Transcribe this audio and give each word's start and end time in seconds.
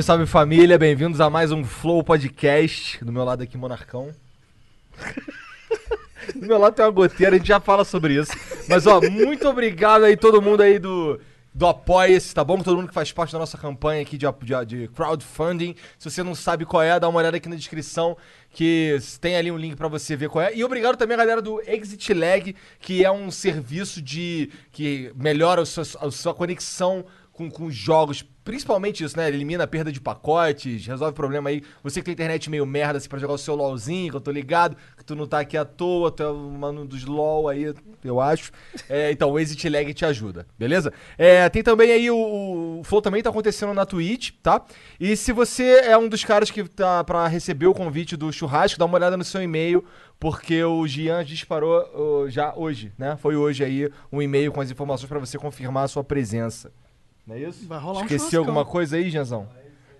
Salve 0.00 0.24
família, 0.24 0.78
bem-vindos 0.78 1.20
a 1.20 1.28
mais 1.28 1.52
um 1.52 1.62
Flow 1.62 2.02
Podcast. 2.02 3.04
Do 3.04 3.12
meu 3.12 3.24
lado 3.24 3.42
aqui, 3.42 3.58
Monarcão. 3.58 4.10
Do 6.34 6.46
meu 6.46 6.56
lado 6.56 6.74
tem 6.74 6.82
uma 6.82 6.90
goteira, 6.90 7.34
a 7.34 7.38
gente 7.38 7.46
já 7.46 7.60
fala 7.60 7.84
sobre 7.84 8.14
isso. 8.14 8.32
Mas 8.66 8.86
ó, 8.86 9.02
muito 9.02 9.46
obrigado 9.46 10.04
aí 10.04 10.16
todo 10.16 10.40
mundo 10.40 10.62
aí 10.62 10.78
do, 10.78 11.20
do 11.54 11.66
Apoia-se, 11.66 12.34
tá 12.34 12.42
bom? 12.42 12.58
Todo 12.62 12.76
mundo 12.76 12.88
que 12.88 12.94
faz 12.94 13.12
parte 13.12 13.34
da 13.34 13.38
nossa 13.38 13.58
campanha 13.58 14.00
aqui 14.00 14.16
de, 14.16 14.26
de, 14.40 14.64
de 14.64 14.88
crowdfunding. 14.88 15.76
Se 15.98 16.10
você 16.10 16.22
não 16.22 16.34
sabe 16.34 16.64
qual 16.64 16.82
é, 16.82 16.98
dá 16.98 17.06
uma 17.06 17.18
olhada 17.18 17.36
aqui 17.36 17.48
na 17.50 17.54
descrição 17.54 18.16
que 18.50 18.96
tem 19.20 19.36
ali 19.36 19.52
um 19.52 19.58
link 19.58 19.76
pra 19.76 19.88
você 19.88 20.16
ver 20.16 20.30
qual 20.30 20.42
é. 20.42 20.56
E 20.56 20.64
obrigado 20.64 20.96
também 20.96 21.14
a 21.14 21.18
galera 21.18 21.42
do 21.42 21.60
Exit 21.66 22.14
Lag, 22.14 22.56
que 22.80 23.04
é 23.04 23.12
um 23.12 23.30
serviço 23.30 24.00
de 24.00 24.50
que 24.72 25.12
melhora 25.14 25.60
a 25.60 25.66
sua, 25.66 25.84
a 26.00 26.10
sua 26.10 26.32
conexão 26.32 27.04
com, 27.32 27.50
com 27.50 27.70
jogos, 27.70 28.22
principalmente 28.44 29.02
isso, 29.02 29.16
né? 29.16 29.28
Elimina 29.28 29.64
a 29.64 29.66
perda 29.66 29.90
de 29.90 30.00
pacotes, 30.00 30.86
resolve 30.86 31.14
problema 31.14 31.48
aí. 31.50 31.62
Você 31.82 32.00
que 32.00 32.04
tem 32.04 32.12
internet 32.12 32.50
meio 32.50 32.66
merda 32.66 32.98
assim 32.98 33.08
pra 33.08 33.18
jogar 33.18 33.34
o 33.34 33.38
seu 33.38 33.54
LOLzinho, 33.54 34.10
que 34.10 34.16
eu 34.16 34.20
tô 34.20 34.30
ligado, 34.30 34.76
que 34.96 35.04
tu 35.04 35.16
não 35.16 35.26
tá 35.26 35.40
aqui 35.40 35.56
à 35.56 35.64
toa, 35.64 36.10
tu 36.10 36.22
é 36.22 36.28
o 36.28 36.50
mano 36.50 36.84
dos 36.84 37.04
LOL 37.04 37.48
aí, 37.48 37.72
eu 38.04 38.20
acho. 38.20 38.52
É, 38.88 39.10
então, 39.10 39.30
o 39.30 39.38
Exit 39.38 39.68
Lag 39.68 39.92
te 39.94 40.04
ajuda, 40.04 40.46
beleza? 40.58 40.92
É, 41.16 41.48
tem 41.48 41.62
também 41.62 41.90
aí 41.90 42.10
o, 42.10 42.80
o 42.80 42.84
Flow 42.84 43.00
também 43.00 43.22
tá 43.22 43.30
acontecendo 43.30 43.72
na 43.72 43.86
Twitch, 43.86 44.32
tá? 44.42 44.62
E 45.00 45.16
se 45.16 45.32
você 45.32 45.80
é 45.84 45.96
um 45.96 46.08
dos 46.08 46.24
caras 46.24 46.50
que 46.50 46.62
tá 46.64 47.02
pra 47.04 47.26
receber 47.26 47.66
o 47.66 47.74
convite 47.74 48.16
do 48.16 48.30
churrasco, 48.32 48.78
dá 48.78 48.84
uma 48.84 48.96
olhada 48.96 49.16
no 49.16 49.24
seu 49.24 49.42
e-mail, 49.42 49.84
porque 50.20 50.62
o 50.62 50.86
Gian 50.86 51.24
disparou 51.24 52.24
uh, 52.24 52.30
já 52.30 52.54
hoje, 52.54 52.92
né? 52.98 53.16
Foi 53.16 53.34
hoje 53.36 53.64
aí 53.64 53.90
um 54.12 54.20
e-mail 54.20 54.52
com 54.52 54.60
as 54.60 54.70
informações 54.70 55.08
pra 55.08 55.18
você 55.18 55.38
confirmar 55.38 55.84
a 55.84 55.88
sua 55.88 56.04
presença. 56.04 56.70
Não 57.26 57.36
é 57.36 57.40
isso? 57.40 57.66
Vai 57.66 57.78
rolar 57.78 58.00
um 58.00 58.02
Esqueci 58.02 58.18
churrascão. 58.30 58.40
alguma 58.40 58.64
coisa 58.64 58.96
aí, 58.96 59.10
Janzão? 59.10 59.48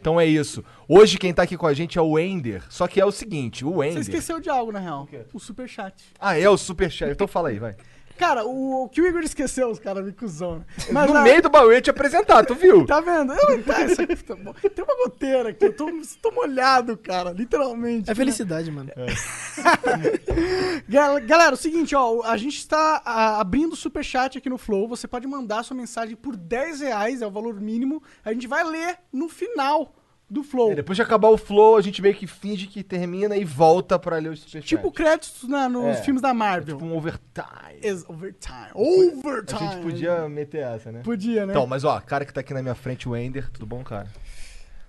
Então 0.00 0.20
é 0.20 0.26
isso. 0.26 0.64
Hoje 0.88 1.16
quem 1.16 1.32
tá 1.32 1.44
aqui 1.44 1.56
com 1.56 1.66
a 1.66 1.72
gente 1.72 1.96
é 1.96 2.02
o 2.02 2.18
Ender. 2.18 2.64
Só 2.68 2.88
que 2.88 3.00
é 3.00 3.06
o 3.06 3.12
seguinte, 3.12 3.64
o 3.64 3.74
Você 3.74 3.88
Ender. 3.90 4.00
esqueceu 4.00 4.40
de 4.40 4.50
algo, 4.50 4.72
na 4.72 4.80
real. 4.80 5.06
quê? 5.06 5.20
O 5.32 5.38
superchat. 5.38 5.94
Ah, 6.18 6.36
é 6.36 6.48
o 6.48 6.56
Superchat. 6.56 7.12
Então 7.12 7.28
fala 7.28 7.50
aí, 7.50 7.58
vai. 7.60 7.76
Cara, 8.18 8.44
o, 8.46 8.84
o 8.84 8.88
que 8.88 9.00
o 9.00 9.06
Igor 9.06 9.22
esqueceu, 9.22 9.68
os 9.70 9.78
caras 9.78 10.04
me 10.04 10.12
cuzão, 10.12 10.58
né? 10.58 10.64
Mas 10.92 11.06
no 11.08 11.14
na- 11.14 11.22
meio 11.22 11.42
do 11.42 11.50
baú 11.50 11.66
eu 11.66 11.72
ia 11.72 11.80
te 11.80 11.90
apresentar, 11.90 12.44
tu 12.44 12.54
viu? 12.54 12.84
Tá 12.92 13.00
vendo? 13.00 13.32
Eu, 13.32 13.62
tá, 13.64 13.82
isso 13.84 14.00
aqui 14.02 14.16
tá 14.16 14.34
bom. 14.36 14.52
Tem 14.52 14.84
uma 14.84 14.96
goteira 15.04 15.48
aqui, 15.50 15.64
eu 15.64 15.72
tô, 15.72 15.86
tô 16.20 16.30
molhado, 16.30 16.96
cara, 16.96 17.30
literalmente. 17.32 18.10
É 18.10 18.14
felicidade, 18.14 18.70
mano. 18.70 18.90
Gal- 20.88 21.20
Galera, 21.22 21.50
é 21.50 21.54
o 21.54 21.56
seguinte, 21.56 21.94
ó, 21.94 22.22
a 22.24 22.36
gente 22.36 22.56
está 22.58 23.02
ah, 23.04 23.40
abrindo 23.40 23.72
o 23.72 23.76
superchat 23.76 24.38
aqui 24.38 24.48
no 24.50 24.58
Flow. 24.58 24.88
Você 24.88 25.06
pode 25.08 25.26
mandar 25.26 25.62
sua 25.62 25.76
mensagem 25.76 26.16
por 26.16 26.36
10 26.36 26.80
reais, 26.80 27.22
é 27.22 27.26
o 27.26 27.30
valor 27.30 27.60
mínimo. 27.60 28.02
A 28.24 28.32
gente 28.32 28.46
vai 28.46 28.64
ler 28.64 28.98
no 29.12 29.28
final 29.28 29.94
do 30.32 30.42
Flow. 30.42 30.72
E 30.72 30.74
depois 30.74 30.96
de 30.96 31.02
acabar 31.02 31.28
o 31.28 31.36
flow, 31.36 31.76
a 31.76 31.82
gente 31.82 32.00
meio 32.00 32.14
que 32.14 32.26
finge 32.26 32.66
que 32.66 32.82
termina 32.82 33.36
e 33.36 33.44
volta 33.44 33.98
pra 33.98 34.16
ler 34.16 34.30
o 34.30 34.36
Superchat. 34.36 34.66
Tipo 34.66 34.90
créditos 34.90 35.48
na- 35.48 35.68
nos 35.68 35.98
É. 35.98 36.02
filmes 36.02 36.22
da 36.22 36.32
Marvel. 36.32 36.76
Tipo 36.76 36.86
um 36.88 36.96
overtime. 36.96 37.78
Ex- 37.82 38.04
overtime. 38.08 38.70
A 38.74 38.78
Overtime. 38.78 39.60
gente 39.60 39.82
podia 39.82 40.28
meter 40.28 40.62
essa, 40.62 40.90
né? 40.90 41.00
Podia, 41.04 41.44
né? 41.46 41.52
Então, 41.52 41.66
mas 41.66 41.84
ó, 41.84 42.00
cara 42.00 42.24
que 42.24 42.32
tá 42.32 42.40
aqui 42.40 42.54
na 42.54 42.62
minha 42.62 42.74
frente, 42.74 43.08
o 43.08 43.14
Ender, 43.16 43.50
tudo 43.50 43.66
bom, 43.66 43.82
cara? 43.84 44.08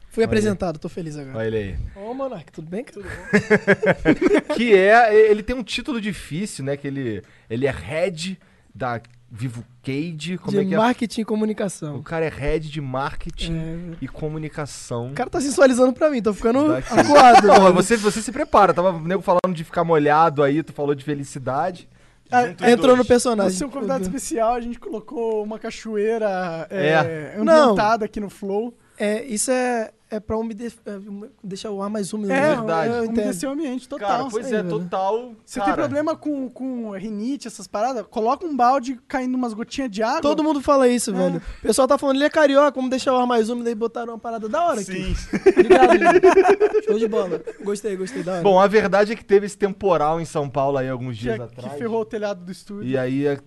Fui 0.10 0.24
apresentado, 0.24 0.78
tô 0.78 0.88
feliz 0.88 1.18
agora. 1.18 1.40
Olha 1.40 1.48
ele 1.48 1.58
aí. 1.96 2.04
Ô, 2.04 2.14
Monark, 2.14 2.52
tudo 2.52 2.70
bem, 2.70 2.84
cara? 2.84 3.04
que 4.56 4.74
é, 4.76 5.14
ele 5.32 5.42
tem 5.44 5.56
um 5.56 5.64
título 5.64 6.00
difícil, 6.00 6.64
né? 6.64 6.78
Que 6.78 6.88
ele, 6.88 7.24
ele 7.50 7.66
é 7.66 7.72
head 7.72 8.40
da 8.74 9.02
Vivo 9.36 9.64
Cage. 9.84 10.38
Como 10.38 10.52
de 10.52 10.60
é 10.60 10.66
que 10.68 10.74
é? 10.76 10.78
marketing 10.78 11.22
e 11.22 11.24
O 11.24 11.26
comunicação. 11.26 12.04
cara 12.04 12.26
é 12.26 12.30
head 12.30 12.70
de 12.70 12.80
marketing 12.80 13.56
É. 13.58 13.78
e 14.00 14.08
comunicação. 14.08 15.08
O 15.08 15.14
cara 15.14 15.28
tá 15.28 15.42
sensualizando 15.42 15.92
pra 15.92 16.12
mim, 16.12 16.22
tô 16.22 16.32
ficando 16.36 16.68
Daqui. 16.68 16.94
acuado. 17.00 17.48
Não, 17.48 17.74
você, 17.74 17.98
você 17.98 18.22
se 18.22 18.32
prepara. 18.32 18.76
Tava 18.76 18.92
o 18.92 19.00
nego 19.02 19.24
falando 19.24 19.54
de 19.56 19.64
ficar 19.64 19.84
molhado 19.84 20.44
aí, 20.44 20.62
tu 20.62 20.72
falou 20.72 20.94
de 20.94 21.04
felicidade. 21.04 21.90
Ah, 22.32 22.48
Entrou 22.48 22.78
dois. 22.96 22.98
no 23.00 23.06
personagem. 23.06 23.58
Você 23.58 23.64
é 23.64 23.68
um 23.68 23.72
convidado 23.72 24.04
especial, 24.04 24.54
a 24.54 24.62
gente 24.62 24.80
colocou 24.80 25.44
uma 25.44 25.58
cachoeira 25.60 26.68
É. 26.70 26.88
é, 26.90 27.36
ambientada 27.40 28.06
aqui 28.06 28.20
no 28.20 28.30
Flow. 28.30 28.72
É, 29.00 29.24
isso 29.26 29.50
é, 29.52 29.90
é 30.14 30.20
pra 30.20 30.38
umede... 30.38 30.68
é, 30.68 31.00
deixar 31.44 31.72
o 31.72 31.82
ar 31.82 31.90
mais 31.90 32.14
úmido. 32.14 32.32
É, 32.32 32.42
né? 32.42 32.56
verdade. 32.56 32.90
Eu 32.94 33.04
entendo. 33.06 33.18
umedecer 33.18 33.50
o 33.50 33.52
ambiente 33.52 33.90
total. 33.90 34.08
Cara, 34.08 34.28
pois 34.30 34.46
aí, 34.46 34.54
é, 34.54 34.64
velho. 34.64 34.80
total. 34.80 35.32
Você 35.44 35.60
cara, 35.60 35.72
tem 35.72 35.82
problema 35.82 36.16
com, 36.16 36.50
com 36.50 36.92
rinite, 36.92 37.48
essas 37.48 37.68
paradas? 37.68 38.06
Coloca 38.10 38.46
um 38.46 38.56
balde 38.56 39.00
caindo 39.08 39.36
umas 39.36 39.54
gotinhas 39.54 39.90
de 39.90 40.04
água. 40.04 40.22
Todo 40.22 40.44
mundo 40.44 40.62
fala 40.62 40.88
isso, 40.88 41.12
velho. 41.12 41.38
O 41.38 41.62
pessoal 41.62 41.88
tá 41.88 41.98
falando, 41.98 42.18
ele 42.18 42.26
é 42.26 42.30
carioca, 42.30 42.76
vamos 42.76 42.92
deixar 42.92 43.14
o 43.14 43.18
ar 43.18 43.26
mais 43.26 43.50
úmido 43.50 43.70
e 43.70 43.76
botaram 43.76 44.14
uma 44.14 44.20
parada 44.20 44.48
da 44.48 44.64
hora 44.64 44.82
aqui. 44.82 45.16
Sim. 45.16 45.16
Obrigado, 45.50 45.92
gente. 45.98 46.86
Show 46.86 47.00
de 47.00 47.08
bola. 47.08 47.42
Gostei, 47.64 47.96
gostei 47.96 48.22
da 48.22 48.34
hora. 48.34 48.42
Bom, 48.44 48.60
a 48.60 48.68
verdade 48.68 49.14
é 49.14 49.16
que 49.16 49.26
teve 49.26 49.48
esse 49.48 49.58
temporal 49.58 50.22
em 50.22 50.26
São 50.26 50.48
Paulo 50.48 50.78
aí 50.78 50.90
alguns 50.90 51.16
que, 51.16 51.24
dias 51.24 51.38
que 51.38 51.42
atrás. 51.42 51.78
ferrou 51.78 52.02
o 52.02 52.06
telhado 52.06 52.46
do 52.46 52.52
estúdio. 52.52 52.88
E 52.88 52.98
aí 52.98 53.26
é, 53.26 53.40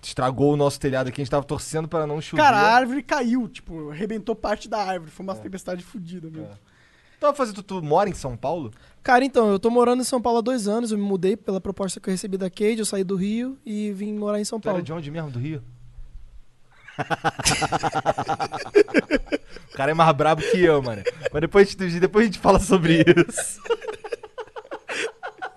estragou 0.00 0.52
o 0.52 0.56
nosso 0.56 0.78
telhado 0.78 1.08
aqui. 1.08 1.20
A 1.20 1.24
gente 1.24 1.30
tava 1.30 1.44
torcendo 1.44 1.88
para 1.88 2.06
não 2.06 2.20
chover. 2.20 2.42
Cara, 2.42 2.58
a 2.58 2.74
árvore 2.74 3.02
caiu, 3.02 3.48
tipo, 3.48 3.90
arrebentou 3.90 4.36
parte 4.36 4.68
da 4.68 4.78
árvore. 4.78 5.10
Foi 5.10 5.24
uma 5.24 5.34
tempestade 5.34 5.82
fodida 5.82 6.11
mesmo. 6.20 6.48
Então, 7.16 7.32
fazer 7.34 7.52
tu, 7.52 7.62
tu 7.62 7.80
mora 7.82 8.10
em 8.10 8.14
São 8.14 8.36
Paulo? 8.36 8.72
Cara, 9.02 9.24
então, 9.24 9.50
eu 9.50 9.58
tô 9.58 9.70
morando 9.70 10.00
em 10.00 10.04
São 10.04 10.20
Paulo 10.20 10.38
há 10.38 10.42
dois 10.42 10.66
anos, 10.66 10.90
eu 10.90 10.98
me 10.98 11.04
mudei 11.04 11.36
pela 11.36 11.60
proposta 11.60 12.00
que 12.00 12.08
eu 12.08 12.12
recebi 12.12 12.36
da 12.36 12.50
Cade, 12.50 12.80
eu 12.80 12.84
saí 12.84 13.04
do 13.04 13.14
Rio 13.14 13.56
e 13.64 13.92
vim 13.92 14.12
morar 14.14 14.40
em 14.40 14.44
São 14.44 14.58
Tu 14.58 14.66
era 14.68 14.74
Paulo. 14.74 14.84
de 14.84 14.92
onde 14.92 15.10
mesmo? 15.10 15.30
Do 15.30 15.38
Rio? 15.38 15.62
o 19.72 19.76
cara 19.76 19.92
é 19.92 19.94
mais 19.94 20.14
brabo 20.16 20.42
que 20.42 20.60
eu, 20.60 20.82
mano. 20.82 21.02
Mas 21.32 21.40
depois, 21.40 21.68
a 21.68 21.70
gente- 21.70 22.00
depois 22.00 22.24
a 22.24 22.26
gente 22.26 22.38
fala 22.38 22.58
sobre 22.58 23.02
isso. 23.02 23.60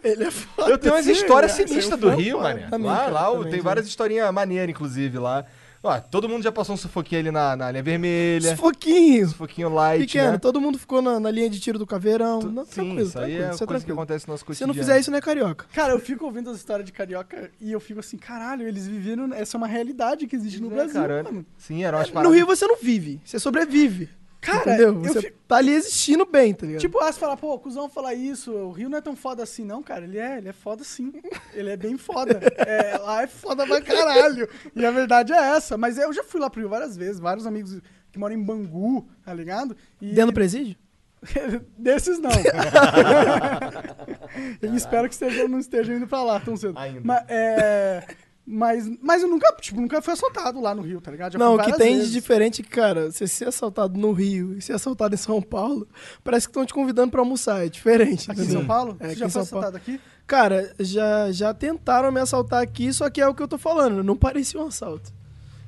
Ele 0.03 0.25
é 0.25 0.31
foda. 0.31 0.69
Eu 0.69 0.77
tenho 0.77 0.94
umas 0.94 1.07
histórias 1.07 1.51
é, 1.53 1.55
sinistras 1.55 1.85
saiu 1.88 1.97
do 1.97 2.09
Rio, 2.15 2.39
mano. 2.39 2.61
Lá, 2.85 3.07
lá 3.07 3.31
também, 3.31 3.44
tem 3.49 3.59
sim. 3.59 3.61
várias 3.61 3.88
historinhas 3.88 4.31
maneiras, 4.31 4.69
inclusive, 4.69 5.17
lá. 5.17 5.45
Ó, 5.88 6.00
todo 6.00 6.28
mundo 6.28 6.44
já 6.44 6.51
passou 6.51 6.73
um 6.73 6.78
sufoquinho 6.78 7.22
ali 7.22 7.31
na, 7.31 7.56
na 7.56 7.69
linha 7.72 7.84
vermelha. 7.84 8.51
Sufoquinho. 8.56 9.28
Sufoquinho 9.29 9.69
light, 9.69 10.00
Pequeno, 10.07 10.31
né? 10.31 10.38
todo 10.40 10.59
mundo 10.59 10.79
ficou 10.79 11.01
na, 11.01 11.19
na 11.19 11.29
linha 11.29 11.50
de 11.50 11.59
tiro 11.59 11.78
do 11.78 11.85
caveirão. 11.85 12.40
Tu- 12.40 12.51
Não, 12.51 12.66
Sim, 12.66 12.72
tranquilo, 12.72 13.01
isso 13.01 13.19
aí 13.19 13.25
tranquilo, 13.25 13.44
é 13.44 13.53
isso 13.53 13.63
é 13.63 13.68
coisa 13.68 13.84
que 13.84 13.85
tranquilo. 13.85 14.00
acontece 14.00 14.28
no 14.28 14.31
nosso 14.34 14.41
Se 14.41 14.45
cotidiano. 14.47 14.74
não 14.74 14.79
fizer 14.79 15.00
isso, 15.00 15.12
não 15.12 15.18
é 15.18 15.22
carioca. 15.22 15.66
Cara, 15.74 15.94
eu 15.94 16.00
fico 16.00 16.25
ouvindo 16.25 16.50
as 16.50 16.57
histórias 16.57 16.85
de 16.85 16.91
carioca 16.91 17.51
e 17.62 17.72
eu 17.72 17.79
fico 17.79 18.00
assim, 18.00 18.18
caralho, 18.18 18.68
eles 18.68 18.88
viveram. 18.88 19.31
Essa 19.34 19.56
é 19.56 19.57
uma 19.59 19.68
realidade 19.68 20.25
que 20.28 20.35
existe 20.35 20.59
no 20.62 20.68
É, 20.72 20.75
Brasil, 20.75 20.94
cara, 21.01 21.24
mano. 21.24 21.45
Sim, 21.57 21.84
eram 21.84 22.00
umas 22.00 22.12
No. 22.12 22.29
Rio 22.31 22.45
você 22.47 22.66
não 22.66 22.78
vive, 22.81 23.22
você 23.24 23.38
sobrevive. 23.40 24.09
Cara, 24.45 24.59
entendeu? 24.61 24.88
eu 24.89 25.01
Você 25.03 25.22
fico- 25.22 25.38
tá 25.47 25.57
ali 25.57 25.73
existindo 25.73 26.25
bem, 26.25 26.53
tá 26.53 26.66
ligado? 26.66 26.81
Tipo, 26.81 27.00
ah, 27.00 27.11
você 27.11 27.19
fala, 27.19 27.35
pô, 27.35 27.53
o 27.53 27.59
cuzão 27.59 27.89
fala 27.89 28.13
isso, 28.13 28.51
o 28.51 28.72
Rio 28.72 28.89
não 28.89 28.97
é 28.97 29.01
tão 29.01 29.16
foda 29.16 29.44
assim, 29.44 29.66
não, 29.66 29.83
cara. 29.83 30.06
Ele 30.06 30.17
é, 30.17 30.38
ele 30.38 30.50
é 30.50 30.53
foda 30.53 30.83
sim. 30.83 31.11
Ele 31.53 31.69
é 31.69 31.78
bem 31.78 31.97
foda. 31.97 32.39
É, 32.57 32.97
lá 32.97 33.23
é 33.23 33.28
foda 33.28 33.66
pra 33.66 33.81
caralho. 33.81 34.47
E 34.75 34.85
a 34.85 34.91
verdade 34.91 35.33
é 35.33 35.38
essa. 35.56 35.78
Mas 35.78 35.97
eu 35.97 36.11
já 36.13 36.23
fui 36.23 36.39
lá 36.39 36.50
pro 36.50 36.59
Rio 36.61 36.69
várias 36.69 36.95
vezes, 36.97 37.19
vários 37.19 37.45
amigos 37.45 37.79
que 38.11 38.17
moram 38.19 38.35
em 38.35 38.44
Bangu, 38.44 39.07
tá 39.23 39.33
ligado? 39.33 39.75
E 40.01 40.07
Dentro 40.13 40.31
do 40.31 40.33
presídio? 40.33 40.75
Desses 41.77 42.19
não. 42.19 42.31
eu 44.62 44.75
espero 44.75 45.07
que 45.07 45.13
estejam, 45.13 45.47
não 45.47 45.59
estejam 45.59 45.95
indo 45.95 46.07
pra 46.07 46.24
lá 46.24 46.39
tão 46.39 46.56
cedo. 46.56 46.77
Ainda. 46.77 47.01
Mas, 47.03 47.24
é, 47.27 48.03
mas, 48.45 48.88
mas 49.01 49.24
eu 49.24 49.27
nunca, 49.27 49.51
tipo, 49.59 49.81
nunca 49.81 50.01
fui 50.01 50.13
assaltado 50.13 50.62
lá 50.62 50.75
no 50.75 50.81
Rio, 50.81 51.01
tá 51.01 51.09
ligado? 51.12 51.33
Já 51.33 51.39
não, 51.39 51.56
o 51.56 51.59
que 51.63 51.71
tem 51.77 51.95
vezes. 51.95 52.09
de 52.09 52.13
diferente, 52.13 52.62
cara, 52.63 53.12
você 53.12 53.27
ser 53.27 53.47
assaltado 53.47 53.97
no 54.00 54.12
Rio 54.12 54.57
e 54.57 54.62
ser 54.62 54.74
assaltado 54.74 55.15
em 55.15 55.18
São 55.18 55.42
Paulo, 55.42 55.88
parece 56.24 56.47
que 56.47 56.51
estão 56.51 56.65
te 56.65 56.74
convidando 56.74 57.12
pra 57.12 57.21
almoçar, 57.21 57.65
é 57.65 57.69
diferente. 57.69 58.30
Aqui 58.31 58.42
em? 58.42 58.50
São 58.50 58.65
Paulo? 58.65 58.95
É, 59.00 59.09
Você 59.09 59.15
já 59.15 59.30
foi 59.30 59.44
São 59.44 59.45
Paulo. 59.59 59.68
assaltado 59.68 59.77
aqui? 59.77 60.00
Cara, 60.27 60.74
já, 60.80 61.31
já 61.31 61.53
tentaram 61.53 62.12
me 62.12 62.19
assaltar 62.19 62.62
aqui, 62.62 62.92
só 62.94 63.09
que 63.09 63.19
é 63.21 63.27
o 63.27 63.33
que 63.33 63.42
eu 63.44 63.47
tô 63.47 63.57
falando, 63.57 64.03
não 64.03 64.15
parecia 64.15 64.59
um 64.62 64.68
assalto. 64.68 65.12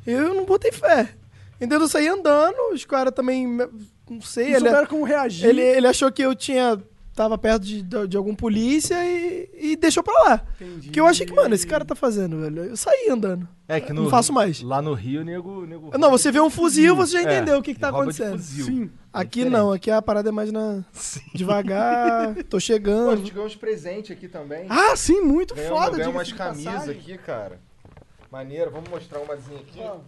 Eu 0.05 0.33
não 0.33 0.45
botei 0.45 0.71
fé. 0.71 1.09
Entendeu? 1.57 1.81
Eu 1.81 1.87
saí 1.87 2.07
andando, 2.07 2.55
os 2.73 2.85
caras 2.85 3.11
também, 3.13 3.47
não 4.09 4.21
sei, 4.21 4.49
Não 4.51 4.57
ele, 4.57 4.65
souberam 4.69 4.87
como 4.87 5.03
reagir. 5.03 5.47
ele, 5.47 5.61
ele 5.61 5.87
achou 5.87 6.11
que 6.11 6.21
eu 6.21 6.35
tinha 6.35 6.79
tava 7.17 7.35
perto 7.35 7.63
de, 7.63 7.81
de, 7.81 8.07
de 8.07 8.15
algum 8.15 8.35
polícia 8.35 8.95
e, 9.03 9.49
e 9.71 9.75
deixou 9.75 10.03
pra 10.03 10.13
lá. 10.23 10.41
Entendi. 10.61 10.89
Que 10.91 10.99
eu 10.99 11.07
achei 11.07 11.25
que, 11.25 11.33
mano, 11.33 11.55
esse 11.55 11.65
cara 11.65 11.83
tá 11.83 11.95
fazendo, 11.95 12.39
velho. 12.39 12.65
Eu 12.65 12.77
saí 12.77 13.09
andando. 13.09 13.47
É 13.67 13.81
que 13.81 13.91
no, 13.91 14.03
Não 14.03 14.09
faço 14.09 14.31
mais. 14.31 14.61
Lá 14.61 14.81
no 14.83 14.93
Rio, 14.93 15.25
nego. 15.25 15.65
nego 15.65 15.97
Não, 15.97 16.11
você 16.11 16.31
vê 16.31 16.39
um 16.39 16.49
fuzil, 16.49 16.95
você 16.95 17.13
já 17.13 17.19
É, 17.19 17.23
entendeu 17.23 17.57
o 17.57 17.63
que, 17.63 17.73
que 17.73 17.79
tá 17.79 17.89
acontecendo. 17.89 18.37
fuzil. 18.37 18.65
Sim. 18.65 18.91
Aqui 19.11 19.39
Diferente. 19.39 19.51
não, 19.59 19.71
aqui 19.73 19.89
a 19.89 19.99
parada 19.99 20.29
é 20.29 20.31
mais 20.31 20.51
na. 20.51 20.85
Sim. 20.93 21.21
Devagar, 21.33 22.35
tô 22.45 22.51
Pô, 22.51 22.57
a 22.57 22.59
chegando. 22.59 23.17
gente 23.17 23.31
ganhou 23.31 23.47
uns 23.47 23.55
presentes 23.55 24.11
aqui 24.11 24.27
também. 24.27 24.67
Ah, 24.69 24.95
sim, 24.95 25.19
muito 25.21 25.55
Ganhamos, 25.55 25.77
foda. 25.79 25.97
ganhamos 25.97 26.15
umas 26.15 26.31
camisas 26.31 26.87
aqui, 26.87 27.17
cara. 27.17 27.59
Maneiro, 28.31 28.69
vamos 28.69 28.89
mostrar 28.89 29.19
umazinha 29.19 29.59
aqui. 29.59 29.79
Vamos. 29.79 30.03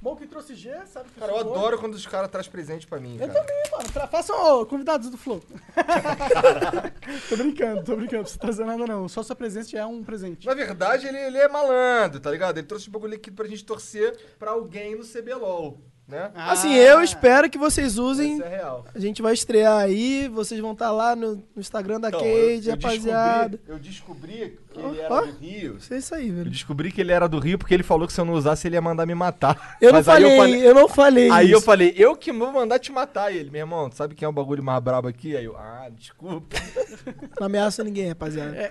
Bom 0.00 0.14
que 0.14 0.26
trouxe 0.26 0.54
G, 0.54 0.70
sabe 0.86 1.08
que 1.10 1.18
Cara, 1.18 1.32
eu 1.32 1.38
adoro 1.38 1.78
quando 1.78 1.94
os 1.94 2.06
caras 2.06 2.30
trazem 2.30 2.50
presente 2.50 2.86
pra 2.86 3.00
mim, 3.00 3.14
Eu 3.20 3.26
cara. 3.26 3.40
também, 3.40 3.62
mano. 3.72 3.88
Tra- 3.92 4.06
Façam 4.06 4.60
ô, 4.60 4.66
convidados 4.66 5.08
do 5.10 5.16
Flow. 5.16 5.40
tô 7.28 7.36
brincando, 7.36 7.82
tô 7.84 7.96
brincando. 7.96 8.16
Não 8.18 8.22
precisa 8.22 8.40
trazer 8.40 8.64
nada, 8.64 8.86
não. 8.86 9.08
Só 9.08 9.22
sua 9.22 9.34
presença 9.36 9.70
já 9.70 9.80
é 9.80 9.86
um 9.86 10.04
presente. 10.04 10.46
Na 10.46 10.54
verdade, 10.54 11.06
ele, 11.06 11.18
ele 11.18 11.38
é 11.38 11.48
malandro, 11.48 12.20
tá 12.20 12.30
ligado? 12.30 12.58
Ele 12.58 12.66
trouxe 12.66 12.88
um 12.88 12.92
bagulho 12.92 13.14
aqui 13.14 13.30
pra 13.30 13.46
gente 13.46 13.64
torcer 13.64 14.16
pra 14.38 14.52
alguém 14.52 14.94
no 14.96 15.04
CBLOL, 15.04 15.80
né? 16.08 16.30
Assim, 16.34 16.74
Ah. 16.78 16.82
eu 16.82 17.02
espero 17.02 17.50
que 17.50 17.58
vocês 17.58 17.98
usem. 17.98 18.34
Isso 18.34 18.42
é 18.44 18.48
real. 18.48 18.84
A 18.94 18.98
gente 18.98 19.20
vai 19.22 19.34
estrear 19.34 19.78
aí, 19.78 20.28
vocês 20.28 20.60
vão 20.60 20.72
estar 20.72 20.90
lá 20.92 21.16
no, 21.16 21.36
no 21.36 21.42
Instagram 21.60 21.98
da 22.00 22.08
Então, 22.08 22.20
Cade, 22.20 22.70
rapaziada. 22.70 23.58
Descobri, 23.58 23.72
eu 23.72 23.78
descobri 23.78 24.58
que 24.72 24.78
ele 24.78 25.00
era 25.00 25.20
do 25.20 25.32
Rio. 25.40 25.76
Isso 25.78 25.94
é 25.94 25.98
isso 25.98 26.14
aí, 26.14 26.28
Eu 26.28 26.34
velho. 26.34 26.50
descobri 26.50 26.92
que 26.92 27.00
ele 27.00 27.10
era 27.12 27.28
do 27.28 27.38
Rio 27.38 27.58
porque 27.58 27.74
ele 27.74 27.82
falou 27.82 28.06
que 28.06 28.12
se 28.12 28.20
eu 28.20 28.24
não 28.24 28.34
usasse 28.34 28.68
ele 28.68 28.76
ia 28.76 28.80
mandar 28.82 29.04
me 29.06 29.14
matar. 29.14 29.76
Eu 29.80 29.92
não 29.92 29.98
Mas 29.98 30.08
aí 30.08 30.22
falei, 30.22 30.26
eu 30.26 30.36
eu, 30.36 30.38
falei- 30.38 30.72
não 30.74 30.88
falei. 30.88 31.30
Aí 31.30 31.50
eu 31.50 31.58
isso. 31.58 31.66
falei, 31.66 31.94
eu 31.96 32.16
que 32.16 32.32
vou 32.32 32.52
mandar 32.52 32.78
te 32.78 32.92
matar. 32.92 33.32
E 33.32 33.38
ele, 33.38 33.50
meu 33.50 33.60
irmão, 33.60 33.90
sabe 33.90 34.14
quem 34.14 34.24
é 34.26 34.28
o 34.28 34.32
bagulho 34.32 34.62
mais 34.62 34.82
brabo 34.82 35.08
aqui? 35.08 35.36
Aí 35.36 35.44
eu, 35.44 35.56
ah, 35.56 35.88
desculpa. 35.96 36.56
Não 37.40 37.46
ameaça 37.46 37.82
ninguém, 37.84 38.08
rapaziada. 38.08 38.54
É, 38.56 38.70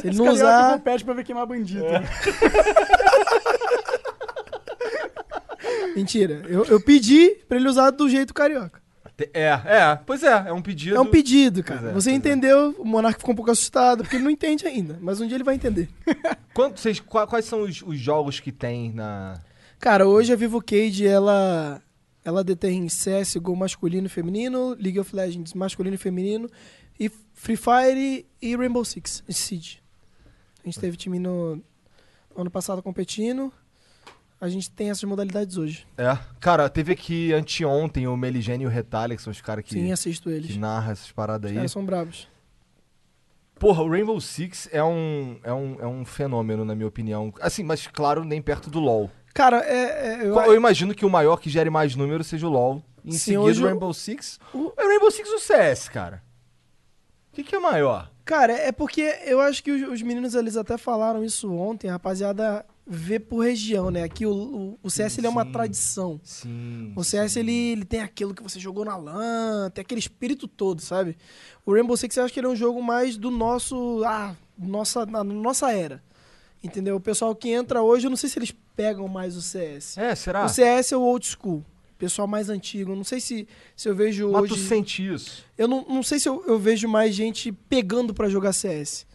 Se 0.00 0.06
ele 0.08 0.16
não 0.16 0.28
usar. 0.32 0.72
compete 0.74 1.04
pra 1.04 1.14
ver 1.14 1.24
quem 1.24 1.34
é 1.34 1.36
mais 1.36 1.48
bandido. 1.48 1.84
Mentira. 5.94 6.42
Eu, 6.48 6.64
eu 6.66 6.80
pedi 6.80 7.30
pra 7.48 7.56
ele 7.58 7.68
usar 7.68 7.90
do 7.90 8.08
jeito 8.08 8.32
carioca. 8.34 8.80
É, 9.34 9.48
é, 9.48 9.96
pois 10.06 10.22
é, 10.22 10.44
é 10.48 10.52
um 10.52 10.62
pedido. 10.62 10.96
É 10.96 11.00
um 11.00 11.06
pedido, 11.06 11.62
cara. 11.62 11.90
É, 11.90 11.92
Você 11.92 12.10
é. 12.10 12.14
entendeu, 12.14 12.74
o 12.78 12.84
Monark 12.86 13.18
ficou 13.18 13.32
um 13.34 13.36
pouco 13.36 13.50
assustado, 13.50 14.02
porque 14.02 14.16
ele 14.16 14.24
não 14.24 14.30
entende 14.30 14.66
ainda. 14.66 14.98
Mas 15.00 15.20
um 15.20 15.26
dia 15.26 15.36
ele 15.36 15.44
vai 15.44 15.54
entender. 15.54 15.90
Quanto, 16.54 16.80
vocês, 16.80 17.00
qua- 17.00 17.26
quais 17.26 17.44
são 17.44 17.60
os, 17.62 17.82
os 17.82 17.98
jogos 17.98 18.40
que 18.40 18.50
tem 18.50 18.90
na. 18.92 19.38
Cara, 19.78 20.06
hoje 20.06 20.32
a 20.32 20.36
Vivo 20.36 20.62
Cage, 20.62 21.06
ela, 21.06 21.82
ela 22.24 22.42
detém 22.42 22.86
CSGO 22.86 23.54
masculino 23.54 24.06
e 24.06 24.10
feminino, 24.10 24.70
League 24.80 24.98
of 24.98 25.14
Legends 25.14 25.52
masculino 25.52 25.94
e 25.96 25.98
feminino, 25.98 26.48
e 26.98 27.10
Free 27.34 27.56
Fire 27.56 28.26
e 28.40 28.56
Rainbow 28.56 28.84
Six 28.84 29.22
Siege. 29.28 29.80
A 30.62 30.66
gente 30.66 30.80
teve 30.80 30.96
time 30.96 31.18
no 31.18 31.62
ano 32.36 32.50
passado 32.50 32.82
competindo. 32.82 33.52
A 34.40 34.48
gente 34.48 34.70
tem 34.70 34.88
essas 34.90 35.04
modalidades 35.04 35.56
hoje. 35.58 35.86
É. 35.98 36.16
Cara, 36.40 36.68
teve 36.70 36.92
aqui 36.92 37.32
anteontem 37.32 38.06
o 38.08 38.16
Meligene 38.16 38.64
e 38.64 38.66
o 38.66 38.70
Retalha, 38.70 39.14
que 39.14 39.20
são 39.22 39.30
os 39.30 39.40
caras 39.40 39.64
que, 39.64 39.74
Sim, 39.74 39.92
assisto 39.92 40.30
eles. 40.30 40.52
que 40.52 40.58
narram 40.58 40.92
essas 40.92 41.12
paradas 41.12 41.50
Os 41.50 41.50
aí. 41.50 41.56
caras 41.56 41.72
são 41.72 41.84
bravos. 41.84 42.26
Porra, 43.58 43.82
o 43.82 43.90
Rainbow 43.90 44.18
Six 44.18 44.70
é 44.72 44.82
um, 44.82 45.38
é, 45.44 45.52
um, 45.52 45.76
é 45.80 45.86
um 45.86 46.04
fenômeno, 46.06 46.64
na 46.64 46.74
minha 46.74 46.88
opinião. 46.88 47.30
Assim, 47.42 47.62
mas 47.62 47.86
claro, 47.86 48.24
nem 48.24 48.40
perto 48.40 48.70
do 48.70 48.80
LoL. 48.80 49.10
Cara, 49.34 49.58
é, 49.58 50.14
é, 50.14 50.26
eu, 50.26 50.34
Eu 50.34 50.54
imagino 50.54 50.94
que 50.94 51.04
o 51.04 51.10
maior 51.10 51.36
que 51.36 51.50
gere 51.50 51.68
mais 51.68 51.94
número 51.94 52.24
seja 52.24 52.46
o 52.46 52.50
LoL. 52.50 52.82
Em 53.04 53.12
Sim, 53.12 53.18
seguida, 53.18 53.42
hoje 53.42 53.62
o 53.62 53.66
Rainbow 53.66 53.92
Six. 53.92 54.40
o- 54.54 54.72
É 54.78 54.84
o 54.84 54.88
Rainbow 54.88 55.10
Six 55.10 55.28
ou 55.28 55.36
o 55.36 55.40
CS, 55.40 55.88
cara? 55.90 56.22
O 57.30 57.34
que, 57.36 57.44
que 57.44 57.54
é 57.54 57.58
maior? 57.60 58.10
Cara, 58.24 58.52
é 58.54 58.72
porque 58.72 59.02
eu 59.26 59.40
acho 59.40 59.62
que 59.62 59.70
os, 59.70 59.88
os 59.92 60.02
meninos 60.02 60.34
eles 60.34 60.56
até 60.56 60.78
falaram 60.78 61.22
isso 61.22 61.52
ontem, 61.54 61.88
a 61.88 61.92
rapaziada 61.92 62.64
vê 62.86 63.18
por 63.20 63.44
região, 63.44 63.90
né? 63.90 64.02
Aqui 64.02 64.26
o, 64.26 64.32
o, 64.32 64.78
o 64.82 64.90
CS 64.90 65.18
ele 65.18 65.26
é 65.26 65.30
uma 65.30 65.44
Sim. 65.44 65.52
tradição. 65.52 66.20
Sim. 66.24 66.92
O 66.96 67.04
CS 67.04 67.36
ele, 67.36 67.52
ele 67.52 67.84
tem 67.84 68.00
aquilo 68.00 68.34
que 68.34 68.42
você 68.42 68.58
jogou 68.58 68.84
na 68.84 68.96
LAN, 68.96 69.70
tem 69.70 69.82
aquele 69.82 70.00
espírito 70.00 70.48
todo, 70.48 70.80
sabe? 70.80 71.16
O 71.64 71.72
Rainbow 71.72 71.96
Six 71.96 72.16
eu 72.16 72.24
acho 72.24 72.32
que 72.34 72.40
ele 72.40 72.46
é 72.46 72.50
um 72.50 72.56
jogo 72.56 72.82
mais 72.82 73.16
do 73.16 73.30
nosso. 73.30 74.02
Ah, 74.04 74.34
nossa, 74.58 75.06
na 75.06 75.22
nossa 75.22 75.72
era. 75.72 76.02
Entendeu? 76.62 76.96
O 76.96 77.00
pessoal 77.00 77.34
que 77.34 77.48
entra 77.48 77.80
hoje, 77.82 78.06
eu 78.06 78.10
não 78.10 78.16
sei 78.16 78.28
se 78.28 78.38
eles 78.38 78.54
pegam 78.76 79.08
mais 79.08 79.36
o 79.36 79.40
CS. 79.42 79.96
É, 79.96 80.14
será? 80.14 80.44
O 80.44 80.48
CS 80.48 80.92
é 80.92 80.96
o 80.96 81.00
old 81.02 81.26
school. 81.26 81.64
Pessoal 81.96 82.26
mais 82.26 82.48
antigo. 82.48 82.94
Não 82.96 83.04
sei 83.04 83.20
se, 83.20 83.46
se 83.76 83.88
eu 83.88 83.94
vejo 83.94 84.30
Mas 84.32 84.42
hoje. 84.42 84.54
tu 84.54 84.58
sente 84.60 85.06
isso. 85.06 85.44
Eu 85.56 85.68
não, 85.68 85.84
não 85.88 86.02
sei 86.02 86.18
se 86.18 86.28
eu, 86.28 86.42
eu 86.46 86.58
vejo 86.58 86.88
mais 86.88 87.14
gente 87.14 87.52
pegando 87.52 88.12
pra 88.14 88.28
jogar 88.28 88.52
CS. 88.52 89.06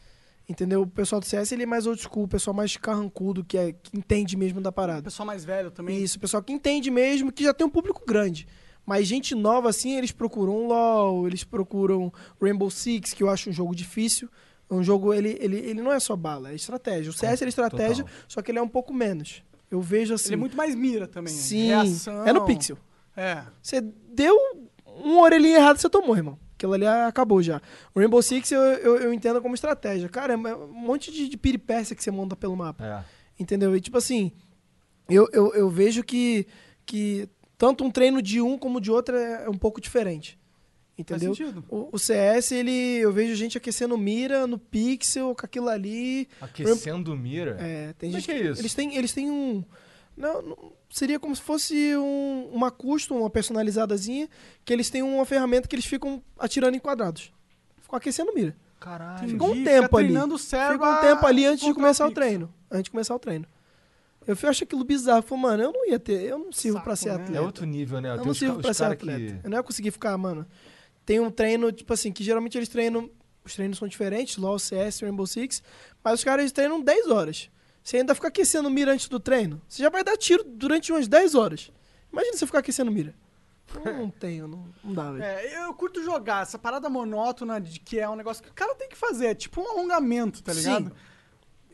Entendeu? 0.48 0.84
O 0.84 0.88
pessoal 0.88 1.20
do 1.20 1.26
CS 1.26 1.52
ele 1.52 1.64
é 1.64 1.66
mais 1.66 1.88
old 1.88 2.00
school, 2.02 2.26
o 2.26 2.28
pessoal 2.28 2.54
mais 2.54 2.78
carrancudo, 2.78 3.44
que, 3.44 3.58
é, 3.58 3.74
que 3.74 3.98
entende 3.98 4.38
mesmo 4.38 4.62
da 4.62 4.70
O 4.70 4.74
parada. 4.74 5.02
pessoal 5.02 5.26
mais 5.26 5.44
velho 5.44 5.72
também. 5.72 6.02
Isso, 6.02 6.18
o 6.18 6.20
pessoal 6.20 6.44
que 6.44 6.54
entende 6.54 6.92
mesmo, 6.92 7.32
que 7.32 7.44
já 7.44 7.54
tem 7.54 7.66
um 7.66 7.70
público 7.70 8.04
grande. 8.06 8.48
Mas 8.86 9.08
gente 9.08 9.34
nova, 9.34 9.70
assim, 9.70 9.98
eles 9.98 10.12
procuram 10.12 10.68
LoL, 10.68 11.26
eles 11.28 11.44
procuram 11.44 12.14
Rainbow 12.40 12.70
Six, 12.70 13.14
que 13.14 13.24
eu 13.24 13.30
acho 13.30 13.50
um 13.50 13.54
jogo 13.54 13.76
difícil. 13.76 14.30
É 14.70 14.74
um 14.74 14.84
jogo, 14.84 15.12
ele, 15.14 15.38
ele, 15.42 15.58
ele 15.58 15.82
não 15.82 15.92
é 15.92 16.00
só 16.00 16.16
bala, 16.16 16.52
é 16.52 16.56
estratégia. 16.56 17.10
O 17.10 17.14
CS 17.14 17.42
é 17.42 17.48
estratégia, 17.48 18.04
total. 18.04 18.20
só 18.28 18.42
que 18.44 18.52
ele 18.52 18.60
é 18.60 18.62
um 18.62 18.68
pouco 18.68 18.94
menos. 18.94 19.44
Eu 19.72 19.82
vejo 19.82 20.14
assim. 20.14 20.28
Ele 20.30 20.36
é 20.36 20.38
muito 20.38 20.56
mais 20.56 20.76
mira 20.76 21.08
também. 21.08 21.34
Sim, 21.34 21.68
Reação. 21.68 22.26
é 22.26 22.32
no 22.32 22.46
pixel. 22.46 22.78
É. 23.18 23.44
Você 23.62 23.82
deu 23.82 24.36
uma 24.86 25.22
orelhinha 25.22 25.58
errada, 25.58 25.80
você 25.80 25.90
tomou, 25.90 26.16
irmão. 26.16 26.38
Aquilo 26.56 26.74
ali 26.74 26.88
acabou 26.88 27.42
já. 27.44 27.62
O 27.94 28.00
Rainbow 28.00 28.22
Six 28.22 28.52
eu, 28.52 28.62
eu, 28.62 28.98
eu 28.98 29.14
entendo 29.14 29.42
como 29.42 29.54
estratégia. 29.56 30.08
Cara, 30.08 30.34
é 30.34 30.38
um 30.38 30.68
monte 30.72 31.12
de, 31.12 31.28
de 31.28 31.38
piripécia 31.38 31.96
que 31.96 32.04
você 32.04 32.12
monta 32.12 32.36
pelo 32.36 32.56
mapa. 32.56 32.86
É. 32.86 33.04
Entendeu? 33.38 33.76
E 33.76 33.82
tipo 33.82 33.98
assim, 33.98 34.32
eu, 35.10 35.28
eu, 35.34 35.54
eu 35.54 35.70
vejo 35.70 36.02
que, 36.04 36.48
que 36.86 37.28
tanto 37.58 37.84
um 37.84 37.92
treino 37.92 38.22
de 38.22 38.42
um 38.42 38.58
como 38.58 38.80
de 38.80 38.90
outro 38.90 39.16
é 39.18 39.50
um 39.50 39.58
pouco 39.58 39.82
diferente. 39.82 40.40
Entendeu? 40.98 41.34
O, 41.70 41.90
o 41.92 42.00
CS, 42.00 42.54
ele, 42.54 42.72
eu 42.72 43.12
vejo 43.12 43.36
gente 43.36 43.58
aquecendo 43.58 43.98
mira 43.98 44.48
no 44.48 44.58
pixel, 44.58 45.36
com 45.36 45.46
aquilo 45.46 45.68
ali. 45.68 46.26
Aquecendo 46.40 47.14
mira. 47.18 47.58
É, 47.60 47.94
tem 47.98 48.10
Como 48.12 48.18
é 48.18 48.22
gente 48.22 48.26
que 48.26 48.32
é 48.32 48.52
isso? 48.52 48.62
Eles 48.62 48.74
têm, 48.74 48.96
eles 48.96 49.12
têm 49.12 49.30
um. 49.30 49.62
Não, 50.16 50.42
não- 50.42 50.72
seria 50.96 51.20
como 51.20 51.36
se 51.36 51.42
fosse 51.42 51.94
um, 51.98 52.50
uma 52.54 52.72
custom, 52.72 53.20
uma 53.20 53.30
personalizadazinha, 53.30 54.30
que 54.64 54.72
eles 54.72 54.90
têm 54.90 55.04
uma 55.04 55.26
ferramenta 55.26 55.68
que 55.68 55.76
eles 55.76 55.86
ficam 55.86 56.24
atirando 56.40 56.78
em 56.78 56.80
quadrados. 56.80 57.34
Ficam 57.82 57.98
aquecendo 57.98 58.34
mira. 58.34 58.56
Caralho. 58.80 59.28
Ficou 59.28 59.52
um 59.52 59.62
tempo 59.62 59.84
fica 59.88 59.98
ali. 59.98 60.14
Fica 60.16 60.90
um 60.90 61.02
tempo 61.02 61.28
ali 61.28 61.46
antes 61.46 61.66
de 61.66 61.74
começar 61.74 62.08
o 62.08 62.12
treino. 62.12 62.54
Antes 62.72 62.86
de 62.86 62.92
começar 62.92 63.14
o 63.14 63.20
treino. 63.20 63.46
Eu 64.26 64.38
acho 64.50 64.64
aquilo 64.64 64.86
bizarro. 64.86 65.22
Falei, 65.22 65.42
mano, 65.42 65.64
eu 65.64 65.74
não 65.74 65.86
ia 65.86 66.00
ter, 66.00 66.22
eu 66.22 66.40
não 66.40 66.54
sirvo 66.54 66.78
Saco, 66.78 66.86
pra 66.86 66.96
ser 66.96 67.10
né? 67.10 67.16
atleta. 67.16 67.38
É 67.38 67.42
outro 67.42 67.66
nível, 67.66 68.00
né? 68.00 68.12
Eu 68.14 68.18
Tem 68.18 68.26
não 68.28 68.34
sirvo 68.34 68.62
pra 68.62 68.74
ser 68.74 68.86
atleta. 68.86 69.20
que- 69.20 69.40
Eu 69.44 69.50
não 69.50 69.58
ia 69.58 69.64
conseguir 69.64 69.92
ficar, 69.92 70.18
mano. 70.18 70.46
Tem 71.06 71.20
um 71.20 71.30
treino, 71.30 71.74
tipo 71.74 71.92
assim, 71.92 72.10
que 72.10 72.24
geralmente 72.24 72.58
eles 72.58 72.70
treinam. 72.70 73.10
Os 73.44 73.54
treinos 73.54 73.78
são 73.78 73.88
diferentes, 73.88 74.38
LOL, 74.38 74.58
CS, 74.58 75.02
Rainbow 75.02 75.28
Six. 75.28 75.62
Mas 76.02 76.20
os 76.20 76.24
caras 76.24 76.44
eles 76.44 76.54
treinam 76.54 76.82
10 76.82 77.08
horas. 77.10 77.50
Você 77.86 77.98
ainda 77.98 78.16
fica 78.16 78.30
aquecendo 78.30 78.68
mira 78.68 78.92
antes 78.92 79.08
do 79.08 79.20
treino. 79.20 79.62
Você 79.70 79.84
já 79.84 79.92
vai 79.92 80.04
dar 80.04 80.18
tiro 80.18 80.44
durante 80.44 80.92
umas 80.92 81.08
10 81.08 81.36
horas. 81.36 81.72
Imagina 82.12 82.36
você 82.36 82.48
ficar 82.48 82.58
aquecendo 82.58 82.92
mira. 82.92 83.14
Não 83.86 84.10
tenho, 84.20 84.48
não, 84.48 84.68
não 84.84 84.92
dá, 84.92 85.12
velho. 85.12 85.24
É, 85.24 85.68
eu 85.68 85.74
curto 85.76 86.04
jogar 86.04 86.42
essa 86.42 86.58
parada 86.58 86.90
monótona 86.90 87.62
de 87.62 87.80
que 87.80 88.00
é 88.00 88.10
um 88.10 88.16
negócio 88.16 88.42
que 88.42 88.50
o 88.50 88.54
cara 88.54 88.74
tem 88.74 88.90
que 88.90 88.96
fazer, 88.96 89.28
é 89.28 89.36
tipo 89.36 89.62
um 89.62 89.70
alongamento, 89.70 90.42
tá 90.42 90.52
ligado? 90.52 90.90
Sim. 90.90 90.96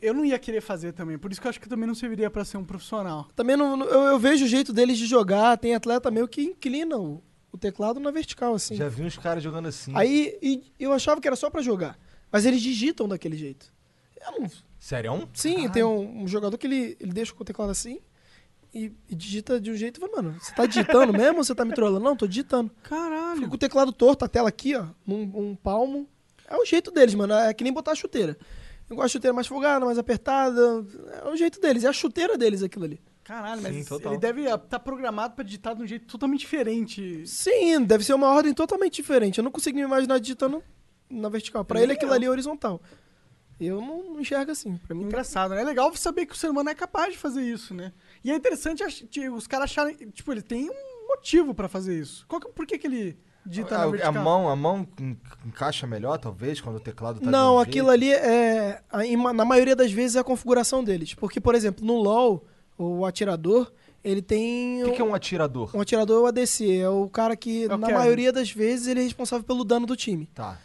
Eu 0.02 0.12
não 0.12 0.22
ia 0.22 0.38
querer 0.38 0.60
fazer 0.60 0.92
também, 0.92 1.16
por 1.16 1.32
isso 1.32 1.40
que 1.40 1.46
eu 1.46 1.48
acho 1.48 1.60
que 1.60 1.68
também 1.68 1.86
não 1.86 1.94
serviria 1.94 2.28
pra 2.28 2.44
ser 2.44 2.58
um 2.58 2.64
profissional. 2.64 3.26
Também 3.34 3.56
não, 3.56 3.82
eu, 3.82 4.02
eu 4.02 4.18
vejo 4.18 4.44
o 4.44 4.48
jeito 4.48 4.70
deles 4.70 4.98
de 4.98 5.06
jogar. 5.06 5.56
Tem 5.56 5.74
atleta 5.74 6.10
meu 6.10 6.28
que 6.28 6.42
inclina 6.42 6.98
o, 6.98 7.22
o 7.50 7.56
teclado 7.56 7.98
na 7.98 8.10
vertical, 8.10 8.52
assim. 8.52 8.74
Já 8.74 8.88
vi 8.88 9.02
uns 9.02 9.16
caras 9.16 9.42
jogando 9.42 9.68
assim. 9.68 9.92
Aí 9.96 10.38
e 10.42 10.62
eu 10.78 10.92
achava 10.92 11.22
que 11.22 11.26
era 11.26 11.36
só 11.36 11.48
pra 11.48 11.62
jogar. 11.62 11.98
Mas 12.30 12.44
eles 12.44 12.60
digitam 12.60 13.08
daquele 13.08 13.36
jeito. 13.36 13.72
Eu 14.20 14.40
não, 14.40 14.50
Sério? 14.82 15.28
Sim, 15.32 15.68
tem 15.68 15.84
um, 15.84 16.22
um 16.24 16.26
jogador 16.26 16.58
que 16.58 16.66
ele, 16.66 16.96
ele 16.98 17.12
deixa 17.12 17.32
o 17.38 17.44
teclado 17.44 17.70
assim 17.70 18.00
e, 18.74 18.90
e 19.08 19.14
digita 19.14 19.60
de 19.60 19.70
um 19.70 19.76
jeito. 19.76 20.00
Falei, 20.00 20.16
mano, 20.16 20.36
você 20.40 20.52
tá 20.52 20.66
digitando 20.66 21.12
mesmo 21.12 21.38
ou 21.38 21.44
você 21.44 21.54
tá 21.54 21.64
me 21.64 21.72
trollando? 21.72 22.04
Não, 22.04 22.16
tô 22.16 22.26
digitando. 22.26 22.68
Fica 22.82 22.88
Caralho. 22.90 23.48
com 23.48 23.54
o 23.54 23.58
teclado 23.58 23.92
torto, 23.92 24.24
a 24.24 24.28
tela 24.28 24.48
aqui, 24.48 24.74
ó, 24.74 24.86
num 25.06 25.22
um 25.36 25.54
palmo. 25.54 26.08
É 26.48 26.56
o 26.56 26.64
jeito 26.64 26.90
deles, 26.90 27.14
mano. 27.14 27.32
É 27.32 27.54
que 27.54 27.62
nem 27.62 27.72
botar 27.72 27.92
a 27.92 27.94
chuteira. 27.94 28.36
Eu 28.90 28.96
gosto 28.96 29.06
de 29.06 29.12
chuteira 29.12 29.32
mais 29.32 29.46
folgada, 29.46 29.86
mais 29.86 29.98
apertada. 29.98 30.84
É 31.24 31.28
o 31.28 31.36
jeito 31.36 31.60
deles. 31.60 31.84
É 31.84 31.88
a 31.88 31.92
chuteira 31.92 32.36
deles 32.36 32.60
aquilo 32.60 32.84
ali. 32.84 33.00
Caralho, 33.22 33.62
Sim, 33.62 33.72
mas 33.72 33.86
total. 33.86 34.12
ele 34.14 34.20
deve 34.20 34.52
estar 34.52 34.80
programado 34.80 35.36
pra 35.36 35.44
digitar 35.44 35.76
de 35.76 35.82
um 35.84 35.86
jeito 35.86 36.06
totalmente 36.08 36.40
diferente. 36.40 37.24
Sim, 37.24 37.84
deve 37.84 38.02
ser 38.02 38.14
uma 38.14 38.30
ordem 38.30 38.52
totalmente 38.52 38.96
diferente. 38.96 39.38
Eu 39.38 39.44
não 39.44 39.52
consigo 39.52 39.76
me 39.76 39.84
imaginar 39.84 40.18
digitando 40.18 40.60
na 41.08 41.28
vertical. 41.28 41.64
Pra 41.64 41.76
Nem 41.76 41.84
ele 41.84 41.92
aquilo 41.92 42.12
ali 42.12 42.26
é 42.26 42.30
horizontal. 42.30 42.82
Eu 43.60 43.80
não, 43.80 44.12
não 44.14 44.20
enxergo 44.20 44.50
assim. 44.50 44.76
Pra 44.86 44.94
mim, 44.94 45.02
tá- 45.02 45.08
Engraçado, 45.08 45.54
né? 45.54 45.60
É 45.60 45.64
legal 45.64 45.94
saber 45.96 46.26
que 46.26 46.32
o 46.34 46.36
ser 46.36 46.50
humano 46.50 46.70
é 46.70 46.74
capaz 46.74 47.12
de 47.12 47.18
fazer 47.18 47.42
isso, 47.42 47.72
né? 47.74 47.92
E 48.24 48.30
é 48.30 48.34
interessante 48.34 48.82
os 49.30 49.46
caras 49.46 49.64
acharem. 49.70 49.94
Tipo, 50.10 50.32
ele 50.32 50.42
tem 50.42 50.68
um 50.68 51.08
motivo 51.08 51.54
pra 51.54 51.68
fazer 51.68 51.98
isso. 51.98 52.24
Qual 52.26 52.40
que, 52.40 52.48
por 52.48 52.66
que, 52.66 52.78
que 52.78 52.86
ele 52.86 53.16
Dita 53.44 53.76
A, 53.76 53.90
na 53.90 54.06
a 54.06 54.12
mão, 54.12 54.48
a 54.48 54.54
mão 54.54 54.86
en- 55.00 55.16
encaixa 55.44 55.84
melhor, 55.84 56.16
talvez, 56.16 56.60
quando 56.60 56.76
o 56.76 56.80
teclado 56.80 57.20
tá 57.20 57.28
Não, 57.28 57.56
um 57.56 57.58
aquilo 57.58 57.88
jeito. 57.90 58.04
ali 58.04 58.12
é. 58.12 58.80
Na 59.34 59.44
maioria 59.44 59.74
das 59.74 59.90
vezes 59.90 60.14
é 60.16 60.20
a 60.20 60.24
configuração 60.24 60.82
deles. 60.84 61.12
Porque, 61.14 61.40
por 61.40 61.54
exemplo, 61.56 61.84
no 61.84 61.96
LoL, 61.96 62.44
o 62.78 63.04
atirador, 63.04 63.72
ele 64.04 64.22
tem. 64.22 64.82
O 64.84 64.90
que, 64.90 64.92
que 64.96 65.02
é 65.02 65.04
um 65.04 65.12
atirador? 65.14 65.70
Um 65.74 65.80
atirador 65.80 66.20
é 66.20 66.22
o 66.22 66.26
ADC, 66.26 66.78
é 66.78 66.88
o 66.88 67.08
cara 67.08 67.34
que, 67.36 67.64
É 67.64 67.74
o 67.74 67.76
na 67.78 67.88
maioria 67.90 68.32
das 68.32 68.50
vezes, 68.52 68.86
ele 68.86 69.00
é 69.00 69.02
responsável 69.02 69.44
pelo 69.44 69.64
dano 69.64 69.86
do 69.86 69.96
time. 69.96 70.26
Tá. 70.32 70.58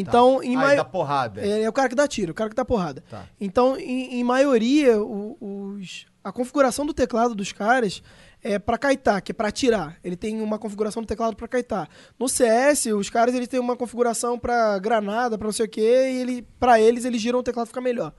Então, 0.00 0.42
em 0.42 0.50
Aí 0.50 0.56
mai- 0.56 0.76
dá 0.76 0.84
porrada. 0.84 1.40
é, 1.44 1.62
é 1.62 1.68
o 1.68 1.72
cara 1.72 1.88
que 1.88 1.94
dá 1.94 2.06
tiro, 2.06 2.32
o 2.32 2.34
cara 2.34 2.48
que 2.50 2.56
dá 2.56 2.64
porrada. 2.64 3.02
Tá. 3.10 3.26
Então, 3.40 3.76
em, 3.78 4.20
em 4.20 4.24
maioria, 4.24 5.00
o- 5.02 5.36
os, 5.40 6.06
a 6.22 6.30
configuração 6.32 6.86
do 6.86 6.94
teclado 6.94 7.34
dos 7.34 7.52
caras 7.52 8.02
é 8.42 8.58
pra 8.58 8.78
kaitar, 8.78 9.20
que 9.20 9.32
é 9.32 9.34
pra 9.34 9.48
atirar. 9.48 9.98
Ele 10.04 10.14
tem 10.16 10.40
uma 10.40 10.58
configuração 10.58 11.02
do 11.02 11.06
teclado 11.06 11.34
pra 11.34 11.48
kaitar. 11.48 11.88
No 12.18 12.28
CS, 12.28 12.86
os 12.94 13.10
caras 13.10 13.34
eles 13.34 13.48
têm 13.48 13.58
uma 13.58 13.76
configuração 13.76 14.38
pra 14.38 14.78
granada, 14.78 15.36
pra 15.36 15.46
não 15.46 15.52
sei 15.52 15.66
o 15.66 15.68
quê, 15.68 15.80
e 16.12 16.20
ele, 16.20 16.42
pra 16.60 16.80
eles 16.80 17.04
eles 17.04 17.20
giram 17.20 17.40
o 17.40 17.42
teclado 17.42 17.66
fica 17.66 17.80
melhor. 17.80 18.12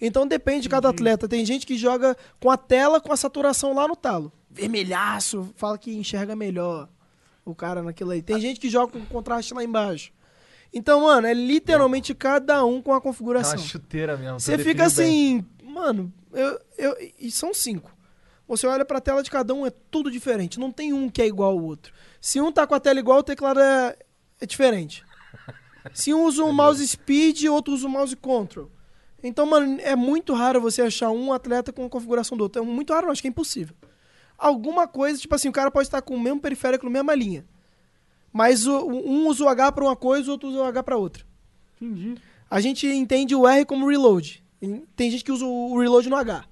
Então 0.00 0.26
depende 0.26 0.62
de 0.62 0.68
cada 0.68 0.88
atleta. 0.90 1.26
Tem 1.26 1.44
gente 1.44 1.66
que 1.66 1.76
joga 1.76 2.14
com 2.38 2.50
a 2.50 2.56
tela 2.56 3.00
com 3.00 3.12
a 3.12 3.16
saturação 3.16 3.74
lá 3.74 3.88
no 3.88 3.96
talo. 3.96 4.30
Vermelhaço, 4.50 5.50
fala 5.56 5.76
que 5.78 5.94
enxerga 5.96 6.36
melhor 6.36 6.88
o 7.44 7.54
cara 7.54 7.82
naquilo 7.82 8.10
aí. 8.10 8.20
Tem 8.22 8.38
gente 8.40 8.60
que 8.60 8.68
joga 8.68 8.92
com 8.92 9.04
contraste 9.06 9.54
lá 9.54 9.64
embaixo. 9.64 10.12
Então, 10.72 11.02
mano, 11.02 11.26
é 11.26 11.32
literalmente 11.34 12.14
cada 12.14 12.64
um 12.64 12.82
com 12.82 12.92
a 12.92 12.98
É 12.98 13.00
configuração. 13.00 13.52
uma 13.58 13.66
chuteira 13.66 14.16
mesmo. 14.16 14.38
Você 14.40 14.58
fica 14.58 14.84
definiu 14.84 14.96
bem. 15.06 15.38
assim, 15.38 15.46
mano, 15.72 16.12
eu, 16.32 16.60
eu, 16.76 16.96
e 17.18 17.30
são 17.30 17.54
cinco. 17.54 17.90
Você 18.48 18.66
olha 18.66 18.84
pra 18.84 19.00
tela 19.00 19.22
de 19.22 19.30
cada 19.30 19.52
um, 19.54 19.66
é 19.66 19.70
tudo 19.90 20.10
diferente. 20.10 20.60
Não 20.60 20.70
tem 20.70 20.92
um 20.92 21.08
que 21.08 21.20
é 21.22 21.26
igual 21.26 21.52
ao 21.52 21.64
outro. 21.64 21.92
Se 22.20 22.40
um 22.40 22.52
tá 22.52 22.66
com 22.66 22.74
a 22.74 22.80
tela 22.80 22.98
igual, 23.00 23.18
o 23.18 23.22
teclado 23.22 23.58
é, 23.60 23.96
é 24.40 24.46
diferente. 24.46 25.04
Se 25.92 26.12
um 26.14 26.24
usa 26.24 26.44
um 26.44 26.52
mouse 26.52 26.86
speed, 26.86 27.44
outro 27.46 27.72
usa 27.74 27.86
um 27.86 27.90
mouse 27.90 28.14
control. 28.14 28.70
Então, 29.22 29.46
mano, 29.46 29.78
é 29.80 29.96
muito 29.96 30.32
raro 30.34 30.60
você 30.60 30.82
achar 30.82 31.10
um 31.10 31.32
atleta 31.32 31.72
com 31.72 31.84
a 31.86 31.88
configuração 31.88 32.36
do 32.38 32.42
outro. 32.42 32.62
É 32.62 32.64
muito 32.64 32.92
raro, 32.92 33.06
não, 33.06 33.12
acho 33.12 33.22
que 33.22 33.26
é 33.28 33.30
impossível. 33.30 33.74
Alguma 34.38 34.86
coisa, 34.86 35.18
tipo 35.18 35.34
assim, 35.34 35.48
o 35.48 35.52
cara 35.52 35.70
pode 35.70 35.88
estar 35.88 36.02
com 36.02 36.14
o 36.14 36.20
mesmo 36.20 36.38
periférico, 36.40 36.84
na 36.84 36.90
mesma 36.90 37.14
linha. 37.14 37.44
Mas 38.36 38.66
o- 38.66 38.86
um 38.86 39.28
usa 39.28 39.44
o 39.44 39.48
H 39.48 39.72
pra 39.72 39.84
uma 39.84 39.96
coisa, 39.96 40.28
o 40.28 40.32
outro 40.32 40.48
usa 40.50 40.58
o 40.58 40.64
H 40.64 40.82
pra 40.82 40.96
outra. 40.98 41.24
Entendi. 41.80 42.16
A 42.50 42.60
gente 42.60 42.86
entende 42.86 43.34
o 43.34 43.48
R 43.48 43.64
como 43.64 43.88
reload. 43.88 44.44
Tem 44.94 45.10
gente 45.10 45.24
que 45.24 45.32
usa 45.32 45.46
o 45.46 45.78
reload 45.78 46.08
no 46.10 46.16
H. 46.16 46.44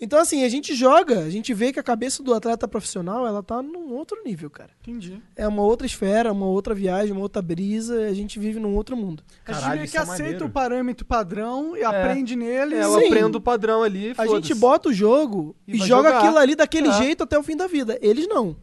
Então, 0.00 0.18
assim, 0.20 0.44
a 0.44 0.48
gente 0.48 0.74
joga, 0.74 1.20
a 1.20 1.30
gente 1.30 1.52
vê 1.52 1.72
que 1.72 1.80
a 1.80 1.82
cabeça 1.82 2.22
do 2.22 2.32
atleta 2.32 2.68
profissional, 2.68 3.26
ela 3.26 3.42
tá 3.42 3.60
num 3.60 3.92
outro 3.94 4.16
nível, 4.24 4.48
cara. 4.48 4.70
Entendi. 4.82 5.20
É 5.36 5.46
uma 5.46 5.62
outra 5.62 5.86
esfera, 5.86 6.32
uma 6.32 6.46
outra 6.46 6.72
viagem, 6.74 7.12
uma 7.12 7.20
outra 7.22 7.42
brisa, 7.42 8.06
a 8.06 8.12
gente 8.14 8.38
vive 8.38 8.60
num 8.60 8.74
outro 8.76 8.96
mundo. 8.96 9.22
a 9.44 9.52
gente 9.52 9.60
Caralho, 9.60 9.78
meio 9.80 9.90
que 9.90 9.96
é 9.96 10.00
aceita 10.00 10.22
maneiro. 10.22 10.46
o 10.46 10.50
parâmetro 10.50 11.04
padrão 11.04 11.76
e 11.76 11.82
aprende 11.82 12.36
nele. 12.36 12.76
É, 12.76 12.84
eu 12.84 12.98
Sim. 13.00 13.06
aprendo 13.06 13.36
o 13.36 13.40
padrão 13.40 13.82
ali. 13.82 14.14
A 14.18 14.26
gente 14.26 14.54
bota 14.54 14.88
o 14.88 14.92
jogo 14.92 15.54
E 15.66 15.74
e, 15.74 15.78
joga 15.78 16.08
jogar. 16.10 16.18
aquilo 16.18 16.38
ali 16.38 16.54
daquele 16.54 16.88
É. 16.88 16.92
jeito 16.92 17.24
até 17.24 17.36
o 17.38 17.42
fim 17.42 17.56
da 17.56 17.66
vida. 17.66 17.98
Eles 18.00 18.28
não. 18.28 18.56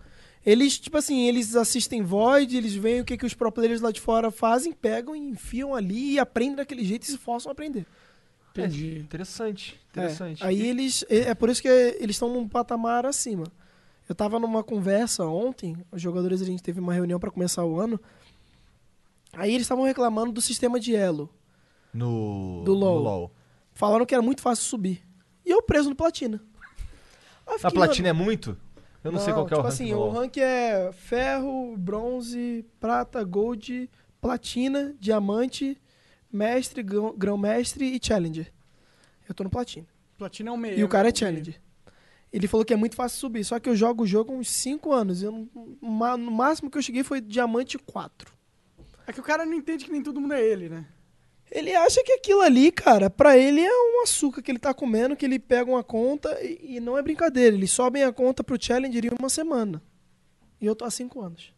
Eles, 0.46 0.78
tipo 0.78 0.98
assim, 0.98 1.28
eles 1.28 1.56
assistem 1.56 2.04
Void, 2.04 2.56
eles 2.56 2.76
veem 2.76 3.02
o 3.02 3.06
que, 3.06 3.18
que 3.18 3.26
os 3.26 3.34
pro 3.34 3.52
players 3.52 3.82
lá 3.82 3.92
de 3.92 4.00
fora 4.00 4.30
fazem, 4.30 4.72
pegam 4.72 5.16
e 5.16 5.20
enfiam 5.20 5.74
ali 5.74 6.14
e 6.14 6.20
aprendem 6.20 6.58
daquele 6.58 6.84
jeito 6.86 7.04
e 7.04 7.08
se 7.08 7.18
forçam 7.18 7.50
a 7.50 7.54
aprender. 7.54 7.86
Entendi. 8.52 8.96
É, 8.98 9.00
interessante, 9.00 9.74
É, 9.74 9.90
interessante. 10.00 10.44
Aí 10.46 10.62
E- 10.62 10.68
eles. 10.68 11.04
É 11.10 11.30
é 11.30 11.36
por 11.36 11.50
isso 11.50 11.62
que 11.62 11.68
eles 11.68 12.16
estão 12.16 12.32
num 12.32 12.48
patamar 12.48 13.06
acima. 13.06 13.46
Eu 14.08 14.14
tava 14.14 14.40
numa 14.40 14.64
conversa 14.64 15.26
ontem, 15.26 15.76
os 15.92 16.00
jogadores 16.02 16.42
a 16.42 16.46
gente 16.46 16.62
teve 16.62 16.80
uma 16.80 16.94
reunião 16.94 17.20
pra 17.20 17.32
começar 17.32 17.66
o 17.66 17.80
ano. 17.80 18.00
Aí 19.34 19.50
eles 19.52 19.64
estavam 19.64 19.84
reclamando 19.84 20.32
do 20.32 20.42
sistema 20.42 20.80
de 20.80 20.96
elo. 20.96 21.30
No, 21.94 22.62
Do 22.64 22.74
LoL. 22.74 22.96
no 22.96 23.02
LoL. 23.02 23.32
Falaram 23.74 24.06
que 24.06 24.14
era 24.14 24.22
muito 24.22 24.42
fácil 24.42 24.64
subir. 24.64 25.02
E 25.46 25.50
eu 25.52 25.62
preso 25.62 25.90
no 25.90 25.96
platina. 25.96 26.42
Aí 27.48 27.54
eu 27.54 27.56
A 27.56 27.58
fiquei, 27.60 27.72
platina 27.72 28.10
é 28.10 28.14
muito? 28.14 28.58
Eu 29.06 29.12
não, 29.12 29.20
sei 29.20 29.34
qual 29.34 29.46
que 29.46 29.54
é 29.54 29.58
o 29.58 29.60
tipo 29.60 29.68
rank 29.68 29.74
assim, 29.74 29.94
o 29.94 29.98
LoL. 30.00 30.12
rank 30.12 30.38
é 30.38 30.92
ferro, 30.94 31.76
bronze, 31.78 32.66
prata, 32.80 33.24
gold, 33.24 33.90
platina, 34.20 34.96
diamante, 35.00 35.78
mestre, 36.32 36.82
grão- 36.84 37.14
grão-mestre 37.18 37.86
e 37.96 38.00
challenger. 38.04 38.52
Eu 39.30 39.36
tô 39.36 39.44
no 39.44 39.50
platina. 39.50 39.86
Platina 40.18 40.50
é 40.50 40.54
o 40.54 40.58
meio. 40.58 40.80
E 40.80 40.84
o 40.84 40.88
cara 40.90 41.10
é 41.10 41.12
né? 41.12 41.16
challenger. 41.18 41.62
Ele 42.34 42.48
falou 42.48 42.66
que 42.66 42.74
é 42.74 42.76
muito 42.76 42.96
fácil 42.96 43.18
subir, 43.20 43.44
só 43.46 43.60
que 43.60 43.70
eu 43.70 43.76
jogo 43.76 44.04
o 44.04 44.08
jogo 44.08 44.34
há 44.34 44.36
uns 44.36 44.50
5 44.50 44.92
anos. 44.92 45.22
Eu, 45.24 45.32
não- 45.32 46.18
no 46.18 46.32
máximo 46.32 46.70
que 46.70 46.78
eu 46.78 46.82
cheguei 46.82 47.04
foi 47.04 47.22
diamante 47.22 47.78
4. 47.78 48.34
É 49.08 49.14
que 49.14 49.20
o 49.20 49.24
cara 49.24 49.46
não 49.46 49.54
entende 49.54 49.86
que 49.86 49.92
nem 49.92 50.02
todo 50.02 50.20
mundo 50.20 50.34
é 50.34 50.44
ele, 50.44 50.68
né? 50.68 50.86
Ele 51.52 51.74
acha 51.76 52.04
que 52.04 52.12
aquilo 52.14 52.42
ali, 52.42 52.72
cara, 52.72 53.10
pra 53.10 53.38
ele 53.38 53.62
é 53.62 53.72
um 53.72 54.04
açúcar 54.04 54.42
que 54.42 54.52
ele 54.52 54.60
tá 54.60 54.74
comendo, 54.74 55.16
que 55.16 55.26
ele 55.26 55.40
pega 55.40 55.70
uma 55.70 55.84
conta 55.84 56.38
e, 56.42 56.78
e 56.78 56.80
não 56.80 56.98
é 56.98 57.02
brincadeira. 57.02 57.56
Eles 57.56 57.72
sobem 57.72 58.04
a 58.04 58.12
conta 58.12 58.44
pro 58.44 58.62
Challenger 58.62 59.06
em 59.06 59.16
uma 59.18 59.30
semana. 59.30 59.82
E 60.60 60.66
eu 60.66 60.76
tô 60.76 60.86
há 60.86 60.92
5 60.92 61.22
anos. 61.22 61.54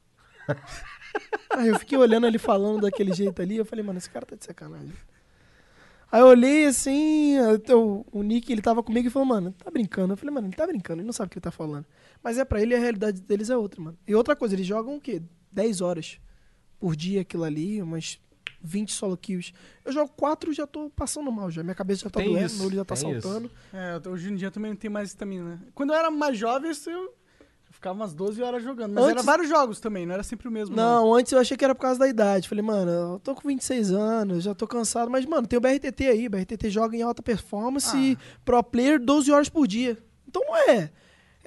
Aí 1.51 1.69
eu 1.69 1.79
fiquei 1.79 1.97
olhando 1.97 2.27
ele 2.27 2.37
falando 2.37 2.81
daquele 2.81 3.13
jeito 3.13 3.41
ali, 3.41 3.57
eu 3.57 3.65
falei, 3.65 3.83
mano, 3.83 3.97
esse 3.97 4.09
cara 4.09 4.25
tá 4.25 4.35
de 4.35 4.45
sacanagem. 4.45 4.93
Aí 6.11 6.21
eu 6.21 6.27
olhei 6.27 6.65
assim, 6.65 7.37
até 7.37 7.75
o, 7.75 8.05
Nick, 8.13 8.51
ele 8.51 8.61
tava 8.61 8.81
comigo 8.81 9.07
e 9.07 9.11
falou, 9.11 9.27
mano, 9.27 9.51
tá 9.51 9.69
brincando. 9.69 10.13
Eu 10.13 10.17
falei, 10.17 10.33
mano, 10.33 10.47
ele 10.47 10.55
tá 10.55 10.65
brincando, 10.65 11.01
ele 11.01 11.05
não 11.05 11.13
sabe 11.13 11.27
o 11.27 11.29
que 11.31 11.37
ele 11.37 11.43
tá 11.43 11.51
falando. 11.51 11.85
Mas 12.23 12.37
é 12.37 12.45
pra 12.45 12.61
ele, 12.61 12.75
a 12.75 12.79
realidade 12.79 13.21
deles 13.21 13.49
é 13.49 13.57
outra, 13.57 13.81
mano. 13.81 13.97
E 14.07 14.15
outra 14.15 14.35
coisa, 14.35 14.55
eles 14.55 14.65
jogam 14.65 14.95
o 14.95 15.01
quê? 15.01 15.21
10 15.51 15.81
horas 15.81 16.19
por 16.79 16.95
dia 16.95 17.21
aquilo 17.21 17.43
ali, 17.43 17.81
umas 17.81 18.19
20 18.67 18.91
solo 18.93 19.15
kills. 19.17 19.53
Eu 19.85 19.91
jogo 19.91 20.11
4 20.15 20.51
e 20.51 20.53
já 20.53 20.67
tô 20.67 20.89
passando 20.89 21.31
mal 21.31 21.49
já. 21.49 21.63
Minha 21.63 21.75
cabeça 21.75 22.03
já 22.03 22.09
tá 22.09 22.19
Tem 22.19 22.29
doendo, 22.29 22.45
isso, 22.45 22.57
meu 22.57 22.67
olho 22.67 22.75
já 22.75 22.85
tá 22.85 22.95
saltando. 22.95 23.49
É, 23.73 24.09
hoje 24.09 24.31
em 24.31 24.35
dia 24.35 24.51
também 24.51 24.71
não 24.71 24.77
tem 24.77 24.89
mais 24.89 25.09
estamina, 25.09 25.51
né? 25.51 25.59
Quando 25.73 25.91
eu 25.93 25.95
era 25.95 26.11
mais 26.11 26.37
jovem, 26.37 26.69
eu, 26.87 27.13
ficava 27.71 27.95
umas 27.95 28.13
12 28.13 28.41
horas 28.41 28.63
jogando. 28.63 28.93
Mas 28.93 29.03
Antes- 29.05 29.15
era 29.17 29.23
vários 29.23 29.49
jogos 29.49 29.79
também, 29.79 30.05
não 30.05 30.13
era 30.13 30.23
sempre 30.23 30.47
o 30.47 30.51
mesmo. 30.51 30.75
Não, 30.75 31.13
antes 31.13 31.31
eu 31.31 31.39
achei 31.39 31.55
que 31.55 31.63
era 31.63 31.73
por 31.75 31.81
causa 31.81 31.99
da 31.99 32.07
idade. 32.07 32.49
Falei, 32.49 32.63
mano, 32.63 32.91
eu 32.91 33.19
tô 33.23 33.33
com 33.35 33.47
26 33.47 33.91
anos, 33.91 34.43
já 34.43 34.53
tô 34.55 34.67
cansado. 34.67 35.09
Mas, 35.09 35.25
mano, 35.25 35.47
tem 35.47 35.57
o 35.57 35.61
BRTT 35.61 36.07
aí. 36.07 36.27
O 36.27 36.29
BRTT 36.29 36.69
joga 36.69 36.95
em 36.97 37.01
alta 37.01 37.21
performance 37.23 37.95
Ah. 37.95 37.99
e 37.99 38.17
pro 38.43 38.61
player 38.63 38.99
12 38.99 39.31
horas 39.31 39.47
por 39.49 39.67
dia. 39.67 39.97
Então 40.27 40.41
não 40.45 40.55
é. 40.57 40.91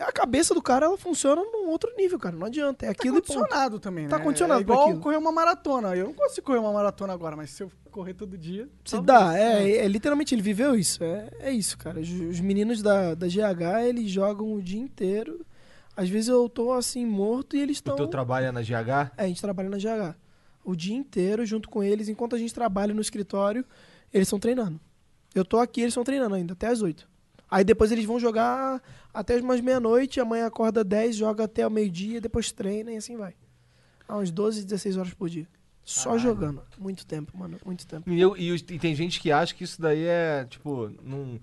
A 0.00 0.12
cabeça 0.12 0.54
do 0.54 0.62
cara, 0.62 0.87
ela 0.87 0.97
funciona 0.97 1.42
num 1.42 1.69
outro 1.69 1.90
nível, 1.97 2.19
cara. 2.19 2.35
Não 2.37 2.47
adianta. 2.47 2.87
É 2.87 2.88
Tá 2.88 2.92
aquilo 2.92 3.19
e 3.19 3.21
ponto. 3.23 3.35
condicionado 3.38 3.78
também, 3.78 4.04
né? 4.04 4.11
Tá 4.11 4.19
condicionado 4.19 4.61
é 4.61 4.62
igual 4.62 4.85
aquilo. 4.85 5.00
correr 5.00 5.16
uma 5.16 5.30
maratona. 5.33 5.95
Eu 5.95 6.07
não 6.07 6.14
consigo 6.14 6.47
correr 6.47 6.59
uma 6.59 6.73
maratona 6.73 7.12
agora, 7.12 7.37
mas 7.37 7.50
se 7.50 7.62
eu 7.62 7.71
correr 7.90 8.14
todo 8.14 8.38
dia... 8.38 8.69
Se 8.85 9.00
dá, 9.00 9.37
é, 9.38 9.78
é, 9.78 9.88
literalmente 9.88 10.35
ele 10.35 10.42
viveu 10.42 10.75
isso. 10.75 11.02
É, 11.04 11.28
é 11.40 11.52
isso, 11.52 11.76
cara. 11.76 12.00
Os, 12.00 12.09
os 12.09 12.40
meninos 12.40 12.83
da, 12.83 13.14
da 13.14 13.26
GH, 13.26 13.87
eles 13.88 14.11
jogam 14.11 14.54
o 14.54 14.62
dia 14.62 14.80
inteiro. 14.80 15.45
Às 15.97 16.09
vezes 16.09 16.28
eu 16.28 16.49
tô 16.49 16.73
assim, 16.73 17.04
morto 17.04 17.57
e 17.57 17.61
eles 17.61 17.76
O 17.76 17.80
estão. 17.80 17.97
teu 17.97 18.07
trabalho 18.09 18.47
é 18.47 18.52
na 18.52 18.62
GH? 18.62 19.12
É, 19.19 19.25
a 19.25 19.26
gente 19.26 19.40
trabalha 19.42 19.69
na 19.69 19.76
GH. 19.76 20.16
O 20.64 20.75
dia 20.76 20.95
inteiro 20.97 21.45
junto 21.45 21.69
com 21.69 21.83
eles, 21.83 22.09
enquanto 22.09 22.37
a 22.37 22.38
gente 22.38 22.54
trabalha 22.54 22.95
no 22.95 23.00
escritório, 23.00 23.64
eles 24.14 24.26
estão 24.28 24.38
treinando. 24.38 24.80
Eu 25.35 25.45
tô 25.45 25.59
aqui, 25.59 25.80
eles 25.83 25.90
estão 25.92 26.04
treinando 26.04 26.35
ainda, 26.35 26.52
até 26.54 26.69
as 26.69 26.80
8. 26.80 27.09
Aí 27.50 27.64
depois 27.64 27.90
eles 27.90 28.04
vão 28.04 28.19
jogar 28.21 28.80
até 29.12 29.37
umas 29.40 29.61
meia-noite, 29.61 30.21
amanhã 30.21 30.47
acorda 30.47 30.83
10, 30.85 31.17
joga 31.17 31.45
até 31.45 31.67
o 31.67 31.71
meio-dia, 31.71 32.21
depois 32.21 32.50
treina 32.52 32.93
e 32.93 32.97
assim 32.97 33.17
vai. 33.17 33.35
Há 34.09 34.17
uns 34.19 34.31
12, 34.31 34.64
16 34.64 34.97
horas 34.97 35.14
por 35.14 35.29
dia. 35.29 35.47
Só 35.85 36.11
Caralho. 36.11 36.21
jogando. 36.21 36.62
Muito 36.79 37.05
tempo, 37.07 37.37
mano. 37.37 37.59
Muito 37.64 37.87
tempo. 37.87 38.09
E, 38.11 38.21
eu- 38.21 38.37
e 38.37 38.55
e 38.55 38.79
tem 38.79 38.95
gente 38.95 39.19
que 39.21 39.33
acha 39.33 39.55
que 39.55 39.64
isso 39.64 39.81
daí 39.81 40.05
é, 40.05 40.45
tipo, 40.49 40.90
não... 41.02 41.40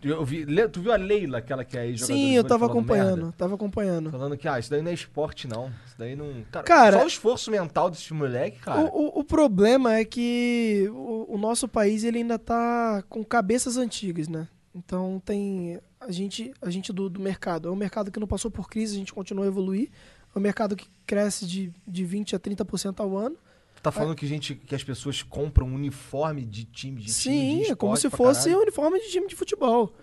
Eu 0.00 0.24
vi, 0.24 0.46
tu 0.68 0.80
viu 0.80 0.92
a 0.92 0.96
Leila, 0.96 1.38
aquela 1.38 1.64
que 1.64 1.76
é 1.76 1.80
aí 1.80 1.96
jogadora 1.96 2.18
Sim, 2.20 2.32
eu 2.36 2.44
tava 2.44 2.66
acompanhando. 2.66 3.16
merda? 3.22 3.34
Tava 3.36 3.56
acompanhando. 3.56 4.10
Falando 4.12 4.36
que, 4.36 4.46
ah, 4.46 4.56
isso 4.56 4.70
daí 4.70 4.80
não 4.80 4.92
é 4.92 4.94
esporte, 4.94 5.48
não. 5.48 5.72
Isso 5.86 5.96
daí 5.98 6.14
não... 6.14 6.44
Cara, 6.52 6.64
Cara- 6.64 6.98
só 6.98 7.04
o 7.04 7.08
esforço 7.08 7.50
mental 7.50 7.90
desse 7.90 8.14
moleque, 8.14 8.60
cara. 8.60 8.80
O, 8.82 8.84
o- 8.86 9.18
o 9.20 9.24
problema 9.24 9.94
é 9.96 10.04
que 10.04 10.86
o, 10.92 11.34
o 11.34 11.38
nosso 11.38 11.66
país 11.66 12.04
ele 12.04 12.18
ainda 12.18 12.38
tá 12.38 13.02
com 13.08 13.24
cabeças 13.24 13.76
antigas, 13.76 14.28
né? 14.28 14.46
Então 14.74 15.20
tem 15.24 15.80
a 16.00 16.10
gente, 16.12 16.52
a 16.62 16.70
gente 16.70 16.92
do, 16.92 17.08
do 17.08 17.20
mercado. 17.20 17.68
É 17.68 17.70
um 17.70 17.76
mercado 17.76 18.10
que 18.10 18.20
não 18.20 18.26
passou 18.26 18.50
por 18.50 18.68
crise, 18.68 18.94
a 18.94 18.98
gente 18.98 19.12
continua 19.12 19.44
a 19.44 19.48
evoluir. 19.48 19.90
É 20.34 20.38
um 20.38 20.42
mercado 20.42 20.76
que 20.76 20.88
cresce 21.06 21.46
de, 21.46 21.72
de 21.86 22.04
20% 22.06 22.34
a 22.34 22.38
30% 22.38 23.00
ao 23.00 23.16
ano. 23.16 23.36
Tá 23.82 23.92
falando 23.92 24.16
que, 24.16 24.26
gente, 24.26 24.54
que 24.54 24.74
as 24.74 24.82
pessoas 24.82 25.22
compram 25.22 25.68
um 25.68 25.74
uniforme 25.74 26.44
de 26.44 26.64
time 26.64 27.00
de 27.00 27.14
time 27.14 27.36
Sim, 27.36 27.62
de 27.62 27.70
é 27.72 27.76
como 27.76 27.96
se 27.96 28.10
fosse 28.10 28.40
caralho? 28.44 28.58
um 28.58 28.62
uniforme 28.62 29.00
de 29.00 29.08
time 29.08 29.28
de 29.28 29.36
futebol. 29.36 29.94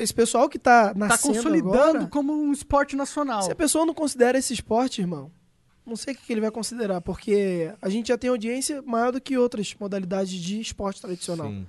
Esse 0.00 0.14
pessoal 0.14 0.48
que 0.48 0.58
tá 0.58 0.88
Tá 0.88 0.94
nascendo 0.94 1.34
consolidando 1.34 1.78
agora, 1.78 2.06
como 2.08 2.32
um 2.32 2.52
esporte 2.52 2.94
nacional. 2.96 3.42
se 3.42 3.50
a 3.50 3.54
pessoa 3.54 3.84
não 3.86 3.94
considera 3.94 4.38
esse 4.38 4.52
esporte, 4.52 5.00
irmão, 5.00 5.30
não 5.86 5.96
sei 5.96 6.14
o 6.14 6.16
que 6.16 6.26
que 6.26 6.32
ele 6.32 6.40
vai 6.40 6.50
considerar, 6.50 7.00
porque 7.00 7.72
a 7.80 7.88
gente 7.88 8.08
já 8.08 8.18
tem 8.18 8.30
audiência 8.30 8.82
maior 8.82 9.10
do 9.12 9.20
que 9.20 9.36
outras 9.38 9.74
modalidades 9.78 10.32
de 10.32 10.60
esporte 10.60 11.00
tradicional. 11.00 11.48
Sim. 11.48 11.66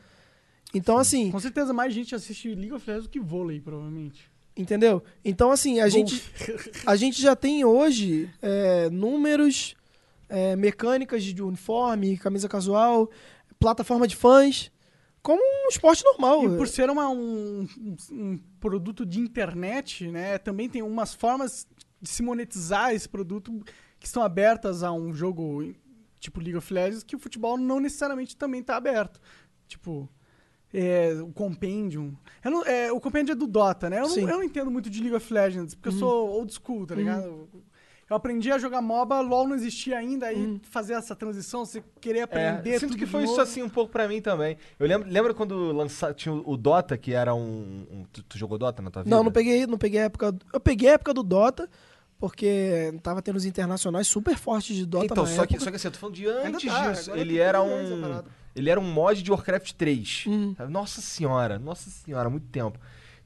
Então, 0.74 0.98
assim, 0.98 1.32
Com 1.32 1.40
certeza 1.40 1.74
mais 1.74 1.94
gente 1.94 2.14
assiste 2.14 2.50
League 2.54 2.74
of 2.74 2.86
Legends 2.88 3.08
do 3.08 3.10
que 3.12 3.20
vôlei, 3.20 3.60
provavelmente. 3.60 4.30
entendeu? 4.56 5.02
Então, 5.26 5.52
assim, 5.52 5.80
a 5.80 5.90
gente, 5.90 6.22
a 6.86 6.96
gente 6.96 7.22
já 7.22 7.36
tem 7.36 7.64
hoje 7.66 8.30
é, 8.42 8.90
números 8.90 9.76
é, 10.28 10.56
mecânicas 10.56 11.24
de 11.24 11.42
uniforme, 11.42 12.18
camisa 12.18 12.48
casual, 12.48 13.10
plataforma 13.58 14.08
de 14.08 14.16
fãs, 14.16 14.72
como 15.24 15.42
um 15.42 15.70
esporte 15.70 16.04
normal. 16.06 16.44
E 16.44 16.56
por 16.58 16.68
ser 16.68 16.90
uma- 16.90 17.10
um, 17.10 17.68
um- 17.80 17.96
um 18.12 18.38
produto 18.60 19.06
de 19.06 19.20
internet, 19.20 20.08
né, 20.08 20.38
também 20.38 20.70
tem 20.70 20.82
umas 20.84 21.14
formas 21.16 21.66
de 22.02 22.08
se 22.10 22.22
monetizar 22.22 22.94
esse 22.94 23.10
produto 23.10 23.60
que 24.00 24.06
estão 24.06 24.22
abertas 24.24 24.84
a 24.84 24.92
um 24.94 25.12
jogo 25.14 25.74
tipo 26.20 26.40
League 26.40 26.56
of 26.58 26.74
Legends 26.74 27.04
que 27.04 27.16
o 27.16 27.20
futebol 27.20 27.58
não 27.58 27.80
necessariamente 27.80 28.36
também 28.38 28.62
está 28.62 28.76
aberto. 28.78 29.20
Tipo, 29.68 30.08
é, 30.74 31.14
o 31.22 31.32
Compendium. 31.32 32.14
Não- 32.44 32.66
é, 32.66 32.92
o 32.92 33.00
Compendium 33.00 33.34
é 33.34 33.36
do 33.36 33.48
Dota, 33.48 33.90
né? 33.90 34.00
Eu 34.00 34.08
não, 34.10 34.18
eu 34.20 34.28
não 34.28 34.44
entendo 34.44 34.70
muito 34.72 34.90
de 34.90 35.00
League 35.02 35.16
of 35.16 35.34
Legends, 35.34 35.74
porque 35.76 35.90
eu 35.90 35.94
sou 35.94 36.30
old 36.30 36.54
school, 36.54 36.86
tá 36.86 36.96
ligado? 36.96 37.48
Eu 38.10 38.16
aprendi 38.16 38.52
a 38.52 38.58
jogar 38.58 38.82
MOBA, 38.82 39.22
LoL 39.22 39.48
não 39.48 39.56
existia 39.56 39.96
ainda, 39.96 40.26
aí 40.26 40.60
fazer 40.64 40.94
essa 40.94 41.16
transição, 41.16 41.64
você 41.64 41.84
querer 42.02 42.22
aprender 42.22 42.72
É, 42.72 42.80
sinto 42.80 42.90
tudo 42.94 42.98
que 43.00 43.06
foi 43.06 43.22
isso 43.24 43.34
novo. 43.34 43.44
assim 43.44 43.62
um 43.62 43.70
pouco 43.70 43.92
pra 43.92 44.08
mim 44.08 44.20
também. 44.20 44.58
Eu 44.80 44.88
lembro, 44.88 45.08
lembro 45.08 45.36
quando 45.36 45.72
lança, 45.72 46.12
tinha 46.12 46.34
o 46.34 46.58
Dota, 46.58 46.98
que 46.98 47.14
era 47.14 47.36
um. 47.36 47.86
um- 47.92 48.06
tu, 48.12 48.24
tu 48.24 48.36
jogou 48.36 48.58
Dota 48.58 48.82
na 48.82 48.90
tua 48.90 49.04
vida? 49.04 49.16
Não, 49.16 49.24
não 49.24 49.32
peguei, 49.32 49.68
não 49.68 49.78
peguei 49.78 50.00
a 50.00 50.04
época. 50.06 50.36
Eu 50.52 50.60
peguei 50.60 50.90
a 50.90 50.94
época 50.94 51.14
do 51.14 51.22
Dota, 51.22 51.70
porque 52.18 52.94
tava 53.04 53.22
tendo 53.22 53.36
os 53.36 53.46
internacionais 53.46 54.08
super 54.08 54.36
fortes 54.38 54.76
de 54.76 54.88
Dota 54.88 55.06
Então, 55.06 55.26
só 55.28 55.46
que, 55.46 55.54
época. 55.54 55.60
só 55.66 55.70
que 55.70 55.76
assim, 55.76 55.88
eu 55.88 55.92
tô 55.92 56.00
falando 56.00 56.16
de 56.16 56.28
antes 56.28 56.66
tá, 56.72 56.92
disso. 56.92 57.12
Ele 57.12 57.38
era 57.38 57.62
um. 57.62 58.24
Ele 58.60 58.70
era 58.70 58.80
um 58.80 58.84
mod 58.84 59.24
de 59.24 59.32
Warcraft 59.32 59.72
3. 59.74 60.26
Hum. 60.28 60.56
Nossa 60.70 61.00
senhora, 61.02 61.58
nossa 61.58 61.90
senhora, 61.90 62.30
muito 62.30 62.48
tempo. 62.48 62.78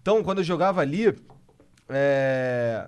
Então, 0.01 0.23
quando 0.23 0.37
eu 0.39 0.43
jogava 0.43 0.79
ali. 0.81 1.15
É. 1.89 2.87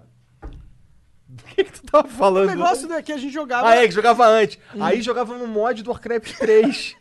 Do 1.28 1.44
que, 1.44 1.64
que 1.64 1.72
tu 1.72 1.84
tava 1.88 2.08
O 2.08 2.12
falando? 2.12 2.48
negócio 2.50 2.92
é 2.94 3.02
que 3.02 3.12
a 3.12 3.18
gente 3.18 3.34
jogava. 3.34 3.68
Ah, 3.68 3.76
é, 3.78 3.88
que 3.88 3.94
jogava 3.94 4.26
antes. 4.28 4.60
Aí 4.80 5.02
jogava 5.02 5.36
no 5.38 5.48
mod 5.48 5.82
do 5.82 5.90
Warcraft 5.90 6.38
3. 6.38 6.96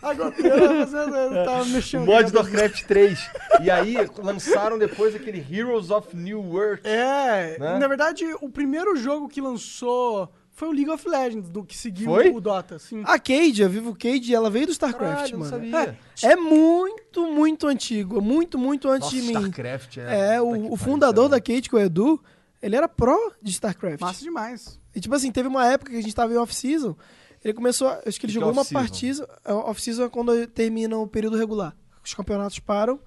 A 0.00 0.14
goteira 0.14 0.68
fazendo, 0.86 1.14
eu 1.16 1.44
tava 1.44 1.62
o 1.62 1.66
mexendo. 1.66 2.06
mod 2.06 2.30
do. 2.32 2.38
Warcraft 2.38 2.84
3. 2.84 3.30
E 3.62 3.70
aí 3.70 3.96
lançaram 4.16 4.78
depois 4.78 5.14
aquele 5.14 5.44
Heroes 5.54 5.90
of 5.90 6.16
New 6.16 6.40
World. 6.40 6.80
É, 6.84 7.58
Né? 7.58 7.78
na 7.78 7.86
verdade, 7.88 8.24
o 8.40 8.48
primeiro 8.48 8.96
jogo 8.96 9.28
que 9.28 9.40
lançou 9.40 10.32
foi 10.58 10.68
o 10.68 10.72
League 10.72 10.90
of 10.90 11.08
Legends, 11.08 11.48
do 11.48 11.64
que 11.64 11.76
seguiu 11.76 12.06
Foi? 12.06 12.30
o 12.30 12.40
Dota, 12.40 12.78
sim. 12.78 13.02
A 13.06 13.18
Cade, 13.18 13.62
a 13.62 13.68
Vivo 13.68 13.94
Cade, 13.94 14.34
ela 14.34 14.50
veio 14.50 14.66
do 14.66 14.72
StarCraft, 14.72 15.14
Caralho, 15.14 15.32
não 15.32 15.38
mano. 15.38 15.50
sabia. 15.72 15.98
É, 16.22 16.32
é 16.32 16.36
muito, 16.36 17.26
muito 17.32 17.66
antigo. 17.66 18.20
Muito, 18.20 18.58
muito 18.58 18.88
antes 18.88 19.12
Nossa, 19.12 19.16
de 19.16 19.22
mim. 19.22 19.34
StarCraft 19.38 19.96
é. 19.98 20.34
É, 20.36 20.42
o, 20.42 20.72
o 20.72 20.76
fundador 20.76 21.26
é 21.26 21.28
da 21.30 21.40
Cade, 21.40 21.68
que 21.70 21.76
é 21.76 21.78
o 21.78 21.82
Edu, 21.82 22.22
ele 22.60 22.74
era 22.74 22.88
pró 22.88 23.16
de 23.40 23.50
StarCraft. 23.52 24.00
Massa 24.00 24.22
demais. 24.24 24.80
E 24.94 25.00
tipo 25.00 25.14
assim, 25.14 25.30
teve 25.30 25.48
uma 25.48 25.64
época 25.66 25.92
que 25.92 25.96
a 25.98 26.02
gente 26.02 26.14
tava 26.14 26.32
em 26.32 26.36
off-season, 26.36 26.96
ele 27.44 27.54
começou, 27.54 27.86
a- 27.88 28.00
acho 28.04 28.18
que 28.18 28.26
ele 28.26 28.32
Que 28.32 28.40
jogou 28.40 28.50
uma 28.52 28.64
partida, 28.64 29.28
a 29.44 29.54
off-season 29.54 30.04
é 30.04 30.08
quando 30.08 30.46
termina 30.48 30.96
o 30.98 31.06
período 31.06 31.36
regular. 31.36 31.76
Os 32.04 32.14
campeonatos 32.14 32.58
param, 32.58 32.98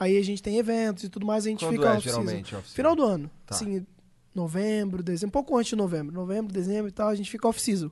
aí 0.00 0.16
a 0.16 0.24
gente 0.24 0.42
tem 0.42 0.56
eventos 0.56 1.04
e 1.04 1.08
tudo 1.10 1.26
mais, 1.26 1.44
a 1.44 1.50
gente 1.50 1.64
Quando 1.66 1.72
fica 1.72 1.86
é, 1.88 1.92
off-season. 1.92 2.20
geralmente, 2.22 2.54
off-season? 2.56 2.74
Final 2.76 2.96
do 2.96 3.02
ano. 3.04 3.30
Tá. 3.44 3.54
Assim, 3.54 3.86
novembro, 4.34 5.02
dezembro, 5.02 5.28
um 5.28 5.30
pouco 5.30 5.56
antes 5.56 5.70
de 5.70 5.76
novembro. 5.76 6.12
Novembro, 6.14 6.52
dezembro 6.52 6.88
e 6.88 6.92
tal, 6.92 7.08
a 7.08 7.14
gente 7.14 7.30
fica 7.30 7.46
off-season. 7.48 7.90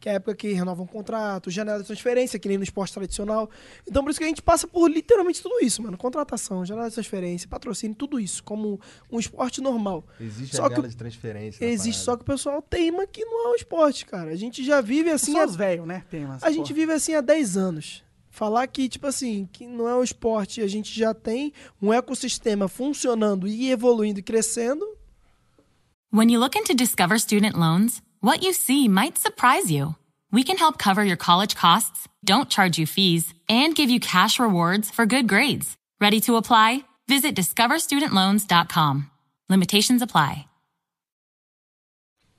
Que 0.00 0.08
é 0.08 0.12
a 0.12 0.14
época 0.16 0.34
que 0.34 0.52
renovam 0.52 0.84
um 0.84 0.88
contrato, 0.88 1.50
janela 1.50 1.80
de 1.80 1.86
transferência, 1.86 2.38
que 2.38 2.48
nem 2.48 2.58
no 2.58 2.64
esporte 2.64 2.92
tradicional. 2.92 3.48
Então 3.86 4.02
por 4.02 4.10
isso 4.10 4.18
que 4.18 4.24
a 4.24 4.28
gente 4.28 4.42
passa 4.42 4.66
por 4.66 4.90
literalmente 4.90 5.42
tudo 5.42 5.64
isso, 5.64 5.82
mano. 5.82 5.96
Contratação, 5.96 6.64
janela 6.64 6.88
de 6.88 6.94
transferência, 6.94 7.48
patrocínio, 7.48 7.94
tudo 7.96 8.18
isso, 8.18 8.42
como 8.42 8.80
um 9.10 9.18
esporte 9.18 9.60
normal. 9.60 10.04
Existe 10.20 10.56
Só 10.56 10.64
a 10.64 10.68
que 10.68 10.74
janela 10.76 10.88
de 10.88 10.96
transferência. 10.96 11.64
Existe, 11.64 12.02
só 12.02 12.16
que 12.16 12.22
o 12.22 12.26
pessoal 12.26 12.60
teima 12.60 13.06
que 13.06 13.24
não 13.24 13.48
é 13.48 13.52
um 13.52 13.54
esporte, 13.54 14.04
cara. 14.06 14.30
A 14.30 14.36
gente 14.36 14.64
já 14.64 14.80
vive 14.80 15.10
assim. 15.10 15.32
Só 15.32 15.42
há- 15.42 15.46
os 15.46 15.56
velhos, 15.56 15.86
né? 15.86 16.04
A 16.42 16.50
gente 16.50 16.62
porra. 16.68 16.74
vive 16.74 16.92
assim 16.92 17.14
há 17.14 17.20
10 17.20 17.56
anos. 17.56 18.02
Falar 18.30 18.66
que, 18.66 18.88
tipo 18.88 19.06
assim, 19.06 19.48
que 19.52 19.64
não 19.64 19.88
é 19.88 19.94
um 19.94 20.02
esporte, 20.02 20.60
a 20.60 20.66
gente 20.66 20.92
já 20.98 21.14
tem 21.14 21.52
um 21.80 21.92
ecossistema 21.92 22.66
funcionando 22.66 23.46
e 23.46 23.70
evoluindo 23.70 24.18
e 24.18 24.22
crescendo. 24.24 24.84
When 26.14 26.28
you 26.28 26.38
look 26.38 26.54
into 26.54 26.74
Discover 26.74 27.18
Student 27.18 27.58
Loans, 27.58 28.00
what 28.20 28.44
you 28.44 28.52
see 28.52 28.86
might 28.86 29.18
surprise 29.18 29.68
you. 29.68 29.96
We 30.30 30.44
can 30.44 30.56
help 30.56 30.78
cover 30.78 31.02
your 31.04 31.16
college 31.16 31.56
costs, 31.56 32.06
don't 32.24 32.48
charge 32.48 32.78
you 32.78 32.86
fees, 32.86 33.34
and 33.48 33.74
give 33.74 33.90
you 33.90 33.98
cash 33.98 34.38
rewards 34.38 34.92
for 34.92 35.06
good 35.06 35.26
grades. 35.26 35.76
Ready 36.00 36.20
to 36.20 36.36
apply? 36.36 36.84
Visit 37.08 37.34
discoverstudentloans.com. 37.34 39.10
Limitations 39.50 40.02
apply. 40.02 40.46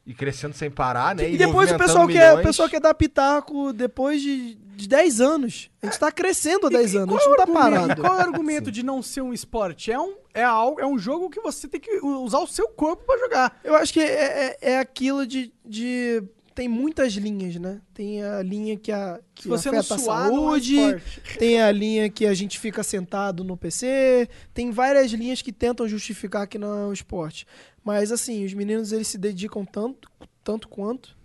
E 0.08 0.14
crescendo 0.14 0.56
sem 0.56 0.72
parar, 0.72 1.14
né? 1.14 1.30
e 1.30 1.38
depois 1.38 1.70
o 1.70 1.74
movimentando 1.74 2.08
pessoal, 2.08 2.08
quer, 2.08 2.34
o 2.40 2.44
pessoal 2.44 2.70
quer 2.70 2.80
dar 2.80 2.94
pitaco 2.94 3.74
depois 3.74 4.22
de, 4.22 4.56
de 4.76 4.88
10 4.88 5.22
anos. 5.22 5.70
A 5.82 5.86
gente 5.88 6.00
tá 6.00 6.12
crescendo 6.12 6.68
há 6.68 6.70
10 6.70 6.96
anos, 6.96 7.16
a 7.16 7.18
gente 7.18 7.26
não 7.28 7.32
é 7.32 7.34
o 7.34 7.38
tá 7.38 7.44
argumento- 7.44 7.72
parado. 7.88 8.02
Qual 8.02 8.14
é 8.14 8.18
o 8.18 8.22
argumento 8.22 8.72
de 8.72 8.84
não 8.84 9.02
ser 9.02 9.22
um 9.22 9.34
esporte? 9.34 9.92
É 9.92 10.00
um, 10.00 10.16
é 10.34 10.44
algo, 10.44 10.80
é 10.80 10.86
um 10.86 10.98
jogo 10.98 11.30
que 11.30 11.40
você 11.40 11.68
tem 11.68 11.80
que 11.80 12.00
usar 12.04 12.40
o 12.40 12.48
seu 12.48 12.68
corpo 12.70 13.04
pra 13.06 13.18
jogar. 13.18 13.60
Eu 13.64 13.76
acho 13.76 13.94
que 13.94 14.00
é, 14.00 14.58
é, 14.62 14.72
é 14.74 14.80
aquilo 14.80 15.26
de, 15.26 15.52
de. 15.66 16.22
Tem 16.54 16.70
muitas 16.70 17.12
linhas, 17.14 17.56
né? 17.58 17.82
Tem 17.94 18.24
a 18.24 18.42
linha 18.42 18.78
que, 18.78 18.90
a, 18.92 19.20
que 19.34 19.44
Se 19.44 19.50
você 19.50 19.70
não 19.70 19.80
afeta 19.80 19.96
a 19.96 19.98
suar, 19.98 20.30
não 20.30 20.36
é 20.36 20.52
saúde, 20.52 20.76
esporte. 20.76 21.38
tem 21.38 21.62
a 21.62 21.70
linha 21.70 22.10
que 22.10 22.26
a 22.26 22.34
gente 22.34 22.58
fica 22.58 22.82
sentado 22.82 23.44
no 23.44 23.58
PC, 23.58 24.30
tem 24.54 24.72
várias 24.72 25.12
linhas 25.12 25.42
que 25.42 25.52
tentam 25.52 25.86
justificar 25.86 26.48
que 26.48 26.58
não 26.58 26.70
é 26.78 26.86
um 26.88 26.94
esporte. 26.94 27.46
Mas 27.84 28.10
assim, 28.10 28.46
os 28.46 28.54
meninos 28.54 28.94
eles 28.94 29.08
se 29.10 29.18
dedicam 29.18 29.66
tanto, 29.66 30.10
tanto 30.46 30.70
quanto. 30.70 31.16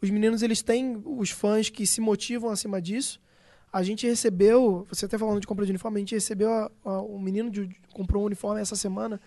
Os 0.00 0.10
meninos 0.10 0.42
eles 0.42 0.62
têm 0.62 1.02
os 1.04 1.30
fãs 1.30 1.68
que 1.68 1.86
se 1.86 2.00
motivam 2.00 2.50
acima 2.50 2.80
disso. 2.80 3.20
A 3.72 3.82
gente 3.82 4.06
recebeu, 4.06 4.86
você 4.88 5.04
até 5.06 5.18
falando 5.18 5.40
de 5.40 5.46
compra 5.46 5.66
de 5.66 5.72
uniforme, 5.72 5.98
a 5.98 6.00
gente 6.00 6.14
recebeu 6.14 6.50
a- 6.52 6.70
a- 6.84 7.02
um 7.02 7.18
menino 7.18 7.50
de, 7.50 7.68
comprou 7.92 8.22
um 8.22 8.26
uniforme 8.26 8.60
essa 8.60 8.76
semana. 8.76 9.20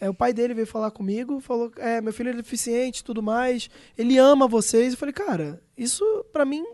É, 0.00 0.08
o 0.10 0.14
pai 0.14 0.32
dele 0.32 0.54
veio 0.54 0.66
falar 0.66 0.90
comigo, 0.90 1.40
falou: 1.40 1.72
É, 1.78 2.00
meu 2.00 2.12
filho 2.12 2.30
é 2.30 2.32
deficiente 2.32 3.02
tudo 3.02 3.22
mais, 3.22 3.68
ele 3.96 4.18
ama 4.18 4.46
vocês. 4.46 4.92
Eu 4.92 4.98
falei: 4.98 5.12
Cara, 5.12 5.62
isso 5.76 6.04
pra 6.32 6.44
mim 6.44 6.64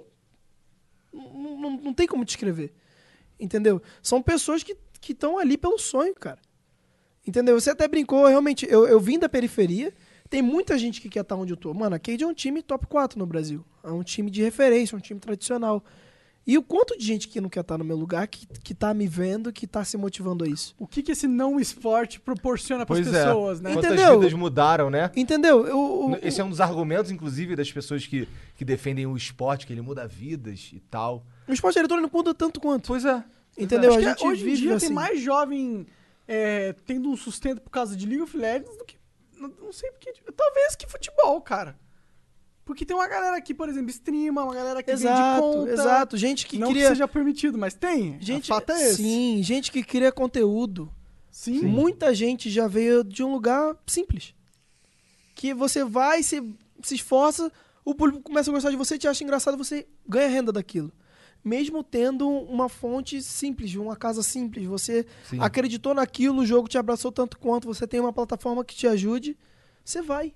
não 1.13 1.95
tem 1.95 2.07
como 2.07 2.25
descrever. 2.25 2.73
Entendeu? 3.39 3.81
São 4.03 4.23
pessoas 4.23 4.63
que 4.63 4.77
estão 5.09 5.39
ali 5.39 5.57
pelo 5.57 5.79
sonho, 5.79 6.15
cara. 6.15 6.39
Entendeu? 7.27 7.59
Você 7.59 7.71
até 7.71 7.87
brincou, 7.89 8.27
realmente, 8.27 8.67
eu, 8.69 8.87
eu 8.87 9.01
vim 9.01 9.19
da 9.19 9.29
periferia, 9.29 9.93
tem 10.35 10.43
muita 10.43 10.77
gente 10.77 11.01
que 11.01 11.09
quer 11.09 11.21
estar 11.21 11.37
onde 11.37 11.53
eu 11.53 11.57
tô. 11.57 11.73
Mano, 11.73 11.95
a 11.95 11.99
Cade 12.01 12.25
é 12.25 12.27
um 12.27 12.35
time 12.35 12.61
top 12.61 12.89
4 12.89 13.17
no 13.17 13.25
Brasil. 13.25 13.65
É 13.85 13.91
um 13.91 14.03
time 14.03 14.29
de 14.33 14.43
referência, 14.43 14.97
um 14.99 15.01
time 15.01 15.21
tradicional. 15.21 15.85
E 16.45 16.59
o 16.59 16.63
quanto 16.63 16.99
de 16.99 17.05
gente 17.07 17.29
que 17.29 17.41
não 17.41 17.49
quer 17.49 17.61
estar 17.61 17.79
no 17.79 17.85
meu 17.85 17.97
lugar, 17.97 18.27
que, 18.27 18.45
que 18.63 18.75
tá 18.75 18.93
me 18.93 19.07
vendo, 19.07 19.53
que 19.53 19.65
tá 19.65 19.85
se 19.85 19.97
motivando 19.97 20.43
a 20.45 20.49
isso. 20.49 20.75
O 20.77 20.89
que, 20.89 21.05
que 21.05 21.13
esse 21.13 21.29
não 21.29 21.61
esporte 21.61 22.19
proporciona 22.19 22.85
pras 22.85 22.99
Pois 23.01 23.11
pessoas, 23.17 23.61
é. 23.61 23.63
né? 23.63 23.73
Quantas 23.75 23.93
Entendeu? 23.93 24.19
vidas 24.19 24.33
mudaram, 24.35 24.91
né? 24.91 25.09
Entendeu? 25.15 25.67
Eu, 25.69 25.79
o- 25.79 26.19
Esse 26.21 26.41
é 26.41 26.45
um 26.45 26.51
dos 26.51 26.61
argumentos, 26.61 27.13
inclusive, 27.13 27.55
das 27.55 27.71
pessoas 27.71 28.05
que, 28.05 28.29
que 28.57 28.65
defendem 28.65 29.07
o 29.07 29.17
esporte, 29.17 29.67
que 29.69 29.73
ele 29.73 29.83
muda 29.83 30.05
vidas 30.07 30.71
e 30.75 30.81
tal. 30.81 31.25
o 31.47 31.53
esporte 31.53 31.79
eletrônico 31.79 32.15
muda 32.15 32.35
tanto 32.35 32.59
quanto. 32.61 32.89
Pois 32.89 33.05
é. 33.05 33.23
Entendeu? 33.57 33.91
Acho 33.95 34.01
A 34.01 34.03
que 34.03 34.09
gente 34.21 34.27
hoje 34.27 34.43
em 34.43 34.45
vive 34.47 34.57
dia 34.63 34.75
assim. 34.75 34.87
tem 34.87 34.95
mais 34.95 35.21
jovem 35.21 35.87
é, 36.27 36.75
tendo 36.85 37.09
um 37.09 37.17
sustento 37.17 37.61
por 37.61 37.71
causa 37.71 37.97
de 37.97 38.05
League 38.05 38.23
of 38.23 38.37
Legends 38.37 38.77
do 38.77 38.85
que. 38.85 38.97
Não, 39.49 39.73
sei 39.73 39.91
porque. 39.91 40.13
Talvez 40.37 40.77
que 40.77 40.87
futebol, 40.87 41.41
cara. 41.41 41.79
Porque 42.65 42.87
tem 42.87 42.97
uma 42.97 43.07
galera 43.07 43.41
que, 43.43 43.53
por 43.53 43.69
exemplo, 43.69 43.91
streama, 43.91 44.43
uma 44.43 44.55
galera 44.55 44.83
que 44.83 44.91
vende 44.91 45.05
Exato, 45.05 45.41
conta. 45.43 45.71
exato. 45.71 46.17
Gente 46.17 46.47
que 46.47 46.59
não 46.59 46.71
cria. 46.71 46.85
que 46.85 46.89
seja 46.89 47.07
permitido, 47.07 47.59
mas 47.59 47.75
tem. 47.75 48.19
gente, 48.21 48.49
fato 48.49 48.73
é 48.73 48.87
esse. 48.87 48.97
Sim, 49.03 49.43
gente 49.43 49.71
que 49.71 49.83
cria 49.83 50.11
conteúdo. 50.11 50.91
Sim. 51.31 51.61
Muita 51.63 52.15
gente 52.15 52.49
já 52.49 52.67
veio 52.67 53.05
de 53.05 53.23
um 53.23 53.33
lugar 53.33 53.77
simples. 53.87 54.35
Que 55.35 55.53
você 55.53 55.85
vai, 55.85 56.23
se, 56.23 56.41
se 56.83 56.95
esforça, 56.95 57.53
o 57.85 57.95
público 57.95 58.23
começa 58.23 58.51
a 58.51 58.55
gostar 58.55 58.71
de 58.71 58.77
você, 58.77 58.97
te 58.97 59.07
acha 59.07 59.23
engraçado, 59.23 59.59
você 59.59 59.87
ganha 60.09 60.29
renda 60.29 60.51
daquilo. 60.53 60.91
Mesmo 61.45 61.85
tendo 61.85 62.27
uma 62.27 62.71
fonte 62.71 63.21
simples, 63.23 63.75
uma 63.75 63.97
casa 63.97 64.23
simples, 64.23 64.67
você 64.67 65.07
Sim. 65.29 65.39
acreditou 65.41 65.93
naquilo, 65.93 66.41
o 66.41 66.47
jogo 66.47 66.69
te 66.69 66.79
abraçou 66.79 67.13
tanto 67.13 67.39
quanto, 67.39 67.67
você 67.67 67.87
tem 67.87 68.01
uma 68.01 68.13
plataforma 68.13 68.65
que 68.65 68.75
te 68.75 68.87
ajude, 68.87 69.37
você 69.85 70.01
vai. 70.01 70.33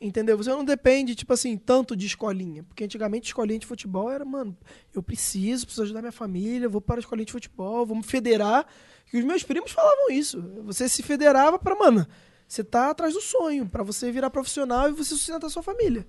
Entendeu? 0.00 0.36
Você 0.38 0.48
não 0.48 0.64
depende, 0.64 1.14
tipo 1.14 1.32
assim, 1.32 1.58
tanto 1.58 1.94
de 1.94 2.06
escolinha. 2.06 2.62
Porque 2.62 2.84
antigamente 2.84 3.26
escolinha 3.26 3.58
de 3.58 3.66
futebol 3.66 4.10
era, 4.10 4.24
mano, 4.24 4.56
eu 4.94 5.02
preciso, 5.02 5.66
preciso 5.66 5.82
ajudar 5.82 6.00
minha 6.00 6.12
família, 6.12 6.70
vou 6.70 6.80
para 6.80 6.96
a 6.96 7.00
escolinha 7.00 7.26
de 7.26 7.32
futebol, 7.32 7.84
vou 7.84 7.96
me 7.96 8.02
federar. 8.02 8.66
E 9.12 9.18
os 9.18 9.24
meus 9.24 9.42
primos 9.42 9.72
falavam 9.72 10.10
isso. 10.10 10.40
Você 10.64 10.88
se 10.88 11.02
federava 11.02 11.58
pra, 11.58 11.74
mano, 11.74 12.06
você 12.48 12.64
tá 12.64 12.90
atrás 12.90 13.12
do 13.12 13.20
sonho, 13.20 13.68
pra 13.68 13.82
você 13.82 14.10
virar 14.10 14.30
profissional 14.30 14.88
e 14.88 14.92
você 14.92 15.10
sustentar 15.10 15.46
a 15.46 15.50
sua 15.50 15.62
família. 15.62 16.06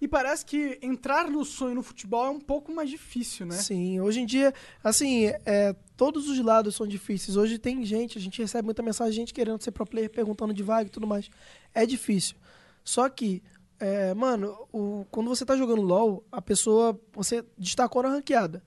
E 0.00 0.08
parece 0.08 0.44
que 0.44 0.78
entrar 0.82 1.30
no 1.30 1.44
sonho 1.44 1.74
no 1.76 1.82
futebol 1.82 2.26
é 2.26 2.30
um 2.30 2.40
pouco 2.40 2.72
mais 2.72 2.90
difícil, 2.90 3.46
né? 3.46 3.54
Sim, 3.56 4.00
hoje 4.00 4.20
em 4.20 4.26
dia, 4.26 4.52
assim, 4.82 5.26
é, 5.46 5.74
todos 5.96 6.28
os 6.28 6.38
lados 6.40 6.74
são 6.74 6.86
difíceis. 6.86 7.36
Hoje 7.36 7.58
tem 7.58 7.84
gente, 7.84 8.18
a 8.18 8.20
gente 8.20 8.40
recebe 8.42 8.64
muita 8.66 8.82
mensagem, 8.82 9.12
gente 9.14 9.32
querendo 9.34 9.62
ser 9.62 9.70
pro 9.70 9.86
player, 9.86 10.10
perguntando 10.10 10.52
de 10.52 10.62
vaga 10.62 10.88
e 10.88 10.90
tudo 10.90 11.06
mais. 11.06 11.30
É 11.72 11.86
difícil. 11.86 12.36
Só 12.84 13.08
que 13.08 13.42
É, 13.80 14.14
mano, 14.14 14.56
o- 14.72 15.04
quando 15.10 15.28
você 15.28 15.44
tá 15.44 15.56
jogando 15.56 15.82
LoL, 15.82 16.24
a 16.30 16.40
pessoa. 16.40 16.98
Você 17.12 17.44
destacou 17.58 18.04
na 18.04 18.08
ranqueada. 18.08 18.62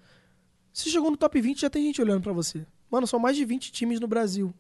Se 0.74 0.90
chegou 0.92 1.10
no 1.10 1.16
top 1.16 1.40
20, 1.40 1.62
já 1.62 1.70
tem 1.70 1.82
gente 1.86 2.02
olhando 2.02 2.22
pra 2.22 2.34
você. 2.34 2.68
Mano, 2.92 3.08
são 3.08 3.18
mais 3.18 3.38
de 3.38 3.46
20 3.46 3.72
times 3.72 4.02
no 4.02 4.08
Brasil. 4.08 4.54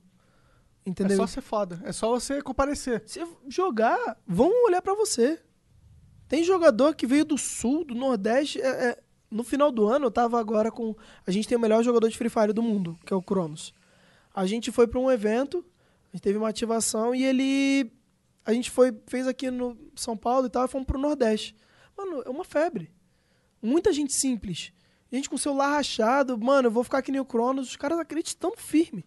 É 0.86 0.89
Entendeu? 0.89 1.17
só 1.17 1.27
ser 1.27 1.41
foda. 1.41 1.82
É 1.84 1.91
só 1.91 2.10
você 2.10 2.41
comparecer. 2.41 3.03
Se 3.06 3.21
jogar, 3.49 4.17
vão 4.25 4.49
olhar 4.65 4.82
pra 4.82 4.95
você. 4.95 5.38
Tem 6.27 6.43
jogador 6.43 6.95
que 6.95 7.07
veio 7.07 7.23
do 7.25 7.37
sul, 7.37 7.83
do 7.85 7.95
nordeste. 7.95 8.61
é- 8.61 8.89
é, 8.89 9.03
no 9.29 9.43
final 9.43 9.71
do 9.71 9.85
ano, 9.87 10.05
eu 10.05 10.11
tava 10.11 10.39
agora 10.39 10.71
com. 10.71 10.95
A 11.25 11.31
gente 11.31 11.47
tem 11.47 11.57
o 11.57 11.61
melhor 11.61 11.83
jogador 11.83 12.07
de 12.09 12.17
Free 12.17 12.29
Fire 12.29 12.53
do 12.53 12.63
mundo, 12.63 12.97
que 13.05 13.13
é 13.13 13.15
o 13.15 13.21
Cronos. 13.21 13.73
A 14.33 14.45
gente 14.45 14.71
foi 14.71 14.87
pra 14.87 14.99
um 14.99 15.11
evento, 15.11 15.65
a 16.11 16.15
gente 16.15 16.23
teve 16.23 16.37
uma 16.37 16.49
ativação 16.49 17.13
e 17.13 17.23
ele. 17.23 17.91
A 18.45 18.53
gente 18.53 18.71
foi, 18.71 18.93
fez 19.07 19.27
aqui 19.27 19.51
no 19.51 19.77
São 19.95 20.15
Paulo 20.15 20.47
e 20.47 20.49
tal, 20.49 20.63
e 20.65 20.69
fomos 20.69 20.87
pro 20.87 20.97
Nordeste. 20.99 21.55
Mano, 21.97 22.21
é 22.25 22.29
uma 22.29 22.45
febre. 22.45 22.89
Muita 23.61 23.91
gente 23.91 24.13
simples. 24.13 24.71
Gente 25.11 25.29
com 25.29 25.37
celular 25.37 25.69
rachado, 25.71 26.37
mano, 26.37 26.67
eu 26.67 26.71
vou 26.71 26.83
ficar 26.83 26.99
aqui 26.99 27.11
nem 27.11 27.19
o 27.19 27.25
Cronos, 27.25 27.69
os 27.69 27.75
caras 27.75 27.97
acreditando 27.99 28.55
firme. 28.57 29.05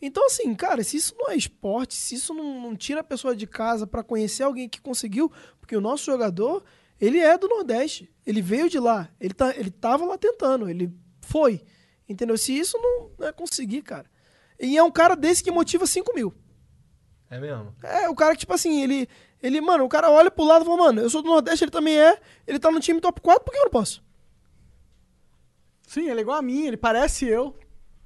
Então, 0.00 0.26
assim, 0.26 0.54
cara, 0.54 0.82
se 0.84 0.96
isso 0.96 1.14
não 1.18 1.30
é 1.30 1.36
esporte, 1.36 1.94
se 1.94 2.14
isso 2.14 2.32
não, 2.32 2.60
não 2.60 2.76
tira 2.76 3.00
a 3.00 3.04
pessoa 3.04 3.34
de 3.34 3.46
casa 3.46 3.86
pra 3.86 4.02
conhecer 4.02 4.42
alguém 4.42 4.68
que 4.68 4.80
conseguiu, 4.80 5.30
porque 5.68 5.76
o 5.76 5.82
nosso 5.82 6.06
jogador, 6.06 6.64
ele 6.98 7.18
é 7.18 7.36
do 7.36 7.46
Nordeste, 7.46 8.10
ele 8.24 8.40
veio 8.40 8.70
de 8.70 8.78
lá, 8.78 9.10
ele, 9.20 9.34
tá, 9.34 9.54
ele 9.54 9.70
tava 9.70 10.06
lá 10.06 10.16
tentando, 10.16 10.66
ele 10.66 10.90
foi, 11.20 11.62
entendeu? 12.08 12.38
Se 12.38 12.58
isso 12.58 12.78
não, 12.78 13.10
não 13.18 13.28
é 13.28 13.32
conseguir, 13.32 13.82
cara. 13.82 14.06
E 14.58 14.78
é 14.78 14.82
um 14.82 14.90
cara 14.90 15.14
desse 15.14 15.44
que 15.44 15.50
motiva 15.50 15.86
5 15.86 16.14
mil. 16.14 16.34
É 17.30 17.38
mesmo? 17.38 17.74
É, 17.82 18.08
o 18.08 18.14
cara 18.14 18.32
que, 18.32 18.40
tipo 18.40 18.54
assim, 18.54 18.82
ele, 18.82 19.06
ele, 19.42 19.60
mano, 19.60 19.84
o 19.84 19.90
cara 19.90 20.10
olha 20.10 20.30
pro 20.30 20.42
lado 20.42 20.62
e 20.62 20.64
fala, 20.64 20.78
mano, 20.78 21.02
eu 21.02 21.10
sou 21.10 21.20
do 21.20 21.28
Nordeste, 21.28 21.64
ele 21.64 21.70
também 21.70 22.00
é, 22.00 22.18
ele 22.46 22.58
tá 22.58 22.70
no 22.70 22.80
time 22.80 22.98
top 22.98 23.20
4, 23.20 23.44
por 23.44 23.52
que 23.52 23.58
eu 23.58 23.64
não 23.64 23.70
posso? 23.70 24.02
Sim, 25.86 26.08
ele 26.08 26.20
é 26.20 26.22
igual 26.22 26.38
a 26.38 26.42
mim, 26.42 26.66
ele 26.66 26.78
parece 26.78 27.26
eu. 27.26 27.54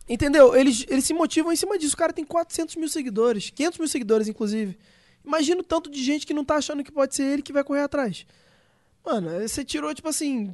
Entendeu? 0.09 0.57
Eles, 0.57 0.85
eles 0.89 1.05
se 1.05 1.15
motivam 1.15 1.53
em 1.53 1.57
cima 1.57 1.79
disso. 1.79 1.95
O 1.95 1.99
cara 1.99 2.13
tem 2.13 2.25
400 2.25 2.75
mil 2.75 2.89
seguidores, 2.89 3.51
500 3.51 3.79
mil 3.79 3.89
seguidores, 3.89 4.27
inclusive. 4.27 4.77
Imagina 5.25 5.61
o 5.61 5.65
tanto 5.65 5.91
de 5.91 6.03
gente 6.03 6.27
que 6.27 6.35
não 6.35 6.45
tá 6.45 6.57
achando 6.57 6.83
que 6.83 6.93
pode 6.93 7.15
ser 7.15 7.25
ele 7.25 7.43
que 7.43 7.53
vai 7.53 7.65
correr 7.65 7.83
atrás. 7.83 8.27
Mano, 9.05 9.31
você 9.41 9.65
tirou, 9.65 9.95
tipo 9.95 10.09
assim, 10.09 10.53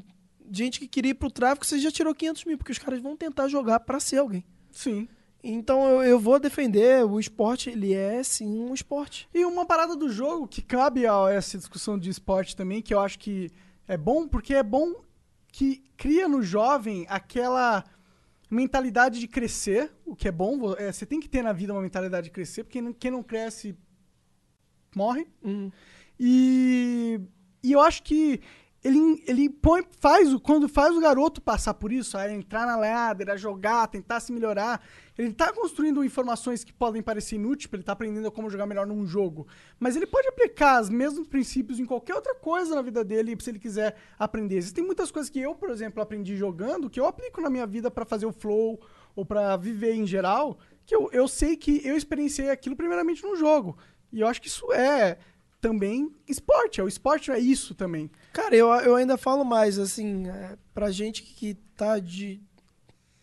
gente 0.51 0.79
que 0.81 0.89
queria 0.89 1.11
ir 1.11 1.15
pro 1.15 1.31
tráfico, 1.31 1.67
você 1.67 1.79
já 1.79 1.91
tirou 1.91 2.15
500 2.15 2.45
mil, 2.45 2.59
porque 2.59 2.73
os 2.73 2.79
caras 2.79 3.01
vão 3.01 3.17
tentar 3.17 3.49
jogar 3.49 3.81
pra 3.81 4.01
ser 4.01 4.19
alguém. 4.19 4.45
Sim. 4.71 5.09
Então 5.43 5.87
eu, 5.87 6.03
eu 6.03 6.19
vou 6.19 6.39
defender, 6.39 7.05
o 7.05 7.21
esporte, 7.21 7.71
ele 7.71 7.95
é 7.95 8.23
sim 8.23 8.61
um 8.61 8.75
esporte. 8.75 9.29
E 9.33 9.45
uma 9.45 9.65
parada 9.65 9.95
do 9.95 10.09
jogo 10.11 10.49
que 10.49 10.61
cabe 10.61 11.07
a 11.07 11.31
essa 11.31 11.57
discussão 11.57 11.99
de 11.99 12.11
esporte 12.11 12.57
também, 12.57 12.83
que 12.83 12.93
eu 12.93 13.01
acho 13.01 13.19
que 13.19 13.51
é 13.87 13.97
bom, 13.97 14.27
porque 14.27 14.55
é 14.55 14.63
bom 14.63 14.95
que 15.53 15.83
cria 15.97 16.29
no 16.29 16.43
jovem 16.43 17.07
aquela 17.09 17.85
mentalidade 18.51 19.21
de 19.21 19.29
crescer, 19.29 19.93
o 20.05 20.17
que 20.17 20.29
é 20.29 20.33
bom. 20.33 20.75
é, 20.77 20.91
você 20.91 21.07
tem 21.07 21.21
que 21.21 21.29
ter 21.29 21.43
na 21.43 21.53
vida 21.53 21.73
uma 21.73 21.83
mentalidade 21.83 22.27
de 22.27 22.31
crescer, 22.31 22.65
porque 22.65 22.81
quem 22.95 23.11
não 23.11 23.23
cresce 23.23 23.77
morre. 24.95 25.27
Hum. 25.45 25.71
E, 26.19 27.21
e 27.63 27.73
eu 27.73 27.81
acho 27.81 28.03
que 28.03 28.41
ele, 28.83 29.23
ele 29.27 29.51
põe, 29.51 29.85
faz 29.99 30.33
o, 30.33 30.39
quando 30.39 30.69
faz 30.69 30.97
o 30.97 31.01
garoto 31.01 31.43
passar 31.43 31.75
por 31.75 31.93
isso, 31.93 32.17
a 32.17 32.33
entrar 32.33 32.65
na 32.65 32.77
ladder, 32.77 33.31
a 33.31 33.37
jogar, 33.37 33.89
tentar 33.89 34.21
se 34.21 34.33
melhorar, 34.33 34.81
ele 35.17 35.33
tá 35.33 35.53
construindo 35.53 36.05
informações 36.05 36.63
que 36.63 36.73
podem 36.73 37.03
parecer 37.03 37.35
inúteis, 37.35 37.69
ele 37.73 37.83
tá 37.83 37.93
aprendendo 37.93 38.31
como 38.31 38.49
jogar 38.49 38.67
melhor 38.67 38.87
num 38.87 39.05
jogo. 39.05 39.49
Mas 39.81 39.97
ele 39.97 40.07
pode 40.07 40.29
aplicar 40.29 40.81
os 40.81 40.89
mesmos 40.89 41.27
princípios 41.27 41.81
em 41.81 41.85
qualquer 41.85 42.15
outra 42.15 42.37
coisa 42.37 42.75
na 42.75 42.83
vida 42.83 43.05
dele, 43.05 43.37
se 43.41 43.51
ele 43.51 43.59
quiser 43.59 43.97
aprender. 44.17 44.57
Existem 44.57 44.85
muitas 44.85 45.11
coisas 45.11 45.29
que 45.29 45.41
eu, 45.41 45.57
por 45.57 45.71
exemplo, 45.71 46.01
aprendi 46.01 46.37
jogando, 46.37 46.89
que 46.89 47.01
eu 47.01 47.07
aplico 47.07 47.41
na 47.41 47.51
minha 47.51 47.67
vida 47.67 47.91
pra 47.91 48.05
fazer 48.05 48.27
o 48.27 48.33
flow, 48.33 48.81
ou 49.17 49.25
pra 49.25 49.57
viver 49.57 49.95
em 49.95 50.07
geral, 50.07 50.57
que 50.87 50.95
eu, 50.95 51.11
eu 51.13 51.27
sei 51.27 51.57
que 51.57 51.85
eu 51.85 51.97
experienciei 51.97 52.51
aquilo 52.51 52.77
primeiramente 52.77 53.25
no 53.25 53.35
jogo. 53.35 53.77
E 54.13 54.21
eu 54.21 54.27
acho 54.27 54.41
que 54.41 54.49
isso 54.49 54.73
é 54.73 55.19
também 55.61 56.13
esporte. 56.27 56.81
É 56.81 56.85
o 56.85 56.89
esporte 56.89 57.31
é 57.31 57.39
isso 57.39 57.75
também. 57.75 58.11
Cara, 58.33 58.55
eu, 58.55 58.69
eu 58.69 58.97
ainda 58.97 59.17
falo 59.17 59.45
mais, 59.45 59.79
assim, 59.79 60.29
é, 60.29 60.57
pra 60.73 60.91
gente 60.91 61.23
que 61.23 61.55
tá 61.77 61.99
de, 61.99 62.41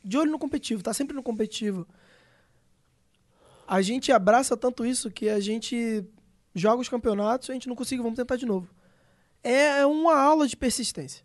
de 0.04 0.18
olho 0.18 0.32
no 0.32 0.40
competitivo, 0.40 0.84
tá 0.84 0.94
sempre 0.94 1.16
no 1.16 1.24
competitivo. 1.24 1.88
A 3.68 3.82
gente 3.82 4.12
abraça 4.12 4.56
tanto 4.56 4.86
isso 4.86 5.10
que 5.10 5.28
a 5.28 5.40
gente 5.40 6.06
joga 6.54 6.82
os 6.82 6.90
campeonatos, 6.90 7.50
a 7.50 7.54
gente 7.54 7.68
não 7.68 7.76
consegue, 7.76 8.02
vamos 8.02 8.18
tentar 8.18 8.36
de 8.36 8.46
novo. 8.46 8.70
É 9.44 9.86
uma 9.86 10.18
aula 10.18 10.48
de 10.48 10.56
persistência. 10.56 11.24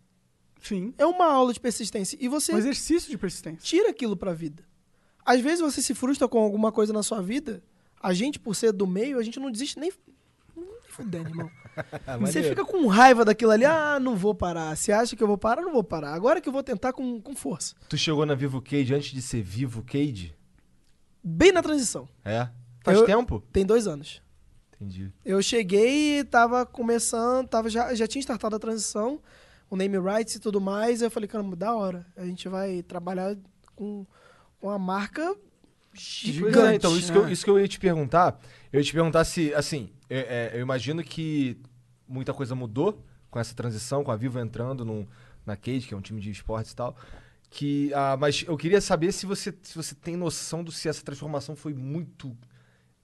Sim. 0.61 0.93
É 0.97 1.05
uma 1.05 1.25
aula 1.25 1.53
de 1.53 1.59
persistência. 1.59 2.17
E 2.21 2.27
você 2.27 2.53
Um 2.53 2.57
exercício 2.57 3.09
de 3.09 3.17
persistência. 3.17 3.61
tira 3.61 3.89
aquilo 3.89 4.15
pra 4.15 4.33
vida. 4.33 4.63
Às 5.25 5.41
vezes 5.41 5.59
você 5.59 5.81
se 5.81 5.93
frustra 5.93 6.27
com 6.27 6.39
alguma 6.39 6.71
coisa 6.71 6.93
na 6.93 7.03
sua 7.03 7.21
vida. 7.21 7.63
A 8.01 8.13
gente, 8.13 8.39
por 8.39 8.55
ser 8.55 8.71
do 8.71 8.87
meio, 8.87 9.17
a 9.19 9.23
gente 9.23 9.39
não 9.39 9.51
desiste 9.51 9.79
nem. 9.79 9.91
Nem 10.55 10.67
fudendo, 10.89 11.29
irmão. 11.29 11.49
Você 12.21 12.43
fica 12.43 12.65
com 12.65 12.85
raiva 12.87 13.23
daquilo 13.23 13.51
ali. 13.51 13.63
Ah, 13.65 13.99
não 13.99 14.15
vou 14.15 14.35
parar. 14.35 14.75
Você 14.75 14.91
acha 14.91 15.15
que 15.15 15.23
eu 15.23 15.27
vou 15.27 15.37
parar? 15.37 15.61
Não 15.61 15.71
vou 15.71 15.83
parar. 15.83 16.13
Agora 16.13 16.41
que 16.41 16.49
eu 16.49 16.53
vou 16.53 16.63
tentar 16.63 16.91
com, 16.93 17.21
com 17.21 17.35
força. 17.35 17.75
Tu 17.87 17.97
chegou 17.97 18.25
na 18.25 18.35
Vivo 18.35 18.61
Cage 18.61 18.93
antes 18.93 19.11
de 19.11 19.21
ser 19.21 19.41
Vivo 19.41 19.83
Cage? 19.83 20.35
Bem 21.23 21.51
na 21.51 21.61
transição. 21.61 22.09
É? 22.25 22.49
Faz 22.83 22.97
Eu- 22.97 23.05
tempo? 23.05 23.41
Tem 23.53 23.65
dois 23.65 23.87
anos. 23.87 24.21
Entendi. 24.75 25.13
Eu 25.23 25.41
cheguei 25.41 26.19
e 26.19 26.23
tava 26.23 26.65
começando, 26.65 27.47
tava 27.47 27.69
já, 27.69 27.93
já 27.93 28.07
tinha 28.07 28.19
startado 28.21 28.55
a 28.55 28.59
transição, 28.59 29.21
o 29.69 29.75
name 29.75 29.97
rights 29.99 30.35
e 30.35 30.39
tudo 30.39 30.59
mais. 30.59 31.01
Aí 31.01 31.05
eu 31.07 31.11
falei, 31.11 31.29
caramba, 31.29 31.55
da 31.55 31.75
hora. 31.75 32.05
A 32.17 32.25
gente 32.25 32.49
vai 32.49 32.81
trabalhar 32.81 33.37
com 33.75 34.05
uma 34.59 34.79
marca 34.79 35.35
gigante. 35.93 36.57
É, 36.57 36.75
então, 36.75 36.95
isso 36.97 37.11
que, 37.11 37.17
eu, 37.17 37.25
né? 37.25 37.31
isso 37.31 37.43
que 37.43 37.49
eu 37.51 37.59
ia 37.59 37.67
te 37.67 37.79
perguntar. 37.79 38.39
Eu 38.71 38.79
ia 38.79 38.83
te 38.85 38.93
perguntar 38.93 39.23
se, 39.25 39.53
assim, 39.53 39.89
é- 40.09 40.51
é, 40.53 40.57
eu 40.57 40.61
imagino 40.61 41.03
que 41.03 41.57
muita 42.07 42.33
coisa 42.33 42.55
mudou 42.55 43.03
com 43.29 43.39
essa 43.39 43.53
transição, 43.55 44.03
com 44.03 44.11
a 44.11 44.15
Vivo 44.15 44.39
entrando 44.39 44.83
num- 44.85 45.07
na 45.45 45.55
Cage, 45.55 45.87
que 45.87 45.93
é 45.93 45.97
um 45.97 46.01
time 46.01 46.21
de 46.21 46.31
esportes 46.31 46.71
e 46.71 46.75
tal. 46.75 46.95
Que, 47.49 47.93
ah, 47.93 48.15
mas 48.17 48.45
eu 48.47 48.55
queria 48.55 48.79
saber 48.79 49.11
se 49.11 49.25
você, 49.25 49.53
se 49.63 49.75
você 49.75 49.93
tem 49.95 50.15
noção 50.15 50.63
do 50.63 50.71
se 50.71 50.87
essa 50.87 51.03
transformação 51.03 51.55
foi 51.55 51.73
muito, 51.73 52.35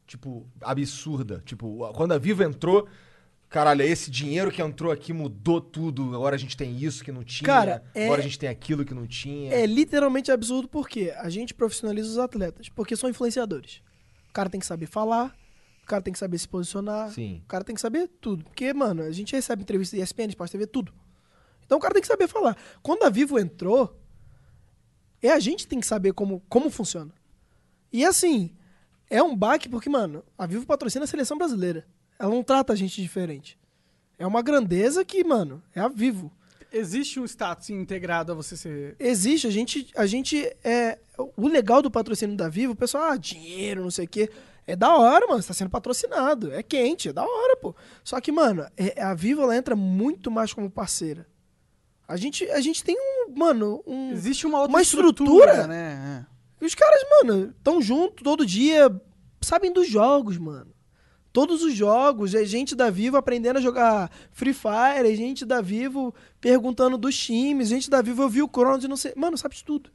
tipo, 0.06 0.48
absurda. 0.62 1.42
Tipo, 1.46 1.92
quando 1.94 2.14
a 2.14 2.18
Vivo 2.18 2.44
entrou, 2.44 2.88
caralho, 3.50 3.82
esse 3.82 4.10
dinheiro 4.12 4.52
que 4.52 4.62
entrou 4.62 4.92
aqui 4.92 5.14
mudou 5.14 5.60
tudo. 5.62 6.16
Agora 6.16 6.36
a 6.36 6.40
gente 6.40 6.56
tem 6.58 6.78
isso 6.78 7.04
que 7.04 7.12
não 7.12 7.24
tinha. 7.24 7.46
Cara, 7.46 7.84
é- 7.94 8.06
Agora 8.06 8.22
a 8.22 8.24
gente 8.24 8.38
tem 8.40 8.50
aquilo 8.50 8.84
que 8.86 8.94
não 8.94 9.08
tinha. 9.08 9.54
É 9.54 9.66
literalmente 9.66 10.32
absurdo 10.32 10.68
porque 10.68 11.14
a 11.18 11.30
gente 11.30 11.54
profissionaliza 11.54 12.10
os 12.10 12.18
atletas, 12.18 12.70
porque 12.70 12.96
são 12.96 13.10
influenciadores. 13.10 13.82
O 14.30 14.34
cara 14.34 14.50
tem 14.50 14.60
que 14.60 14.66
saber 14.66 14.86
falar, 14.86 15.36
o 15.84 15.88
cara 15.88 16.02
tem 16.02 16.12
que 16.14 16.20
saber 16.20 16.38
se 16.38 16.48
posicionar, 16.48 17.12
Sim. 17.12 17.42
o 17.44 17.48
cara 17.48 17.64
tem 17.64 17.74
que 17.76 17.82
saber 17.82 18.08
tudo. 18.22 18.44
Porque, 18.44 18.74
mano, 18.74 19.02
a 19.04 19.12
gente 19.12 19.34
recebe 19.36 19.62
entrevista 19.64 19.96
de 19.96 20.02
ESPN, 20.04 20.30
Sport 20.30 20.52
TV, 20.52 20.68
tudo. 20.68 20.94
Então 21.66 21.78
o 21.78 21.82
cara 21.82 21.94
tem 21.94 22.02
que 22.02 22.08
saber 22.08 22.28
falar. 22.28 22.56
Quando 22.82 23.04
a 23.04 23.10
Vivo 23.10 23.40
entrou, 23.40 24.00
é 25.22 25.30
a 25.32 25.40
gente 25.40 25.64
que 25.64 25.68
tem 25.70 25.80
que 25.80 25.88
saber 25.88 26.14
como, 26.14 26.42
como 26.48 26.70
funciona. 26.70 27.12
E 27.92 28.06
assim, 28.06 28.56
é 29.10 29.24
um 29.24 29.36
baque 29.36 29.68
porque, 29.70 29.90
mano, 29.90 30.24
a 30.38 30.46
Vivo 30.46 30.66
patrocina 30.66 31.06
a 31.06 31.08
seleção 31.08 31.38
brasileira. 31.38 31.86
Ela 32.20 32.32
não 32.32 32.44
trata 32.44 32.74
a 32.74 32.76
gente 32.76 33.02
diferente. 33.02 33.58
É 34.18 34.26
uma 34.26 34.42
grandeza 34.42 35.06
que, 35.06 35.24
mano, 35.24 35.62
é 35.76 35.80
a 35.80 35.88
Vivo. 35.88 36.32
Existe 36.72 37.20
um 37.20 37.26
status 37.26 37.70
integrado 37.70 38.32
a 38.32 38.36
você 38.36 38.58
ser. 38.58 38.96
Existe, 39.00 39.48
a 39.48 39.52
gente, 39.52 39.88
a 39.96 40.06
gente 40.06 40.38
é 40.64 40.98
o 41.38 41.48
legal 41.48 41.82
do 41.82 41.90
patrocínio 41.92 42.36
da 42.36 42.50
Vivo, 42.50 42.74
o 42.74 42.76
pessoal, 42.76 43.12
ah, 43.12 43.18
dinheiro, 43.18 43.84
não 43.84 43.92
sei 43.92 44.06
o 44.06 44.10
quê. 44.10 44.30
É 44.66 44.76
da 44.76 44.94
hora, 44.98 45.26
mano, 45.28 45.42
você 45.42 45.48
tá 45.48 45.54
sendo 45.54 45.70
patrocinado, 45.70 46.52
é 46.52 46.62
quente, 46.62 47.08
é 47.08 47.14
da 47.14 47.24
hora, 47.24 47.56
pô. 47.56 47.74
Só 48.04 48.20
que, 48.20 48.32
mano, 48.34 48.66
é- 48.76 49.02
a 49.02 49.14
Vivo 49.14 49.42
ela 49.44 49.56
entra 49.56 49.76
muito 49.78 50.30
mais 50.30 50.52
como 50.52 50.70
parceira. 50.70 51.26
A 52.06 52.18
gente, 52.18 52.50
a 52.52 52.60
gente 52.60 52.84
tem 52.84 52.98
um, 53.00 53.34
mano, 53.38 53.82
um 53.88 54.12
Existe 54.12 54.46
uma 54.46 54.58
outra 54.60 54.74
Uma 54.74 54.82
estrutura? 54.82 55.68
né? 55.68 56.26
e 56.60 56.66
os 56.66 56.76
caras, 56.76 57.02
mano, 57.22 57.54
tão 57.64 57.82
junto 57.82 58.24
todo 58.24 58.46
dia, 58.46 58.90
sabem 59.42 59.72
dos 59.72 59.88
jogos, 59.88 60.38
mano. 60.38 60.74
Todos 61.32 61.62
os 61.62 61.74
jogos, 61.74 62.34
é 62.34 62.44
gente 62.46 62.76
da 62.76 62.90
Vivo 62.90 63.18
aprendendo 63.18 63.58
a 63.58 63.62
jogar 63.62 64.10
Free 64.32 64.54
Fire, 64.54 65.08
é 65.08 65.16
gente 65.16 65.46
da 65.46 65.62
Vivo 65.62 66.14
perguntando 66.42 66.98
dos 66.98 67.18
times, 67.18 67.70
gente 67.70 67.90
da 67.90 68.02
Vivo, 68.02 68.24
eu 68.24 68.30
vi 68.30 68.42
o 68.42 68.48
Cronos 68.48 68.84
e 68.84 68.88
não 68.88 68.98
sei. 68.98 69.14
Mano, 69.16 69.38
sabe 69.38 69.56
de 69.56 69.64
tudo. 69.64 69.92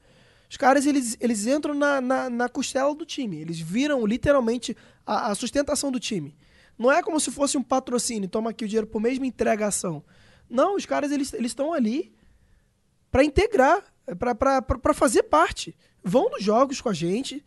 Os 0.48 0.56
caras, 0.56 0.84
eles, 0.84 1.16
eles 1.18 1.46
entram 1.46 1.72
na, 1.74 2.00
na, 2.00 2.28
na 2.28 2.48
costela 2.48 2.94
do 2.94 3.06
time. 3.06 3.40
Eles 3.40 3.58
viram 3.58 4.06
literalmente 4.06 4.76
a, 5.06 5.30
a 5.30 5.34
sustentação 5.34 5.90
do 5.90 5.98
time. 5.98 6.36
Não 6.78 6.92
é 6.92 7.02
como 7.02 7.18
se 7.18 7.30
fosse 7.30 7.56
um 7.56 7.62
patrocínio, 7.62 8.28
toma 8.28 8.50
aqui 8.50 8.64
o 8.64 8.68
dinheiro 8.68 8.86
por 8.86 9.00
mesma 9.00 9.26
entregação. 9.26 10.04
Não, 10.48 10.76
os 10.76 10.84
caras, 10.84 11.10
eles 11.10 11.32
estão 11.32 11.72
ali 11.72 12.14
para 13.10 13.24
integrar, 13.24 13.82
para 14.18 14.94
fazer 14.94 15.22
parte. 15.24 15.74
Vão 16.04 16.28
nos 16.30 16.42
jogos 16.42 16.80
com 16.80 16.88
a 16.88 16.94
gente. 16.94 17.44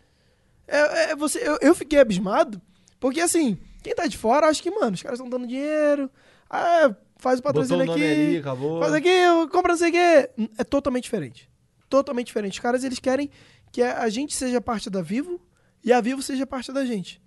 É, 0.68 1.12
é, 1.12 1.16
você, 1.16 1.40
eu, 1.48 1.58
eu 1.62 1.76
fiquei 1.76 2.00
abismado, 2.00 2.62
porque 3.00 3.22
assim, 3.22 3.58
quem 3.86 3.96
tá 3.96 4.08
de 4.08 4.18
fora 4.18 4.48
acha 4.48 4.62
que, 4.62 4.72
mano, 4.72 4.94
os 4.96 5.02
caras 5.04 5.20
estão 5.20 5.30
dando 5.30 5.48
dinheiro. 5.48 6.10
Ah, 6.50 6.94
faz 7.18 7.40
o 7.40 7.44
Botou 7.44 7.62
patrocínio 7.62 7.86
nome 7.86 8.04
aqui. 8.04 8.12
ali, 8.22 8.38
acabou. 8.38 8.80
Faz 8.82 8.94
aqui, 8.94 9.08
eu 9.08 9.48
compro 9.50 9.72
não 9.72 9.78
sei 9.78 9.90
o 9.90 9.92
quê. 9.94 10.30
É 10.58 10.64
totalmente 10.64 11.04
diferente. 11.04 11.50
Totalmente 11.90 12.28
diferente. 12.28 12.54
Os 12.54 12.60
caras, 12.60 12.84
eles 12.84 13.00
querem 13.00 13.30
que 13.72 13.82
a 13.82 14.10
gente 14.10 14.36
seja 14.36 14.60
parte 14.60 14.90
da 14.90 15.02
Vivo 15.02 15.40
e 15.84 15.94
a 15.94 16.02
Vivo 16.02 16.22
seja 16.22 16.46
parte 16.48 16.72
da 16.72 16.84
gente. 16.86 17.22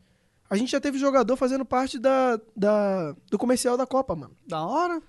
A 0.50 0.56
gente 0.56 0.70
já 0.72 0.80
teve 0.80 0.98
jogador 0.98 1.36
fazendo 1.36 1.64
parte 1.64 1.98
da, 1.98 2.40
da- 2.56 3.14
do 3.30 3.38
comercial 3.38 3.76
da 3.76 3.86
Copa, 3.86 4.16
mano. 4.16 4.34
Da 4.46 4.64
hora. 4.64 5.00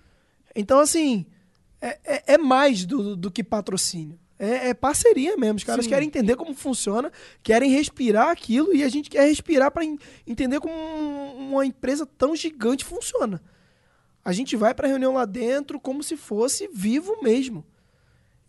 Então, 0.56 0.80
assim, 0.80 1.26
é, 1.82 1.98
é- 2.04 2.24
é 2.34 2.38
mais 2.38 2.86
do, 2.86 3.16
do 3.16 3.32
que 3.32 3.44
patrocínio. 3.44 4.20
É, 4.40 4.70
é 4.70 4.74
parceria 4.74 5.36
mesmo. 5.36 5.58
Os 5.58 5.64
caras 5.66 5.84
Sim. 5.84 5.90
querem 5.92 6.08
entender 6.08 6.38
como 6.38 6.54
funciona, 6.54 7.12
querem 7.44 7.70
respirar 7.72 8.30
aquilo 8.30 8.74
e 8.74 8.84
a 8.84 8.90
gente 8.90 9.10
quer 9.10 9.26
respirar 9.28 9.70
para 9.70 9.84
entender 10.26 10.62
como 10.62 10.74
um- 10.74 11.50
uma 11.52 11.66
empresa 11.66 12.06
tão 12.06 12.34
gigante 12.36 12.86
funciona. 12.86 13.42
A 14.24 14.32
gente 14.32 14.56
vai 14.56 14.74
para 14.74 14.88
reunião 14.88 15.14
lá 15.14 15.26
dentro 15.26 15.80
como 15.80 16.02
se 16.02 16.16
fosse 16.16 16.70
vivo 16.74 17.22
mesmo. 17.22 17.66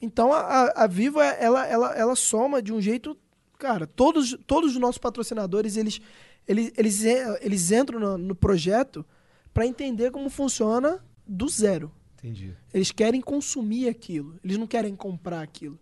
Então 0.00 0.32
a, 0.32 0.38
a, 0.40 0.84
a 0.84 0.86
Vivo 0.86 1.20
é- 1.20 1.36
ela, 1.40 1.66
ela, 1.66 1.94
ela 1.96 2.16
soma 2.16 2.62
de 2.62 2.72
um 2.72 2.80
jeito, 2.80 3.16
cara, 3.58 3.86
todos, 3.86 4.36
todos 4.46 4.72
os 4.74 4.80
nossos 4.80 4.98
patrocinadores 4.98 5.76
eles 5.76 6.00
eles, 6.48 6.72
eles, 6.76 7.02
eles 7.42 7.70
entram 7.70 8.00
no, 8.00 8.18
no 8.18 8.34
projeto 8.34 9.04
para 9.52 9.66
entender 9.66 10.10
como 10.10 10.28
funciona 10.30 11.04
do 11.26 11.48
zero. 11.48 11.92
Entendi. 12.20 12.54
Eles 12.72 12.92
querem 12.92 13.20
consumir 13.20 13.88
aquilo. 13.88 14.38
Eles 14.44 14.58
não 14.58 14.66
querem 14.66 14.94
comprar 14.94 15.40
aquilo. 15.40 15.78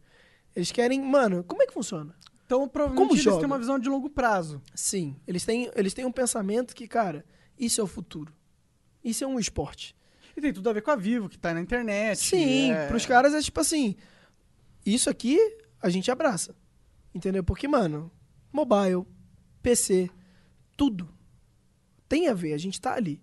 Eles 0.54 0.72
querem, 0.72 1.02
mano, 1.02 1.44
como 1.44 1.62
é 1.62 1.66
que 1.66 1.72
funciona? 1.72 2.14
Então, 2.46 2.66
provavelmente 2.68 3.02
Como 3.06 3.14
eles 3.14 3.24
joga? 3.24 3.38
têm 3.38 3.46
uma 3.46 3.58
visão 3.58 3.78
de 3.78 3.88
longo 3.88 4.08
prazo. 4.08 4.62
Sim, 4.74 5.16
eles 5.26 5.44
têm, 5.44 5.70
eles 5.74 5.92
têm 5.92 6.06
um 6.06 6.12
pensamento 6.12 6.74
que, 6.74 6.88
cara, 6.88 7.24
isso 7.58 7.80
é 7.80 7.84
o 7.84 7.86
futuro. 7.86 8.32
Isso 9.04 9.22
é 9.22 9.26
um 9.26 9.38
esporte. 9.38 9.94
E 10.36 10.40
tem 10.40 10.52
tudo 10.52 10.70
a 10.70 10.72
ver 10.72 10.82
com 10.82 10.90
a 10.90 10.96
Vivo, 10.96 11.28
que 11.28 11.38
tá 11.38 11.52
na 11.52 11.60
internet. 11.60 12.18
Sim, 12.18 12.72
é... 12.72 12.86
pros 12.86 13.04
caras 13.04 13.34
é 13.34 13.42
tipo 13.42 13.60
assim, 13.60 13.96
isso 14.86 15.10
aqui 15.10 15.38
a 15.82 15.90
gente 15.90 16.10
abraça. 16.10 16.54
Entendeu? 17.14 17.42
Porque, 17.42 17.66
mano, 17.68 18.10
mobile, 18.52 19.04
PC, 19.62 20.08
tudo 20.76 21.18
tem 22.08 22.28
a 22.28 22.34
ver, 22.34 22.54
a 22.54 22.58
gente 22.58 22.80
tá 22.80 22.94
ali. 22.94 23.20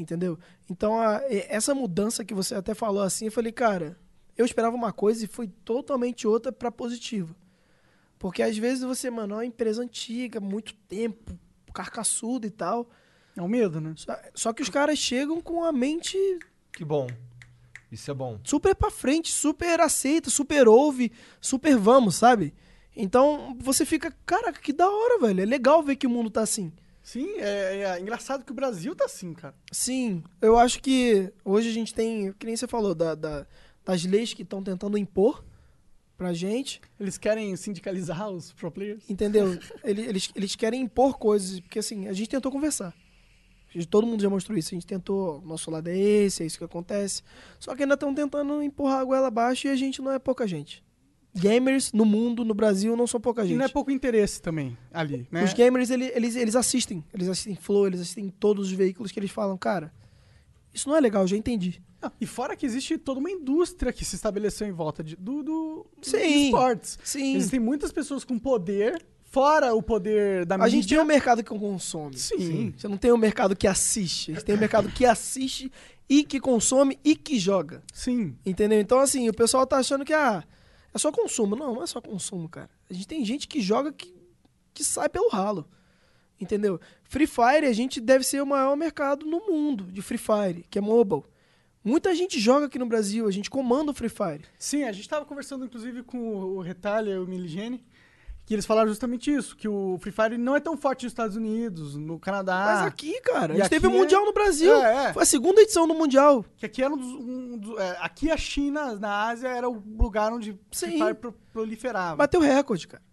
Entendeu? 0.00 0.38
Então, 0.70 0.98
a- 0.98 1.20
essa 1.28 1.74
mudança 1.74 2.24
que 2.24 2.32
você 2.32 2.54
até 2.54 2.72
falou 2.74 3.02
assim, 3.02 3.26
eu 3.26 3.32
falei, 3.32 3.52
cara, 3.52 3.98
eu 4.34 4.46
esperava 4.46 4.74
uma 4.74 4.92
coisa 4.94 5.22
e 5.24 5.28
foi 5.28 5.46
totalmente 5.46 6.26
outra 6.26 6.50
pra 6.50 6.70
positiva. 6.72 7.36
Porque 8.18 8.42
às 8.42 8.56
vezes 8.56 8.82
você, 8.82 9.10
mano, 9.10 9.34
é 9.34 9.36
uma 9.38 9.44
empresa 9.44 9.82
antiga, 9.82 10.40
muito 10.40 10.74
tempo, 10.88 11.38
carcaçuda 11.74 12.46
e 12.46 12.50
tal. 12.50 12.88
É 13.36 13.42
um 13.42 13.48
medo, 13.48 13.78
né? 13.78 13.92
Só, 13.96 14.16
só 14.34 14.52
que 14.54 14.62
os 14.62 14.70
caras 14.70 14.98
chegam 14.98 15.40
com 15.40 15.62
a 15.64 15.70
mente 15.70 16.16
Que 16.72 16.84
bom. 16.84 17.06
Isso 17.92 18.10
é 18.10 18.14
bom. 18.14 18.38
super 18.44 18.74
pra 18.74 18.90
frente, 18.90 19.30
super 19.30 19.80
aceita, 19.80 20.30
super 20.30 20.66
ouve, 20.66 21.12
super 21.40 21.76
vamos, 21.76 22.14
sabe? 22.16 22.54
Então 22.96 23.54
você 23.60 23.84
fica, 23.84 24.14
caraca, 24.24 24.60
que 24.60 24.72
da 24.72 24.88
hora, 24.88 25.18
velho. 25.20 25.42
É 25.42 25.44
legal 25.44 25.82
ver 25.82 25.96
que 25.96 26.06
o 26.06 26.10
mundo 26.10 26.30
tá 26.30 26.40
assim. 26.40 26.72
Sim, 27.02 27.28
é, 27.38 27.82
é 27.96 28.00
engraçado 28.00 28.44
que 28.44 28.52
o 28.52 28.54
Brasil 28.54 28.94
tá 28.94 29.04
assim, 29.06 29.32
cara. 29.32 29.54
Sim, 29.72 30.22
eu 30.40 30.58
acho 30.58 30.80
que 30.82 31.32
hoje 31.44 31.68
a 31.68 31.72
gente 31.72 31.94
tem, 31.94 32.32
que 32.34 32.46
nem 32.46 32.56
você 32.56 32.66
falou, 32.68 32.94
da, 32.94 33.14
da- 33.14 33.46
das 33.84 34.04
leis 34.04 34.34
que 34.34 34.42
estão 34.42 34.62
tentando 34.62 34.96
impor 34.98 35.42
pra 36.16 36.32
gente, 36.34 36.80
Eles 37.00 37.16
querem 37.16 37.56
sindicalizar 37.56 38.28
os 38.30 38.52
pro 38.52 38.70
players. 38.70 39.08
entendeu? 39.08 39.58
Ele- 39.82 40.02
eles, 40.02 40.30
eles 40.34 40.54
querem 40.54 40.82
impor 40.82 41.18
coisas, 41.18 41.58
porque 41.60 41.78
assim, 41.78 42.06
a 42.06 42.12
gente 42.12 42.28
tentou 42.28 42.52
conversar. 42.52 42.94
Todo 43.88 44.06
mundo 44.06 44.20
já 44.20 44.28
mostrou 44.28 44.58
isso. 44.58 44.74
A 44.74 44.76
gente 44.76 44.86
tentou, 44.86 45.40
nosso 45.42 45.70
lado 45.70 45.88
é 45.88 45.96
esse, 45.96 46.42
é 46.42 46.46
isso 46.46 46.58
que 46.58 46.64
acontece. 46.64 47.22
Só 47.58 47.74
que 47.76 47.82
ainda 47.82 47.94
estão 47.94 48.12
tentando 48.12 48.60
empurrar 48.62 48.98
a 49.00 49.04
goela 49.04 49.28
abaixo 49.28 49.68
e 49.68 49.70
a 49.70 49.76
gente 49.76 50.02
não 50.02 50.10
é 50.12 50.18
pouca 50.18 50.46
gente. 50.46 50.82
Gamers 51.34 51.92
no 51.92 52.04
mundo, 52.04 52.44
no 52.44 52.54
Brasil, 52.54 52.96
não 52.96 53.06
são 53.06 53.20
pouca 53.20 53.44
E 53.44 53.48
gente. 53.48 53.56
não 53.58 53.64
é 53.64 53.68
pouco 53.68 53.90
interesse 53.90 54.42
também 54.42 54.76
ali, 54.92 55.28
né? 55.30 55.44
Os 55.44 55.52
gamers, 55.52 55.88
ele- 55.90 56.10
eles, 56.14 56.34
eles 56.34 56.56
assistem. 56.56 57.04
Eles 57.14 57.28
assistem 57.28 57.54
Flow, 57.54 57.86
eles 57.86 58.00
assistem 58.00 58.28
todos 58.28 58.66
os 58.66 58.72
veículos 58.72 59.12
que 59.12 59.20
eles 59.20 59.30
falam, 59.30 59.56
cara, 59.56 59.92
isso 60.74 60.88
não 60.88 60.96
é 60.96 61.00
legal, 61.00 61.26
já 61.26 61.36
entendi. 61.36 61.80
Ah, 62.02 62.10
e 62.20 62.26
fora 62.26 62.56
que 62.56 62.64
existe 62.66 62.96
toda 62.98 63.20
uma 63.20 63.30
indústria 63.30 63.92
que 63.92 64.04
se 64.04 64.16
estabeleceu 64.16 64.66
em 64.66 64.72
volta 64.72 65.04
de, 65.04 65.14
do, 65.16 65.42
do, 65.42 65.86
Sim, 66.02 66.46
esportes. 66.46 66.98
sim. 67.04 67.36
Existem 67.36 67.60
muitas 67.60 67.92
pessoas 67.92 68.24
com 68.24 68.38
poder, 68.38 69.04
fora 69.24 69.74
o 69.74 69.82
poder 69.82 70.44
da 70.46 70.56
A 70.56 70.68
gente 70.68 70.88
tem 70.88 70.96
mídia. 70.96 71.02
um 71.02 71.04
mercado 71.06 71.44
que 71.44 71.50
consome. 71.50 72.16
Sim. 72.18 72.72
Você 72.76 72.88
não 72.88 72.96
tem 72.96 73.12
um 73.12 73.18
mercado 73.18 73.54
que 73.54 73.66
assiste. 73.66 74.30
A 74.32 74.34
gente 74.34 74.44
tem 74.44 74.54
um 74.54 74.58
mercado 74.58 74.88
que 74.90 75.04
assiste 75.04 75.70
e 76.08 76.24
que 76.24 76.40
consome 76.40 76.98
e 77.04 77.14
que 77.14 77.38
joga. 77.38 77.82
Sim. 77.92 78.34
Entendeu? 78.46 78.80
Então, 78.80 78.98
assim, 78.98 79.28
o 79.28 79.34
pessoal 79.34 79.66
tá 79.66 79.76
achando 79.76 80.04
que 80.04 80.12
ah, 80.14 80.42
é 80.92 80.98
só 80.98 81.10
consumo. 81.12 81.56
Não, 81.56 81.74
não 81.74 81.82
é 81.82 81.86
só 81.86 82.00
consumo, 82.00 82.48
cara. 82.48 82.70
A 82.88 82.92
gente 82.92 83.06
tem 83.06 83.24
gente 83.24 83.46
que 83.48 83.60
joga 83.60 83.92
que, 83.92 84.14
que 84.74 84.84
sai 84.84 85.08
pelo 85.08 85.28
ralo. 85.28 85.68
Entendeu? 86.40 86.80
Free 87.04 87.26
Fire, 87.26 87.66
a 87.66 87.72
gente 87.72 88.00
deve 88.00 88.24
ser 88.24 88.42
o 88.42 88.46
maior 88.46 88.74
mercado 88.76 89.26
no 89.26 89.46
mundo 89.46 89.84
de 89.84 90.00
Free 90.00 90.18
Fire, 90.18 90.64
que 90.70 90.78
é 90.78 90.80
mobile. 90.80 91.22
Muita 91.84 92.14
gente 92.14 92.38
joga 92.38 92.66
aqui 92.66 92.78
no 92.78 92.86
Brasil, 92.86 93.26
a 93.26 93.30
gente 93.30 93.50
comanda 93.50 93.90
o 93.90 93.94
Free 93.94 94.08
Fire. 94.08 94.44
Sim, 94.58 94.84
a 94.84 94.92
gente 94.92 95.02
estava 95.02 95.24
conversando 95.24 95.64
inclusive 95.64 96.02
com 96.02 96.34
o 96.34 96.60
Retalha 96.60 97.20
o 97.20 97.26
Miligene, 97.26 97.84
que 98.50 98.54
eles 98.54 98.66
falaram 98.66 98.88
justamente 98.88 99.32
isso, 99.32 99.56
que 99.56 99.68
o 99.68 99.96
Free 100.00 100.10
Fire 100.10 100.36
não 100.36 100.56
é 100.56 100.60
tão 100.60 100.76
forte 100.76 101.04
nos 101.04 101.12
Estados 101.12 101.36
Unidos, 101.36 101.94
no 101.94 102.18
Canadá. 102.18 102.64
Mas 102.66 102.86
aqui, 102.88 103.20
cara, 103.20 103.54
a 103.54 103.56
gente 103.56 103.68
teve 103.68 103.86
o 103.86 103.90
é- 103.94 103.96
Mundial 103.96 104.24
no 104.26 104.32
Brasil. 104.32 104.74
É, 104.74 105.06
é. 105.06 105.12
Foi 105.12 105.22
a 105.22 105.26
segunda 105.26 105.60
edição 105.60 105.86
do 105.86 105.94
Mundial. 105.94 106.44
Que 106.56 106.66
aqui 106.66 106.82
era 106.82 106.92
um 106.92 106.96
dos. 106.96 107.06
um 107.14 107.58
dos- 107.58 107.78
é, 107.78 107.96
aqui 108.00 108.28
a 108.28 108.36
China, 108.36 108.96
na 108.96 109.28
Ásia, 109.28 109.46
era 109.46 109.68
o 109.68 109.80
lugar 109.96 110.32
onde 110.32 110.50
Free 110.72 110.90
Sim. 110.90 110.98
Fire 110.98 111.14
pro- 111.14 111.32
proliferava. 111.52 112.16
Bateu 112.16 112.40
recorde, 112.40 112.88
cara. 112.88 113.04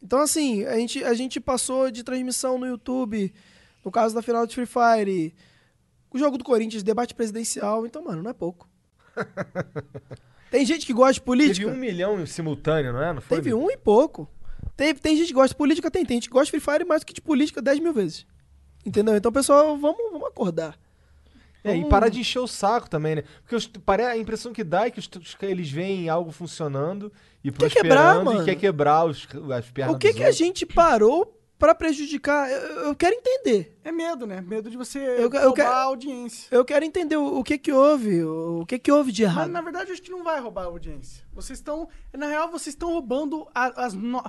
Então, 0.00 0.20
assim, 0.20 0.64
a 0.66 0.76
gente, 0.76 1.02
a 1.02 1.14
gente 1.14 1.40
passou 1.40 1.90
de 1.90 2.04
transmissão 2.04 2.58
no 2.58 2.66
YouTube, 2.68 3.34
no 3.84 3.90
caso 3.90 4.14
da 4.14 4.22
final 4.22 4.46
de 4.46 4.54
Free 4.54 4.66
Fire, 4.66 5.34
o 6.12 6.16
jogo 6.16 6.38
do 6.38 6.44
Corinthians, 6.44 6.84
debate 6.84 7.12
presidencial. 7.12 7.84
Então, 7.84 8.04
mano, 8.04 8.22
não 8.22 8.30
é 8.30 8.34
pouco. 8.34 8.68
Tem 10.50 10.64
gente 10.64 10.86
que 10.86 10.92
gosta 10.92 11.14
de 11.14 11.20
política? 11.22 11.66
Teve 11.66 11.76
um 11.76 11.80
milhão 11.80 12.20
em 12.20 12.26
simultâneo, 12.26 12.92
não 12.92 13.02
é? 13.02 13.12
Não 13.12 13.20
foi? 13.20 13.36
Teve 13.38 13.54
um 13.54 13.70
e 13.70 13.76
pouco. 13.76 14.28
Tem, 14.76 14.94
tem 14.94 15.16
gente 15.16 15.28
que 15.28 15.34
gosta 15.34 15.48
de 15.50 15.56
política? 15.56 15.90
Tem. 15.90 16.04
Tem 16.04 16.16
gente 16.16 16.28
que 16.28 16.32
gosta 16.32 16.46
de 16.46 16.60
Free 16.62 16.74
Fire 16.74 16.84
mais 16.88 17.02
do 17.02 17.06
que 17.06 17.12
de 17.12 17.20
política 17.20 17.60
10 17.60 17.80
mil 17.80 17.92
vezes. 17.92 18.26
Entendeu? 18.86 19.16
Então, 19.16 19.30
pessoal, 19.32 19.76
vamos, 19.76 19.98
vamos 20.12 20.28
acordar. 20.28 20.78
É, 21.64 21.76
e 21.76 21.84
parar 21.86 22.08
de 22.08 22.20
encher 22.20 22.38
o 22.38 22.46
saco 22.46 22.88
também, 22.88 23.16
né? 23.16 23.24
Porque 23.42 23.56
os- 23.56 23.68
a 24.08 24.16
impressão 24.16 24.52
que 24.52 24.62
dá 24.62 24.86
é 24.86 24.90
que 24.90 25.00
os, 25.00 25.10
eles 25.42 25.70
veem 25.70 26.08
algo 26.08 26.30
funcionando 26.30 27.12
e 27.42 27.50
Quer 27.50 27.68
quebrar, 27.70 28.14
prosperando 28.14 28.24
mano. 28.24 28.42
e 28.42 28.44
quer 28.44 28.54
quebrar 28.54 29.04
os, 29.04 29.26
as 29.54 29.68
pernas 29.70 29.94
O 29.96 29.98
que, 29.98 30.14
que 30.14 30.22
a 30.22 30.30
gente 30.30 30.64
parou 30.64 31.37
pra 31.58 31.74
prejudicar? 31.74 32.50
Eu, 32.50 32.58
eu 32.88 32.94
quero 32.94 33.14
entender. 33.16 33.76
É 33.84 33.90
medo, 33.90 34.26
né? 34.26 34.40
Medo 34.40 34.70
de 34.70 34.76
você 34.76 34.98
Eu- 34.98 35.16
eu 35.16 35.30
roubar 35.30 35.52
quero- 35.54 35.68
a 35.70 35.82
audiência. 35.82 36.48
Eu 36.50 36.64
quero 36.64 36.84
entender 36.84 37.16
o, 37.16 37.38
o 37.38 37.44
que 37.44 37.58
que 37.58 37.72
houve, 37.72 38.22
o, 38.22 38.60
o 38.60 38.66
que 38.66 38.78
que 38.78 38.92
houve 38.92 39.10
de 39.12 39.24
Mas 39.24 39.32
errado. 39.32 39.50
na 39.50 39.60
verdade 39.60 39.92
acho 39.92 40.02
que 40.02 40.10
não 40.10 40.22
vai 40.22 40.40
roubar 40.40 40.62
a 40.62 40.66
audiência. 40.66 41.24
Vocês 41.32 41.58
estão. 41.58 41.88
Na 42.16 42.26
real, 42.28 42.50
vocês 42.50 42.74
estão 42.74 42.90
roubando 42.92 43.46
a- 43.54 43.84
as. 43.84 43.94
no- 43.94 44.22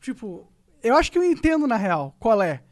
Tipo, 0.00 0.46
eu 0.82 0.94
acho 0.96 1.10
que 1.10 1.18
eu 1.18 1.24
entendo 1.24 1.66
na 1.66 1.76
real 1.76 2.14
qual 2.20 2.40
é. 2.40 2.62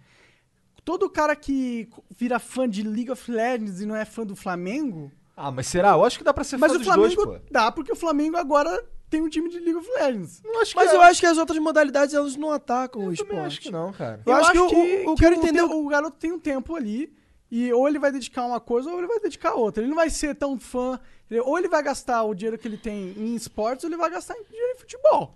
Todo 0.84 1.08
cara 1.08 1.34
que 1.34 1.88
vira 2.14 2.38
fã 2.38 2.68
de 2.68 2.82
League 2.82 3.10
of 3.10 3.30
Legends 3.30 3.80
e 3.80 3.86
não 3.86 3.96
é 3.96 4.04
fã 4.04 4.24
do 4.24 4.36
Flamengo. 4.36 5.10
Ah, 5.34 5.50
mas 5.50 5.66
será? 5.66 5.92
Eu 5.92 6.04
acho 6.04 6.18
que 6.18 6.24
dá 6.24 6.32
pra 6.34 6.44
ser 6.44 6.58
Mas 6.58 6.70
fã 6.70 6.76
o 6.76 6.78
dos 6.78 6.86
Flamengo 6.86 7.24
dois, 7.24 7.40
pô. 7.40 7.46
dá, 7.50 7.72
porque 7.72 7.90
o 7.90 7.96
Flamengo 7.96 8.36
agora 8.36 8.70
tem 9.14 9.22
um 9.22 9.28
time 9.28 9.48
de 9.48 9.58
League 9.58 9.76
of 9.76 9.88
Legends. 9.90 10.42
Não 10.44 10.60
acho 10.60 10.72
que 10.72 10.76
Mas 10.76 10.90
é. 10.92 10.96
eu 10.96 11.00
acho 11.02 11.20
que 11.20 11.26
as 11.26 11.38
outras 11.38 11.58
modalidades 11.58 12.14
elas 12.14 12.36
não 12.36 12.50
atacam 12.50 13.02
o 13.02 13.04
Eu 13.06 13.12
esporte. 13.12 13.28
também 13.30 13.44
acho 13.46 13.60
que 13.60 13.70
não, 13.70 13.92
cara. 13.92 14.20
Eu 14.26 14.32
acho 14.34 14.52
que 14.52 14.58
o- 14.58 14.68
o- 14.68 14.86
eu 15.10 15.14
quero 15.14 15.34
entender 15.36 15.62
o, 15.62 15.84
o 15.84 15.88
garoto 15.88 16.16
tem 16.18 16.32
um 16.32 16.38
tempo 16.38 16.74
ali 16.74 17.12
e 17.50 17.72
ou 17.72 17.86
ele 17.88 17.98
vai 17.98 18.10
dedicar 18.10 18.44
uma 18.44 18.58
coisa 18.60 18.90
ou 18.90 18.98
ele 18.98 19.06
vai 19.06 19.20
dedicar 19.20 19.50
a 19.50 19.54
outra. 19.54 19.82
Ele 19.82 19.88
não 19.90 19.96
vai 19.96 20.10
ser 20.10 20.34
tão 20.34 20.58
fã. 20.58 20.98
Ou 21.44 21.58
ele 21.58 21.68
vai 21.68 21.82
gastar 21.82 22.22
o 22.24 22.34
dinheiro 22.34 22.58
que 22.58 22.68
ele 22.68 22.76
tem 22.76 23.12
em 23.16 23.34
esportes 23.34 23.84
ou 23.84 23.90
ele 23.90 23.96
vai 23.96 24.10
gastar 24.10 24.34
em 24.36 24.44
dinheiro 24.44 24.72
em 24.74 24.78
futebol. 24.78 25.34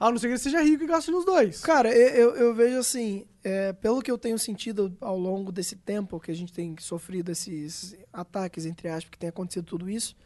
A 0.00 0.10
não 0.10 0.16
ser 0.18 0.28
que 0.28 0.32
ele 0.34 0.38
seja 0.38 0.62
rico 0.62 0.84
e 0.84 0.86
gaste 0.86 1.10
nos 1.10 1.24
dois. 1.24 1.60
Cara, 1.60 1.92
eu, 1.92 2.08
eu, 2.30 2.36
eu 2.36 2.54
vejo 2.54 2.78
assim, 2.78 3.26
é, 3.42 3.72
pelo 3.72 4.00
que 4.00 4.10
eu 4.10 4.16
tenho 4.16 4.38
sentido 4.38 4.96
ao 5.00 5.18
longo 5.18 5.50
desse 5.52 5.74
tempo 5.76 6.18
que 6.20 6.30
a 6.30 6.34
gente 6.34 6.52
tem 6.52 6.74
sofrido 6.78 7.30
esses 7.32 7.96
ataques, 8.12 8.64
entre 8.64 8.88
aspas, 8.88 9.10
que 9.10 9.18
tem 9.18 9.28
acontecido 9.28 9.64
tudo 9.64 9.90
isso, 9.90 10.16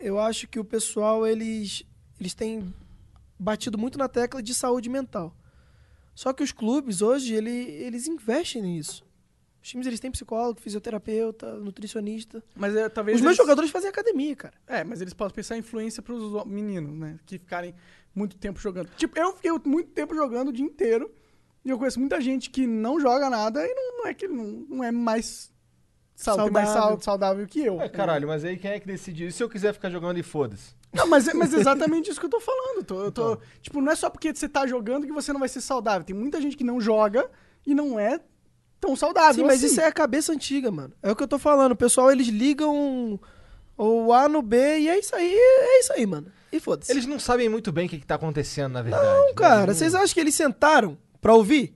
eu 0.00 0.18
acho 0.18 0.46
que 0.48 0.58
o 0.60 0.64
pessoal, 0.64 1.26
eles, 1.26 1.82
eles 2.20 2.34
têm 2.34 2.72
batido 3.38 3.78
muito 3.78 3.98
na 3.98 4.08
tecla 4.08 4.42
de 4.42 4.54
saúde 4.54 4.88
mental. 4.88 5.34
Só 6.14 6.32
que 6.32 6.42
os 6.42 6.50
clubes 6.52 7.00
hoje, 7.02 7.34
ele, 7.34 7.50
eles 7.50 8.06
investem 8.08 8.62
nisso. 8.62 9.06
Os 9.62 9.68
times, 9.68 9.86
eles 9.86 10.00
têm 10.00 10.10
psicólogo, 10.10 10.60
fisioterapeuta, 10.60 11.54
nutricionista. 11.54 12.42
Mas 12.56 12.74
é, 12.74 12.88
talvez. 12.88 13.16
Os 13.16 13.20
meus 13.22 13.30
eles- 13.32 13.36
jogadores 13.38 13.70
fazem 13.70 13.88
academia, 13.90 14.34
cara. 14.34 14.54
É, 14.66 14.82
mas 14.84 15.00
eles 15.00 15.14
podem 15.14 15.34
pensar 15.34 15.56
em 15.56 15.60
influência 15.60 16.02
pros 16.02 16.44
meninos, 16.46 16.96
né? 16.98 17.18
Que 17.26 17.38
ficarem 17.38 17.74
muito 18.14 18.36
tempo 18.36 18.58
jogando. 18.60 18.88
Tipo, 18.96 19.18
eu 19.18 19.34
fiquei 19.36 19.50
muito 19.64 19.90
tempo 19.90 20.14
jogando 20.14 20.48
o 20.48 20.52
dia 20.52 20.64
inteiro. 20.64 21.10
E 21.64 21.70
eu 21.70 21.78
conheço 21.78 22.00
muita 22.00 22.20
gente 22.20 22.50
que 22.50 22.66
não 22.66 22.98
joga 23.00 23.28
nada 23.28 23.64
e 23.64 23.74
não, 23.74 23.98
não 23.98 24.06
é 24.06 24.14
que 24.14 24.26
não, 24.26 24.44
não 24.44 24.84
é 24.84 24.90
mais 24.90 25.52
saudável, 26.14 26.52
mais 26.52 26.68
Saudável. 26.68 26.96
sal- 26.96 27.02
saudável 27.02 27.46
que 27.46 27.60
eu. 27.60 27.80
É, 27.80 27.88
caralho, 27.88 28.26
mas 28.26 28.44
aí 28.44 28.56
quem 28.56 28.70
é 28.70 28.80
que 28.80 28.86
decide 28.86 29.26
isso? 29.26 29.36
E 29.36 29.38
se 29.38 29.42
eu 29.42 29.48
quiser 29.50 29.72
ficar 29.74 29.90
jogando 29.90 30.18
e 30.18 30.22
foda-se? 30.22 30.74
Não, 30.92 31.06
mas, 31.06 31.28
é- 31.28 31.34
mas 31.34 31.52
é 31.52 31.58
exatamente 31.58 32.10
isso 32.10 32.18
que 32.18 32.26
eu 32.26 32.30
tô 32.30 32.40
falando. 32.40 32.84
Tô- 32.84 33.02
eu 33.02 33.12
tô, 33.12 33.38
Tipo, 33.60 33.80
não 33.80 33.92
é 33.92 33.96
só 33.96 34.08
porque 34.08 34.34
você 34.34 34.48
tá 34.48 34.66
jogando 34.66 35.06
que 35.06 35.12
você 35.12 35.32
não 35.32 35.40
vai 35.40 35.48
ser 35.48 35.60
saudável. 35.60 36.04
Tem 36.04 36.16
muita 36.16 36.40
gente 36.40 36.56
que 36.56 36.64
não 36.64 36.80
joga 36.80 37.28
e 37.66 37.74
não 37.74 37.98
é 38.00 38.20
tão 38.80 38.96
saudável. 38.96 39.34
Sim, 39.42 39.46
mas 39.46 39.56
assim. 39.62 39.66
isso 39.72 39.80
é 39.80 39.86
a 39.86 39.92
cabeça 39.92 40.32
antiga, 40.32 40.70
mano. 40.70 40.92
É 41.02 41.10
o 41.10 41.16
que 41.16 41.22
eu 41.22 41.28
tô 41.28 41.38
falando. 41.38 41.72
O 41.72 41.76
pessoal, 41.76 42.10
eles 42.10 42.28
ligam 42.28 43.20
o 43.76 44.12
A 44.12 44.28
no 44.28 44.40
B 44.42 44.78
e 44.78 44.88
é 44.88 44.98
isso 44.98 45.14
aí, 45.14 45.32
é 45.34 45.80
isso 45.80 45.92
aí, 45.92 46.06
mano. 46.06 46.32
E 46.50 46.58
foda-se. 46.58 46.90
Eles 46.90 47.04
não 47.04 47.18
sabem 47.18 47.48
muito 47.48 47.70
bem 47.70 47.86
o 47.86 47.88
que, 47.90 47.98
que 47.98 48.06
tá 48.06 48.14
acontecendo, 48.14 48.72
na 48.72 48.82
verdade. 48.82 49.04
Não, 49.04 49.26
né? 49.26 49.32
cara, 49.34 49.64
Eles 49.64 49.76
vocês 49.76 49.94
acham 49.94 50.14
que 50.14 50.20
eles 50.20 50.34
sentaram 50.34 50.96
pra 51.20 51.34
ouvir? 51.34 51.74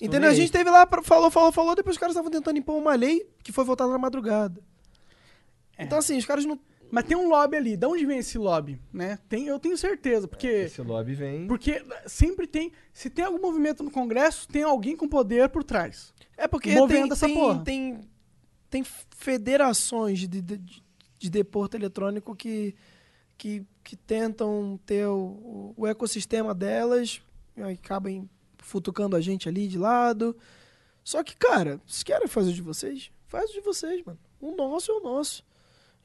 Entendeu? 0.00 0.20
nem 0.22 0.30
A 0.30 0.34
gente 0.34 0.52
teve 0.52 0.68
lá, 0.68 0.86
falou, 1.02 1.30
falou, 1.30 1.50
falou, 1.52 1.74
depois 1.74 1.94
os 1.94 2.00
caras 2.00 2.14
estavam 2.14 2.30
tentando 2.30 2.58
impor 2.58 2.76
uma 2.76 2.94
lei 2.94 3.26
que 3.42 3.52
foi 3.52 3.64
votada 3.64 3.90
na 3.90 3.96
madrugada. 3.98 4.60
É. 5.78 5.84
Então, 5.84 5.96
assim, 5.98 6.18
os 6.18 6.26
caras 6.26 6.44
não. 6.44 6.58
Mas 6.94 7.04
tem 7.06 7.16
um 7.16 7.28
lobby 7.28 7.56
ali. 7.56 7.76
De 7.76 7.86
onde 7.86 8.06
vem 8.06 8.18
esse 8.18 8.38
lobby? 8.38 8.80
Né? 8.92 9.18
Tem, 9.28 9.46
eu 9.48 9.58
tenho 9.58 9.76
certeza, 9.76 10.28
porque. 10.28 10.46
Esse 10.46 10.80
lobby 10.80 11.12
vem... 11.14 11.48
Porque 11.48 11.84
sempre 12.06 12.46
tem. 12.46 12.70
Se 12.92 13.10
tem 13.10 13.24
algum 13.24 13.40
movimento 13.40 13.82
no 13.82 13.90
Congresso, 13.90 14.46
tem 14.46 14.62
alguém 14.62 14.96
com 14.96 15.08
poder 15.08 15.48
por 15.48 15.64
trás. 15.64 16.14
É 16.36 16.46
porque 16.46 16.72
Movendo 16.72 17.02
tem, 17.02 17.12
essa 17.12 17.26
tem, 17.26 17.34
porra. 17.34 17.64
tem, 17.64 18.00
tem 18.70 18.84
federações 19.16 20.20
de, 20.20 20.28
de, 20.28 20.60
de 21.18 21.30
deporto 21.30 21.76
eletrônico 21.76 22.36
que, 22.36 22.76
que, 23.36 23.66
que 23.82 23.96
tentam 23.96 24.78
ter 24.86 25.08
o, 25.08 25.74
o 25.76 25.86
ecossistema 25.88 26.54
delas 26.54 27.20
e 27.56 27.62
acabam 27.62 28.28
futucando 28.58 29.16
a 29.16 29.20
gente 29.20 29.48
ali 29.48 29.66
de 29.66 29.78
lado. 29.78 30.36
Só 31.02 31.24
que, 31.24 31.36
cara, 31.36 31.80
vocês 31.84 32.04
querem 32.04 32.28
fazer 32.28 32.50
o 32.50 32.54
de 32.54 32.62
vocês? 32.62 33.10
Faz 33.26 33.50
o 33.50 33.54
de 33.54 33.60
vocês, 33.62 34.00
mano. 34.04 34.18
O 34.40 34.54
nosso 34.54 34.92
é 34.92 34.94
o 34.94 35.00
nosso. 35.00 35.44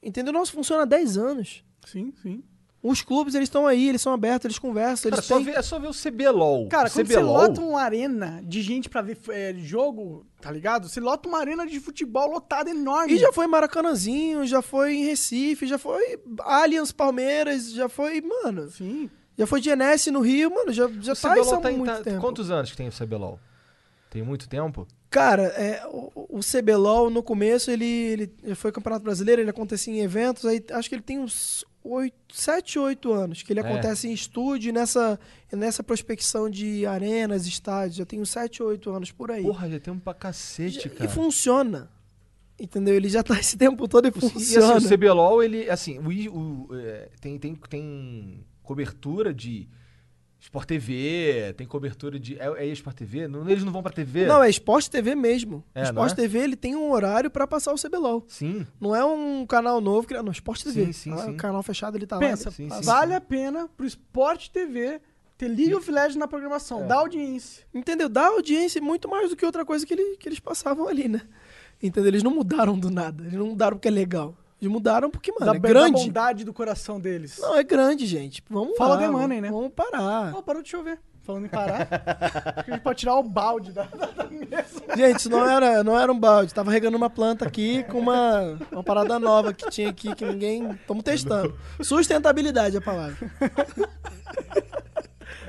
Entendeu? 0.01 0.33
O 0.33 0.37
nosso 0.37 0.51
funciona 0.53 0.83
há 0.83 0.85
10 0.85 1.17
anos. 1.17 1.63
Sim, 1.85 2.13
sim. 2.21 2.43
Os 2.81 3.01
clubes, 3.01 3.35
eles 3.35 3.47
estão 3.49 3.67
aí, 3.67 3.89
eles 3.89 4.01
são 4.01 4.13
abertos, 4.13 4.45
eles 4.45 4.57
conversam, 4.57 5.09
Cara, 5.11 5.19
eles 5.19 5.25
só 5.27 5.35
têm... 5.35 5.43
ver- 5.43 5.57
é 5.57 5.61
só 5.61 5.77
ver 5.77 5.89
o 5.89 5.91
CBLOL. 5.93 6.69
Cara, 6.69 6.87
o 6.87 6.91
quando 6.91 7.07
você 7.07 7.13
CBLOL, 7.15 7.33
lota 7.35 7.59
uma 7.59 7.81
arena 7.81 8.41
de 8.41 8.61
gente 8.61 8.87
pra 8.87 9.01
ver 9.01 9.17
é, 9.31 9.53
jogo, 9.55 10.25
tá 10.39 10.49
ligado? 10.49 10.87
Você 10.87 11.01
lota 11.01 11.27
uma 11.27 11.39
arena 11.39 11.67
de 11.67 11.77
futebol 11.81 12.31
lotada 12.31 12.69
enorme. 12.69 13.11
E 13.13 13.17
já 13.17 13.33
foi 13.33 13.47
Maracanãzinho, 13.47 14.47
já 14.47 14.61
foi 14.61 14.93
em 14.93 15.03
Recife, 15.03 15.67
já 15.67 15.77
foi 15.77 16.21
Allianz 16.39 16.93
Palmeiras, 16.93 17.69
já 17.73 17.89
foi, 17.89 18.21
mano, 18.21 18.69
Sim. 18.69 19.09
já 19.37 19.45
foi 19.45 19.61
Genesse 19.61 20.09
no 20.09 20.21
Rio, 20.21 20.49
mano, 20.49 20.71
já, 20.71 20.87
já 21.01 21.11
o 21.11 21.15
tá 21.17 21.37
isso 21.37 21.53
há 21.53 21.57
CBLOL 21.57 21.61
tá 21.61 21.71
em- 21.73 21.77
muito 21.77 21.91
tá- 21.97 22.01
tempo. 22.01 22.21
Quantos 22.21 22.49
anos 22.49 22.71
que 22.71 22.77
tem 22.77 22.87
o 22.87 22.91
CBLOL? 22.93 23.37
Tem 24.09 24.23
muito 24.23 24.47
tempo? 24.47 24.87
Cara, 25.09 25.43
é, 25.43 25.81
o, 25.87 26.37
o 26.37 26.39
CBLOL 26.39 27.09
no 27.09 27.23
começo, 27.23 27.71
ele, 27.71 28.31
ele 28.43 28.55
foi 28.55 28.71
campeonato 28.71 29.03
brasileiro, 29.03 29.41
ele 29.41 29.49
acontecia 29.49 29.91
em 29.93 29.99
eventos, 30.01 30.45
aí 30.45 30.63
acho 30.71 30.87
que 30.87 30.93
ele 30.95 31.01
tem 31.01 31.17
uns 31.17 31.65
8, 31.83 32.13
7, 32.31 32.77
8 32.77 33.11
anos, 33.11 33.41
que 33.41 33.51
ele 33.51 33.59
É. 33.59 33.63
acontece 33.63 34.07
em 34.07 34.13
estúdio, 34.13 34.71
nessa, 34.71 35.19
nessa 35.51 35.81
prospecção 35.81 36.47
de 36.47 36.85
arenas, 36.85 37.47
estádios, 37.47 37.95
já 37.97 38.05
tem 38.05 38.21
uns 38.21 38.29
7, 38.29 38.61
8 38.61 38.87
anos 38.91 39.11
por 39.11 39.31
aí. 39.31 39.41
Porra, 39.41 39.67
já 39.67 39.79
tem 39.79 39.91
um 39.91 39.97
pra 39.99 40.13
cacete, 40.13 40.81
Já- 40.83 40.89
cara. 40.89 41.05
e 41.05 41.07
funciona. 41.07 41.89
Entendeu? 42.59 42.93
Ele 42.93 43.07
já 43.09 43.23
tá 43.23 43.39
esse 43.39 43.57
tempo 43.57 43.87
todo 43.87 44.05
e 44.05 44.09
E 44.09 44.11
assim, 44.15 44.29
funciona. 44.29 44.75
o 44.77 44.81
CBLOL, 44.87 45.41
ele, 45.41 45.69
assim, 45.69 45.97
o, 45.97 46.67
o, 46.67 46.75
é, 46.75 47.07
tem, 47.21 47.39
tem, 47.39 47.55
tem 47.55 48.45
cobertura 48.61 49.33
de 49.33 49.67
Sport 50.41 50.65
TV, 50.67 51.53
tem 51.57 51.67
cobertura 51.67 52.17
de. 52.17 52.39
É, 52.39 52.45
é 52.47 52.65
Sport 52.67 52.95
TV? 52.95 53.27
Não, 53.27 53.47
eles 53.49 53.63
não 53.63 53.71
vão 53.73 53.83
pra 53.83 53.91
TV? 53.91 54.25
Não, 54.25 54.41
é 54.41 54.49
Esporte 54.49 54.89
TV 54.89 55.13
mesmo. 55.13 55.63
É, 55.75 55.91
não 55.91 56.05
é? 56.05 56.13
TV 56.15 56.39
ele 56.39 56.55
tem 56.55 56.75
um 56.77 56.91
horário 56.91 57.29
pra 57.29 57.45
passar 57.45 57.73
o 57.73 57.75
CBLOL. 57.77 58.23
Sim. 58.27 58.65
Não 58.79 58.95
é 58.95 59.03
um 59.03 59.45
canal 59.45 59.81
novo, 59.81 60.07
que 60.07 60.13
não, 60.21 60.31
Esporte 60.31 60.63
TV. 60.63 60.85
Sim, 60.87 60.91
sim, 60.93 61.11
Ah, 61.13 61.17
sim. 61.25 61.31
O 61.31 61.35
canal 61.35 61.61
fechado 61.61 61.97
ele 61.97 62.07
tá 62.07 62.17
Pensa, 62.17 62.49
lá. 62.49 62.55
sim, 62.55 62.69
sim, 62.69 62.81
vale 62.83 63.13
a 63.13 63.19
pena 63.21 63.67
pro 63.75 63.85
Sport 63.85 64.47
TV 64.49 65.01
ter 65.37 65.47
League 65.49 65.75
of 65.75 65.89
Legends 65.91 66.15
na 66.15 66.27
programação, 66.27 66.83
É. 66.83 66.87
dá 66.87 66.95
audiência. 66.95 67.65
Entendeu? 67.73 68.07
Dá 68.09 68.27
audiência 68.27 68.81
muito 68.81 69.09
mais 69.09 69.29
do 69.29 69.35
que 69.35 69.45
outra 69.45 69.65
coisa 69.65 69.85
que, 69.85 69.93
ele- 69.93 70.15
que 70.17 70.27
eles 70.29 70.39
passavam 70.39 70.87
ali, 70.87 71.07
né? 71.09 71.21
Entendeu? 71.83 72.07
Eles 72.09 72.23
não 72.23 72.31
mudaram 72.31 72.77
do 72.79 72.89
nada. 72.89 73.23
Eles 73.23 73.33
não 73.35 73.47
mudaram 73.47 73.75
porque 73.77 73.87
é 73.87 73.91
legal. 73.91 74.35
Eles 74.61 74.71
mudaram 74.71 75.09
porque, 75.09 75.31
mano, 75.31 75.45
da, 75.45 75.57
é 75.57 75.59
da 75.59 75.67
grande. 75.69 75.91
bondade 76.03 76.43
do 76.43 76.53
coração 76.53 76.99
deles. 76.99 77.37
Não, 77.39 77.55
é 77.55 77.63
grande, 77.63 78.05
gente. 78.05 78.43
Vamos 78.49 78.77
Fala 78.77 78.95
lá, 78.95 79.01
money, 79.09 79.39
vamos- 79.39 79.41
né? 79.41 79.49
Vamos 79.51 79.71
parar. 79.73 80.33
Oh, 80.35 80.43
parou 80.43 80.61
de 80.61 80.69
chover. 80.69 80.99
Falando 81.21 81.45
em 81.45 81.49
parar, 81.49 81.87
acho 82.55 82.63
que 82.65 82.71
a 82.71 82.73
gente 82.73 82.81
pode 82.83 82.99
tirar 82.99 83.13
o 83.15 83.21
balde 83.23 83.71
da, 83.73 83.83
da 83.83 84.23
mesa. 84.27 84.81
Gente, 84.97 85.19
isso 85.19 85.29
não 85.29 85.47
era, 85.47 85.83
não 85.83 85.97
era 85.99 86.11
um 86.11 86.19
balde. 86.19 86.51
Tava 86.53 86.71
regando 86.71 86.97
uma 86.97 87.09
planta 87.09 87.45
aqui 87.45 87.83
com 87.83 87.99
uma, 87.99 88.57
uma 88.71 88.83
parada 88.83 89.19
nova 89.19 89.53
que 89.53 89.69
tinha 89.69 89.89
aqui 89.89 90.13
que 90.15 90.25
ninguém. 90.25 90.71
Estamos 90.71 91.03
testando. 91.03 91.55
Sustentabilidade 91.81 92.75
é 92.75 92.79
a 92.79 92.81
palavra. 92.81 93.15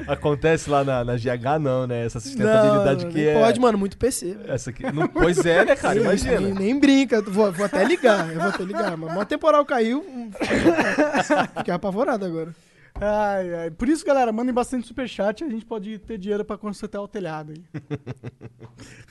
Acontece 0.06 0.68
lá 0.70 0.84
na, 0.84 1.04
na 1.04 1.16
GH, 1.16 1.58
não, 1.60 1.86
né? 1.86 2.04
Essa 2.04 2.20
sustentabilidade 2.20 3.04
não, 3.04 3.12
que 3.12 3.18
nem 3.18 3.26
é. 3.28 3.40
Pode, 3.40 3.60
mano, 3.60 3.78
muito 3.78 3.96
PC. 3.96 4.34
velho. 4.34 4.52
Essa 4.52 4.70
aqui. 4.70 4.90
Não, 4.92 5.08
pois 5.08 5.44
é, 5.44 5.64
né, 5.64 5.76
cara? 5.76 5.94
Nem, 5.94 6.04
Imagina. 6.04 6.40
nem 6.40 6.78
brinca. 6.78 7.22
Vou, 7.22 7.52
vou 7.52 7.66
até 7.66 7.84
ligar. 7.84 8.30
Eu 8.30 8.40
vou 8.40 8.48
até 8.48 8.62
ligar. 8.64 8.96
Mas 8.96 9.16
o 9.16 9.24
temporal 9.26 9.64
caiu. 9.64 10.04
Fiquei 11.58 11.74
apavorado 11.74 12.24
agora. 12.24 12.54
Ai, 13.00 13.54
ai. 13.54 13.70
Por 13.70 13.88
isso, 13.88 14.04
galera, 14.04 14.32
mandem 14.32 14.52
bastante 14.52 14.86
superchat 14.86 15.42
e 15.42 15.46
a 15.46 15.50
gente 15.50 15.64
pode 15.64 15.98
ter 15.98 16.18
dinheiro 16.18 16.44
pra 16.44 16.58
consertar 16.58 17.00
o 17.00 17.08
telhado 17.08 17.52
aí. 17.52 17.64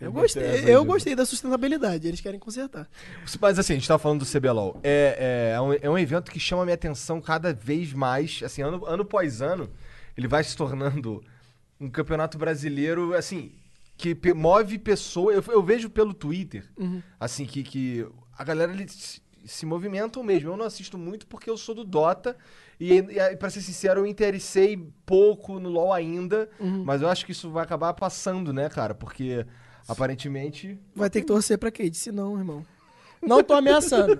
Eu 0.00 0.10
gostei, 0.10 0.64
eu 0.66 0.82
gostei 0.82 1.14
da 1.14 1.26
sustentabilidade. 1.26 2.08
Eles 2.08 2.22
querem 2.22 2.40
consertar. 2.40 2.88
Mas 3.38 3.58
assim, 3.58 3.74
a 3.74 3.76
gente 3.76 3.86
tava 3.86 3.98
falando 3.98 4.20
do 4.20 4.26
CBLOL. 4.26 4.80
É, 4.82 5.50
é, 5.52 5.56
é 5.56 5.60
um, 5.60 5.72
é 5.74 5.90
um 5.90 5.98
evento 5.98 6.30
que 6.30 6.40
chama 6.40 6.62
a 6.62 6.64
minha 6.64 6.74
atenção 6.74 7.20
cada 7.20 7.52
vez 7.52 7.92
mais. 7.92 8.40
Assim, 8.42 8.62
ano, 8.62 8.82
ano 8.86 9.02
após 9.02 9.42
ano, 9.42 9.68
ele 10.16 10.28
vai 10.28 10.42
se 10.44 10.56
tornando 10.56 11.22
um 11.80 11.88
campeonato 11.88 12.36
brasileiro, 12.36 13.14
assim, 13.14 13.52
que 13.96 14.16
move 14.34 14.78
pessoas. 14.78 15.36
Eu, 15.36 15.54
eu 15.54 15.62
vejo 15.62 15.88
pelo 15.88 16.12
Twitter, 16.14 16.64
assim, 17.18 17.44
que, 17.46 17.62
que 17.62 18.06
a 18.36 18.44
galera 18.44 18.72
eles 18.72 19.22
se, 19.44 19.66
movimentam 19.66 20.22
mesmo. 20.22 20.50
Eu 20.50 20.56
não 20.56 20.66
assisto 20.66 20.96
muito 20.98 21.26
porque 21.26 21.48
eu 21.48 21.56
sou 21.56 21.74
do 21.74 21.84
Dota. 21.84 22.36
E, 22.78 22.94
e 22.94 23.36
pra 23.36 23.50
ser 23.50 23.60
sincero, 23.60 24.00
eu 24.00 24.06
interessei 24.06 24.76
pouco 25.04 25.58
no 25.58 25.68
LoL 25.68 25.92
ainda. 25.92 26.48
Mas 26.84 27.02
eu 27.02 27.08
acho 27.08 27.26
que 27.26 27.32
isso 27.32 27.50
vai 27.50 27.62
acabar 27.64 27.92
passando, 27.94 28.52
né, 28.52 28.68
cara? 28.68 28.94
Porque 28.94 29.46
aparentemente. 29.88 30.78
Vai 30.94 31.10
ter 31.10 31.20
que 31.20 31.26
torcer 31.26 31.58
pra 31.58 31.70
Kate, 31.70 31.96
senão, 31.96 32.38
irmão. 32.38 32.64
Não 33.22 33.42
tô 33.42 33.54
ameaçando. 33.54 34.18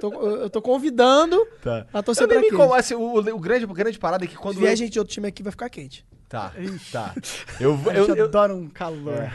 Tô- 0.00 0.12
eu 0.28 0.48
tô 0.48 0.62
convidando 0.62 1.36
Tá. 1.62 1.86
a 1.92 2.02
torcer 2.02 2.24
Eu 2.24 2.28
pra 2.28 2.36
Kate. 2.40 2.54
incomodo, 2.54 2.74
assim, 2.74 2.94
o, 2.94 3.16
o 3.18 3.38
grande, 3.38 3.64
a 3.64 3.68
grande 3.68 3.98
parada 3.98 4.24
é 4.24 4.26
que 4.26 4.32
Se 4.34 4.38
quando. 4.38 4.58
vier 4.58 4.72
eu- 4.72 4.76
gente 4.76 4.92
de 4.92 4.98
outro 4.98 5.12
time 5.12 5.28
aqui, 5.28 5.42
vai 5.42 5.50
ficar 5.50 5.68
quente. 5.68 6.06
Tá, 6.28 6.52
Ixi. 6.56 6.92
tá. 6.92 7.12
Eu, 7.60 7.78
eu, 7.92 8.06
gente 8.06 8.18
eu, 8.18 8.24
adora 8.24 8.54
um 8.54 8.68
calor. 8.68 9.14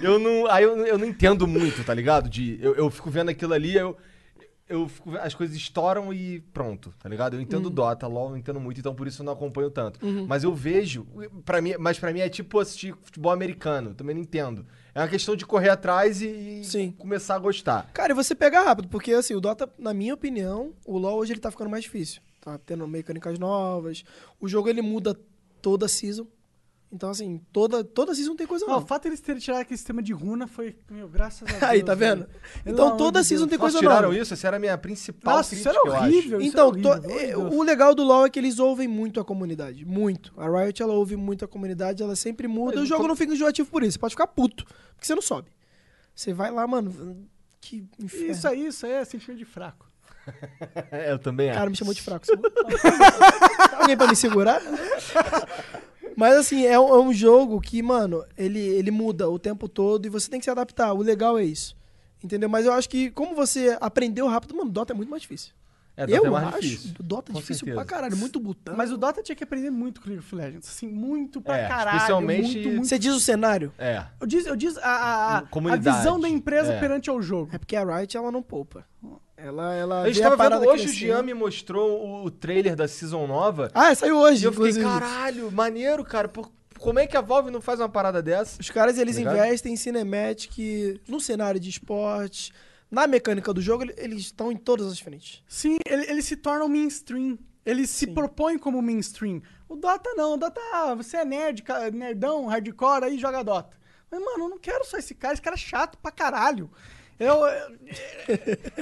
eu 0.00 0.18
não. 0.18 0.46
Aí 0.50 0.64
eu, 0.64 0.76
eu 0.86 0.98
não 0.98 1.06
entendo 1.06 1.46
muito, 1.46 1.84
tá 1.84 1.94
ligado? 1.94 2.28
De, 2.28 2.58
eu, 2.62 2.74
eu 2.74 2.90
fico 2.90 3.10
vendo 3.10 3.28
aquilo 3.30 3.54
ali, 3.54 3.76
eu. 3.76 3.96
Eu 4.68 4.88
fico, 4.88 5.14
as 5.18 5.34
coisas 5.34 5.54
estouram 5.54 6.14
e 6.14 6.40
pronto, 6.40 6.94
tá 6.98 7.06
ligado? 7.06 7.34
Eu 7.36 7.42
entendo 7.42 7.68
Dota, 7.68 8.06
LoL, 8.06 8.26
eu 8.26 8.30
não 8.30 8.36
entendo 8.38 8.58
muito, 8.58 8.80
então 8.80 8.94
por 8.94 9.06
isso 9.06 9.20
eu 9.20 9.26
não 9.26 9.34
acompanho 9.34 9.70
tanto. 9.70 10.00
Mas 10.26 10.44
eu 10.44 10.54
vejo, 10.54 11.06
para 11.44 11.60
mim, 11.60 11.74
mas 11.78 11.98
para 11.98 12.10
mim 12.10 12.20
é 12.20 12.28
tipo 12.30 12.58
assistir 12.58 12.94
futebol 13.02 13.32
americano, 13.32 13.92
também 13.92 14.14
não 14.14 14.22
entendo. 14.22 14.64
É 14.94 15.00
uma 15.00 15.08
questão 15.08 15.34
de 15.34 15.46
correr 15.46 15.70
atrás 15.70 16.20
e, 16.20 16.62
Sim. 16.64 16.92
começar 16.92 17.36
a 17.36 17.38
gostar. 17.38 17.90
Cara, 17.94 18.12
e 18.12 18.14
você 18.14 18.34
pega 18.34 18.60
rápido, 18.60 18.88
porque 18.88 19.12
assim, 19.12 19.34
o 19.34 19.40
Dota, 19.40 19.70
na 19.78 19.94
minha 19.94 20.12
opinião, 20.12 20.72
o 20.84 20.98
LoL 20.98 21.18
hoje 21.18 21.32
ele 21.32 21.40
tá 21.40 21.50
ficando 21.50 21.70
mais 21.70 21.84
difícil. 21.84 22.20
Tá 22.40 22.58
tendo 22.58 22.86
mecânicas 22.86 23.38
novas. 23.38 24.04
O 24.40 24.48
jogo 24.48 24.68
ele 24.68 24.82
muda 24.82 25.18
toda 25.62 25.88
season. 25.88 26.26
Então, 26.94 27.08
assim, 27.08 27.40
toda, 27.50 27.82
toda 27.82 28.14
season 28.14 28.36
tem 28.36 28.46
coisa 28.46 28.66
Não, 28.66 28.72
o 28.72 28.76
nova. 28.76 28.86
fato 28.86 29.04
deles 29.04 29.18
terem 29.20 29.40
tirado 29.40 29.60
aquele 29.62 29.78
sistema 29.78 30.02
de 30.02 30.12
runa 30.12 30.46
foi, 30.46 30.76
meu, 30.90 31.08
graças 31.08 31.48
a 31.48 31.52
Deus. 31.58 31.62
Aí, 31.62 31.82
tá 31.82 31.94
vendo? 31.94 32.28
Então 32.66 32.98
toda 32.98 33.22
season 33.24 33.46
Deus. 33.46 33.50
tem 33.50 33.58
Nossa, 33.58 33.72
coisa 33.72 33.78
tiraram 33.78 34.08
nova. 34.10 34.20
isso? 34.22 34.34
Essa 34.34 34.46
era 34.48 34.58
a 34.58 34.60
minha 34.60 34.76
principal 34.76 35.36
Nossa, 35.36 35.54
isso 35.54 35.62
crítica, 35.64 35.80
era 35.88 35.88
eu 35.88 35.94
acho. 35.96 36.04
horrível. 36.04 36.40
isso 36.42 36.50
Então, 36.50 36.66
é 36.66 36.68
horrível, 36.68 37.00
to- 37.00 37.10
é, 37.18 37.36
o 37.36 37.62
legal 37.62 37.94
do 37.94 38.02
LoL 38.02 38.26
é 38.26 38.30
que 38.30 38.38
eles 38.38 38.58
ouvem 38.58 38.86
muito 38.86 39.18
a 39.18 39.24
comunidade. 39.24 39.86
Muito. 39.86 40.34
A 40.36 40.46
Riot, 40.46 40.82
ela 40.82 40.92
ouve 40.92 41.16
muito 41.16 41.46
a 41.46 41.48
comunidade, 41.48 42.02
ela 42.02 42.14
sempre 42.14 42.46
muda. 42.46 42.74
Mas 42.74 42.84
o 42.84 42.86
jogo 42.86 42.98
como- 42.98 43.08
não 43.08 43.16
fica 43.16 43.32
enjoativo 43.32 43.70
por 43.70 43.82
isso. 43.82 43.92
Você 43.92 43.98
pode 43.98 44.12
ficar 44.12 44.26
puto, 44.26 44.64
porque 44.94 45.06
você 45.06 45.14
não 45.14 45.22
sobe. 45.22 45.50
Você 46.14 46.34
vai 46.34 46.50
lá, 46.50 46.66
mano, 46.66 47.26
que 47.58 47.86
inferno. 47.98 48.32
Isso 48.32 48.46
aí, 48.46 48.66
isso 48.66 48.84
aí 48.84 48.92
é 48.92 49.04
sentimento 49.06 49.38
de 49.38 49.46
fraco. 49.46 49.90
Eu 51.08 51.18
também 51.18 51.48
acho. 51.48 51.58
Cara, 51.58 51.70
me 51.70 51.74
chamou 51.76 51.94
de 51.94 52.02
fraco. 52.02 52.26
Alguém 53.80 53.96
pra 53.96 54.06
me 54.06 54.14
segurar? 54.14 54.60
Mas 56.22 56.36
assim, 56.36 56.64
é 56.66 56.78
um, 56.78 56.88
é 56.94 57.00
um 57.00 57.12
jogo 57.12 57.60
que, 57.60 57.82
mano, 57.82 58.24
ele, 58.38 58.60
ele 58.60 58.90
muda 58.90 59.28
o 59.28 59.38
tempo 59.38 59.68
todo 59.68 60.06
e 60.06 60.08
você 60.08 60.30
tem 60.30 60.38
que 60.38 60.44
se 60.44 60.50
adaptar. 60.50 60.92
O 60.92 61.02
legal 61.02 61.38
é 61.38 61.44
isso. 61.44 61.76
Entendeu? 62.22 62.48
Mas 62.48 62.64
eu 62.66 62.72
acho 62.72 62.88
que, 62.88 63.10
como 63.10 63.34
você 63.34 63.76
aprendeu 63.80 64.28
rápido, 64.28 64.54
mano, 64.56 64.70
Dota 64.70 64.92
é 64.92 64.96
muito 64.96 65.08
mais 65.10 65.22
difícil. 65.22 65.52
É, 65.96 66.06
Dota 66.06 66.18
eu 66.18 66.26
é 66.26 66.30
mais 66.30 66.46
acho 66.54 66.60
difícil. 66.60 66.94
o 66.98 67.02
Dota 67.02 67.32
é 67.32 67.34
difícil 67.34 67.66
certeza. 67.66 67.76
pra 67.76 67.84
caralho, 67.84 68.16
muito 68.16 68.38
botão. 68.40 68.74
Mas 68.76 68.92
o 68.92 68.96
Dota 68.96 69.22
tinha 69.22 69.34
que 69.36 69.42
aprender 69.44 69.70
muito 69.70 70.00
com 70.00 70.08
League 70.08 70.24
of 70.24 70.34
Legends. 70.34 70.68
Assim, 70.68 70.86
muito 70.86 71.40
pra 71.42 71.58
É, 71.58 71.68
caralho. 71.68 71.96
especialmente- 71.96 72.54
Muito, 72.54 72.68
muito. 72.68 72.86
Você 72.86 72.98
diz 72.98 73.12
o 73.12 73.20
cenário? 73.20 73.72
É. 73.76 74.06
Eu 74.20 74.26
diz, 74.26 74.46
eu 74.46 74.54
diz 74.56 74.78
a, 74.78 74.82
a, 74.88 75.38
a, 75.38 75.44
a 75.72 75.76
visão 75.76 76.18
da 76.20 76.28
empresa 76.28 76.72
É. 76.74 76.78
perante 76.80 77.10
ao 77.10 77.20
jogo. 77.20 77.50
É 77.52 77.58
porque 77.58 77.74
a 77.76 77.84
Riot, 77.84 78.16
ela 78.16 78.30
não 78.30 78.42
poupa. 78.42 78.86
Ela, 79.44 79.74
ela 79.74 80.02
A 80.02 80.06
gente 80.06 80.22
vê 80.22 80.22
tava 80.36 80.48
vendo 80.48 80.68
hoje, 80.68 80.86
o. 80.86 80.92
Jean 80.92 81.22
me 81.22 81.34
mostrou 81.34 82.24
o, 82.24 82.30
trailer 82.30 82.76
da 82.76 82.86
Season 82.86 83.26
nova. 83.26 83.70
Ah, 83.74 83.92
saiu 83.94 84.16
hoje, 84.18 84.44
e 84.44 84.46
eu 84.46 84.52
fiquei, 84.52 84.70
inclusive. 84.70 84.84
caralho, 85.00 85.50
maneiro, 85.50 86.04
cara. 86.04 86.28
Por- 86.28 86.50
como 86.78 86.98
é 86.98 87.06
que 87.06 87.16
a 87.16 87.20
Valve 87.20 87.50
não 87.50 87.60
faz 87.60 87.80
uma 87.80 87.88
parada 87.88 88.22
dessa? 88.22 88.60
Os 88.60 88.70
caras, 88.70 88.98
eles 88.98 89.16
Ligado? 89.16 89.34
investem 89.36 89.72
em 89.72 89.76
cinematic, 89.76 91.00
no 91.08 91.20
cenário 91.20 91.58
de 91.60 91.70
esporte, 91.70 92.52
na 92.90 93.06
mecânica 93.06 93.52
do 93.52 93.60
jogo, 93.60 93.82
ele- 93.84 93.94
eles 93.96 94.20
estão 94.20 94.52
em 94.52 94.56
todas 94.56 94.86
as 94.86 95.00
frentes. 95.00 95.42
Sim, 95.48 95.76
ele, 95.88 96.08
ele 96.10 96.22
se 96.22 96.36
torna 96.36 96.64
um 96.64 96.68
mainstream. 96.68 97.36
Ele 97.64 97.86
se 97.86 98.06
Sim. 98.06 98.14
propõe 98.14 98.58
como 98.58 98.80
mainstream. 98.82 99.40
O 99.68 99.76
Dota 99.76 100.10
não. 100.16 100.34
O 100.34 100.36
Dota, 100.36 100.60
ah, 100.72 100.94
você 100.94 101.16
é 101.18 101.24
nerd, 101.24 101.62
nerdão, 101.92 102.46
hardcore, 102.46 103.04
aí 103.04 103.18
joga 103.18 103.42
Dota. 103.44 103.76
Mas, 104.10 104.20
mano, 104.20 104.44
eu 104.44 104.48
não 104.50 104.58
quero 104.58 104.84
só 104.84 104.98
esse 104.98 105.14
cara. 105.14 105.32
Esse 105.34 105.42
cara 105.42 105.54
é 105.54 105.58
chato 105.58 105.96
pra 105.98 106.10
caralho. 106.10 106.70
É 107.22 107.32
o, 107.32 107.46
é, 107.46 107.68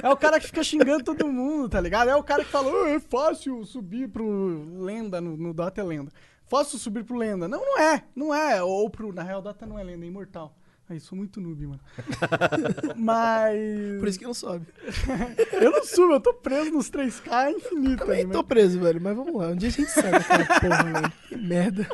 é 0.03 0.09
o 0.09 0.17
cara 0.17 0.39
que 0.39 0.47
fica 0.47 0.63
xingando 0.63 1.03
todo 1.03 1.27
mundo, 1.27 1.69
tá 1.69 1.79
ligado? 1.79 2.09
É 2.09 2.15
o 2.15 2.23
cara 2.23 2.43
que 2.43 2.49
fala, 2.51 2.71
"Ah, 2.85 2.89
é 2.89 2.99
fácil 2.99 3.63
subir 3.65 4.07
pro 4.09 4.83
lenda, 4.83 5.21
no, 5.21 5.37
no 5.37 5.53
Dota 5.53 5.79
é 5.81 5.83
lenda. 5.83 6.11
Fácil 6.47 6.77
subir 6.79 7.03
pro 7.03 7.15
lenda. 7.17 7.47
Não, 7.47 7.59
não 7.59 7.79
é. 7.79 8.03
Não 8.15 8.33
é. 8.35 8.61
Ou 8.63 8.89
pro, 8.89 9.13
na 9.13 9.23
real, 9.23 9.41
Dota 9.41 9.65
não 9.65 9.77
é 9.79 9.83
lenda, 9.83 10.03
é 10.05 10.07
imortal. 10.07 10.57
Aí, 10.89 10.99
sou 10.99 11.17
muito 11.17 11.39
noob, 11.39 11.67
mano. 11.67 11.79
Mas... 12.97 13.99
Por 13.99 14.07
isso 14.09 14.19
que 14.19 14.25
não 14.25 14.33
sobe. 14.33 14.65
Eu 15.53 15.71
não 15.71 15.83
subo, 15.85 16.13
eu 16.15 16.19
tô 16.19 16.33
preso 16.33 16.71
nos 16.71 16.89
3K 16.91 17.51
infinito. 17.51 17.99
Também 17.99 18.19
aí, 18.19 18.25
mas- 18.25 18.35
tô 18.35 18.43
preso, 18.43 18.79
velho, 18.79 18.99
mas 18.99 19.15
vamos 19.15 19.33
lá. 19.35 19.47
Um 19.49 19.55
dia 19.55 19.69
a 19.69 19.71
gente 19.71 19.89
sabe 19.91 20.15
aquela 20.17 20.45
porra, 20.59 20.83
velho. 20.83 21.13
Que 21.29 21.37
merda. 21.37 21.87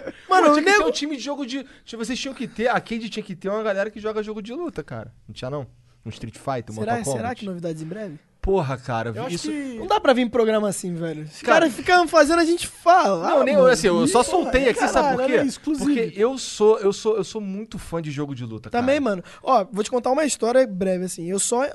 Mano, 0.28 0.46
Pô, 0.46 0.52
o 0.52 0.54
tinha 0.54 0.64
que 0.72 0.78
ter 0.78 0.84
um 0.84 0.90
time 0.90 1.16
de 1.16 1.22
jogo 1.22 1.46
de. 1.46 1.64
Tipo, 1.84 2.04
vocês 2.04 2.18
tinham 2.18 2.34
que 2.34 2.46
ter. 2.48 2.68
A 2.68 2.80
Cade 2.80 3.08
tinha 3.08 3.22
que 3.22 3.34
ter 3.34 3.48
uma 3.48 3.62
galera 3.62 3.90
que 3.90 4.00
joga 4.00 4.22
jogo 4.22 4.42
de 4.42 4.52
luta, 4.52 4.82
cara. 4.82 5.12
Não 5.28 5.32
tinha, 5.34 5.50
não? 5.50 5.66
Um 6.04 6.08
Street 6.10 6.36
Fighter, 6.36 6.70
um 6.70 6.74
Será, 6.74 6.92
Mortal 6.94 7.04
Kombat. 7.04 7.16
será 7.16 7.34
que 7.34 7.44
novidades 7.44 7.82
em 7.82 7.86
breve? 7.86 8.18
Porra, 8.40 8.76
cara, 8.76 9.12
Eu 9.12 9.26
isso. 9.26 9.50
que... 9.50 9.74
Não 9.76 9.88
dá 9.88 9.98
pra 10.00 10.12
vir 10.12 10.22
em 10.22 10.28
programa 10.28 10.68
assim, 10.68 10.94
velho. 10.94 11.24
Os 11.24 11.42
Cara- 11.42 11.60
caras 11.62 11.74
ficam 11.74 12.06
fazendo 12.06 12.38
a 12.38 12.44
gente 12.44 12.68
falar. 12.68 13.30
Não, 13.30 13.42
nem 13.42 13.56
mano. 13.56 13.66
assim, 13.66 13.88
eu 13.88 14.06
só 14.06 14.22
soltei 14.22 14.68
aqui, 14.68 14.86
sabe 14.86 15.08
por 15.16 15.16
caralho, 15.22 15.40
quê? 15.42 15.48
exclusivo. 15.48 15.84
Porque 15.92 16.12
eu 16.14 16.38
sou, 16.38 16.78
eu 16.78 16.92
sou, 16.92 17.16
eu 17.16 17.24
sou 17.24 17.40
muito 17.40 17.76
fã 17.76 18.00
de 18.00 18.12
jogo 18.12 18.36
de 18.36 18.44
luta, 18.44 18.70
cara. 18.70 18.80
Também, 18.80 19.00
mano. 19.00 19.20
Ó, 19.42 19.66
vou 19.72 19.82
te 19.82 19.90
contar 19.90 20.12
uma 20.12 20.24
história 20.24 20.64
breve, 20.64 21.06
assim. 21.06 21.28
Eu 21.28 21.40
só 21.40 21.68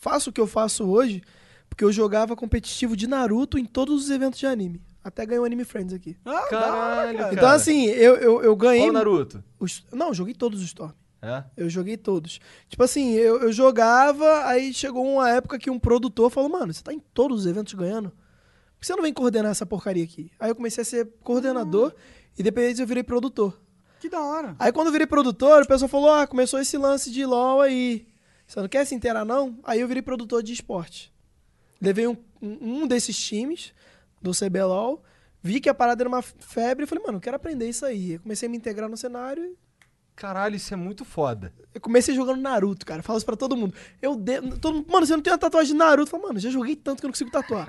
faço 0.00 0.30
o 0.30 0.32
que 0.32 0.40
eu 0.40 0.48
faço 0.48 0.84
hoje 0.84 1.22
porque 1.68 1.84
eu 1.84 1.92
jogava 1.92 2.34
competitivo 2.34 2.96
de 2.96 3.06
Naruto 3.06 3.56
em 3.56 3.64
todos 3.64 4.02
os 4.04 4.10
eventos 4.10 4.40
de 4.40 4.46
anime. 4.46 4.82
Até 5.06 5.24
ganhou 5.24 5.44
o 5.44 5.46
Anime 5.46 5.64
Friends 5.64 5.94
aqui. 5.94 6.16
Ah, 6.24 6.46
Caralho, 6.50 7.18
cara. 7.18 7.32
Então, 7.34 7.48
assim, 7.48 7.84
eu, 7.86 8.16
eu, 8.16 8.42
eu 8.42 8.56
ganhei. 8.56 8.80
Qual 8.80 8.90
o 8.90 8.92
Naruto? 8.92 9.44
os- 9.60 9.84
Não, 9.92 10.08
eu 10.08 10.14
joguei 10.14 10.34
todos 10.34 10.58
os 10.60 10.66
Storm. 10.66 10.90
É? 11.22 11.44
Eu 11.56 11.70
joguei 11.70 11.96
todos. 11.96 12.40
Tipo 12.68 12.82
assim, 12.82 13.12
eu, 13.14 13.40
eu 13.42 13.52
jogava, 13.52 14.44
aí 14.46 14.74
chegou 14.74 15.06
uma 15.06 15.30
época 15.30 15.58
que 15.60 15.70
um 15.70 15.78
produtor 15.78 16.28
falou, 16.30 16.50
mano, 16.50 16.74
você 16.74 16.82
tá 16.82 16.92
em 16.92 16.98
todos 16.98 17.40
os 17.40 17.46
eventos 17.46 17.72
ganhando. 17.74 18.10
Por 18.10 18.80
que 18.80 18.86
você 18.86 18.96
não 18.96 19.02
vem 19.02 19.12
coordenar 19.12 19.52
essa 19.52 19.64
porcaria 19.64 20.02
aqui? 20.02 20.30
Aí 20.40 20.50
eu 20.50 20.54
comecei 20.56 20.82
a 20.82 20.84
ser 20.84 21.08
coordenador 21.22 21.94
e 22.36 22.42
depois 22.42 22.78
eu 22.80 22.86
virei 22.86 23.02
produtor. 23.04 23.56
Que 24.00 24.08
da 24.08 24.20
hora. 24.20 24.56
Aí 24.58 24.72
quando 24.72 24.88
eu 24.88 24.92
virei 24.92 25.06
produtor, 25.06 25.62
o 25.62 25.66
pessoal 25.68 25.88
falou, 25.88 26.10
ah, 26.10 26.26
começou 26.26 26.58
esse 26.60 26.76
lance 26.76 27.10
de 27.12 27.24
LOL 27.24 27.60
aí. 27.60 28.06
Você 28.46 28.60
não 28.60 28.68
quer 28.68 28.84
se 28.84 28.94
inteirar, 28.94 29.24
não? 29.24 29.56
Aí 29.62 29.80
eu 29.80 29.86
virei 29.88 30.02
produtor 30.02 30.42
de 30.42 30.52
esporte. 30.52 31.12
Levei 31.80 32.06
um 32.08 32.16
um 32.42 32.86
desses 32.86 33.16
times 33.18 33.72
do 34.20 34.32
CBLOL, 34.32 35.02
vi 35.42 35.60
que 35.60 35.68
a 35.68 35.74
parada 35.74 36.02
era 36.02 36.08
uma 36.08 36.22
febre 36.22 36.84
e 36.84 36.86
falei, 36.86 37.04
mano, 37.04 37.18
eu 37.18 37.22
quero 37.22 37.36
aprender 37.36 37.68
isso 37.68 37.84
aí. 37.86 38.12
Eu 38.14 38.20
comecei 38.20 38.48
a 38.48 38.50
me 38.50 38.56
integrar 38.56 38.88
no 38.88 38.96
cenário 38.96 39.56
Caralho, 40.14 40.56
isso 40.56 40.72
é 40.72 40.76
muito 40.78 41.04
foda. 41.04 41.52
eu 41.74 41.78
comecei 41.80 42.14
jogando 42.14 42.40
Naruto, 42.40 42.86
cara. 42.86 43.02
Falo 43.02 43.18
isso 43.18 43.26
pra 43.26 43.36
todo 43.36 43.54
mundo. 43.54 43.74
Eu 44.00 44.16
de... 44.16 44.40
todo 44.58 44.76
mundo, 44.76 44.90
mano, 44.90 45.04
você 45.04 45.14
não 45.14 45.22
tem 45.22 45.30
uma 45.30 45.38
tatuagem 45.38 45.72
de 45.74 45.78
Naruto? 45.78 46.08
Eu 46.08 46.10
falo, 46.12 46.22
mano, 46.28 46.38
já 46.40 46.48
joguei 46.48 46.74
tanto 46.74 47.00
que 47.00 47.04
eu 47.04 47.08
não 47.08 47.12
consigo 47.12 47.30
tatuar. 47.30 47.68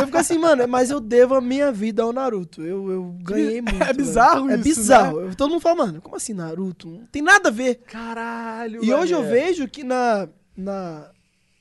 eu 0.00 0.06
fico 0.06 0.16
assim, 0.16 0.38
mano, 0.38 0.66
mas 0.66 0.90
eu 0.90 0.98
devo 0.98 1.34
a 1.34 1.42
minha 1.42 1.70
vida 1.70 2.02
ao 2.02 2.10
Naruto. 2.10 2.62
Eu, 2.62 2.90
eu 2.90 3.14
ganhei 3.22 3.60
muito. 3.60 3.82
É 3.82 3.92
bizarro 3.92 4.46
velho. 4.46 4.60
isso, 4.62 4.80
É 4.80 4.82
bizarro. 4.82 5.20
Eu- 5.20 5.34
Todo 5.36 5.50
mundo 5.50 5.60
fala, 5.60 5.76
mano, 5.84 6.00
como 6.00 6.16
assim 6.16 6.32
Naruto? 6.32 6.88
Não 6.88 7.06
tem 7.08 7.20
nada 7.20 7.50
a 7.50 7.52
ver. 7.52 7.82
Caralho, 7.86 8.82
E 8.82 8.90
hoje 8.94 9.12
eu 9.12 9.22
vejo 9.24 9.68
que 9.68 9.84
na, 9.84 10.26
na, 10.56 11.10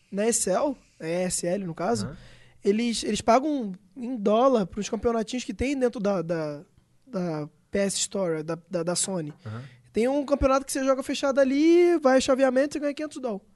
na 0.09 0.25
ESL, 0.25 0.73
é 1.01 1.25
ESL 1.27 1.65
no 1.65 1.75
caso, 1.75 2.05
Aham. 2.05 2.17
eles, 2.63 3.03
eles 3.03 3.19
pagam 3.19 3.73
em 3.97 4.15
dólar 4.15 4.65
pros 4.65 4.89
campeonatinhos 4.89 5.43
que 5.43 5.53
tem 5.53 5.77
dentro 5.77 5.99
da, 5.99 6.21
da, 6.21 6.61
da 7.05 7.49
PS 7.71 7.95
Store, 7.95 8.43
da, 8.43 8.57
da, 8.69 8.83
da 8.83 8.95
Sony. 8.95 9.33
Aham. 9.45 9.63
Tem 9.91 10.07
um 10.07 10.23
campeonato 10.23 10.65
que 10.65 10.71
você 10.71 10.83
joga 10.83 11.01
fechado 11.01 11.39
ali, 11.39 11.97
vai 11.97 12.21
chaveamento 12.21 12.77
e 12.77 12.79
ganha 12.79 12.93
500 12.93 13.17
dólares. 13.19 13.47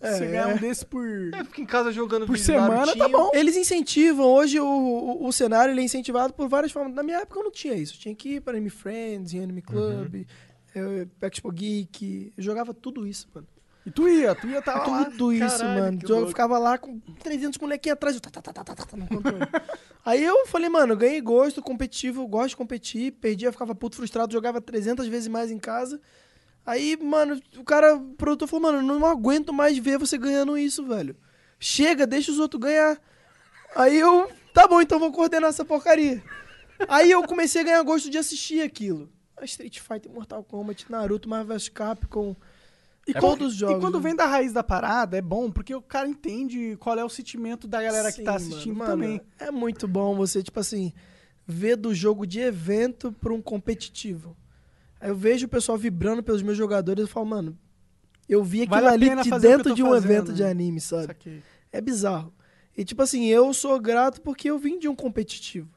Você 0.00 0.24
É, 0.24 0.30
ganhar 0.30 0.50
é. 0.50 0.54
um 0.54 0.56
desse 0.56 0.86
por... 0.86 1.04
É, 1.34 1.44
fica 1.44 1.60
em 1.60 1.66
casa 1.66 1.92
jogando 1.92 2.26
Por 2.26 2.38
semana, 2.38 2.96
tá 2.96 3.08
bom. 3.08 3.30
Eles 3.34 3.56
incentivam, 3.56 4.24
hoje 4.24 4.58
o, 4.58 4.66
o, 4.66 5.26
o 5.26 5.32
cenário 5.32 5.72
ele 5.72 5.80
é 5.80 5.84
incentivado 5.84 6.32
por 6.32 6.48
várias 6.48 6.72
formas. 6.72 6.94
Na 6.94 7.02
minha 7.02 7.18
época 7.18 7.40
eu 7.40 7.44
não 7.44 7.50
tinha 7.50 7.74
isso. 7.74 7.94
Eu 7.94 7.98
tinha 7.98 8.14
que 8.14 8.36
ir 8.36 8.40
para 8.40 8.52
Anime 8.52 8.70
Friends, 8.70 9.34
Anime 9.34 9.62
Club, 9.62 10.26
eh, 10.74 11.06
Expo 11.22 11.50
Geek. 11.50 12.32
Eu 12.36 12.42
jogava 12.42 12.72
tudo 12.72 13.06
isso, 13.06 13.28
mano. 13.34 13.46
E 13.86 13.90
tu 13.92 14.08
ia, 14.08 14.34
tu 14.34 14.48
ia 14.48 14.60
tava 14.60 14.90
lá. 14.90 15.04
Tudo 15.04 15.32
isso, 15.32 15.58
Caralho, 15.58 15.80
mano. 15.80 16.00
Eu 16.02 16.14
louco. 16.16 16.28
ficava 16.28 16.58
lá 16.58 16.76
com 16.76 16.98
300 16.98 17.56
molequinhos 17.60 17.94
atrás, 17.94 18.16
eu 18.16 18.20
tá, 18.20 18.30
tá, 18.30 18.42
tá, 18.42 18.52
tá, 18.52 18.74
tá, 18.74 18.84
tá, 18.84 18.96
no 18.96 19.06
controle. 19.06 19.38
Aí 20.04 20.24
eu 20.24 20.44
falei, 20.48 20.68
mano, 20.68 20.94
eu 20.94 20.96
ganhei 20.96 21.20
gosto 21.20 21.62
competitivo, 21.62 22.26
gosto 22.26 22.48
de 22.48 22.56
competir, 22.56 23.12
perdia, 23.12 23.52
ficava 23.52 23.76
puto 23.76 23.94
frustrado, 23.94 24.32
jogava 24.32 24.60
300 24.60 25.06
vezes 25.06 25.28
mais 25.28 25.52
em 25.52 25.58
casa. 25.58 26.00
Aí, 26.66 26.98
mano, 27.00 27.40
o 27.56 27.62
cara, 27.62 27.94
o 27.94 28.14
produtor 28.14 28.48
falou, 28.48 28.72
mano, 28.72 28.78
eu 28.78 28.98
não 28.98 29.06
aguento 29.06 29.52
mais 29.52 29.78
ver 29.78 29.98
você 29.98 30.18
ganhando 30.18 30.58
isso, 30.58 30.84
velho. 30.84 31.16
Chega, 31.60 32.08
deixa 32.08 32.32
os 32.32 32.40
outros 32.40 32.60
ganhar. 32.60 33.00
Aí 33.76 33.96
eu, 34.00 34.28
tá 34.52 34.66
bom, 34.66 34.80
então 34.80 34.98
vou 34.98 35.12
coordenar 35.12 35.50
essa 35.50 35.64
porcaria. 35.64 36.20
Aí 36.88 37.12
eu 37.12 37.22
comecei 37.22 37.60
a 37.60 37.64
ganhar 37.64 37.82
gosto 37.84 38.10
de 38.10 38.18
assistir 38.18 38.62
aquilo. 38.62 39.08
A 39.36 39.44
Street 39.44 39.78
Fighter, 39.78 40.10
Mortal 40.10 40.42
Kombat, 40.42 40.90
Naruto, 40.90 41.28
Marvel 41.28 41.56
vs 41.56 41.68
Capcom. 41.68 42.34
E, 43.06 43.12
É 43.12 43.20
quando, 43.20 43.38
todos 43.38 43.48
os 43.52 43.54
e 43.54 43.58
jogos, 43.58 43.80
quando 43.80 43.98
né? 43.98 44.02
vem 44.02 44.16
da 44.16 44.26
raiz 44.26 44.52
da 44.52 44.64
parada, 44.64 45.16
é 45.16 45.22
bom, 45.22 45.50
porque 45.50 45.74
o 45.74 45.80
cara 45.82 46.08
entende 46.08 46.76
qual 46.80 46.98
é 46.98 47.04
o 47.04 47.08
sentimento 47.08 47.68
da 47.68 47.80
galera 47.82 48.10
que 48.10 48.18
Sim, 48.18 48.24
tá 48.24 48.32
mano, 48.32 48.44
assistindo 48.46 48.76
mano, 48.76 48.90
também. 48.90 49.20
É 49.38 49.50
muito 49.50 49.86
bom 49.86 50.16
você, 50.16 50.42
tipo 50.42 50.58
assim, 50.58 50.92
ver 51.46 51.76
do 51.76 51.94
jogo 51.94 52.26
de 52.26 52.40
evento 52.40 53.12
pra 53.12 53.32
um 53.32 53.40
competitivo. 53.40 54.36
Aí 55.00 55.08
eu 55.10 55.14
vejo 55.14 55.46
o 55.46 55.48
pessoal 55.48 55.78
vibrando 55.78 56.22
pelos 56.22 56.42
meus 56.42 56.56
jogadores 56.58 57.04
e 57.04 57.08
falo, 57.08 57.26
mano, 57.26 57.56
eu 58.28 58.42
vi 58.42 58.62
aquilo 58.62 58.74
Vale 58.80 58.88
ali 58.88 59.22
de 59.22 59.30
que 59.30 59.38
dentro 59.38 59.72
de 59.74 59.82
um 59.84 59.90
fazendo, 59.92 60.04
evento 60.12 60.32
de 60.32 60.42
né? 60.42 60.50
anime, 60.50 60.80
sabe? 60.80 61.14
É 61.70 61.80
bizarro. 61.80 62.32
E 62.76 62.84
tipo 62.84 63.02
assim, 63.02 63.26
eu 63.26 63.54
sou 63.54 63.78
grato 63.78 64.20
porque 64.20 64.50
eu 64.50 64.58
vim 64.58 64.78
de 64.78 64.88
um 64.88 64.96
competitivo. 64.96 65.68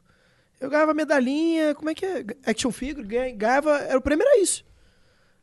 Eu 0.58 0.68
ganhava 0.68 0.92
medalhinha, 0.92 1.74
como 1.74 1.88
é 1.90 1.94
que 1.94 2.04
é? 2.04 2.24
Action 2.44 2.70
figure, 2.72 3.06
ganha- 3.06 3.34
ganhava. 3.34 3.78
Era 3.78 3.98
o 3.98 4.02
primeiro 4.02 4.30
era 4.32 4.42
isso. 4.42 4.64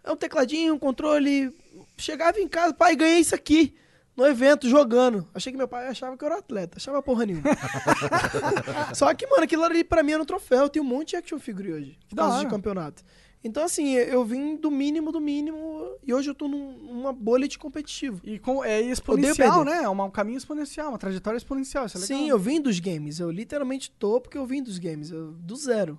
É 0.07 0.11
um 0.11 0.15
tecladinho, 0.15 0.73
um 0.75 0.79
controle. 0.79 1.53
Chegava 1.97 2.39
em 2.39 2.47
casa, 2.47 2.73
pai, 2.73 2.95
ganhei 2.95 3.19
isso 3.19 3.35
aqui. 3.35 3.73
No 4.15 4.25
evento, 4.25 4.67
jogando. 4.67 5.27
Achei 5.33 5.51
que 5.51 5.57
meu 5.57 5.67
pai 5.67 5.87
achava 5.87 6.17
que 6.17 6.23
eu 6.23 6.27
era 6.27 6.39
atleta. 6.39 6.77
Achava 6.77 7.03
porra 7.03 7.25
nenhuma. 7.25 7.43
Só 8.95 9.13
que, 9.13 9.27
mano, 9.27 9.43
aquilo 9.43 9.63
ali 9.63 9.83
pra 9.83 10.01
mim 10.03 10.13
era 10.13 10.23
um 10.23 10.25
troféu. 10.25 10.63
Eu 10.63 10.69
tenho 10.69 10.83
um 10.83 10.87
monte 10.87 11.09
de 11.09 11.15
action 11.17 11.39
figure 11.39 11.71
hoje. 11.71 11.97
Da 12.11 12.23
causa 12.23 12.37
de 12.39 12.47
campeonato. 12.49 13.03
Então, 13.43 13.63
assim, 13.63 13.93
eu 13.93 14.25
vim 14.25 14.55
do 14.55 14.71
mínimo 14.71 15.11
do 15.11 15.21
mínimo. 15.21 15.91
E 16.03 16.13
hoje 16.13 16.29
eu 16.29 16.35
tô 16.35 16.47
num- 16.47 16.77
numa 16.91 17.13
bolha 17.13 17.47
de 17.47 17.57
competitivo. 17.59 18.19
E 18.23 18.39
com, 18.39 18.63
é 18.63 18.81
exponencial, 18.81 19.63
né? 19.63 19.83
É 19.83 19.89
um 19.89 20.09
caminho 20.09 20.37
exponencial, 20.37 20.89
uma 20.89 20.97
trajetória 20.97 21.37
exponencial. 21.37 21.85
É. 21.85 21.87
Sim, 21.89 22.27
eu 22.29 22.39
vim 22.39 22.59
dos 22.59 22.79
games. 22.79 23.19
Eu 23.19 23.29
literalmente 23.29 23.91
tô 23.91 24.19
porque 24.19 24.37
eu 24.37 24.45
vim 24.45 24.63
dos 24.63 24.79
games. 24.79 25.11
eu- 25.11 25.33
do 25.33 25.55
zero. 25.55 25.97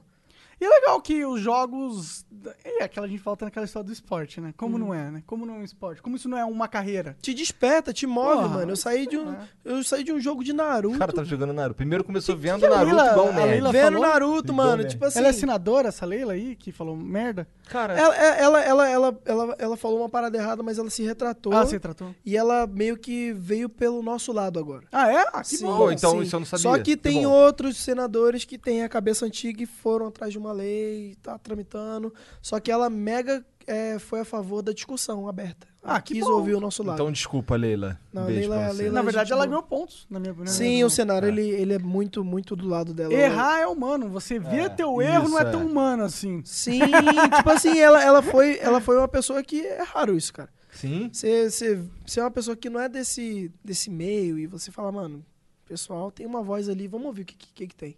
E 0.60 0.64
é 0.64 0.68
legal 0.68 1.00
que 1.00 1.24
os 1.24 1.40
jogos. 1.40 2.26
É 2.64 2.84
aquela 2.84 3.06
a 3.06 3.08
gente 3.10 3.20
volta 3.22 3.44
naquela 3.44 3.64
história 3.66 3.86
do 3.86 3.92
esporte, 3.92 4.40
né? 4.40 4.52
Como 4.56 4.74
Uhum. 4.74 4.86
não 4.86 4.94
é, 4.94 5.10
né? 5.10 5.22
Como 5.26 5.44
não 5.46 5.54
é 5.56 5.58
um 5.58 5.64
esporte? 5.64 6.00
Como 6.02 6.16
isso 6.16 6.28
não 6.28 6.38
é 6.38 6.44
uma 6.44 6.66
carreira? 6.68 7.16
Te 7.20 7.32
desperta, 7.34 7.92
te 7.92 8.06
move, 8.06 8.34
Porra, 8.42 8.48
mano. 8.48 8.72
Eu 8.72 8.76
saí 8.76 9.06
de 9.06 9.16
um, 9.16 9.32
é. 9.32 9.38
eu 9.64 9.82
saí 9.84 10.02
de 10.04 10.12
um 10.12 10.20
jogo 10.20 10.42
de 10.44 10.52
Naruto. 10.52 10.96
O 10.96 10.98
cara 10.98 11.12
tá 11.12 11.24
jogando 11.24 11.52
Naruto. 11.52 11.76
Primeiro 11.76 12.02
começou 12.04 12.36
vendo 12.36 12.60
que 12.60 12.68
Naruto 12.68 12.94
Leila- 12.94 13.32
nerd. 13.32 13.50
Leila- 13.50 13.72
vendo 13.72 13.84
falou? 13.94 14.00
Naruto, 14.08 14.52
mano. 14.54 14.86
Tipo 14.86 15.04
assim. 15.04 15.18
Ela 15.18 15.28
é 15.28 15.30
assinadora, 15.30 15.88
essa 15.88 16.06
Leila 16.06 16.32
aí, 16.32 16.54
que 16.56 16.70
falou 16.72 16.96
merda? 16.96 17.46
Cara, 17.68 17.94
ela, 17.94 18.16
ela, 18.16 18.62
ela, 18.64 18.88
ela, 18.88 19.20
ela, 19.24 19.56
ela 19.58 19.76
falou 19.76 19.98
uma 20.00 20.08
parada 20.08 20.36
errada, 20.36 20.62
mas 20.62 20.78
ela 20.78 20.88
se 20.90 21.02
retratou. 21.02 21.52
Ah, 21.52 21.64
você 21.66 21.78
tratou? 21.78 22.14
E 22.24 22.36
ela 22.36 22.66
meio 22.66 22.96
que 22.96 23.32
veio 23.32 23.68
pelo 23.68 24.02
nosso 24.02 24.32
lado 24.32 24.58
agora. 24.58 24.86
Ah, 24.90 25.10
é? 25.12 25.26
Ah, 25.32 25.42
que 25.42 25.56
Sim, 25.56 25.66
bom. 25.66 25.76
Pô, 25.76 25.90
então 25.92 26.12
sim. 26.12 26.22
isso 26.22 26.36
eu 26.36 26.40
não 26.40 26.46
sabia. 26.46 26.62
Só 26.62 26.76
que 26.78 26.82
Que 26.88 26.96
tem 26.96 27.22
bom. 27.24 27.30
outros 27.30 27.76
senadores 27.76 28.44
que 28.44 28.56
têm 28.58 28.82
a 28.82 28.88
cabeça 28.88 29.26
antiga 29.26 29.62
e 29.62 29.66
foram 29.66 30.06
atrás 30.06 30.32
de 30.32 30.38
uma 30.38 30.52
lei, 30.52 31.16
tá 31.22 31.36
tramitando. 31.38 32.12
Só 32.40 32.58
que 32.58 32.70
ela 32.70 32.88
mega. 32.88 33.44
É, 33.68 33.98
foi 33.98 34.20
a 34.20 34.24
favor 34.24 34.62
da 34.62 34.72
discussão 34.72 35.28
aberta. 35.28 35.66
Ah, 35.82 36.00
que 36.00 36.14
quis 36.14 36.24
bom. 36.24 36.32
ouvir 36.32 36.54
o 36.54 36.60
nosso 36.60 36.82
lado. 36.82 36.96
Então 36.96 37.10
desculpa, 37.12 37.54
Leila. 37.56 37.98
Não, 38.12 38.24
Beijo 38.26 38.40
Leila- 38.40 38.56
pra 38.56 38.68
você. 38.72 38.82
Leila- 38.82 38.94
Na 38.94 39.02
verdade, 39.02 39.32
ela 39.32 39.46
ganhou 39.46 39.62
pontos, 39.62 40.06
na 40.10 40.18
minha 40.18 40.32
opinião. 40.32 40.52
Sim, 40.52 40.82
o 40.84 40.90
cenário 40.90 41.28
ele, 41.28 41.48
ele 41.48 41.74
é 41.74 41.78
muito, 41.78 42.24
muito 42.24 42.54
do 42.56 42.68
lado 42.68 42.92
dela. 42.92 43.12
Errar 43.14 43.60
é 43.60 43.66
humano. 43.66 44.08
Você 44.10 44.38
vê 44.38 44.60
É, 44.60 44.68
teu 44.68 45.00
erro 45.00 45.28
não 45.28 45.38
é 45.38 45.42
isso, 45.42 45.52
tão 45.52 45.62
é. 45.62 45.64
humano 45.64 46.02
assim. 46.02 46.42
Sim, 46.44 46.80
tipo 47.36 47.50
assim, 47.50 47.78
ela, 47.78 48.02
ela, 48.02 48.20
foi, 48.22 48.58
ela 48.58 48.80
foi 48.80 48.96
uma 48.98 49.08
pessoa 49.08 49.42
que 49.42 49.64
é 49.64 49.82
raro 49.82 50.16
isso, 50.16 50.32
cara. 50.32 50.50
Sim? 50.72 51.10
Você, 51.12 51.80
é 52.16 52.20
uma 52.22 52.30
pessoa 52.30 52.56
que 52.56 52.68
não 52.68 52.80
é 52.80 52.88
desse, 52.88 53.50
desse 53.64 53.88
meio 53.90 54.38
e 54.38 54.46
você 54.46 54.70
fala, 54.70 54.92
mano, 54.92 55.24
pessoal 55.66 56.10
tem 56.10 56.26
uma 56.26 56.42
voz 56.42 56.68
ali, 56.68 56.86
vamos 56.86 57.06
ouvir 57.06 57.22
o 57.22 57.24
que, 57.26 57.36
que, 57.36 57.66
que 57.66 57.74
tem. 57.74 57.96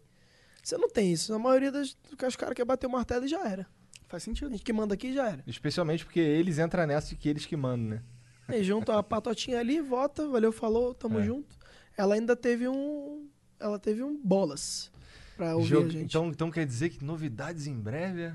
Você 0.63 0.77
não 0.77 0.89
tem 0.89 1.13
isso. 1.13 1.33
A 1.35 1.39
maioria 1.39 1.73
das, 1.73 1.97
dos 2.19 2.37
caras 2.37 2.55
quer 2.55 2.65
bater 2.65 2.87
o 2.87 2.91
martelo 2.91 3.25
e 3.25 3.29
já 3.29 3.47
era. 3.49 3.67
Faz 4.11 4.23
A 4.23 4.25
sentido. 4.25 4.51
gente 4.51 4.63
que 4.65 4.73
manda 4.73 4.93
aqui 4.95 5.15
já 5.15 5.29
era. 5.31 5.43
Especialmente 5.47 6.05
porque 6.05 6.19
eles 6.21 6.59
entram 6.59 6.85
nessa 6.87 7.11
de 7.11 7.17
que 7.17 7.29
eles 7.29 7.47
que 7.47 7.57
mandam, 7.57 7.91
né? 7.97 8.03
Aí 8.49 8.65
junto 8.65 8.91
a 8.91 9.01
patotinha 9.03 9.61
ali, 9.61 9.81
vota, 9.81 10.27
valeu, 10.29 10.51
falou, 10.51 10.93
tamo 10.93 11.21
É. 11.21 11.25
junto. 11.25 11.57
Ela 11.97 12.15
ainda 12.17 12.35
teve 12.35 12.67
um. 12.69 13.29
Ela 13.61 13.79
teve 13.79 14.03
um 14.03 14.21
bolas 14.21 14.91
pra 15.37 15.55
ouvir 15.55 15.69
Jogo- 15.69 15.87
a 15.87 15.91
gente. 15.91 16.05
Então, 16.05 16.29
então 16.29 16.51
quer 16.51 16.67
dizer 16.67 16.89
que 16.91 17.05
novidades 17.05 17.67
em 17.69 17.79
breve? 17.79 18.23
é? 18.23 18.35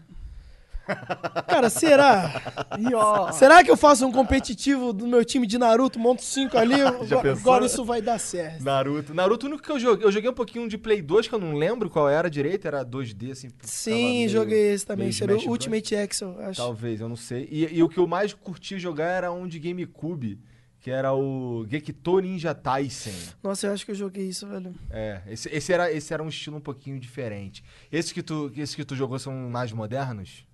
Cara, 1.48 1.70
será? 1.70 2.42
E 2.80 2.94
ó, 2.94 3.32
será 3.32 3.64
que 3.64 3.72
eu 3.72 3.78
faço 3.78 4.06
um 4.06 4.12
competitivo 4.12 4.94
do 4.94 5.08
meu 5.08 5.24
time 5.26 5.48
de 5.48 5.58
Naruto, 5.58 6.00
monto 6.00 6.24
5 6.24 6.58
ali? 6.58 6.76
Já 7.08 7.20
agora, 7.20 7.32
agora 7.34 7.66
isso 7.66 7.84
vai 7.84 8.02
dar 8.02 8.20
certo. 8.20 8.64
Naruto. 8.64 9.14
Naruto, 9.14 9.46
o 9.46 9.50
único 9.50 9.64
que 9.64 9.72
eu 9.72 9.80
joguei. 9.80 10.06
Eu 10.06 10.12
joguei 10.12 10.30
um 10.30 10.34
pouquinho 10.34 10.68
de 10.68 10.78
Play 10.78 11.02
2, 11.02 11.28
que 11.28 11.34
eu 11.36 11.40
não 11.40 11.54
lembro 11.56 11.90
qual 11.90 12.10
era 12.10 12.30
direito, 12.30 12.68
era 12.68 12.84
2D, 12.86 13.32
assim. 13.32 13.50
Sim, 13.62 13.94
meio- 13.94 14.30
joguei 14.30 14.74
esse 14.74 14.86
também. 14.86 15.10
era 15.22 15.36
o. 15.36 15.50
Ultimate 15.50 15.96
Excel, 15.96 16.36
acho. 16.42 16.58
Talvez, 16.62 17.02
eu 17.02 17.10
não 17.10 17.16
sei. 17.16 17.48
E, 17.52 17.78
e 17.78 17.84
o 17.84 17.90
que 17.90 17.98
eu 17.98 18.08
mais 18.08 18.34
curti 18.34 18.78
jogar 18.80 19.08
era 19.10 19.32
um 19.32 19.48
de 19.48 19.58
GameCube, 19.60 20.40
que 20.80 20.92
era 20.92 21.14
o 21.14 21.66
Gekito 21.70 22.20
Ninja 22.20 22.54
Taisen. 22.54 23.14
Nossa, 23.42 23.68
eu 23.68 23.74
acho 23.74 23.86
que 23.86 23.92
eu 23.92 23.96
joguei 23.96 24.26
isso, 24.28 24.46
velho. 24.48 24.74
É, 24.90 25.22
esse, 25.28 25.50
esse, 25.50 25.74
era, 25.74 25.92
esse 25.92 26.14
era 26.14 26.22
um 26.22 26.28
estilo 26.30 26.58
um 26.58 26.62
pouquinho 26.62 27.00
diferente. 27.00 27.64
Esses 27.92 28.12
que 28.12 28.22
tu, 28.22 28.52
esses 28.56 28.76
que 28.76 28.84
tu 28.86 28.96
jogou 28.96 29.18
são 29.18 29.34
mais 29.50 29.72
modernos? 29.72 30.46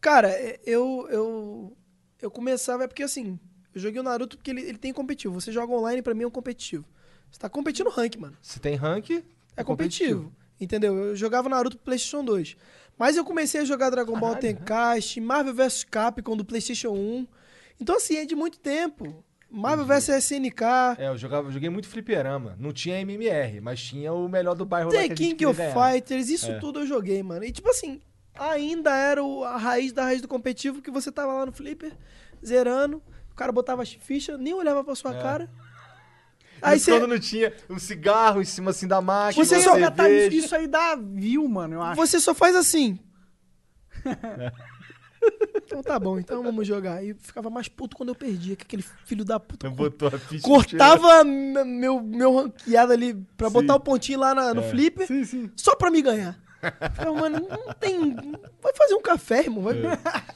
Cara, 0.00 0.28
é, 0.30 0.58
eu, 0.64 1.06
eu, 1.10 1.76
eu 2.22 2.30
começava, 2.30 2.84
é 2.84 2.86
porque 2.86 3.02
assim, 3.02 3.38
eu 3.74 3.80
joguei 3.80 4.00
o 4.00 4.02
Naruto 4.04 4.36
porque 4.36 4.50
ele, 4.50 4.62
ele 4.62 4.78
tem 4.78 4.92
competitivo. 4.92 5.38
Você 5.40 5.52
joga 5.52 5.72
online, 5.72 6.02
pra 6.02 6.14
mim 6.14 6.24
é 6.24 6.26
um 6.26 6.30
competitivo. 6.30 6.84
Você 7.30 7.38
tá 7.38 7.48
competindo 7.48 7.88
rank, 7.90 8.16
mano. 8.16 8.36
Se 8.42 8.58
tem 8.58 8.74
rank, 8.74 9.10
É 9.56 9.62
competitivo. 9.62 10.32
Entendeu? 10.60 10.94
Eu 10.94 11.16
jogava 11.16 11.48
Naruto 11.48 11.76
pro 11.76 11.84
PlayStation 11.86 12.24
2. 12.24 12.56
Mas 12.98 13.16
eu 13.16 13.24
comecei 13.24 13.60
a 13.60 13.64
jogar 13.64 13.88
Dragon 13.90 14.12
Ball 14.18 14.34
Caralho, 14.34 14.40
Tenkaichi, 14.58 15.20
Marvel 15.20 15.54
vs 15.54 15.84
Capcom 15.84 16.36
do 16.36 16.44
PlayStation 16.44 16.90
1. 16.90 17.26
Então, 17.80 17.96
assim, 17.96 18.16
é 18.16 18.26
de 18.26 18.34
muito 18.34 18.58
tempo. 18.58 19.24
Marvel 19.50 19.86
vs 19.86 20.08
SNK, 20.24 20.62
É, 20.98 21.08
eu, 21.08 21.16
jogava, 21.16 21.48
eu 21.48 21.52
joguei 21.52 21.70
muito 21.70 21.88
fliperama. 21.88 22.56
Não 22.58 22.72
tinha 22.72 23.00
MMR, 23.00 23.60
mas 23.60 23.82
tinha 23.82 24.12
o 24.12 24.28
melhor 24.28 24.54
do 24.54 24.66
bairro 24.66 24.90
lá 24.90 24.96
The 25.00 25.06
que 25.08 25.12
a 25.12 25.16
gente 25.16 25.28
King 25.36 25.46
of 25.46 25.56
ganhar. 25.58 25.72
Fighters, 25.92 26.28
isso 26.28 26.50
É. 26.50 26.58
tudo 26.58 26.80
eu 26.80 26.86
joguei, 26.86 27.22
mano. 27.22 27.42
E 27.44 27.50
tipo 27.50 27.68
assim, 27.70 28.00
ainda 28.38 28.94
era 28.96 29.22
o- 29.22 29.44
a 29.44 29.56
raiz 29.56 29.92
da 29.92 30.04
raiz 30.04 30.20
do 30.22 30.28
competitivo 30.28 30.80
que 30.82 30.90
você 30.90 31.10
tava 31.12 31.32
lá 31.34 31.46
no 31.46 31.52
Flipper, 31.52 31.92
zerando, 32.44 33.02
o 33.30 33.34
cara 33.34 33.52
botava 33.52 33.82
as 33.82 33.92
fichas, 33.92 34.38
nem 34.38 34.54
olhava 34.54 34.82
pra 34.84 34.94
sua 34.94 35.14
É. 35.14 35.22
cara. 35.22 35.50
Aí 36.62 36.74
Aí 36.74 36.78
você. 36.78 36.90
quando 36.92 37.06
não 37.08 37.18
tinha 37.18 37.54
um 37.70 37.78
cigarro 37.78 38.40
em 38.42 38.44
cima 38.44 38.70
assim 38.70 38.86
da 38.86 39.00
máquina, 39.00 39.42
Você 39.44 39.60
só- 39.60 39.90
tá- 39.90 40.08
isso 40.10 40.54
aí 40.54 40.66
dá 40.66 40.94
view, 40.94 41.48
mano, 41.48 41.74
eu 41.76 41.82
acho. 41.82 41.96
Você 41.96 42.20
só 42.20 42.34
faz 42.34 42.54
assim. 42.54 42.98
então 45.56 45.82
tá 45.82 45.98
bom, 45.98 46.18
então 46.18 46.42
vamos 46.42 46.66
jogar. 46.66 47.04
E 47.04 47.14
ficava 47.14 47.50
mais 47.50 47.68
puto 47.68 47.96
quando 47.96 48.10
eu 48.10 48.14
perdia, 48.14 48.56
que 48.56 48.62
aquele 48.64 48.82
filho 49.04 49.24
da 49.24 49.38
puta 49.40 49.68
Não 49.68 49.74
botou 49.74 50.08
a 50.08 50.18
ficha. 50.18 50.42
cortava 50.46 51.24
me- 51.24 51.64
meu, 51.64 52.00
meu 52.02 52.34
ranqueado 52.36 52.92
ali 52.92 53.14
pra 53.36 53.48
Sim. 53.48 53.52
botar 53.54 53.74
o 53.76 53.80
pontinho 53.80 54.18
lá 54.20 54.34
na- 54.34 54.54
no 54.54 54.62
É. 54.62 54.70
flipper 54.70 55.06
Sim, 55.06 55.24
sim. 55.24 55.50
só 55.56 55.74
pra 55.76 55.90
me 55.90 56.00
ganhar. 56.02 56.38
Falei, 56.94 57.14
mano, 57.14 57.46
não 57.48 57.72
tem. 57.74 58.14
Vai 58.62 58.74
fazer 58.74 58.94
um 58.94 59.02
café, 59.02 59.40
irmão. 59.40 59.62
Vai... 59.62 59.74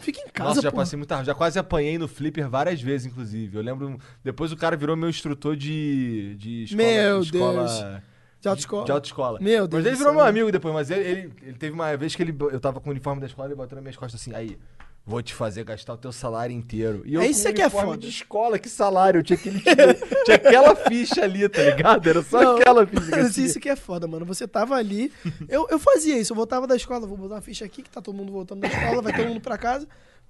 Fica 0.01 0.21
em 0.21 0.29
casa, 0.29 0.35
É. 0.37 0.43
Nossa, 0.49 0.63
já 0.63 0.71
pô. 0.71 0.77
passei 0.79 0.97
muita 0.97 1.23
Já 1.25 1.35
quase 1.35 1.59
apanhei 1.59 1.99
no 1.99 2.09
flipper 2.09 2.49
várias 2.49 2.81
vezes, 2.81 3.07
inclusive. 3.07 3.57
Eu 3.57 3.63
lembro. 3.63 3.99
Depois 4.23 4.53
o 4.53 4.57
cara 4.57 4.77
virou 4.77 4.97
meu 4.97 5.09
instrutor 5.09 5.57
de. 5.57 6.35
de 6.37 6.65
escola. 6.65 6.83
Meu 6.83 7.21
escola, 7.21 7.53
Deus. 7.53 8.03
De 8.41 8.49
autoescola. 8.49 8.85
De 8.85 8.93
autoescola. 8.93 9.39
Meu 9.41 9.67
Deus 9.67 9.83
Mas 9.83 9.87
ele 9.87 9.97
virou 9.97 10.13
meu 10.13 10.25
amigo 10.25 10.53
depois, 10.53 10.75
mas 10.75 10.91
ele, 10.91 11.09
ele, 11.09 11.33
ele 11.43 11.59
teve 11.59 11.73
uma 11.73 11.97
vez 11.97 12.15
que 12.15 12.23
ele, 12.23 12.37
eu 12.53 12.61
tava 12.61 12.79
com 12.79 12.91
o 12.91 12.93
uniforme 12.93 13.21
da 13.21 13.27
escola 13.27 13.49
e 13.49 13.53
ele 13.53 13.57
botou 13.57 13.75
nas 13.75 13.83
minhas 13.83 13.97
costas 13.97 14.21
assim, 14.21 14.35
aí, 14.35 14.59
vou 15.07 15.23
te 15.23 15.35
fazer 15.35 15.65
gastar 15.65 15.95
o 15.95 15.97
teu 15.99 16.13
salário 16.13 16.55
inteiro. 16.55 17.03
E 17.05 17.15
eu 17.15 17.21
É 17.23 17.27
isso 17.27 17.53
que 17.53 17.61
é 17.63 17.69
foda. 17.69 17.99
de 17.99 18.09
escola, 18.09 18.59
que 18.59 18.69
salário? 18.69 19.19
Eu 19.19 19.23
tinha, 19.23 19.39
aquele, 19.39 19.61
tinha 20.25 20.37
aquela 20.37 20.75
ficha 20.75 21.23
ali, 21.23 21.49
tá 21.49 21.63
ligado? 21.63 22.09
Era 22.09 22.23
só 22.23 22.41
Não, 22.43 22.57
aquela 22.57 22.87
ficha. 22.87 23.11
Mas 23.11 23.35
tinha. 23.35 23.47
isso 23.47 23.61
que 23.61 23.69
é 23.69 23.77
foda, 23.77 24.07
mano. 24.07 24.25
Você 24.25 24.49
tava 24.49 24.75
ali. 24.77 25.13
Eu, 25.49 25.67
eu 25.71 25.79
fazia 25.79 26.19
isso. 26.19 26.33
Eu 26.33 26.37
voltava 26.37 26.67
da 26.67 26.75
escola, 26.77 27.07
vou 27.07 27.17
botar 27.17 27.35
uma 27.37 27.41
ficha 27.43 27.65
aqui, 27.65 27.83
que 27.83 27.91
tá 27.91 28.01
todo 28.01 28.15
mundo 28.17 28.33
voltando 28.33 28.61
da 28.61 28.69
escola, 28.69 29.03
vai 29.03 29.15
todo 29.15 29.29
mundo 29.29 29.41
pra 29.41 29.59
casa. 29.59 29.87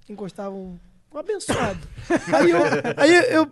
Encostava 0.09 0.53
um, 0.53 0.77
um 1.13 1.17
abençoado. 1.17 1.79
Aí 2.33 2.51
eu, 2.51 2.59
aí 2.97 3.33
eu. 3.33 3.49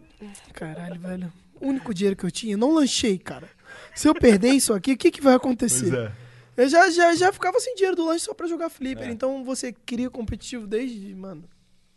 Caralho, 0.53 0.99
velho. 0.99 1.34
O 1.59 1.67
único 1.67 1.93
dinheiro 1.93 2.15
que 2.17 2.26
eu 2.26 2.32
tinha, 2.32 2.57
não 2.57 2.74
lanchei, 2.74 3.17
cara. 3.17 3.47
Se 3.95 4.07
eu 4.07 4.13
perder 4.13 4.49
isso 4.49 4.74
aqui, 4.74 4.91
o 4.93 4.97
que, 4.97 5.09
que 5.09 5.21
vai 5.21 5.34
acontecer? 5.36 5.89
Pois 5.89 5.93
é. 5.93 6.11
Eu 6.55 6.69
já, 6.69 6.89
já, 6.89 7.15
já 7.15 7.31
ficava 7.33 7.59
sem 7.59 7.73
dinheiro 7.75 7.95
do 7.95 8.05
lanche 8.05 8.25
só 8.25 8.33
pra 8.33 8.47
jogar 8.47 8.69
flipper. 8.69 9.07
É. 9.07 9.11
Então 9.11 9.43
você 9.43 9.71
cria 9.73 10.09
competitivo 10.09 10.67
desde, 10.67 11.13
mano, 11.15 11.43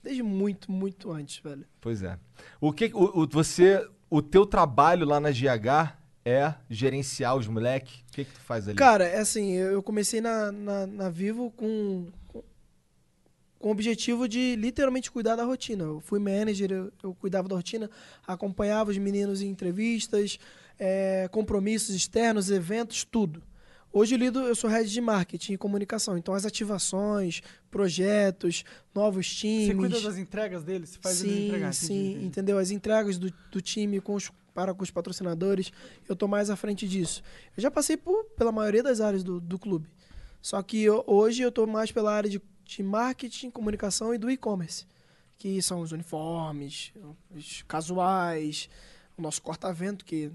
desde 0.03 0.23
muito, 0.23 0.71
muito 0.73 1.11
antes, 1.13 1.39
velho. 1.43 1.65
Pois 1.81 2.03
é. 2.03 2.19
O 2.61 2.73
que 2.73 2.91
o, 2.95 3.23
o- 3.23 3.29
você, 3.29 3.87
o 4.09 4.23
teu 4.23 4.47
trabalho 4.47 5.05
lá 5.07 5.21
na 5.21 5.31
GH 5.31 5.95
é 6.25 6.55
gerenciar 6.71 7.37
os 7.37 7.47
moleque? 7.47 8.03
O 8.09 8.13
que 8.13 8.25
que 8.25 8.33
tu 8.33 8.41
faz 8.41 8.67
ali? 8.67 8.77
Cara, 8.77 9.05
é 9.05 9.19
assim, 9.19 9.53
eu 9.53 9.83
comecei 9.83 10.21
na, 10.21 10.51
na, 10.51 10.87
na 10.87 11.09
Vivo 11.11 11.51
com, 11.53 12.09
com, 12.29 12.43
com 13.59 13.69
o 13.69 13.71
objetivo 13.73 14.27
de 14.29 14.57
literalmente 14.57 15.11
cuidar 15.11 15.37
da 15.37 15.45
rotina. 15.45 15.85
Eu 15.85 16.01
fui 16.01 16.19
manager, 16.19 16.73
eu, 16.73 16.93
eu 17.03 17.15
cuidava 17.15 17.47
da 17.49 17.55
rotina, 17.57 17.91
acompanhava 18.27 18.91
os 18.91 18.99
meninos 18.99 19.43
em 19.43 19.49
entrevistas, 19.49 20.39
eh, 20.79 21.29
compromissos 21.31 21.95
externos, 21.95 22.51
eventos, 22.51 23.05
tudo. 23.05 23.43
Hoje 23.99 24.15
eu 24.15 24.19
lido, 24.19 24.41
eu 24.41 24.55
sou 24.55 24.69
head 24.69 24.91
de 24.93 25.01
marketing 25.01 25.55
e 25.55 25.57
comunicação, 25.57 26.19
então 26.19 26.35
as 26.35 26.45
ativações, 26.45 27.41
projetos, 27.71 28.63
novos 28.95 29.35
times. 29.35 29.69
Você 29.69 29.75
cuida 29.75 30.01
das 30.03 30.19
entregas 30.19 30.63
deles? 30.63 30.91
Você 30.91 30.99
faz 31.01 31.23
eles 31.23 31.33
sim, 31.35 31.47
entregar? 31.47 31.73
sim, 31.73 32.11
entendi. 32.11 32.27
entendeu? 32.27 32.59
As 32.59 32.71
entregas 32.71 33.17
do, 33.17 33.33
do 33.51 33.59
time 33.63 33.99
com 33.99 34.15
os, 34.15 34.31
para 34.53 34.75
com 34.75 34.83
os 34.83 34.91
patrocinadores, 34.91 35.73
eu 36.07 36.15
tô 36.15 36.29
mais 36.29 36.51
à 36.51 36.57
frente 36.57 36.87
disso. 36.87 37.23
Eu 37.57 37.63
já 37.63 37.71
passei 37.71 37.97
por, 37.97 38.23
pela 38.37 38.53
maioria 38.53 38.83
das 38.83 39.01
áreas 39.01 39.25
do, 39.25 39.41
do 39.41 39.59
clube. 39.59 39.89
Só 40.43 40.63
que 40.63 40.83
eu- 40.83 41.03
hoje 41.07 41.41
eu 41.41 41.51
tô 41.51 41.67
mais 41.67 41.91
pela 41.91 42.13
área 42.13 42.29
de, 42.29 42.39
de 42.67 42.83
marketing, 42.83 43.49
comunicação 43.49 44.13
e 44.13 44.19
do 44.19 44.31
e-commerce. 44.31 44.85
Que 45.39 45.63
são 45.63 45.81
os 45.81 45.93
uniformes, 45.93 46.93
os 47.35 47.63
casuais, 47.63 48.69
o 49.17 49.23
nosso 49.23 49.41
corta-vento, 49.41 50.05
que 50.05 50.31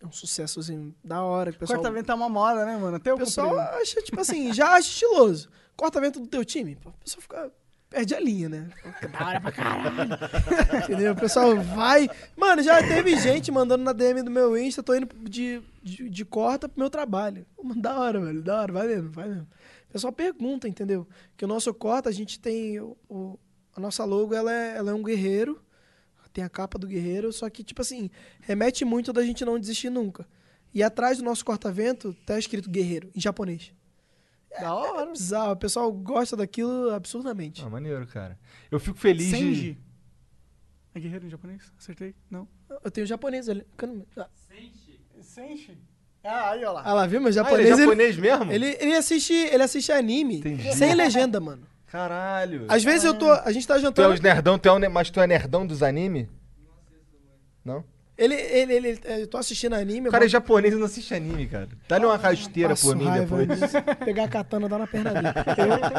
é 0.00 0.06
um 0.06 0.12
sucessozinho 0.12 0.94
da 1.04 1.22
hora. 1.22 1.52
pessoal, 1.52 1.78
Corta-vento 1.78 2.10
é 2.10 2.14
uma 2.14 2.28
moda, 2.28 2.64
né, 2.64 2.76
mano? 2.76 2.96
Até 2.96 3.12
o 3.12 3.18
pessoal 3.18 3.50
comprei. 3.50 3.82
acha, 3.82 4.02
tipo 4.02 4.20
assim, 4.20 4.52
já 4.52 4.68
acha 4.70 4.88
estiloso. 4.88 5.48
Corta-vento 5.76 6.20
do 6.20 6.26
teu 6.26 6.44
time, 6.44 6.78
o 6.84 6.92
pessoal 7.04 7.22
fica. 7.22 7.52
Perde 7.88 8.14
a 8.14 8.20
linha, 8.20 8.48
né? 8.48 8.68
Da 9.12 9.26
hora 9.26 9.40
pra 9.40 9.50
caralho. 9.50 10.10
Entendeu? 10.84 11.12
O 11.12 11.16
pessoal 11.16 11.56
vai. 11.56 12.08
Mano, 12.36 12.62
já 12.62 12.78
teve 12.86 13.18
gente 13.18 13.50
mandando 13.50 13.82
na 13.82 13.92
DM 13.92 14.22
do 14.22 14.30
meu 14.30 14.56
Insta, 14.56 14.80
tô 14.80 14.94
indo 14.94 15.08
de, 15.28 15.60
de, 15.82 16.08
de 16.08 16.24
corta 16.24 16.68
pro 16.68 16.78
meu 16.78 16.88
trabalho. 16.88 17.44
Mano, 17.60 17.82
da 17.82 17.98
hora, 17.98 18.20
velho. 18.20 18.42
Da 18.42 18.60
hora, 18.60 18.72
vai 18.72 18.86
mesmo, 18.86 19.10
vai 19.10 19.28
mesmo. 19.28 19.48
O 19.88 19.92
pessoal 19.92 20.12
pergunta, 20.12 20.68
entendeu? 20.68 21.04
Que 21.36 21.44
o 21.44 21.48
nosso 21.48 21.74
corta, 21.74 22.08
a 22.08 22.12
gente 22.12 22.38
tem. 22.38 22.78
O, 22.78 22.96
o- 23.08 23.38
a 23.74 23.80
nossa 23.80 24.04
logo, 24.04 24.34
ela 24.36 24.52
é, 24.52 24.76
ela 24.76 24.92
é 24.92 24.94
um 24.94 25.02
guerreiro. 25.02 25.60
Tem 26.32 26.44
a 26.44 26.48
capa 26.48 26.78
do 26.78 26.86
guerreiro, 26.86 27.32
só 27.32 27.48
que, 27.50 27.64
tipo 27.64 27.82
assim, 27.82 28.10
remete 28.40 28.84
muito 28.84 29.12
da 29.12 29.22
gente 29.24 29.44
não 29.44 29.58
desistir 29.58 29.90
nunca. 29.90 30.26
E 30.72 30.82
atrás 30.82 31.18
do 31.18 31.24
nosso 31.24 31.44
corta-vento 31.44 32.14
tá 32.24 32.38
escrito 32.38 32.70
guerreiro, 32.70 33.10
em 33.14 33.20
japonês. 33.20 33.72
Da 34.60 34.74
hora. 34.74 35.10
Bizarro, 35.12 35.52
o 35.52 35.56
pessoal 35.56 35.92
gosta 35.92 36.36
daquilo 36.36 36.90
absurdamente. 36.90 37.64
Ah, 37.64 37.68
maneiro, 37.70 38.06
cara. 38.06 38.38
Eu 38.70 38.78
fico 38.80 38.98
feliz 38.98 39.30
Senji. 39.30 39.72
de... 39.72 39.78
É 40.94 41.00
guerreiro 41.00 41.26
em 41.26 41.30
japonês? 41.30 41.72
Acertei? 41.78 42.14
Não. 42.28 42.48
Eu 42.84 42.90
tenho 42.90 43.06
japonês 43.06 43.48
ali. 43.48 43.64
Ah, 44.16 44.28
Senshi? 45.20 45.78
Ah, 46.22 46.50
aí, 46.50 46.64
ó 46.64 46.72
lá. 46.72 46.82
Ah 46.84 46.92
lá, 46.94 47.06
viu? 47.06 47.20
Meu 47.20 47.28
Ah, 47.30 47.32
japonês. 47.32 47.60
ele 47.60 47.68
é 47.68 47.72
ele, 47.74 47.82
japonês 47.82 48.16
mesmo? 48.16 48.52
ele, 48.52 48.76
ele 48.80 48.94
assiste, 48.96 49.32
ele 49.32 49.62
assiste 49.62 49.90
anime 49.92 50.38
Entendi. 50.38 50.74
sem 50.74 50.94
legenda, 50.94 51.40
mano. 51.40 51.66
Caralho. 51.90 52.66
Às 52.68 52.84
vezes 52.84 53.04
eu 53.04 53.14
tô. 53.14 53.30
A 53.30 53.50
gente 53.52 53.66
tá 53.66 53.74
Tu 53.74 53.78
é 53.78 53.82
jantando. 53.82 54.14
os 54.14 54.20
nerdão, 54.20 54.58
tu 54.58 54.68
é 54.68 54.72
o 54.72 54.78
ne- 54.78 54.88
mas 54.88 55.10
tu 55.10 55.20
é 55.20 55.26
nerdão 55.26 55.66
dos 55.66 55.82
anime? 55.82 56.28
Não? 57.64 57.84
Ele, 58.16 58.34
ele, 58.34 58.74
ele, 58.74 59.00
eu 59.04 59.26
tô 59.26 59.38
assistindo 59.38 59.72
anime. 59.74 60.08
O 60.08 60.10
cara 60.12 60.26
é 60.26 60.28
japonês 60.28 60.74
e 60.74 60.76
não 60.76 60.84
assiste 60.84 61.14
anime, 61.14 61.46
cara. 61.46 61.68
Dá-lhe 61.88 62.04
uma 62.04 62.16
rasteira 62.18 62.76
pro 62.76 62.90
anime 62.92 63.20
depois. 63.20 63.48
Pegar 64.04 64.24
a 64.24 64.28
katana 64.28 64.66
e 64.66 64.68
dar 64.68 64.78
na 64.78 64.86
perna 64.86 65.10
dele. 65.14 65.28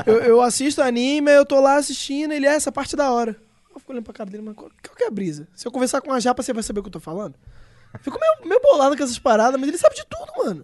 Eu, 0.06 0.14
eu, 0.14 0.22
eu, 0.24 0.42
assisto 0.42 0.82
anime, 0.84 1.32
eu 1.32 1.44
tô 1.46 1.60
lá 1.60 1.78
assistindo, 1.78 2.32
ele 2.32 2.46
é 2.46 2.54
essa 2.54 2.72
parte 2.72 2.96
da 2.96 3.12
hora. 3.12 3.36
Eu 3.74 3.80
fico 3.80 3.92
olhando 3.92 4.04
pra 4.04 4.14
cara 4.14 4.30
dele, 4.30 4.44
mas 4.44 4.54
qual, 4.56 4.70
qual 4.86 4.96
que 4.96 5.04
é 5.04 5.08
a 5.08 5.12
brisa? 5.12 5.48
Se 5.56 5.68
eu 5.68 5.72
conversar 5.72 6.00
com 6.02 6.14
a 6.14 6.20
japa, 6.20 6.44
você 6.44 6.54
vai 6.54 6.62
saber 6.62 6.82
o 6.82 6.84
que 6.84 6.89
eu 6.89 6.94
tô 6.94 7.00
falando? 7.00 7.34
Fico 8.02 8.20
meio, 8.20 8.48
meio 8.48 8.62
bolado 8.62 8.96
com 8.96 9.04
essas 9.04 9.18
paradas, 9.18 9.60
mas 9.60 9.68
ele 9.68 9.78
sabe 9.80 9.96
de 9.96 10.06
tudo, 10.06 10.32
mano. 10.46 10.64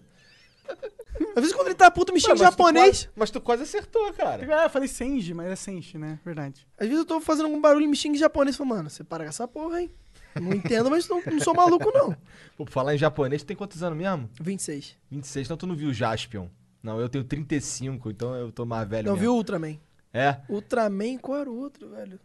Às 1.35 1.41
vezes 1.41 1.53
quando 1.53 1.67
ele 1.67 1.75
tá 1.75 1.89
puto 1.89 2.13
me 2.13 2.19
xinga 2.19 2.35
em 2.35 2.37
japonês. 2.37 2.99
Tu 2.99 3.05
quase, 3.05 3.09
mas 3.15 3.31
tu 3.31 3.41
quase 3.41 3.63
acertou, 3.63 4.13
cara. 4.13 4.47
Ah, 4.59 4.65
eu 4.65 4.69
falei 4.69 4.87
Senji, 4.87 5.33
mas 5.33 5.47
é 5.47 5.55
Senshi, 5.55 5.97
né? 5.97 6.19
Verdade. 6.23 6.67
Às 6.77 6.87
vezes 6.87 6.99
eu 6.99 7.05
tô 7.05 7.19
fazendo 7.19 7.45
algum 7.45 7.59
barulho 7.59 7.85
e 7.85 7.87
me 7.87 7.95
xinga 7.95 8.15
em 8.15 8.19
japonês. 8.19 8.55
Falo, 8.55 8.69
mano, 8.69 8.89
você 8.89 9.03
para 9.03 9.23
com 9.23 9.29
essa 9.29 9.47
porra, 9.47 9.81
hein? 9.81 9.91
Não 10.39 10.53
entendo, 10.53 10.89
mas 10.89 11.07
não, 11.07 11.21
não 11.25 11.39
sou 11.39 11.53
maluco, 11.55 11.91
não. 11.91 12.15
Pô, 12.55 12.65
falar 12.67 12.93
em 12.93 12.97
japonês, 12.97 13.41
tu 13.43 13.47
tem 13.47 13.57
quantos 13.57 13.81
anos 13.81 13.97
mesmo? 13.97 14.29
26. 14.39 14.95
26, 15.09 15.47
então 15.47 15.57
tu 15.57 15.65
não 15.67 15.75
viu 15.75 15.91
Jaspion. 15.93 16.47
Não, 16.83 16.99
eu 16.99 17.09
tenho 17.09 17.23
35, 17.23 18.11
então 18.11 18.35
eu 18.35 18.51
tô 18.51 18.65
mais 18.65 18.87
velho 18.87 19.07
Não 19.07 19.13
mesmo. 19.13 19.21
viu 19.21 19.33
Ultraman? 19.35 19.79
É? 20.13 20.37
Ultraman, 20.47 21.17
qual 21.17 21.39
era 21.39 21.49
o 21.49 21.57
outro, 21.57 21.89
velho? 21.89 22.19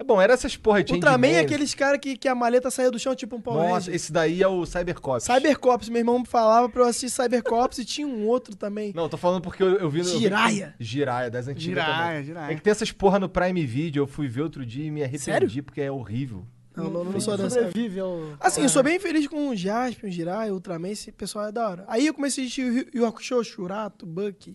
É 0.00 0.02
bom, 0.02 0.18
era 0.18 0.32
essas 0.32 0.56
porra 0.56 0.82
de 0.82 0.94
Ultraman 0.94 1.26
é 1.28 1.40
aqueles 1.40 1.74
caras 1.74 2.00
que, 2.00 2.16
que 2.16 2.26
a 2.26 2.34
maleta 2.34 2.70
saía 2.70 2.90
do 2.90 2.98
chão, 2.98 3.14
tipo 3.14 3.36
um 3.36 3.40
Power 3.40 3.68
Nossa, 3.68 3.94
esse 3.94 4.10
daí 4.10 4.42
é 4.42 4.48
o 4.48 4.64
Cybercops. 4.64 5.24
Cybercops, 5.24 5.90
meu 5.90 5.98
irmão 5.98 6.24
falava 6.24 6.70
pra 6.70 6.84
eu 6.84 6.86
assistir 6.86 7.10
Cybercops 7.10 7.76
e 7.76 7.84
tinha 7.84 8.06
um 8.06 8.26
outro 8.26 8.56
também. 8.56 8.94
Não, 8.94 9.10
tô 9.10 9.18
falando 9.18 9.42
porque 9.42 9.62
eu, 9.62 9.76
eu 9.76 9.90
vi 9.90 9.98
no. 9.98 10.18
Jiraya. 10.18 10.74
Jiraya, 10.80 11.30
das 11.30 11.48
antigas 11.48 11.84
Jiraya, 11.84 12.06
também. 12.12 12.24
Jiraya. 12.24 12.52
É 12.52 12.54
que 12.54 12.62
tem 12.62 12.70
essas 12.70 12.90
porra 12.90 13.18
no 13.18 13.28
Prime 13.28 13.66
Video, 13.66 14.04
eu 14.04 14.06
fui 14.06 14.26
ver 14.26 14.40
outro 14.40 14.64
dia 14.64 14.86
e 14.86 14.90
me 14.90 15.02
arrependi 15.02 15.22
Sério? 15.22 15.62
porque 15.62 15.82
é 15.82 15.92
horrível. 15.92 16.46
Não, 16.76 16.88
não, 16.88 17.04
não 17.04 17.20
sou 17.20 17.36
dessa. 17.36 17.50
Sobrevive 17.64 17.98
ao... 18.00 18.20
Assim, 18.38 18.62
eu 18.62 18.68
sou 18.68 18.82
bem 18.82 18.98
feliz 19.00 19.26
com 19.26 19.48
o 19.48 19.56
Jaspion, 19.56 20.08
o 20.08 20.12
Jiraiya, 20.12 20.52
o 20.52 20.54
Ultraman, 20.54 20.88
esse 20.88 21.10
pessoal 21.10 21.46
é 21.48 21.52
da 21.52 21.68
hora. 21.68 21.84
Aí 21.88 22.06
eu 22.06 22.14
comecei 22.14 22.44
a 22.44 22.46
assistir 22.46 22.62
o 22.64 22.72
Yu 22.72 22.86
Yu 22.94 23.06
Hakusho, 23.06 23.42
Shurato, 23.42 24.06
Bucky. 24.06 24.54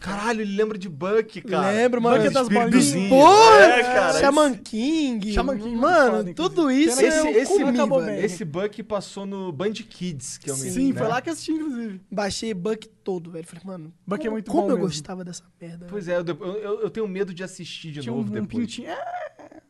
Caralho, 0.00 0.40
ele 0.42 0.56
lembra 0.56 0.76
de 0.76 0.88
Buck, 0.88 1.40
cara. 1.42 1.70
Lembro, 1.70 2.02
mano. 2.02 2.16
Bucky 2.18 2.32
das 2.34 2.42
Espíritozinho. 2.48 3.08
Pô, 3.08 3.28
É, 3.54 3.82
cara. 3.82 4.18
Shaman 4.20 4.54
King. 4.54 5.32
Shaman 5.32 5.58
King, 5.58 5.76
mano, 5.76 6.16
foda, 6.18 6.34
tudo 6.34 6.70
isso 6.70 7.00
Esse, 7.00 7.26
é 7.28 7.32
esse, 7.38 7.62
acabou 7.62 8.02
bem. 8.04 8.18
esse 8.24 8.44
Buck 8.44 8.82
passou 8.82 9.24
no 9.24 9.52
Band 9.52 9.72
Kids, 9.72 10.38
que 10.38 10.50
eu 10.50 10.56
me 10.56 10.70
Sim, 10.70 10.92
né? 10.92 10.98
foi 10.98 11.08
lá 11.08 11.20
que 11.22 11.30
assisti, 11.30 11.52
inclusive. 11.52 12.00
Baixei 12.10 12.52
Buck 12.54 12.88
todo, 13.04 13.30
velho. 13.30 13.46
Falei, 13.46 13.62
mano, 13.64 13.94
Bucky 14.06 14.22
é 14.22 14.24
como, 14.24 14.32
muito 14.32 14.50
como 14.50 14.62
bom 14.62 14.68
eu 14.70 14.76
mesmo. 14.76 14.88
gostava 14.88 15.24
dessa 15.24 15.44
merda. 15.60 15.86
Pois 15.88 16.08
é, 16.08 16.16
eu, 16.18 16.24
eu, 16.26 16.80
eu 16.82 16.90
tenho 16.90 17.06
medo 17.06 17.32
de 17.32 17.44
assistir 17.44 17.92
de 17.92 18.00
Tinha 18.00 18.12
um, 18.12 18.16
novo 18.18 18.30
um 18.30 18.32
depois. 18.42 18.48
pintinho. 18.66 18.88
É, 18.88 19.62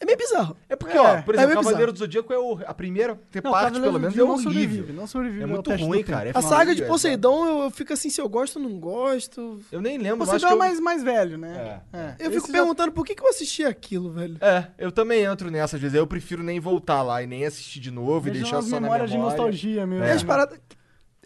É 0.00 0.04
meio 0.04 0.16
bizarro. 0.16 0.56
É 0.68 0.76
porque, 0.76 0.96
É, 0.96 1.00
ó, 1.00 1.22
por 1.22 1.34
é 1.34 1.38
exemplo, 1.38 1.54
meio 1.54 1.62
Cavaleiro 1.64 1.92
do 1.92 1.98
Zodíaco 1.98 2.32
é 2.32 2.38
o, 2.38 2.60
a 2.64 2.72
primeira 2.72 3.18
ter 3.32 3.42
não, 3.42 3.50
parte, 3.50 3.64
Cavaleiro 3.72 3.84
pelo 3.86 3.98
menos, 4.00 4.14
é 4.14 4.18
Zodíaco 4.20 4.28
não 4.28 4.34
horrível. 4.34 4.62
sobrevive, 4.68 4.92
não 4.92 5.06
sobrevive 5.08 5.40
É 5.40 5.42
ao 5.42 5.48
muito 5.48 5.64
teste 5.70 5.82
do 5.84 5.88
ruim, 5.88 6.02
cara. 6.04 6.28
É 6.28 6.32
A 6.34 6.40
saga 6.42 6.70
de 6.72 6.76
feio, 6.82 6.84
é, 6.84 6.88
Poseidon, 6.88 7.46
eu, 7.46 7.58
eu 7.64 7.70
fico 7.70 7.92
assim, 7.92 8.08
se 8.08 8.20
eu 8.20 8.28
gosto 8.28 8.56
ou 8.60 8.62
não 8.62 8.78
gosto. 8.78 9.60
Eu 9.72 9.80
nem 9.80 9.98
lembro, 9.98 10.22
acho 10.30 10.40
dá 10.40 10.48
que 10.48 10.54
eu... 10.54 10.58
mais, 10.58 10.78
mais 10.78 11.02
velho, 11.02 11.36
né? 11.36 11.80
É. 11.92 12.14
Eu 12.20 12.30
Esse 12.30 12.36
fico 12.40 12.46
já- 12.46 12.52
perguntando 12.52 12.92
por 12.92 13.04
que, 13.04 13.14
que 13.14 13.22
eu 13.22 13.28
assisti 13.28 13.64
aquilo, 13.64 14.12
velho. 14.12 14.36
É, 14.40 14.66
eu 14.78 14.92
também 14.92 15.24
entro 15.24 15.50
nessa, 15.50 15.74
às 15.76 15.82
vezes. 15.82 15.96
Eu 15.96 16.06
prefiro 16.06 16.42
nem 16.44 16.60
voltar 16.60 17.02
lá 17.02 17.20
e 17.22 17.26
nem 17.26 17.44
assistir 17.44 17.80
de 17.80 17.90
novo 17.90 18.28
e 18.28 18.30
Vejo 18.30 18.42
deixar 18.44 18.62
só 18.62 18.76
na 18.76 18.80
memória. 18.82 19.06
de 19.06 19.18
nostalgia 19.18 19.84
mesmo. 19.86 20.04
E 20.04 20.10
as 20.10 20.22
paradas. 20.22 20.58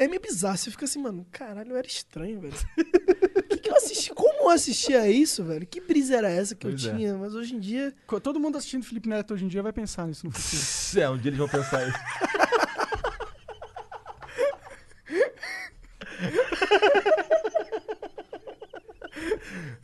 É 0.02 0.08
meio 0.08 0.20
bizarro. 0.20 0.56
Você 0.56 0.70
fica 0.70 0.84
assim, 0.84 1.00
mano, 1.00 1.26
caralho, 1.30 1.72
eu 1.72 1.76
era 1.76 1.86
estranho, 1.86 2.40
velho. 2.40 2.54
O 2.54 3.42
que, 3.48 3.56
que 3.58 3.70
eu 3.70 3.76
assisti? 3.76 4.12
Como 4.12 4.44
eu 4.44 4.50
assistia 4.50 5.08
isso, 5.08 5.44
velho? 5.44 5.66
Que 5.66 5.80
brisa 5.80 6.16
era 6.16 6.30
essa 6.30 6.54
que 6.54 6.66
Pois 6.66 6.84
é. 6.84 6.88
eu 6.90 6.96
tinha? 6.96 7.14
Mas 7.14 7.34
hoje 7.34 7.54
em 7.54 7.60
dia. 7.60 7.94
Todo 8.22 8.40
mundo 8.40 8.58
assistindo 8.58 8.84
Felipe 8.84 9.08
Neto 9.08 9.34
hoje 9.34 9.44
em 9.44 9.48
dia 9.48 9.62
vai 9.62 9.72
pensar 9.72 10.06
nisso 10.06 10.26
no 10.26 10.32
futuro. 10.32 10.62
É, 11.02 11.08
um 11.08 11.16
dia 11.16 11.30
eles 11.30 11.38
vão 11.38 11.48
pensar 11.48 11.88
isso. 11.88 11.98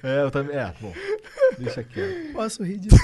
é, 0.03 0.23
eu 0.23 0.31
também. 0.31 0.57
É, 0.57 0.73
bom. 0.81 0.93
Deixa 1.59 1.83
quieto. 1.83 2.33
Posso 2.33 2.63
rir 2.63 2.79
disso. 2.79 2.97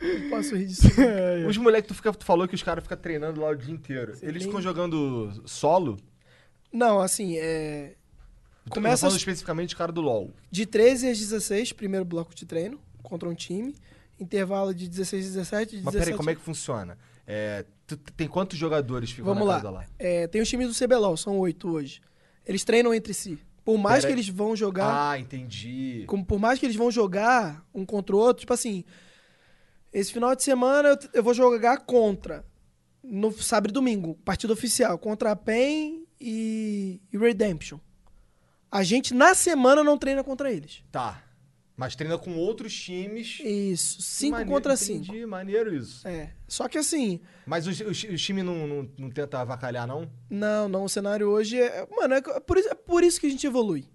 Não 0.00 0.30
posso 0.30 0.54
rir 0.56 0.66
disso. 0.66 0.88
Os 1.48 1.56
moleques, 1.56 1.88
tu, 1.88 1.94
fica, 1.94 2.12
tu 2.12 2.24
falou 2.24 2.46
que 2.46 2.54
os 2.54 2.62
caras 2.62 2.82
ficam 2.84 2.98
treinando 2.98 3.40
lá 3.40 3.50
o 3.50 3.54
dia 3.54 3.72
inteiro. 3.72 4.12
Eles 4.22 4.42
nem- 4.42 4.46
ficam 4.46 4.60
jogando 4.60 5.42
solo? 5.46 5.96
Não, 6.72 7.00
assim, 7.00 7.36
é. 7.38 7.94
Começa 8.68 8.74
Começa 8.74 9.00
falando 9.02 9.18
especificamente 9.18 9.68
os 9.68 9.74
caras 9.74 9.94
do 9.94 10.00
LoL. 10.00 10.30
De 10.50 10.66
13 10.66 11.08
às 11.08 11.18
16, 11.18 11.72
primeiro 11.72 12.04
bloco 12.04 12.34
de 12.34 12.44
treino 12.44 12.80
contra 13.02 13.28
um 13.28 13.34
time. 13.34 13.74
Intervalo 14.18 14.74
de 14.74 14.88
16 14.88 15.24
a 15.24 15.28
17. 15.28 15.70
De 15.78 15.82
Mas 15.84 15.94
17... 15.94 16.04
peraí, 16.04 16.16
como 16.16 16.30
é 16.30 16.34
que 16.34 16.40
funciona? 16.40 16.98
É, 17.26 17.64
tu- 17.86 17.96
tem 17.96 18.26
quantos 18.26 18.58
jogadores 18.58 19.10
ficam 19.10 19.26
Vamos 19.32 19.46
na 19.48 19.62
lá. 19.62 19.70
lá? 19.70 19.86
É, 19.98 20.26
tem 20.26 20.40
os 20.42 20.48
times 20.48 20.68
do 20.68 20.74
CBLOL, 20.86 21.16
são 21.16 21.38
oito 21.38 21.70
hoje. 21.70 22.00
Eles 22.44 22.64
treinam 22.64 22.92
entre 22.92 23.14
si. 23.14 23.38
Por 23.64 23.78
mais 23.78 24.04
Pera 24.04 24.14
que 24.14 24.20
eles 24.20 24.28
vão 24.28 24.54
jogar. 24.56 25.10
Ah, 25.12 25.18
entendi. 25.18 26.04
como 26.06 26.24
por 26.24 26.38
mais 26.38 26.58
que 26.58 26.66
eles 26.66 26.76
vão 26.76 26.90
jogar 26.90 27.64
um 27.74 27.84
contra 27.84 28.14
o 28.14 28.18
outro, 28.18 28.40
tipo 28.40 28.52
assim, 28.52 28.84
esse 29.92 30.12
final 30.12 30.34
de 30.34 30.42
semana 30.42 30.90
eu, 30.90 30.98
eu 31.14 31.22
vou 31.22 31.34
jogar 31.34 31.78
contra, 31.78 32.44
no 33.02 33.32
sábado 33.32 33.70
e 33.70 33.72
domingo, 33.72 34.14
partida 34.24 34.52
oficial, 34.52 34.98
contra 34.98 35.32
a 35.32 35.36
PEN 35.36 36.06
e, 36.20 37.00
e 37.12 37.18
Redemption. 37.18 37.78
A 38.70 38.82
gente, 38.82 39.14
na 39.14 39.34
semana, 39.34 39.82
não 39.82 39.96
treina 39.96 40.22
contra 40.24 40.52
eles. 40.52 40.82
Tá. 40.90 41.22
Mas 41.76 41.94
treina 41.94 42.16
com 42.16 42.34
outros 42.36 42.74
times. 42.74 43.38
Isso, 43.44 44.00
cinco 44.00 44.44
contra 44.46 44.76
cinco. 44.76 45.12
maneiro 45.28 45.74
isso. 45.74 46.06
É. 46.08 46.32
Só 46.48 46.68
que 46.68 46.78
assim, 46.78 47.20
Mas 47.46 47.66
os, 47.66 47.78
os, 47.80 48.04
os 48.04 48.22
times 48.22 48.44
não, 48.44 48.66
não, 48.66 48.90
não 48.98 49.10
tenta 49.10 49.40
avacalhar, 49.40 49.86
não? 49.86 50.10
não, 50.30 50.68
não, 50.68 50.84
o 50.84 50.88
cenário 50.88 51.28
hoje 51.28 51.60
é. 51.60 51.86
Mano, 51.90 52.14
é 52.14 52.40
por 52.40 52.56
isso, 52.56 52.68
é 52.70 52.74
por 52.74 53.04
isso 53.04 53.20
que 53.20 53.26
a 53.26 53.30
gente 53.30 53.46
evolui. 53.46 53.86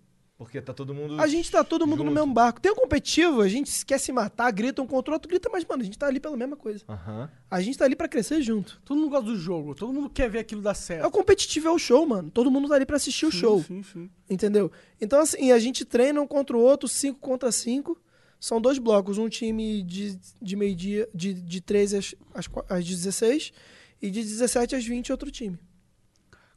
Porque 0.42 0.60
tá 0.60 0.74
todo 0.74 0.92
mundo. 0.92 1.22
A 1.22 1.28
gente 1.28 1.52
tá 1.52 1.64
todo 1.64 1.86
mundo 1.86 2.00
no 2.00 2.06
Junto. 2.10 2.16
mesmo 2.20 2.34
barco. 2.34 2.60
Tem 2.60 2.72
um 2.72 2.76
competitivo, 2.76 3.42
a 3.42 3.48
gente 3.48 3.86
quer 3.86 4.00
se 4.00 4.12
matar, 4.12 4.50
grita 4.52 4.82
um 4.82 4.88
contra 4.88 5.12
o 5.12 5.14
outro, 5.14 5.30
grita, 5.30 5.48
mas, 5.52 5.64
mano, 5.64 5.84
a 5.84 5.86
gente 5.86 6.00
tá 6.00 6.08
ali 6.08 6.20
pela 6.20 6.36
mesma 6.36 6.56
coisa. 6.58 6.84
Aham. 6.90 7.30
A 7.50 7.62
gente 7.62 7.78
tá 7.78 7.86
ali 7.86 7.96
pra 7.96 8.08
crescer 8.08 8.42
junto. 8.42 8.82
Todo 8.84 8.98
mundo 8.98 9.12
gosta 9.12 9.26
do 9.28 9.38
jogo, 9.38 9.76
todo 9.76 9.94
mundo 9.94 10.10
quer 10.10 10.32
ver 10.32 10.40
aquilo 10.40 10.60
dar 10.60 10.74
certo. 10.74 11.04
É 11.04 11.08
o 11.08 11.12
competitivo, 11.12 11.68
é 11.68 11.72
o 11.72 11.78
show, 11.78 12.08
mano. 12.08 12.32
Todo 12.32 12.50
mundo 12.50 12.68
tá 12.68 12.74
ali 12.74 12.88
pra 12.88 12.96
assistir 12.96 13.28
o 13.28 13.32
Sim, 13.32 13.38
show. 13.38 13.62
Sim, 13.62 13.84
sim. 13.84 14.10
Entendeu? 14.28 14.72
Então, 15.00 15.20
assim, 15.20 15.52
a 15.52 15.60
gente 15.60 15.86
treina 15.86 16.20
um 16.20 16.26
contra 16.26 16.58
o 16.58 16.60
outro, 16.60 16.90
5 16.90 17.20
contra 17.20 17.52
5. 17.52 17.96
São 18.40 18.60
dois 18.60 18.80
blocos. 18.80 19.20
Um 19.20 19.30
time 19.30 19.84
de, 19.84 20.20
de 20.42 20.56
meio-dia, 20.56 21.08
de, 21.14 21.36
de 21.36 21.62
13 21.62 21.98
às, 21.98 22.16
às, 22.34 22.50
às 22.68 22.84
16 22.84 23.54
e 24.02 24.10
de 24.10 24.24
17 24.24 24.76
às 24.76 24.84
20 24.84 25.12
outro 25.12 25.30
time. 25.30 25.60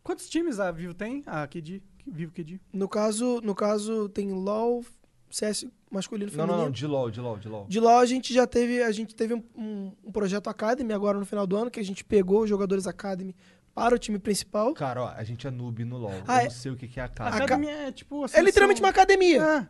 Quantos 0.02 0.26
times 0.26 0.58
a 0.58 0.70
Vivo 0.70 0.94
tem? 0.94 1.22
A 1.26 1.46
QD? 1.46 1.82
Vivo 2.06 2.32
QD? 2.32 2.60
No 2.72 2.88
caso, 2.88 3.40
no 3.42 3.54
caso 3.54 4.08
tem 4.08 4.32
LoL, 4.32 4.84
CS 5.30 5.66
masculino 5.90 6.30
e 6.30 6.36
Não, 6.36 6.44
feminino. 6.44 6.56
não, 6.58 6.64
não, 6.66 6.70
de 6.72 6.86
LOL, 6.86 7.10
de 7.10 7.20
LOL, 7.20 7.38
de 7.38 7.48
LOL. 7.48 7.66
De 7.68 7.80
LoL 7.80 7.98
a 7.98 8.06
gente 8.06 8.32
já 8.34 8.46
teve, 8.46 8.82
a 8.82 8.92
gente 8.92 9.14
teve 9.14 9.34
um, 9.34 9.42
um- 9.56 9.92
um 10.04 10.12
projeto 10.12 10.48
Academy 10.48 10.92
agora 10.92 11.18
no 11.18 11.24
final 11.26 11.46
do 11.46 11.56
ano, 11.56 11.70
que 11.70 11.80
a 11.80 11.84
gente 11.84 12.04
pegou 12.04 12.42
os 12.42 12.48
jogadores 12.48 12.86
Academy 12.86 13.34
para 13.74 13.94
o 13.94 13.98
time 13.98 14.18
principal. 14.18 14.72
Cara, 14.74 15.02
ó, 15.02 15.08
a 15.08 15.24
gente 15.24 15.46
é 15.46 15.50
noob 15.50 15.84
no 15.84 15.96
LOL. 15.98 16.12
Ah, 16.28 16.36
eu 16.36 16.40
é- 16.40 16.44
não 16.44 16.50
sei 16.50 16.70
o 16.72 16.76
que 16.76 16.86
que 16.86 17.00
é 17.00 17.02
a 17.02 17.06
A 17.06 17.08
cara. 17.08 17.30
ca- 17.30 17.44
academia 17.44 17.72
é 17.72 17.92
tipo... 17.92 18.24
É 18.32 18.40
literalmente 18.42 18.80
uma 18.80 18.90
academia. 18.90 19.68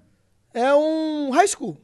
É, 0.53 0.61
É 0.67 0.75
um 0.75 1.31
high 1.31 1.49
school. 1.49 1.77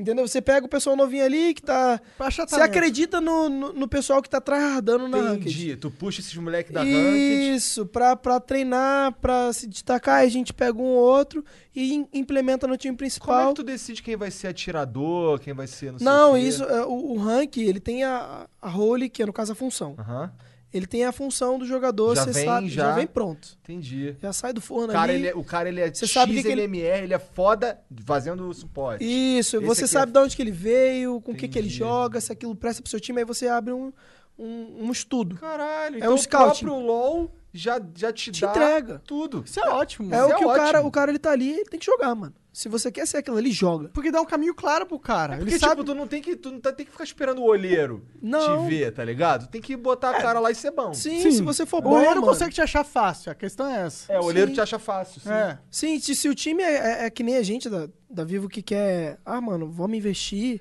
Entendeu? 0.00 0.26
Você 0.26 0.40
pega 0.40 0.64
o 0.64 0.68
pessoal 0.68 0.96
novinho 0.96 1.24
ali 1.24 1.52
que 1.52 1.60
tá. 1.62 2.00
Você 2.18 2.60
acredita 2.60 3.20
no, 3.20 3.48
no, 3.48 3.72
no 3.72 3.86
pessoal 3.88 4.22
que 4.22 4.30
tá 4.30 4.40
tryhardando 4.40 5.06
na 5.08 5.18
ranked. 5.18 5.48
Entendi. 5.50 5.76
Tu 5.76 5.90
puxa 5.90 6.20
esses 6.20 6.34
moleques 6.36 6.72
da 6.72 6.80
ranked. 6.80 7.54
Isso, 7.54 7.84
pra, 7.86 8.16
pra 8.16 8.40
treinar, 8.40 9.12
pra 9.20 9.52
se 9.52 9.66
destacar, 9.66 10.20
a 10.22 10.28
gente 10.28 10.52
pega 10.54 10.78
um 10.78 10.84
ou 10.84 10.96
outro 10.98 11.44
e 11.74 11.94
im- 11.94 12.08
implementa 12.14 12.66
no 12.66 12.76
time 12.76 12.92
Como 12.94 12.96
é 12.96 12.98
principal. 12.98 13.48
que 13.50 13.54
tu 13.56 13.62
decide 13.62 14.02
quem 14.02 14.16
vai 14.16 14.30
ser 14.30 14.48
atirador, 14.48 15.38
quem 15.38 15.52
vai 15.52 15.66
ser 15.66 15.92
não 15.92 15.98
Não, 16.00 16.36
isso, 16.38 16.64
é, 16.64 16.84
o, 16.84 17.12
o 17.12 17.18
rank, 17.18 17.58
ele 17.58 17.78
tem 17.80 18.02
a, 18.04 18.46
a 18.60 18.68
role, 18.68 19.08
que 19.10 19.22
é 19.22 19.26
no 19.26 19.32
caso 19.32 19.52
a 19.52 19.54
função. 19.54 19.94
Aham, 19.98 20.32
Ele 20.72 20.86
tem 20.86 21.04
a 21.04 21.10
função 21.10 21.58
do 21.58 21.66
jogador, 21.66 22.14
Já 22.14 22.24
você 22.24 22.32
vem, 22.32 22.44
sabe, 22.44 22.68
já. 22.68 22.82
já. 22.90 22.94
vem 22.94 23.06
pronto. 23.06 23.58
entendi. 23.62 24.14
Já 24.22 24.32
sai 24.32 24.52
do 24.52 24.60
forno 24.60 24.90
O 24.90 24.92
cara, 24.92 25.10
ali. 25.12 25.20
ele 25.22 25.28
é, 25.28 25.34
o 25.34 25.42
cara, 25.42 25.68
ele 25.68 25.80
é 25.80 25.92
Você 25.92 26.06
sabe 26.06 26.32
que 26.34 26.42
que 26.42 26.48
ele- 26.48 26.62
ele 26.80 27.12
é 27.12 27.18
foda 27.18 27.80
fazendo 28.04 28.52
suporte. 28.54 29.04
Isso, 29.04 29.56
Esse 29.56 29.66
você 29.66 29.86
sabe 29.86 30.10
é- 30.10 30.12
de 30.12 30.18
onde 30.20 30.36
que 30.36 30.42
ele 30.42 30.52
veio, 30.52 31.20
com 31.20 31.32
o 31.32 31.34
que, 31.34 31.48
que 31.48 31.58
ele 31.58 31.68
joga, 31.68 32.20
se 32.20 32.32
aquilo 32.32 32.54
presta 32.54 32.80
pro 32.82 32.90
seu 32.90 33.00
time, 33.00 33.18
aí 33.18 33.24
você 33.24 33.48
abre 33.48 33.72
um, 33.72 33.92
um, 34.38 34.86
um 34.86 34.92
estudo. 34.92 35.36
Caralho, 35.36 35.96
É 35.96 35.98
então 35.98 36.12
um 36.12 36.14
o 36.14 36.18
scouting. 36.18 36.64
próprio 36.64 36.78
LoL 36.78 37.34
já, 37.52 37.80
já 37.96 38.12
te, 38.12 38.30
Te 38.30 38.40
dá 38.42 38.50
entrega. 38.50 39.02
tudo. 39.04 39.42
Isso 39.44 39.58
é 39.58 39.68
ótimo. 39.70 40.14
É 40.14 40.18
Isso 40.18 40.26
o 40.28 40.32
é 40.32 40.36
que 40.38 40.44
o 40.44 40.54
cara, 40.54 40.82
o 40.86 40.90
cara 40.90 41.10
ele 41.10 41.18
tá 41.18 41.32
ali, 41.32 41.50
ele 41.50 41.64
tem 41.64 41.80
que 41.80 41.86
jogar, 41.86 42.14
mano. 42.14 42.32
Se 42.52 42.68
você 42.68 42.90
quer 42.90 43.06
ser 43.06 43.18
aquilo 43.18 43.36
ali, 43.36 43.52
joga. 43.52 43.88
Porque 43.90 44.10
dá 44.10 44.20
um 44.20 44.24
caminho 44.24 44.52
claro 44.54 44.84
pro 44.84 44.98
cara. 44.98 45.34
É 45.34 45.36
Ele 45.36 45.44
porque, 45.44 45.58
sabe... 45.60 45.72
tipo, 45.76 45.84
tu 45.84 45.94
não 45.94 46.06
tem 46.08 46.20
que, 46.20 46.34
tu 46.34 46.50
não 46.50 46.60
tá- 46.60 46.72
tem 46.72 46.84
que 46.84 46.90
ficar 46.90 47.04
esperando 47.04 47.40
o 47.40 47.44
olheiro 47.44 48.04
Não. 48.20 48.64
te 48.64 48.68
ver, 48.70 48.92
tá 48.92 49.04
ligado? 49.04 49.46
Tem 49.48 49.60
que 49.60 49.76
botar 49.76 50.10
a 50.10 50.20
cara 50.20 50.40
lá 50.40 50.50
e 50.50 50.54
ser 50.54 50.72
bom. 50.72 50.92
Sim, 50.92 51.20
Sim. 51.22 51.30
se 51.30 51.42
você 51.42 51.64
for 51.64 51.78
o 51.78 51.82
bom, 51.82 51.90
olheiro 51.94 52.16
mano. 52.16 52.26
consegue 52.26 52.52
te 52.52 52.60
achar 52.60 52.82
fácil, 52.84 53.30
a 53.30 53.34
questão 53.36 53.66
é 53.68 53.82
essa. 53.86 54.12
É, 54.12 54.18
o 54.18 54.24
olheiro 54.24 54.48
Sim. 54.48 54.54
te 54.54 54.60
acha 54.60 54.78
fácil, 54.80 55.20
sim. 55.20 55.30
É. 55.30 55.58
Sim, 55.70 56.00
se, 56.00 56.14
se 56.16 56.28
o 56.28 56.34
time 56.34 56.60
é, 56.62 56.74
é- 56.74 57.04
é 57.06 57.10
que 57.10 57.22
nem 57.22 57.36
a 57.36 57.42
gente 57.42 57.70
da, 57.70 57.88
da 58.10 58.24
Vivo 58.24 58.48
que 58.48 58.62
quer, 58.62 59.20
ah, 59.24 59.40
mano, 59.40 59.70
vamos 59.70 59.96
investir. 59.96 60.60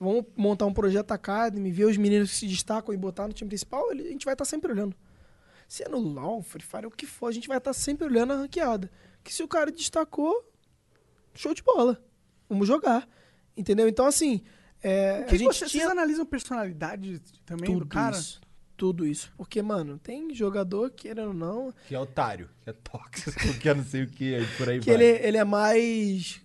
vamos 0.00 0.24
montar 0.36 0.64
um 0.64 0.72
projeto 0.72 1.10
Academy, 1.12 1.70
ver 1.70 1.84
os 1.86 1.96
meninos 1.98 2.30
que 2.30 2.36
se 2.36 2.46
destacam 2.46 2.94
e 2.94 2.96
botar 2.96 3.26
no 3.26 3.34
time 3.34 3.48
principal, 3.48 3.90
ele- 3.92 4.08
a 4.08 4.12
gente 4.12 4.24
vai 4.24 4.32
estar 4.32 4.44
sempre 4.46 4.72
olhando. 4.72 4.96
Se 5.68 5.82
é 5.82 5.88
no 5.90 5.98
LoL, 5.98 6.40
Free 6.40 6.62
Fire, 6.62 6.86
o 6.86 6.90
que 6.90 7.04
for, 7.04 7.26
a 7.26 7.32
gente 7.32 7.46
vai 7.48 7.58
estar 7.58 7.74
sempre 7.74 8.06
olhando 8.06 8.32
a 8.32 8.36
ranqueada. 8.36 8.90
Que 9.22 9.34
se 9.34 9.42
o 9.42 9.48
cara 9.48 9.70
destacou, 9.70 10.42
show 11.40 11.54
de 11.54 11.62
bola. 11.62 12.02
Vamos 12.48 12.66
jogar. 12.66 13.08
Entendeu? 13.56 13.88
Então, 13.88 14.06
assim, 14.06 14.42
é, 14.82 15.20
O 15.22 15.26
que 15.26 15.34
a 15.34 15.38
gente 15.38 15.54
vocês, 15.54 15.70
tinha 15.70 15.84
vocês 15.84 15.90
analisam 15.92 16.24
personalidade 16.24 17.20
também 17.44 17.70
do 17.70 17.80
tudo 17.80 17.86
cara? 17.88 18.16
isso. 18.16 18.40
Tudo 18.76 19.04
isso. 19.06 19.32
Porque, 19.36 19.60
mano, 19.60 19.98
tem 19.98 20.32
jogador, 20.32 20.90
querendo 20.92 21.28
ou 21.28 21.34
não, 21.34 21.74
Que 21.88 21.96
é 21.96 21.98
otário, 21.98 22.48
que 22.62 22.70
é 22.70 22.72
tóxico, 22.72 23.40
que 23.60 23.68
é 23.68 23.74
não 23.74 23.84
sei 23.84 24.04
o 24.04 24.06
que, 24.06 24.36
aí 24.36 24.46
por 24.56 24.68
aí 24.68 24.78
que 24.78 24.86
vai. 24.86 24.94
ele, 24.94 25.26
ele 25.26 25.36
é 25.36 25.44
mais 25.44 26.40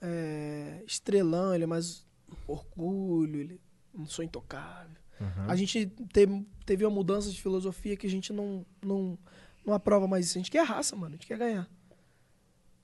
é, 0.00 0.82
estrelão, 0.86 1.54
ele 1.54 1.64
é 1.64 1.66
mais 1.66 2.06
orgulho, 2.46 3.40
ele 3.40 3.60
não 3.92 4.06
sou 4.06 4.24
intocável. 4.24 4.98
A 5.46 5.54
gente 5.54 5.84
teve, 6.14 6.46
teve 6.64 6.82
uma 6.82 6.90
mudança 6.90 7.30
de 7.30 7.38
filosofia 7.42 7.94
que 7.94 8.06
a 8.06 8.10
gente 8.10 8.32
não, 8.32 8.64
não, 8.82 9.18
não 9.66 9.74
aprova 9.74 10.08
mais 10.08 10.24
isso. 10.24 10.38
A 10.38 10.40
gente 10.40 10.50
quer 10.50 10.64
raça, 10.64 10.96
mano. 10.96 11.08
A 11.14 11.16
gente 11.18 11.26
quer 11.26 11.36
ganhar. 11.36 11.68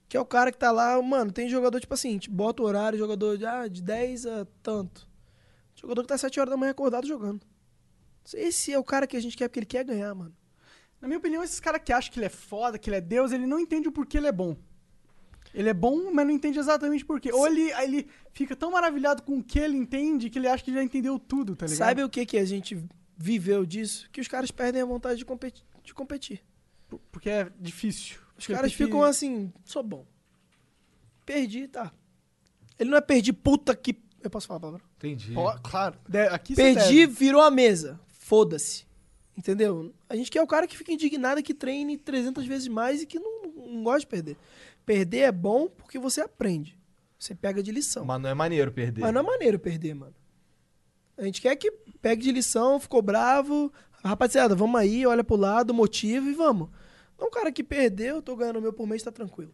Que 0.08 0.16
é 0.16 0.20
o 0.20 0.24
cara 0.24 0.52
que 0.52 0.58
tá 0.58 0.70
lá, 0.70 1.00
mano, 1.02 1.32
tem 1.32 1.48
jogador, 1.48 1.80
tipo 1.80 1.92
assim, 1.94 2.12
gente 2.12 2.30
bota 2.30 2.62
o 2.62 2.66
horário, 2.66 2.98
jogador 2.98 3.36
de, 3.36 3.44
ah, 3.44 3.66
de 3.66 3.82
10 3.82 4.26
a 4.26 4.46
tanto. 4.62 5.08
Jogador 5.74 6.02
que 6.02 6.08
tá 6.08 6.16
7 6.18 6.38
horas 6.38 6.50
da 6.50 6.56
manhã 6.56 6.70
acordado 6.70 7.06
jogando. 7.06 7.40
Esse 8.34 8.72
é 8.72 8.78
o 8.78 8.84
cara 8.84 9.06
que 9.06 9.16
a 9.16 9.20
gente 9.20 9.36
quer 9.36 9.48
porque 9.48 9.58
ele 9.60 9.66
quer 9.66 9.84
ganhar, 9.84 10.14
mano. 10.14 10.34
Na 11.00 11.06
minha 11.08 11.18
opinião, 11.18 11.42
esses 11.44 11.60
caras 11.60 11.82
que 11.84 11.92
acham 11.92 12.12
que 12.12 12.18
ele 12.18 12.26
é 12.26 12.30
foda, 12.30 12.78
que 12.78 12.88
ele 12.88 12.96
é 12.96 13.00
Deus, 13.00 13.30
ele 13.32 13.46
não 13.46 13.58
entende 13.60 13.88
o 13.88 13.92
porquê 13.92 14.16
ele 14.18 14.26
é 14.26 14.32
bom. 14.32 14.56
Ele 15.54 15.68
é 15.68 15.74
bom, 15.74 16.10
mas 16.12 16.26
não 16.26 16.32
entende 16.32 16.58
exatamente 16.58 17.04
por 17.04 17.20
quê. 17.20 17.32
Ou 17.32 17.46
ele, 17.46 17.70
ele 17.82 18.08
fica 18.32 18.54
tão 18.56 18.70
maravilhado 18.70 19.22
com 19.22 19.38
o 19.38 19.42
que 19.44 19.58
ele 19.58 19.76
entende 19.76 20.28
que 20.30 20.38
ele 20.38 20.48
acha 20.48 20.62
que 20.64 20.72
já 20.72 20.82
entendeu 20.82 21.18
tudo, 21.18 21.54
tá 21.56 21.66
ligado? 21.66 21.78
Sabe 21.78 22.02
o 22.04 22.08
que, 22.10 22.26
que 22.26 22.36
a 22.36 22.44
gente 22.44 22.82
viveu 23.16 23.64
disso? 23.64 24.08
Que 24.10 24.20
os 24.20 24.28
caras 24.28 24.50
perdem 24.50 24.82
a 24.82 24.84
vontade 24.84 25.18
de 25.18 25.24
competir. 25.24 25.64
De 25.82 25.94
competir. 25.94 26.42
Por- 26.88 27.00
Porque 27.12 27.30
é 27.30 27.50
difícil. 27.58 28.18
Os 28.38 28.46
caras 28.46 28.72
ficam 28.72 29.02
assim, 29.02 29.52
sou 29.64 29.82
bom. 29.82 30.04
Perdi, 31.24 31.68
tá. 31.68 31.92
Ele 32.78 32.90
não 32.90 32.98
é 32.98 33.00
perdi, 33.00 33.32
puta 33.32 33.74
que. 33.74 33.98
Eu 34.22 34.30
posso 34.30 34.46
falar 34.46 34.58
a 34.58 34.60
palavra? 34.60 34.82
Entendi. 34.96 35.32
Pô, 35.32 35.52
claro. 35.60 35.96
De- 36.08 36.28
aqui 36.28 36.54
Perdi, 36.54 37.06
deve. 37.06 37.06
virou 37.06 37.40
a 37.40 37.50
mesa. 37.50 37.98
Foda-se. 38.08 38.84
Entendeu? 39.36 39.94
A 40.08 40.16
gente 40.16 40.30
quer 40.30 40.42
o 40.42 40.46
cara 40.46 40.66
que 40.66 40.76
fica 40.76 40.92
indignado, 40.92 41.42
que 41.42 41.52
treine 41.54 41.96
300 41.98 42.46
vezes 42.46 42.68
mais 42.68 43.02
e 43.02 43.06
que 43.06 43.18
não, 43.18 43.42
não 43.44 43.84
gosta 43.84 44.00
de 44.00 44.06
perder. 44.06 44.36
Perder 44.84 45.18
é 45.20 45.32
bom 45.32 45.68
porque 45.68 45.98
você 45.98 46.20
aprende. 46.20 46.78
Você 47.18 47.34
pega 47.34 47.62
de 47.62 47.70
lição. 47.70 48.04
Mas 48.04 48.20
não 48.20 48.30
é 48.30 48.34
maneiro 48.34 48.72
perder. 48.72 49.00
Mas 49.02 49.12
não 49.12 49.20
é 49.20 49.24
maneiro 49.24 49.58
perder, 49.58 49.94
mano. 49.94 50.14
A 51.18 51.24
gente 51.24 51.40
quer 51.40 51.54
que 51.56 51.70
pegue 52.00 52.22
de 52.22 52.32
lição, 52.32 52.78
ficou 52.78 53.00
bravo. 53.02 53.72
Rapaziada, 54.04 54.54
vamos 54.54 54.78
aí, 54.80 55.06
olha 55.06 55.24
pro 55.24 55.36
lado, 55.36 55.72
motiva 55.74 56.28
e 56.28 56.34
vamos. 56.34 56.68
Não, 57.18 57.28
um 57.28 57.30
cara 57.30 57.50
que 57.52 57.62
perdeu, 57.64 58.20
tô 58.22 58.36
ganhando 58.36 58.58
o 58.58 58.62
meu 58.62 58.72
por 58.72 58.86
mês, 58.86 59.02
tá 59.02 59.10
tranquilo. 59.12 59.52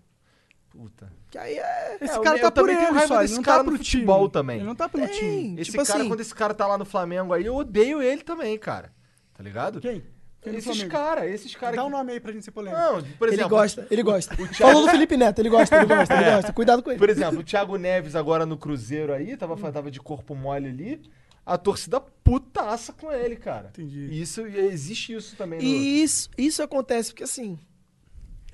Puta. 0.71 1.13
Que 1.31 1.37
aí 1.39 1.55
é. 1.59 1.99
Esse 2.01 2.15
É, 2.15 2.17
eu- 2.17 2.23
cara 2.23 2.39
eu 2.39 2.43
tá 2.43 2.51
por 2.51 2.69
ele 2.71 2.79
só, 3.07 3.19
desse 3.21 3.33
ele 3.33 3.37
não 3.37 3.43
cara 3.43 3.59
tá 3.59 3.63
no 3.65 3.69
pro 3.71 3.79
futebol 3.79 4.19
time. 4.21 4.33
também. 4.33 4.57
Ele 4.57 4.67
não 4.67 4.75
tá 4.75 4.89
pelo 4.89 5.07
Tem. 5.07 5.19
time. 5.19 5.61
Esse 5.61 5.71
Tipo 5.71 5.85
cara, 5.85 5.99
assim- 6.01 6.09
quando 6.09 6.21
esse 6.21 6.35
cara 6.35 6.55
tá 6.55 6.67
lá 6.67 6.79
no 6.79 6.85
Flamengo 6.87 7.33
aí, 7.35 7.45
eu 7.45 7.55
odeio 7.55 8.01
ele 8.03 8.23
também, 8.23 8.59
cara. 8.59 8.91
Tá 9.35 9.43
ligado? 9.43 9.81
Quem? 9.81 10.03
Quem 10.41 10.57
Esses 10.57 10.83
caras, 10.85 11.31
esses 11.31 11.55
caras. 11.55 11.77
Dá 11.77 11.85
um 11.85 11.87
que- 11.87 11.93
nome 11.93 12.13
aí 12.13 12.21
pra 12.21 12.33
gente 12.33 12.45
ser 12.45 12.51
polêmico. 12.51 12.81
Não, 12.81 12.95
por 13.17 13.29
exemplo. 13.29 13.45
ele 13.45 13.49
gosta, 13.49 13.87
ele 13.91 14.03
gosta. 14.03 14.35
Thiago- 14.35 14.55
Falou 14.55 14.83
do 14.83 14.89
Felipe 14.91 15.17
Neto, 15.17 15.39
ele 15.39 15.49
gosta, 15.51 15.77
ele 15.77 15.87
gosta, 15.87 16.15
ele 16.15 16.31
gosta. 16.31 16.53
Cuidado 16.53 16.83
com 16.83 16.91
ele. 16.91 16.99
Por 16.99 17.09
exemplo, 17.11 17.39
o 17.41 17.45
Thiago 17.45 17.77
Neves 17.77 18.17
agora 18.17 18.45
no 18.45 18.57
Cruzeiro 18.57 19.13
aí, 19.13 19.37
tava, 19.37 19.57
tava 19.71 19.89
de 19.91 20.01
corpo 20.01 20.35
mole 20.35 20.67
ali. 20.69 21.03
A 21.45 21.59
torcida 21.59 22.01
putaça 22.01 22.93
com 22.93 23.11
ele, 23.13 23.35
cara. 23.37 23.69
Entendi. 23.71 24.09
E 24.11 24.21
Isso, 24.23 24.41
existe 24.47 25.13
isso 25.15 25.35
também 25.37 25.59
no. 25.59 25.65
E 25.65 26.03
isso, 26.03 26.31
isso 26.39 26.63
acontece 26.63 27.11
porque, 27.11 27.25
assim, 27.25 27.59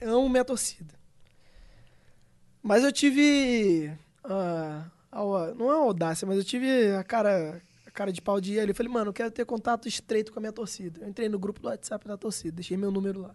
eu 0.01 0.11
amo 0.19 0.29
minha 0.29 0.45
torcida. 0.45 0.95
Mas 2.63 2.83
eu 2.85 2.93
tive. 2.93 3.93
ah, 4.25 4.91
a- 5.13 5.55
não 5.55 5.71
é 5.71 5.75
uma 5.77 5.85
audácia, 5.85 6.27
mas 6.27 6.37
eu 6.39 6.45
tive 6.45 6.93
a 6.95 7.05
cara, 7.05 7.63
a 7.87 7.91
cara 7.91 8.13
de 8.13 8.21
pau 8.21 8.41
de 8.41 8.59
ali. 8.59 8.71
Eu 8.71 8.75
falei, 8.75 8.93
mano, 8.93 9.11
eu 9.11 9.15
quero 9.15 9.31
ter 9.31 9.45
contato 9.45 9.87
estreito 9.89 10.33
com 10.33 10.39
a 10.39 10.43
minha 10.43 10.53
torcida. 10.53 11.01
Eu 11.03 11.09
entrei 11.09 11.29
no 11.29 11.39
grupo 11.39 11.61
do 11.61 11.69
WhatsApp 11.69 12.07
da 12.07 12.17
torcida, 12.17 12.53
deixei 12.57 12.77
meu 12.77 12.91
número 12.91 13.21
lá. 13.21 13.35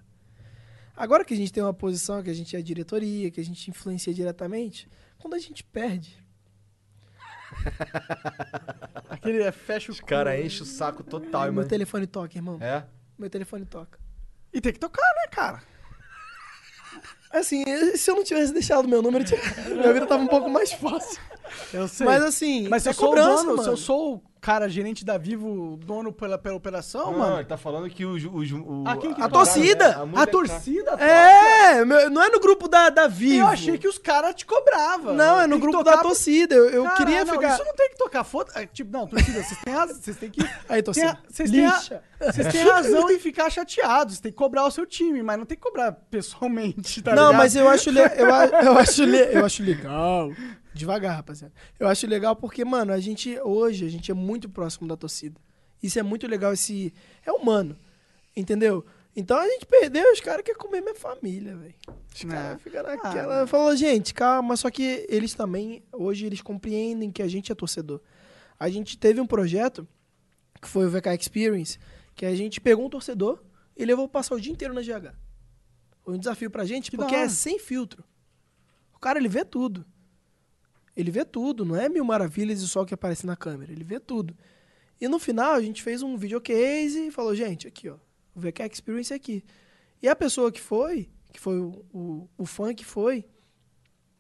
Agora 0.96 1.26
que 1.26 1.34
a 1.34 1.38
gente 1.38 1.52
tem 1.52 1.64
uma 1.64 1.74
posição, 1.74 2.22
que 2.22 2.30
a 2.30 2.34
gente 2.34 2.56
é 2.56 2.62
diretoria, 2.62 3.32
que 3.32 3.40
a 3.40 3.44
gente 3.46 3.70
influencia 3.70 4.14
diretamente, 4.14 4.88
quando 5.20 5.34
a 5.34 5.40
gente 5.40 5.64
perde. 5.64 6.23
Aquele 9.10 9.42
é 9.44 9.52
fecha 9.52 9.92
o 9.92 9.94
Os 9.94 10.00
caras 10.02 10.40
enchem 10.44 10.62
o 10.64 10.66
saco 10.66 11.04
total, 11.04 11.44
meu 11.46 11.54
mano. 11.54 11.68
telefone 11.68 12.08
toca, 12.08 12.38
irmão. 12.38 12.58
É? 12.62 12.84
Meu 13.18 13.30
telefone 13.30 13.66
toca. 13.66 14.00
E 14.54 14.60
tem 14.62 14.74
que 14.74 14.80
tocar, 14.80 15.02
né, 15.02 15.28
cara? 15.32 15.62
Assim, 17.32 17.64
se 17.98 18.10
eu 18.12 18.16
não 18.16 18.24
tivesse 18.24 18.54
deixado 18.54 18.88
meu 18.88 19.02
número, 19.02 19.24
tinha- 19.24 19.40
minha 19.70 19.92
vida 19.94 20.06
tava 20.06 20.22
um 20.22 20.28
pouco 20.28 20.50
mais 20.50 20.72
fácil. 20.74 21.20
Eu 21.74 21.88
sei. 21.88 22.06
Mas 22.06 22.24
assim, 22.24 22.68
Mas 22.70 22.84
se 22.84 22.90
é 22.90 22.92
eu 22.92 22.94
sou 22.94 23.10
cobrança, 23.10 23.42
o 23.44 23.46
dono, 23.46 23.52
se 23.52 23.58
mano. 23.58 23.72
eu 23.72 23.78
sou 23.78 24.16
o 24.16 24.24
cara 24.44 24.68
gerente 24.68 25.06
da 25.06 25.18
Vivo, 25.18 25.80
dono 25.86 26.12
pela, 26.12 26.38
pela 26.38 26.58
operação, 26.58 27.14
Não, 27.14 27.20
mano. 27.20 27.38
ele 27.38 27.46
tá 27.46 27.56
falando 27.56 27.90
que 27.90 28.06
o. 28.06 28.12
o, 28.30 28.82
o 28.82 28.84
Ah, 28.86 28.98
quem 28.98 29.14
que 29.14 29.22
a, 29.22 29.24
tá? 29.24 29.30
torcida! 29.30 29.88
a 29.96 30.02
A 30.02 30.06
mulher- 30.06 30.28
torcida 30.28 30.92
É, 31.02 31.86
meu- 31.86 32.10
não 32.10 32.22
é 32.22 32.30
no 32.30 32.42
grupo 32.42 32.68
da, 32.68 32.90
da 32.90 33.08
Vivo. 33.08 33.40
Eu 33.40 33.48
achei 33.48 33.78
que 33.78 33.88
os 33.88 33.98
caras 33.98 34.36
te 34.36 34.46
cobravam. 34.46 35.14
Não, 35.14 35.40
é 35.40 35.48
no 35.48 35.58
grupo 35.60 35.78
tocar 35.78 35.96
da 35.96 36.02
torcida. 36.02 36.54
Eu, 36.54 36.70
eu 36.70 36.84
Cara, 36.84 36.96
queria 36.98 37.24
não, 37.24 37.34
ficar. 37.36 37.54
Isso 37.56 37.64
não 37.64 37.74
tem 37.74 37.90
que 37.90 37.98
tocar. 37.98 38.24
Foda... 38.26 38.52
é, 38.56 38.66
Tipo, 38.66 38.92
não, 38.92 39.08
torcida, 39.08 39.42
vocês 39.42 39.60
têm 39.64 39.74
razão. 39.74 39.96
Vocês 39.96 40.18
têm 40.18 40.30
que. 40.30 40.42
Aí, 40.68 40.84
torcida. 40.84 41.18
Vocês 41.30 41.50
têm, 41.50 41.66
a- 41.66 41.82
têm 42.52 42.64
razão 42.64 43.10
em 43.10 43.20
ficar 43.20 43.50
chateados. 43.50 44.20
Tem 44.20 44.30
que 44.32 44.38
cobrar 44.38 44.66
o 44.66 44.72
seu 44.72 44.86
time, 44.86 45.24
mas 45.24 45.38
não 45.40 45.46
tem 45.46 45.56
que 45.58 45.64
cobrar 45.64 45.94
pessoalmente, 46.12 47.02
tá 47.02 47.16
não, 47.16 47.28
ligado? 47.28 47.38
mas 47.38 47.56
eu 47.56 47.70
acho, 47.70 47.90
le- 47.92 48.02
eu, 48.02 48.28
eu, 48.66 48.78
acho 48.78 49.04
le- 49.06 49.30
eu 49.38 49.46
acho 49.46 49.64
legal. 49.64 50.32
Devagar, 50.74 51.16
rapaziada. 51.18 51.54
Eu 51.80 51.88
acho 51.88 52.08
legal 52.08 52.36
porque, 52.36 52.64
mano, 52.66 52.92
a 52.94 53.00
gente, 53.00 53.40
hoje, 53.42 53.86
a 53.86 53.90
gente 53.90 54.10
é 54.10 54.14
muito 54.14 54.50
próximo 54.50 54.88
da 54.88 54.98
torcida. 54.98 55.40
Isso 55.82 56.00
é 56.00 56.04
muito 56.04 56.26
legal, 56.28 56.54
esse. 56.54 56.94
É 57.26 57.32
humano. 57.32 57.78
Entendeu? 58.36 58.86
Então 59.16 59.38
a 59.38 59.48
gente 59.48 59.66
perdeu, 59.68 60.12
os 60.12 60.20
caras 60.20 60.44
querem 60.44 60.60
comer 60.60 60.82
minha 60.82 60.96
família, 60.96 61.56
velho. 61.56 61.76
Os 62.16 62.24
Né? 62.24 62.34
caras 62.36 62.62
ficam 62.62 62.80
Ah, 62.82 62.96
naquela. 62.96 63.46
Falou, 63.48 63.76
gente, 63.76 64.12
calma, 64.14 64.58
só 64.58 64.72
que 64.72 65.06
eles 65.08 65.36
também, 65.36 65.84
hoje, 65.92 66.26
eles 66.26 66.42
compreendem 66.42 67.12
que 67.12 67.22
a 67.22 67.28
gente 67.28 67.52
é 67.52 67.56
torcedor. 67.56 68.02
A 68.60 68.70
gente 68.70 68.98
teve 68.98 69.22
um 69.22 69.28
projeto, 69.28 69.88
que 70.60 70.68
foi 70.68 70.88
o 70.88 70.90
VK 70.90 71.10
Experience, 71.20 71.78
que 72.16 72.26
a 72.26 72.34
gente 72.34 72.60
pegou 72.60 72.86
um 72.86 72.90
torcedor 72.90 73.44
e 73.78 73.86
levou 73.86 74.08
passar 74.10 74.34
o 74.34 74.42
dia 74.42 74.52
inteiro 74.52 74.74
na 74.74 74.82
GH. 74.82 75.14
Foi 76.04 76.16
um 76.16 76.18
desafio 76.18 76.50
pra 76.50 76.66
gente, 76.66 76.90
Que 76.90 76.98
porque 76.98 77.14
é 77.16 77.30
sem 77.30 77.60
filtro. 77.60 78.04
O 78.96 79.00
cara, 79.00 79.20
ele 79.20 79.30
vê 79.30 79.46
tudo. 79.46 79.86
Ele 80.96 81.10
vê 81.10 81.26
tudo, 81.26 81.66
não 81.66 81.76
é 81.76 81.90
mil 81.90 82.06
maravilhas 82.06 82.62
e 82.62 82.68
só 82.68 82.86
que 82.86 82.94
aparece 82.94 83.26
na 83.26 83.36
câmera. 83.36 83.72
Ele 83.72 83.84
vê 83.84 84.00
tudo. 84.00 84.36
E 85.02 85.08
no 85.08 85.20
final, 85.20 85.54
a 85.54 85.62
gente 85.62 85.82
fez 85.82 86.02
um 86.04 86.16
videocase 86.16 87.08
e 87.08 87.12
falou, 87.12 87.36
gente, 87.36 87.68
aqui, 87.68 87.90
ó, 87.90 87.98
o 88.36 88.40
VK 88.40 88.64
Experience 88.72 89.12
é 89.12 89.16
aqui. 89.16 89.44
E 90.02 90.08
a 90.08 90.16
pessoa 90.16 90.52
que 90.52 90.62
foi, 90.62 91.10
que 91.32 91.40
foi 91.40 91.60
o, 91.60 91.86
o, 91.94 92.30
o 92.38 92.46
fã 92.46 92.74
que 92.74 92.86
foi, 92.86 93.26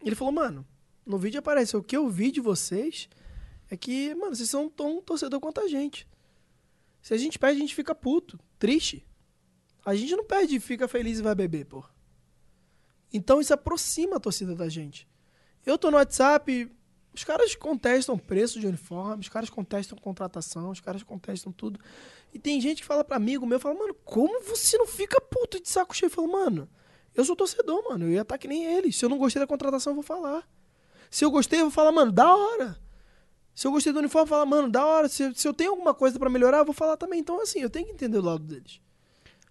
ele 0.01 0.15
falou, 0.15 0.33
mano, 0.33 0.65
no 1.05 1.17
vídeo 1.17 1.39
aparece, 1.39 1.77
o 1.77 1.83
que 1.83 1.95
eu 1.95 2.09
vi 2.09 2.31
de 2.31 2.41
vocês 2.41 3.07
é 3.69 3.77
que, 3.77 4.13
mano, 4.15 4.35
vocês 4.35 4.49
são 4.49 4.69
tão 4.69 5.01
torcedor 5.01 5.39
quanto 5.39 5.61
a 5.61 5.67
gente. 5.67 6.07
Se 7.01 7.13
a 7.13 7.17
gente 7.17 7.37
perde, 7.37 7.57
a 7.57 7.61
gente 7.61 7.75
fica 7.75 7.93
puto, 7.93 8.39
triste. 8.57 9.05
A 9.85 9.93
gente 9.93 10.15
não 10.15 10.25
perde 10.25 10.59
fica 10.59 10.87
feliz 10.87 11.19
e 11.19 11.21
vai 11.21 11.35
beber, 11.35 11.65
pô. 11.65 11.83
Então 13.11 13.41
isso 13.41 13.53
aproxima 13.53 14.15
a 14.15 14.19
torcida 14.19 14.55
da 14.55 14.69
gente. 14.69 15.07
Eu 15.65 15.77
tô 15.77 15.89
no 15.89 15.97
WhatsApp, 15.97 16.69
os 17.13 17.23
caras 17.23 17.55
contestam 17.55 18.17
preço 18.17 18.59
de 18.59 18.67
uniforme, 18.67 19.21
os 19.21 19.29
caras 19.29 19.49
contestam 19.49 19.97
contratação, 19.97 20.71
os 20.71 20.79
caras 20.79 21.03
contestam 21.03 21.51
tudo. 21.51 21.79
E 22.33 22.39
tem 22.39 22.59
gente 22.59 22.81
que 22.81 22.87
fala 22.87 23.03
pra 23.03 23.17
amigo 23.17 23.45
meu, 23.45 23.59
fala, 23.59 23.77
mano, 23.77 23.93
como 24.03 24.41
você 24.43 24.77
não 24.77 24.87
fica 24.87 25.21
puto 25.21 25.61
de 25.61 25.69
saco 25.69 25.95
cheio? 25.95 26.07
Eu 26.07 26.13
falo, 26.13 26.31
mano, 26.31 26.67
eu 27.13 27.23
sou 27.23 27.35
torcedor, 27.35 27.83
mano, 27.87 28.05
eu 28.05 28.11
ia 28.11 28.21
estar 28.21 28.37
que 28.37 28.47
nem 28.47 28.65
ele. 28.65 28.91
Se 28.91 29.05
eu 29.05 29.09
não 29.09 29.17
gostei 29.17 29.39
da 29.39 29.47
contratação, 29.47 29.91
eu 29.91 29.95
vou 29.95 30.03
falar. 30.03 30.47
Se 31.11 31.23
eu 31.23 31.29
gostei, 31.29 31.59
eu 31.59 31.65
vou 31.65 31.71
falar, 31.71 31.91
mano, 31.91 32.11
da 32.11 32.35
hora. 32.35 32.75
Se 33.53 33.67
eu 33.67 33.71
gostei 33.71 33.93
do 33.93 33.99
uniforme, 33.99 34.23
eu 34.23 34.27
vou 34.27 34.37
falar, 34.37 34.49
mano, 34.49 34.69
da 34.69 34.83
hora. 34.83 35.07
Se, 35.07 35.31
se 35.35 35.47
eu 35.47 35.53
tenho 35.53 35.69
alguma 35.69 35.93
coisa 35.93 36.17
pra 36.17 36.27
melhorar, 36.27 36.57
eu 36.57 36.65
vou 36.65 36.73
falar 36.73 36.97
também. 36.97 37.19
Então, 37.19 37.39
assim, 37.39 37.59
eu 37.59 37.69
tenho 37.69 37.85
que 37.85 37.91
entender 37.91 38.17
o 38.17 38.23
lado 38.23 38.43
deles. 38.43 38.81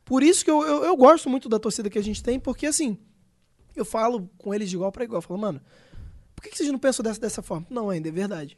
Por 0.05 0.25
isso 0.25 0.45
que 0.45 0.51
eu, 0.51 0.61
eu, 0.63 0.85
eu 0.85 0.97
gosto 0.97 1.31
muito 1.31 1.49
da 1.49 1.61
torcida 1.61 1.89
que 1.89 1.99
a 1.99 2.03
gente 2.03 2.21
tem, 2.21 2.41
porque, 2.41 2.67
assim, 2.67 2.99
eu 3.77 3.85
falo 3.85 4.29
com 4.39 4.53
eles 4.53 4.69
de 4.69 4.75
igual 4.75 4.91
pra 4.91 5.05
igual. 5.05 5.19
Eu 5.19 5.23
falo, 5.23 5.39
mano, 5.39 5.63
por 6.43 6.49
que, 6.49 6.51
que 6.51 6.57
vocês 6.59 6.71
não 6.73 6.79
pensam 6.79 7.03
dessa, 7.05 7.21
dessa 7.21 7.41
forma? 7.43 7.65
Não, 7.71 7.89
ainda 7.89 8.09
é 8.09 8.13
verdade. 8.13 8.57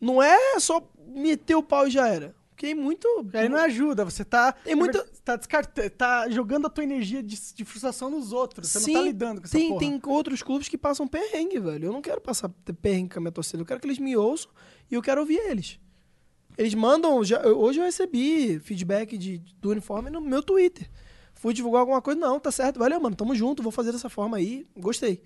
Não 0.00 0.22
é 0.22 0.60
só 0.60 0.88
meter 1.08 1.56
o 1.56 1.62
pau 1.62 1.88
e 1.88 1.90
já 1.90 2.06
era. 2.08 2.34
Fiquei 2.50 2.74
muito. 2.74 3.06
Aí 3.34 3.48
não 3.48 3.58
ajuda, 3.58 4.04
você 4.04 4.24
tá. 4.24 4.52
Tem 4.52 4.74
muita- 4.74 5.04
Tá, 5.24 5.36
descarta, 5.36 5.90
tá 5.90 6.28
jogando 6.30 6.66
a 6.66 6.70
tua 6.70 6.82
energia 6.82 7.22
de, 7.22 7.36
de 7.54 7.64
frustração 7.64 8.08
nos 8.08 8.32
outros. 8.32 8.68
Você 8.68 8.80
Sim, 8.80 8.92
não 8.94 9.00
tá 9.00 9.06
lidando 9.06 9.40
com 9.40 9.46
essa 9.46 9.56
tem, 9.58 9.68
porra. 9.68 9.80
tem 9.80 10.00
outros 10.06 10.42
clubes 10.42 10.68
que 10.68 10.78
passam 10.78 11.06
perrengue, 11.06 11.58
velho. 11.60 11.86
Eu 11.86 11.92
não 11.92 12.00
quero 12.00 12.20
passar 12.20 12.48
perrengue 12.80 13.10
com 13.12 13.18
a 13.18 13.22
minha 13.22 13.32
torcida. 13.32 13.60
Eu 13.62 13.66
quero 13.66 13.78
que 13.80 13.86
eles 13.86 13.98
me 13.98 14.16
ouçam 14.16 14.50
e 14.90 14.94
eu 14.94 15.02
quero 15.02 15.20
ouvir 15.20 15.36
eles. 15.36 15.78
Eles 16.56 16.74
mandam. 16.74 17.22
já- 17.24 17.46
hoje 17.46 17.78
eu 17.80 17.84
recebi 17.84 18.58
feedback 18.60 19.18
de, 19.18 19.38
do 19.60 19.70
uniforme 19.70 20.10
no 20.10 20.20
meu 20.20 20.42
Twitter. 20.42 20.88
Fui 21.34 21.52
divulgar 21.54 21.80
alguma 21.80 22.00
coisa. 22.02 22.18
Não, 22.18 22.40
tá 22.40 22.50
certo. 22.50 22.78
Valeu, 22.78 22.98
mano. 23.00 23.14
Tamo 23.14 23.34
junto. 23.34 23.62
Vou 23.62 23.70
fazer 23.70 23.92
dessa 23.92 24.08
forma 24.08 24.36
aí. 24.38 24.66
Gostei. 24.76 25.22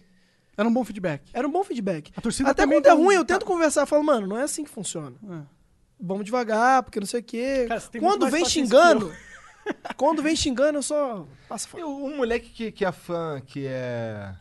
Era 0.56 0.68
um 0.68 0.72
bom 0.72 0.84
feedback. 0.84 1.30
Era 1.32 1.46
um 1.46 1.50
bom 1.50 1.64
feedback. 1.64 2.12
A 2.16 2.20
torcida 2.20 2.50
Até 2.50 2.66
quando 2.66 2.86
é 2.86 2.94
um- 2.94 3.04
ruim, 3.04 3.14
eu 3.14 3.24
tento 3.24 3.44
conversar. 3.46 3.86
Falo, 3.86 4.04
mano, 4.04 4.26
não 4.26 4.38
é 4.38 4.42
assim 4.42 4.64
que 4.64 4.70
funciona. 4.70 5.16
É. 5.30 5.42
Vamos 5.98 6.24
devagar, 6.24 6.82
porque 6.82 7.00
não 7.00 7.06
sei 7.06 7.20
o 7.20 7.24
quê. 7.24 7.64
Cara, 7.68 7.80
você 7.80 7.88
tem 7.90 8.00
muito 8.00 8.18
quando 8.18 8.30
vem 8.30 8.44
xingando. 8.44 9.12
quando 9.96 10.22
vem 10.22 10.36
xingando, 10.36 10.78
eu 10.78 10.82
só 10.82 11.26
passo 11.48 11.68
fora. 11.68 11.86
o- 11.86 12.04
um 12.06 12.16
moleque 12.16 12.50
que, 12.50 12.72
que 12.72 12.84
é 12.84 12.92
fã, 12.92 13.40
que 13.44 13.66
é. 13.66 14.34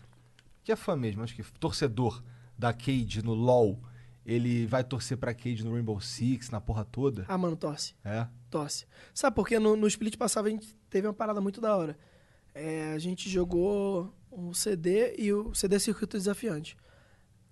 Que 0.64 0.72
é 0.72 0.76
fã 0.76 0.96
mesmo, 0.96 1.24
acho 1.24 1.36
que 1.36 1.44
torcedor 1.60 2.22
da 2.58 2.72
Cade 2.74 3.24
no 3.24 3.34
LoL, 3.34 3.80
ele 4.26 4.66
vai 4.68 4.84
torcer 4.84 5.18
pra 5.18 5.34
Cade 5.34 5.64
no 5.64 5.74
Rainbow 5.74 6.00
Six, 6.02 6.50
na 6.50 6.60
porra 6.62 6.84
toda. 6.86 7.26
Ah, 7.28 7.38
mano, 7.38 7.56
torce. 7.56 7.96
É. 8.04 8.28
Torce. 8.50 8.86
Sabe 9.14 9.36
por 9.36 9.48
quê? 9.48 9.58
No, 9.60 9.76
no 9.76 9.88
split 9.88 10.18
passado 10.18 10.48
a 10.48 10.50
gente 10.50 10.68
teve 10.90 11.08
uma 11.08 11.14
parada 11.14 11.40
muito 11.42 11.60
da 11.62 11.76
hora. 11.76 11.98
É, 12.54 12.92
a 12.94 13.00
gente 13.00 13.30
jogou 13.30 14.14
um 14.32 14.54
CD 14.54 15.16
e 15.18 15.32
o 15.34 15.54
CD 15.54 15.76
é 15.76 15.80
circuito 15.80 16.18
desafiante. 16.18 16.78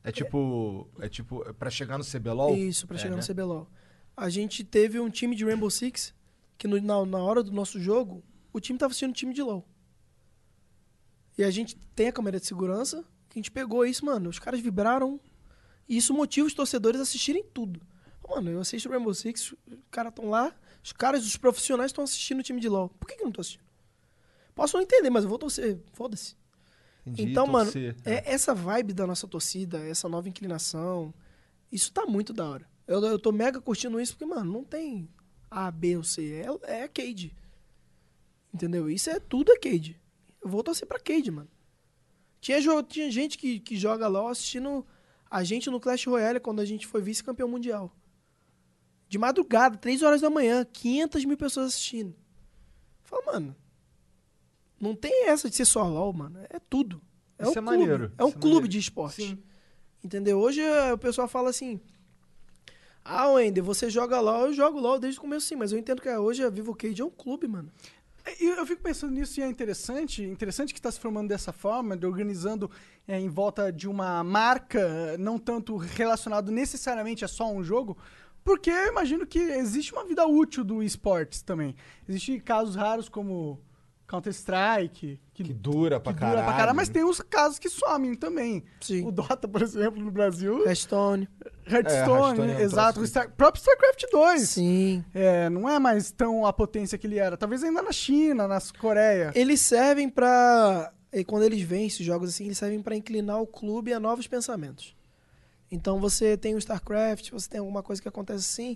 É 0.04 0.12
tipo. 0.12 0.88
É 1.00 1.10
tipo. 1.10 1.44
é 1.48 1.54
Pra 1.54 1.70
chegar 1.70 1.98
no 1.98 2.04
CBLOL? 2.06 2.56
Isso, 2.56 2.88
pra 2.88 2.96
É, 2.96 3.00
chegar 3.00 3.16
né? 3.16 3.22
no 3.22 3.28
CBLOL. 3.28 3.68
A 4.16 4.30
gente 4.30 4.64
teve 4.64 5.00
um 5.00 5.10
time 5.10 5.36
de 5.36 5.46
Rainbow 5.46 5.70
Six 5.70 6.14
que 6.58 6.68
no- 6.68 6.82
na, 6.82 7.06
na 7.06 7.18
hora 7.20 7.42
do 7.44 7.52
nosso 7.52 7.80
jogo, 7.80 8.24
o 8.52 8.60
time 8.60 8.78
tava 8.78 8.92
assistindo 8.92 9.14
time 9.14 9.34
de 9.34 9.42
LoL. 9.42 9.66
E 11.38 11.44
a 11.44 11.50
gente 11.52 11.76
tem 11.96 12.08
a 12.10 12.12
câmera 12.12 12.40
de 12.40 12.46
segurança, 12.46 13.02
que 13.30 13.38
a 13.38 13.40
gente 13.40 13.52
pegou 13.52 13.86
isso, 13.86 14.06
mano. 14.06 14.30
Os 14.30 14.40
caras 14.40 14.60
vibraram. 14.60 15.20
E 15.88 15.98
isso 15.98 16.14
motiva 16.14 16.46
os 16.48 16.54
torcedores 16.54 17.00
a 17.00 17.04
assistirem 17.04 17.44
tudo. 17.54 17.82
Mano, 18.30 18.52
eu 18.52 18.60
assisto 18.60 18.90
Rainbow 18.90 19.14
Six, 19.14 19.54
os 19.54 19.58
caras 19.90 20.12
estão 20.12 20.30
lá, 20.30 20.54
os 20.84 20.92
caras, 20.92 21.26
os 21.26 21.36
profissionais 21.36 21.90
estão 21.90 22.04
assistindo 22.04 22.40
o 22.40 22.44
time 22.44 22.60
de 22.62 22.70
LoL. 22.70 22.90
Por 22.90 23.08
que, 23.08 23.16
que 23.16 23.22
eu 23.24 23.26
não 23.26 23.32
tô 23.32 23.42
assistindo? 23.42 23.64
Posso 24.54 24.76
não 24.78 24.84
entender, 24.84 25.10
mas 25.10 25.24
eu 25.24 25.30
vou 25.30 25.40
torcer. 25.40 25.80
Foda-se. 25.94 26.36
Entendi, 27.12 27.32
Então, 27.32 27.48
mano, 27.48 27.72
torcer. 27.72 27.96
é 28.06 28.32
essa 28.32 28.54
vibe 28.54 28.94
da 28.94 29.06
nossa 29.08 29.28
torcida, 29.28 29.80
essa 29.80 30.08
nova 30.10 30.28
inclinação, 30.30 31.14
isso 31.72 31.92
tá 31.92 32.06
muito 32.06 32.34
da 32.34 32.48
hora. 32.50 32.70
Eu, 32.88 33.04
eu 33.06 33.20
tô 33.20 33.32
mega 33.32 33.62
curtindo 33.62 34.00
isso 34.00 34.14
porque, 34.14 34.26
mano, 34.26 34.52
não 34.52 34.64
tem 34.64 35.10
A, 35.50 35.70
B 35.70 35.98
ou 35.98 36.04
C. 36.04 36.44
É, 36.64 36.84
é 36.84 36.88
Cade. 36.88 37.36
Entendeu? 38.54 38.90
Isso 38.90 39.10
é 39.10 39.20
tudo 39.20 39.52
é 39.52 39.58
Cade. 39.58 40.00
Eu 40.42 40.50
vou 40.50 40.64
torcer 40.64 40.88
pra 40.88 41.00
Cade, 41.00 41.30
mano. 41.30 41.50
Tinha, 42.42 42.60
tinha 42.84 43.12
gente 43.12 43.38
que, 43.38 43.60
que 43.60 43.76
joga 43.78 44.08
LOL 44.08 44.30
assistindo 44.30 44.86
a 45.30 45.44
gente 45.44 45.70
no 45.70 45.80
Clash 45.80 46.06
Royale 46.08 46.40
quando 46.40 46.60
a 46.62 46.66
gente 46.66 46.88
foi 46.88 47.02
vice-campeão 47.02 47.48
mundial. 47.48 47.94
De 49.08 49.18
madrugada, 49.18 49.78
3 49.78 50.02
horas 50.02 50.22
da 50.22 50.30
manhã, 50.30 50.66
500 50.66 51.26
mil 51.26 51.38
pessoas 51.38 51.68
assistindo. 51.68 52.16
Fala, 53.04 53.26
mano, 53.26 53.56
não 54.80 54.96
tem 54.96 55.28
essa 55.28 55.50
de 55.50 55.56
ser 55.56 55.66
só 55.66 55.84
LOL, 55.84 56.14
mano. 56.14 56.40
É 56.50 56.60
tudo. 56.70 57.02
É 57.38 57.44
Isso 57.44 57.52
um 57.52 57.52
é 57.52 57.62
clube. 57.62 57.66
maneiro, 57.80 58.12
É 58.18 58.24
um 58.24 58.28
isso 58.28 58.38
é 58.38 58.40
clube 58.42 58.56
maneiro. 58.56 58.68
de 58.68 58.80
esporte. 58.80 59.16
Sim. 59.22 59.44
Entendeu? 60.04 60.40
Hoje 60.40 60.62
eh, 60.62 60.94
o 60.94 60.98
pessoal 60.98 61.28
fala 61.28 61.50
assim: 61.50 61.80
Ah, 63.04 63.28
Wender, 63.32 63.64
você 63.64 63.90
joga 63.90 64.20
LOL, 64.20 64.48
eu 64.48 64.54
jogo 64.54 64.80
LOL 64.80 65.00
desde 65.00 65.20
o 65.20 65.22
começo 65.22 65.48
sim, 65.48 65.56
mas 65.56 65.72
eu 65.72 65.80
entendo 65.80 66.02
que 66.02 66.10
hoje 66.10 66.44
a 66.44 66.50
Vivo 66.50 66.76
Cage 66.76 67.02
é 67.02 67.06
um 67.06 67.10
clube, 67.10 67.48
mano. 67.48 67.72
E 68.40 68.46
eu 68.46 68.66
fico 68.66 68.84
pensando 68.84 69.12
nisso 69.14 69.40
e 69.40 69.44
é 69.44 69.48
interessante, 69.48 70.22
interessante 70.24 70.74
que 70.74 70.80
está 70.80 70.92
se 70.92 71.00
formando 71.00 71.30
dessa 71.30 71.52
forma, 71.52 71.98
de 71.98 72.06
organizando 72.06 72.70
é, 73.08 73.20
em 73.20 73.30
volta 73.30 73.72
de 73.72 73.88
uma 73.88 74.24
marca, 74.24 75.18
não 75.18 75.40
tanto 75.40 75.78
relacionado 75.78 76.52
necessariamente 76.52 77.26
a 77.26 77.28
só 77.28 77.52
um 77.52 77.64
jogo, 77.64 77.98
porque 78.44 78.70
eu 78.70 78.88
imagino 78.90 79.26
que 79.26 79.40
existe 79.40 79.94
uma 79.94 80.06
vida 80.06 80.28
útil 80.28 80.64
do 80.64 80.84
esportes 80.84 81.42
também. 81.42 81.76
Existem 82.08 82.40
casos 82.40 82.76
raros 82.76 83.10
como 83.10 83.60
Counter-Strike, 84.10 85.20
que, 85.34 85.44
Que 85.44 85.54
dura 85.54 86.00
pra 86.00 86.12
que 86.14 86.20
caralho. 86.20 86.38
dura 86.40 86.48
pra 86.48 86.58
caralho, 86.58 86.76
mas 86.76 86.90
tem 86.90 87.04
os 87.04 87.22
casos 87.22 87.60
que 87.60 87.70
somem 87.70 88.16
também. 88.16 88.64
Sim. 88.82 89.06
O 89.06 89.12
Dota, 89.12 89.48
por 89.48 89.62
exemplo, 89.62 90.02
no 90.04 90.10
Brasil, 90.10 90.66
Hearthstone. 90.66 91.30
Hearthstone, 91.68 92.40
é 92.40 92.56
um 92.56 92.60
exato, 92.60 93.00
o 93.00 93.06
Star, 93.08 93.32
próprio 93.32 93.62
StarCraft 93.62 94.06
2. 94.12 94.50
Sim. 94.50 95.06
É, 95.14 95.48
não 95.50 95.70
é 95.70 95.78
mais 95.78 96.12
tão 96.12 96.44
a 96.46 96.52
potência 96.52 96.98
que 96.98 97.06
ele 97.06 97.20
era. 97.20 97.38
Talvez 97.38 97.64
ainda 97.64 97.84
na 97.84 97.92
China, 97.92 98.48
na 98.48 98.60
Coreia. 98.80 99.32
Eles 99.36 99.62
servem 99.62 100.10
pra. 100.10 100.92
e 101.14 101.24
Quando 101.24 101.44
eles 101.44 101.62
vêm 101.62 101.86
esses 101.86 102.04
jogos 102.06 102.30
assim, 102.30 102.46
eles 102.46 102.58
servem 102.58 102.82
pra 102.82 102.96
inclinar 102.96 103.40
o 103.40 103.46
clube 103.46 103.94
a 103.94 104.00
novos 104.00 104.26
pensamentos. 104.26 104.96
Então 105.72 106.00
você 106.00 106.36
tem 106.36 106.56
o 106.56 106.58
StarCraft, 106.58 107.30
você 107.30 107.48
tem 107.48 107.60
alguma 107.60 107.84
coisa 107.84 108.02
que 108.02 108.08
acontece 108.08 108.40
assim, 108.40 108.76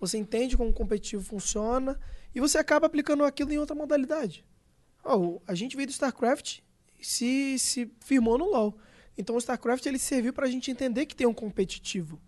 você 0.00 0.18
entende 0.18 0.56
como 0.56 0.70
o 0.70 0.72
competitivo 0.72 1.22
funciona 1.22 1.96
e 2.34 2.40
você 2.40 2.58
acaba 2.58 2.86
aplicando 2.86 3.22
aquilo 3.24 3.52
em 3.52 3.58
outra 3.58 3.76
modalidade. 3.76 4.44
Ó, 5.04 5.38
a 5.46 5.54
gente 5.54 5.76
veio 5.76 5.86
do 5.86 5.92
StarCraft 5.92 6.60
e 6.98 7.04
se, 7.04 7.58
se 7.58 7.90
firmou 8.00 8.38
no 8.38 8.50
LoL. 8.50 8.76
Então 9.16 9.34
o 9.34 9.38
StarCraft 9.38 9.84
ele 9.86 9.98
serviu 9.98 10.32
pra 10.32 10.46
gente 10.46 10.70
entender 10.70 11.06
que 11.06 11.16
tem 11.16 11.26
um 11.26 11.34
competitivo 11.34 12.20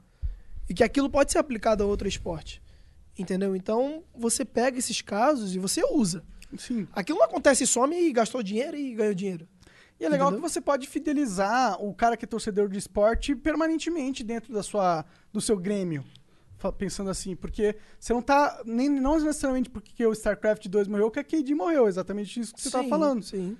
e 0.68 0.74
que 0.74 0.84
aquilo 0.84 1.08
pode 1.08 1.32
ser 1.32 1.38
aplicado 1.38 1.82
a 1.82 1.86
outro 1.86 2.08
esporte. 2.08 2.62
Entendeu? 3.18 3.54
Então 3.54 4.02
você 4.14 4.44
pega 4.44 4.78
esses 4.78 5.00
casos 5.00 5.54
e 5.54 5.58
você 5.58 5.82
usa. 5.84 6.24
Sim. 6.58 6.86
Aquilo 6.92 7.18
não 7.18 7.26
acontece, 7.26 7.66
some 7.66 7.96
e 7.96 8.12
gastou 8.12 8.42
dinheiro 8.42 8.76
e 8.76 8.94
ganhou 8.94 9.14
dinheiro. 9.14 9.48
E 9.98 10.04
é 10.04 10.08
legal 10.08 10.28
Entendeu? 10.28 10.42
que 10.42 10.52
você 10.52 10.60
pode 10.60 10.88
fidelizar 10.88 11.80
o 11.80 11.94
cara 11.94 12.16
que 12.16 12.24
é 12.24 12.28
torcedor 12.28 12.68
de 12.68 12.78
esporte 12.78 13.34
permanentemente 13.36 14.24
dentro 14.24 14.52
da 14.52 14.62
sua, 14.62 15.04
do 15.32 15.40
seu 15.40 15.56
grêmio. 15.56 16.04
Pensando 16.72 17.10
assim, 17.10 17.34
porque 17.36 17.76
você 17.98 18.12
não 18.12 18.22
tá. 18.22 18.62
Nem, 18.64 18.88
não 18.88 19.18
necessariamente 19.18 19.70
porque 19.70 20.06
o 20.06 20.12
StarCraft 20.12 20.66
2 20.66 20.88
morreu 20.88 21.10
que 21.10 21.18
a 21.20 21.24
KD 21.24 21.54
morreu. 21.54 21.88
Exatamente 21.88 22.40
isso 22.40 22.54
que 22.54 22.60
você 22.60 22.70
tava 22.70 22.84
Sim, 22.84 22.90
falando. 22.90 23.22
Sim. 23.22 23.56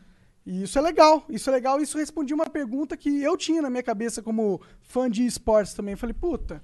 E 0.47 0.63
isso 0.63 0.79
é 0.79 0.83
legal. 0.83 1.25
Isso 1.29 1.49
é 1.49 1.53
legal. 1.53 1.81
Isso 1.81 1.99
respondia 1.99 2.37
uma 2.37 2.49
pergunta 2.49 2.97
que 2.97 3.23
eu 3.23 3.37
tinha 3.37 3.63
na 3.63 3.71
minha 3.71 3.83
cabeça 3.83 4.23
como 4.23 4.61
fã 4.83 5.11
de 5.11 5.25
esportes 5.25 5.75
também. 5.75 5.93
Eu 5.93 5.99
falei, 5.99 6.15
puta. 6.15 6.63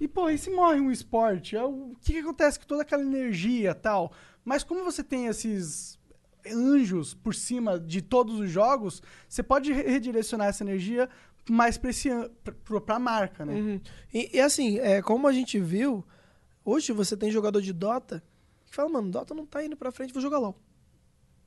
E, 0.00 0.08
pô, 0.08 0.28
e 0.28 0.36
se 0.36 0.50
morre 0.50 0.80
um 0.80 0.90
esporte? 0.90 1.56
É 1.56 1.62
O 1.62 1.94
que, 2.00 2.14
que 2.14 2.18
acontece 2.18 2.58
com 2.58 2.66
toda 2.66 2.82
aquela 2.82 3.02
energia 3.02 3.70
e 3.70 3.74
tal? 3.74 4.12
Mas 4.44 4.64
como 4.64 4.82
você 4.82 5.04
tem 5.04 5.26
esses 5.26 5.96
anjos 6.50 7.14
por 7.14 7.34
cima 7.34 7.78
de 7.78 8.00
todos 8.02 8.38
os 8.40 8.50
jogos, 8.50 9.02
você 9.28 9.42
pode 9.42 9.72
re- 9.72 9.82
redirecionar 9.82 10.48
essa 10.48 10.64
energia 10.64 11.08
mais 11.50 11.78
pra, 12.64 12.80
pra 12.80 12.98
marca, 12.98 13.44
né? 13.44 13.54
Uhum. 13.54 13.80
E, 14.12 14.36
e 14.36 14.40
assim, 14.40 14.78
é, 14.78 15.02
como 15.02 15.26
a 15.28 15.32
gente 15.32 15.58
viu, 15.58 16.04
hoje 16.64 16.92
você 16.92 17.16
tem 17.16 17.30
jogador 17.30 17.60
de 17.60 17.72
Dota 17.72 18.22
que 18.64 18.74
fala, 18.76 18.88
mano, 18.88 19.10
Dota 19.10 19.34
não 19.34 19.44
tá 19.44 19.62
indo 19.64 19.76
pra 19.76 19.92
frente, 19.92 20.12
vou 20.14 20.22
jogar 20.22 20.38
LOL. 20.38 20.56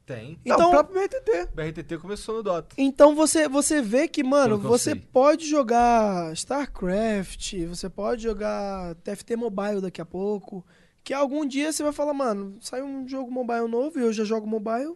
Tem. 0.06 0.38
Não, 0.46 0.56
Então, 0.56 0.68
o 0.68 0.72
próprio 0.72 1.02
BTT. 1.02 1.50
BRTT 1.56 1.98
começou 1.98 2.36
no 2.36 2.44
Dota. 2.44 2.76
então 2.78 3.16
você, 3.16 3.48
você 3.50 3.82
vê 3.82 4.08
que, 4.08 4.24
mano, 4.24 4.60
você 4.60 4.92
sei. 4.92 5.00
pode 5.12 5.48
jogar 5.48 6.32
StarCraft, 6.34 7.54
você 7.68 7.90
pode 7.90 8.22
jogar 8.22 8.94
TFT 8.96 9.36
Mobile 9.36 9.82
daqui 9.82 10.00
a 10.00 10.06
pouco, 10.06 10.64
que 11.06 11.14
algum 11.14 11.46
dia 11.46 11.72
você 11.72 11.82
vai 11.84 11.94
falar, 11.94 12.14
mano, 12.14 12.58
sai 12.60 12.82
um 12.82 13.08
jogo 13.08 13.32
mobile 13.32 13.68
novo 13.70 13.98
e 13.98 14.02
eu 14.02 14.12
já 14.12 14.26
jogo 14.26 14.46
mobile, 14.46 14.96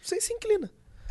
você 0.00 0.18
se 0.20 0.32
inclina. 0.32 0.70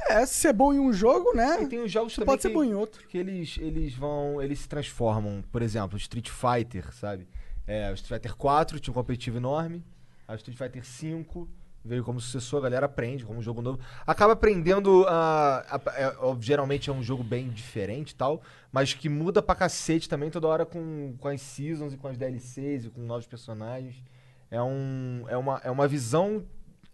É, 0.09 0.25
se 0.25 0.35
ser 0.35 0.53
bom 0.53 0.73
em 0.73 0.79
um 0.79 0.93
jogo, 0.93 1.35
né? 1.35 1.61
E 1.63 1.67
tem 1.67 1.79
os 1.83 1.91
jogos 1.91 2.13
Você 2.13 2.21
também 2.21 2.33
pode 2.33 2.41
ser 2.43 2.47
que, 2.49 2.53
bom 2.55 2.63
em 2.63 2.73
outro. 2.73 3.05
que 3.07 3.17
eles, 3.17 3.57
eles 3.59 3.93
vão. 3.93 4.41
Eles 4.41 4.59
se 4.59 4.69
transformam. 4.69 5.43
Por 5.51 5.61
exemplo, 5.61 5.97
Street 5.97 6.29
Fighter, 6.29 6.93
sabe? 6.95 7.27
É, 7.67 7.91
o 7.91 7.93
Street 7.95 8.21
Fighter 8.21 8.37
4 8.37 8.79
tinha 8.79 8.91
um 8.91 8.95
competitivo 8.95 9.37
enorme. 9.37 9.83
A 10.27 10.35
Street 10.35 10.57
Fighter 10.57 10.85
5 10.85 11.49
veio 11.83 12.03
como 12.03 12.19
sucessor, 12.21 12.59
a 12.59 12.63
galera 12.63 12.85
aprende 12.85 13.25
como 13.25 13.39
um 13.39 13.41
jogo 13.41 13.61
novo. 13.61 13.79
Acaba 14.05 14.33
aprendendo. 14.33 15.05
a 15.09 15.65
a- 15.69 15.81
é, 15.95 16.15
ó, 16.19 16.37
geralmente 16.39 16.89
é 16.89 16.93
um 16.93 17.01
jogo 17.03 17.23
bem 17.23 17.49
diferente 17.49 18.11
e 18.11 18.15
tal, 18.15 18.41
mas 18.71 18.93
que 18.93 19.09
muda 19.09 19.41
pra 19.41 19.55
cacete 19.55 20.07
também 20.07 20.29
toda 20.29 20.47
hora 20.47 20.65
com, 20.65 21.15
com 21.19 21.27
as 21.27 21.41
seasons 21.41 21.93
e 21.93 21.97
com 21.97 22.07
as 22.07 22.17
DLCs 22.17 22.85
e 22.85 22.89
com 22.89 23.01
novos 23.01 23.25
personagens. 23.25 24.01
É, 24.49 24.61
um, 24.61 25.25
é, 25.27 25.37
uma, 25.37 25.61
é 25.63 25.71
uma 25.71 25.87
visão 25.87 26.45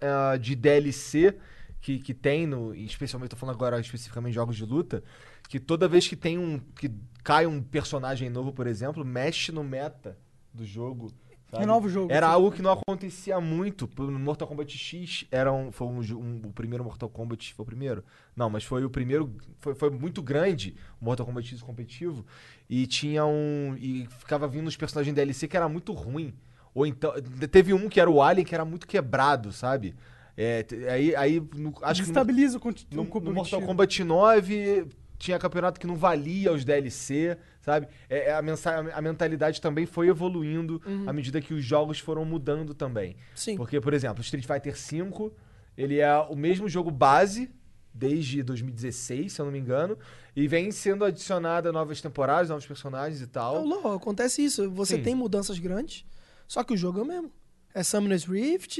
ah, 0.01 0.37
de 0.37 0.55
DLC 0.55 1.35
que, 1.81 1.99
que 1.99 2.13
tem, 2.13 2.47
no, 2.47 2.73
especialmente, 2.73 3.31
tô 3.31 3.35
falando 3.35 3.55
agora 3.55 3.79
especificamente 3.79 4.31
de 4.31 4.35
jogos 4.35 4.55
de 4.55 4.65
luta, 4.65 5.03
que 5.49 5.59
toda 5.59 5.87
vez 5.87 6.07
que 6.07 6.15
tem 6.15 6.37
um. 6.37 6.59
que 6.79 6.89
cai 7.23 7.45
um 7.45 7.61
personagem 7.61 8.29
novo, 8.29 8.51
por 8.53 8.67
exemplo, 8.67 9.03
mexe 9.05 9.51
no 9.51 9.63
meta 9.63 10.17
do 10.53 10.65
jogo. 10.65 11.11
sabe? 11.51 11.59
Renova 11.61 11.85
o 11.87 11.89
jogo. 11.89 12.11
Era 12.11 12.27
Sim. 12.27 12.33
algo 12.33 12.51
que 12.51 12.61
não 12.61 12.71
acontecia 12.71 13.39
muito. 13.41 13.89
No 13.97 14.17
Mortal 14.19 14.47
Kombat 14.47 14.77
X 14.77 15.25
era 15.29 15.51
um, 15.51 15.71
foi 15.71 15.87
um, 15.87 15.99
um- 15.99 16.41
o 16.47 16.53
primeiro 16.53 16.83
Mortal 16.83 17.09
Kombat. 17.09 17.53
Foi 17.53 17.63
o 17.63 17.65
primeiro? 17.65 18.03
Não, 18.35 18.49
mas 18.49 18.63
foi 18.63 18.83
o 18.85 18.89
primeiro. 18.89 19.35
Foi, 19.59 19.75
foi 19.75 19.89
muito 19.89 20.21
grande 20.23 20.75
o 21.01 21.05
Mortal 21.05 21.25
Kombat 21.25 21.47
X 21.49 21.61
competitivo. 21.61 22.25
E 22.69 22.87
tinha 22.87 23.25
um. 23.25 23.75
E 23.77 24.07
ficava 24.19 24.47
vindo 24.47 24.67
uns 24.67 24.77
personagens 24.77 25.13
DLC 25.13 25.47
que 25.47 25.57
era 25.57 25.67
muito 25.69 25.91
ruim. 25.93 26.33
Ou 26.73 26.85
então. 26.85 27.13
Teve 27.51 27.73
um 27.73 27.87
que 27.89 27.99
era 27.99 28.09
o 28.09 28.21
Alien, 28.21 28.45
que 28.45 28.55
era 28.55 28.65
muito 28.65 28.87
quebrado, 28.87 29.51
sabe? 29.51 29.95
É, 30.35 30.65
aí, 30.91 31.15
aí 31.15 31.39
no- 31.55 31.69
acho 31.81 32.01
que 32.01 32.09
no, 32.09 32.13
Desestabiliza 32.13 32.57
o, 32.57 32.95
no, 32.95 33.03
no 33.21 33.33
Mortal. 33.33 33.61
Kombat 33.61 34.03
9 34.03 34.87
tinha 35.19 35.37
campeonato 35.39 35.79
que 35.79 35.85
não 35.87 35.95
valia 35.95 36.51
os 36.51 36.65
DLC, 36.65 37.37
sabe? 37.61 37.87
É, 38.09 38.29
é, 38.29 38.33
a, 38.33 38.41
mensa- 38.41 38.91
a 38.93 39.01
mentalidade 39.01 39.61
também 39.61 39.85
foi 39.85 40.07
evoluindo 40.09 40.81
à 41.05 41.13
medida 41.13 41.39
que 41.39 41.53
os 41.53 41.63
jogos 41.63 41.99
foram 41.99 42.25
mudando 42.25 42.73
também. 42.73 43.15
Sim. 43.35 43.55
Porque, 43.55 43.79
por 43.79 43.93
exemplo, 43.93 44.21
Street 44.21 44.45
Fighter 44.45 44.73
V, 44.75 45.31
ele 45.77 45.99
é 45.99 46.17
o 46.17 46.35
mesmo 46.35 46.67
jogo 46.67 46.89
base 46.91 47.49
desde 47.93 48.41
2016, 48.41 49.31
se 49.31 49.39
eu 49.39 49.45
não 49.45 49.51
me 49.51 49.59
engano, 49.59 49.97
e 50.35 50.47
vem 50.47 50.71
sendo 50.71 51.05
adicionada 51.05 51.71
novas 51.71 52.01
temporadas, 52.01 52.49
novos 52.49 52.65
personagens 52.65 53.19
e 53.21 53.25
Não, 53.25 53.29
tal. 53.29 53.65
não, 53.65 53.93
acontece 53.93 54.43
isso. 54.43 54.69
Você 54.71 54.95
Sim. 54.97 55.03
tem 55.03 55.15
mudanças 55.15 55.59
grandes, 55.59 56.03
só 56.47 56.63
que 56.63 56.73
o 56.73 56.77
jogo 56.77 56.99
é 56.99 57.01
o 57.01 57.05
mesmo. 57.05 57.31
É 57.73 57.83
Summoner's 57.83 58.25
Rift, 58.25 58.79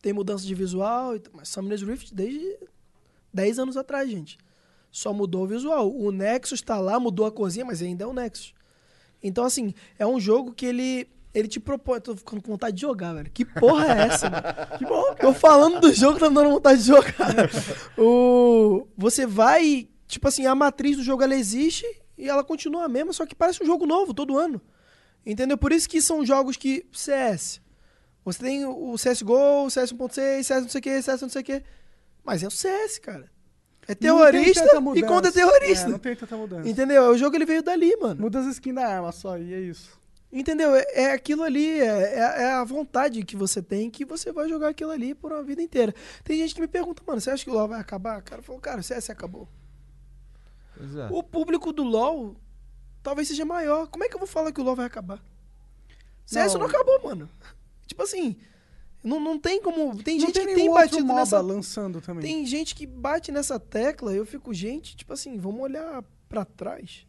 tem 0.00 0.12
mudança 0.12 0.44
de 0.44 0.54
visual, 0.54 1.14
mas 1.32 1.48
Summoner's 1.48 1.82
Rift 1.82 2.14
desde 2.14 2.58
10 3.32 3.58
anos 3.58 3.76
atrás, 3.76 4.10
gente. 4.10 4.38
Só 4.90 5.12
mudou 5.12 5.44
o 5.44 5.46
visual. 5.46 5.90
O 5.90 6.10
Nexus 6.10 6.60
tá 6.60 6.78
lá, 6.78 7.00
mudou 7.00 7.24
a 7.24 7.32
corzinha, 7.32 7.64
mas 7.64 7.80
ainda 7.80 8.04
é 8.04 8.06
o 8.06 8.12
Nexus. 8.12 8.54
Então, 9.22 9.44
assim, 9.44 9.72
é 9.98 10.06
um 10.06 10.20
jogo 10.20 10.52
que 10.52 10.66
ele, 10.66 11.08
ele 11.32 11.48
te 11.48 11.60
propõe. 11.60 12.00
Tô 12.00 12.14
ficando 12.16 12.42
com 12.42 12.52
vontade 12.52 12.76
de 12.76 12.82
jogar, 12.82 13.14
velho. 13.14 13.30
Que 13.30 13.44
porra 13.44 13.86
é 13.86 14.06
essa, 14.08 14.28
mano? 14.28 14.42
Que 14.78 14.84
bom, 14.84 15.04
cara. 15.04 15.16
Tô 15.16 15.32
falando 15.32 15.80
do 15.80 15.92
jogo, 15.92 16.18
tá 16.18 16.28
me 16.28 16.34
dando 16.34 16.50
vontade 16.50 16.80
de 16.80 16.88
jogar. 16.88 17.50
o, 17.96 18.86
você 18.96 19.26
vai. 19.26 19.88
Tipo 20.06 20.28
assim, 20.28 20.44
a 20.44 20.54
matriz 20.54 20.96
do 20.96 21.02
jogo 21.02 21.22
ela 21.22 21.34
existe 21.34 21.86
e 22.18 22.28
ela 22.28 22.44
continua 22.44 22.84
a 22.84 22.88
mesma, 22.88 23.14
só 23.14 23.24
que 23.24 23.34
parece 23.34 23.62
um 23.62 23.66
jogo 23.66 23.86
novo 23.86 24.12
todo 24.12 24.38
ano. 24.38 24.60
Entendeu? 25.24 25.56
Por 25.56 25.72
isso 25.72 25.88
que 25.88 26.00
são 26.02 26.24
jogos 26.24 26.56
que. 26.56 26.86
CS. 26.92 27.60
Você 28.24 28.38
tem 28.38 28.64
o 28.64 28.94
CSGO, 28.94 29.64
o 29.66 29.70
CS 29.70 29.92
1.6, 29.92 30.42
CS 30.44 30.62
não 30.62 30.68
sei 30.68 30.78
o 30.78 30.82
que, 30.82 31.02
CS 31.02 31.20
não 31.22 31.28
sei 31.28 31.42
o 31.42 31.44
que. 31.44 31.62
Mas 32.24 32.42
é 32.42 32.46
o 32.46 32.50
CS, 32.50 32.98
cara. 32.98 33.30
É 33.88 33.96
terrorista 33.96 34.64
e 34.94 35.02
contra 35.02 35.32
terrorista. 35.32 35.88
É, 35.88 35.90
não 35.90 35.98
tem 35.98 36.14
tanta 36.14 36.36
mudança. 36.36 36.68
Entendeu? 36.68 37.10
O 37.10 37.18
jogo 37.18 37.34
ele 37.34 37.44
veio 37.44 37.64
dali, 37.64 37.96
mano. 37.96 38.20
Muda 38.20 38.38
as 38.38 38.46
skins 38.46 38.74
da 38.76 38.86
arma 38.86 39.10
só, 39.10 39.36
e 39.36 39.52
é 39.52 39.58
isso. 39.58 40.00
Entendeu? 40.32 40.74
É, 40.74 40.84
é 40.94 41.12
aquilo 41.12 41.42
ali, 41.42 41.80
é, 41.80 41.84
é- 41.84 42.42
é 42.44 42.52
a 42.52 42.64
vontade 42.64 43.24
que 43.24 43.34
você 43.36 43.60
tem 43.60 43.90
que 43.90 44.04
você 44.04 44.30
vai 44.32 44.48
jogar 44.48 44.68
aquilo 44.68 44.92
ali 44.92 45.14
por 45.16 45.32
uma 45.32 45.42
vida 45.42 45.60
inteira. 45.60 45.92
Tem 46.22 46.38
gente 46.38 46.54
que 46.54 46.60
me 46.60 46.68
pergunta, 46.68 47.02
mano, 47.04 47.20
você 47.20 47.30
acha 47.30 47.42
que 47.44 47.50
o 47.50 47.52
LoL 47.54 47.66
vai 47.68 47.80
acabar? 47.80 48.22
Cara, 48.22 48.38
eu 48.40 48.44
falo, 48.44 48.60
cara, 48.60 48.80
o 48.80 48.82
CS 48.84 49.10
acabou. 49.10 49.48
Pois 50.76 50.94
é. 50.96 51.08
O 51.10 51.22
público 51.24 51.72
do 51.72 51.82
LoL 51.82 52.36
talvez 53.02 53.28
seja 53.28 53.44
maior. 53.44 53.86
Como 53.88 54.04
é 54.04 54.08
que 54.08 54.14
eu 54.14 54.18
vou 54.18 54.28
falar 54.28 54.52
que 54.52 54.60
o 54.60 54.64
LoL 54.64 54.76
vai 54.76 54.86
acabar? 54.86 55.22
CS 56.26 56.54
não, 56.54 56.60
Não. 56.60 56.66
acabou, 56.68 57.02
mano. 57.02 57.28
Tipo 57.86 58.02
assim, 58.04 58.36
não, 59.02 59.20
não 59.20 59.38
tem 59.38 59.60
como. 59.60 60.02
Tem 60.02 60.16
não 60.18 60.26
gente 60.26 60.34
tem 60.34 60.46
que 60.46 60.54
tem 60.54 60.72
batido 60.72 61.04
MOBA 61.04 61.20
nessa. 61.20 61.40
lançando 61.40 62.00
também. 62.00 62.22
Tem 62.22 62.46
gente 62.46 62.74
que 62.74 62.86
bate 62.86 63.30
nessa 63.30 63.58
tecla, 63.60 64.14
eu 64.14 64.24
fico, 64.24 64.54
gente, 64.54 64.96
tipo 64.96 65.12
assim, 65.12 65.36
vamos 65.36 65.60
olhar 65.60 66.02
pra 66.28 66.44
trás. 66.44 67.06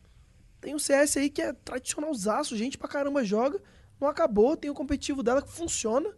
Tem 0.60 0.74
o 0.76 0.80
CS 0.80 1.18
aí 1.18 1.30
que 1.30 1.42
é 1.42 1.54
tradicionalzaço, 1.54 2.58
gente 2.58 2.78
pra 2.78 2.88
caramba 2.90 3.24
joga, 3.24 3.62
não 4.00 4.08
acabou, 4.08 4.58
tem 4.58 4.70
o 4.72 4.74
competitivo 4.74 5.22
dela 5.24 5.42
que 5.42 5.50
funciona. 5.50 6.10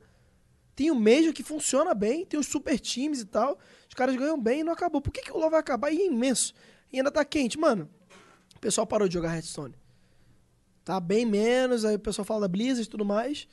Tem 0.76 0.92
o 0.92 0.96
Major 0.96 1.32
que 1.34 1.44
funciona 1.44 1.94
bem, 1.94 2.26
tem 2.26 2.40
os 2.40 2.48
super 2.48 2.80
times 2.80 3.22
e 3.22 3.26
tal. 3.26 3.58
Os 3.88 3.94
caras 3.94 4.16
ganham 4.16 4.40
bem 4.40 4.60
e 4.60 4.64
não 4.64 4.74
acabou. 4.74 5.02
Por 5.02 5.12
que, 5.12 5.22
que 5.22 5.32
o 5.32 5.38
LoL 5.38 5.50
vai 5.50 5.60
acabar? 5.60 5.90
E 5.92 6.02
é 6.02 6.06
imenso. 6.08 6.54
E 6.92 6.98
ainda 6.98 7.10
tá 7.12 7.24
quente. 7.24 7.58
Mano, 7.58 7.90
pessoal 8.66 8.88
parou 8.88 9.08
de 9.08 9.14
jogar 9.14 9.36
Hearthstone. 9.36 9.76
Tá 10.84 11.00
bem 11.00 11.24
menos, 11.24 11.86
aí 11.86 11.96
o 11.96 12.00
pessoal 12.00 12.26
fala 12.26 12.42
da 12.42 12.48
Blizzard 12.48 12.88
e 12.88 12.90
tudo 12.90 13.06
mais. 13.06 13.48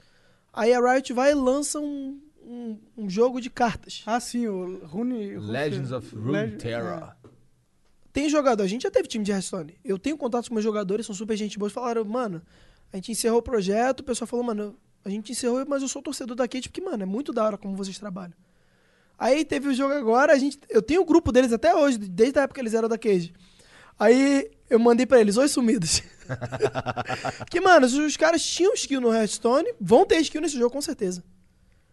Aí 0.51 0.73
a 0.73 0.81
Riot 0.81 1.13
vai 1.13 1.33
e 1.33 1.35
lança 1.35 1.79
um, 1.79 2.19
um, 2.43 2.79
um 2.97 3.11
jogo 3.11 3.39
de 3.39 3.51
cartas. 3.51 4.03
Ah, 4.07 4.19
sim, 4.19 4.47
o 4.47 4.87
Rune... 4.87 5.37
Legends 5.37 5.93
of 5.93 6.15
Runeterra. 6.17 7.15
Tem 8.11 8.29
jogador, 8.29 8.63
a 8.63 8.67
gente 8.67 8.83
já 8.83 8.91
teve 8.91 9.07
time 9.07 9.23
de 9.23 9.33
Hearthstone. 9.33 9.75
Eu 9.85 9.99
tenho 9.99 10.17
contato 10.17 10.49
com 10.49 10.55
meus 10.55 10.65
jogadores, 10.65 11.05
são 11.05 11.15
super 11.15 11.37
gente 11.37 11.59
boa. 11.59 11.71
Falaram, 11.71 12.05
mano, 12.07 12.41
a 12.91 12.97
gente 12.97 13.13
encerrou 13.13 13.41
o 13.41 13.43
projeto, 13.43 14.01
o 14.01 14.05
pessoal 14.05 14.27
falou, 14.27 14.47
mano, 14.47 14.75
a 15.05 15.11
gente 15.11 15.31
encerrou, 15.31 15.63
mas 15.69 15.83
eu 15.83 15.89
sou 15.89 16.01
torcedor 16.01 16.37
da 16.37 16.49
Kate, 16.49 16.71
porque, 16.71 16.81
mano, 16.81 17.03
é 17.03 17.07
muito 17.07 17.35
da 17.35 17.45
hora 17.45 17.59
como 17.59 17.77
vocês 17.77 17.99
trabalham. 17.99 18.35
Aí 19.19 19.45
teve 19.45 19.69
o 19.69 19.75
jogo 19.75 19.93
agora, 19.93 20.33
a 20.33 20.39
gente, 20.39 20.59
eu 20.71 20.81
tenho 20.81 21.03
o 21.03 21.05
grupo 21.05 21.31
deles 21.33 21.53
até 21.53 21.75
hoje, 21.75 21.99
desde 21.99 22.39
a 22.39 22.43
época 22.43 22.55
que 22.55 22.63
eles 22.63 22.73
eram 22.73 22.89
da 22.89 22.97
Cage. 22.97 23.35
Aí 23.99 24.51
eu 24.73 24.79
mandei 24.79 25.05
pra 25.05 25.20
eles, 25.20 25.37
oi 25.37 25.49
sumidos. 25.49 26.03
que, 27.51 27.61
mano, 27.61 27.87
os, 27.87 27.93
os 27.93 28.16
caras 28.16 28.43
tinham 28.43 28.73
skill 28.75 29.01
no 29.01 29.12
Hearthstone, 29.12 29.73
vão 29.81 30.07
ter 30.07 30.18
skill 30.20 30.41
nesse 30.41 30.59
jogo 30.59 30.70
com 30.70 30.81
certeza. 30.81 31.23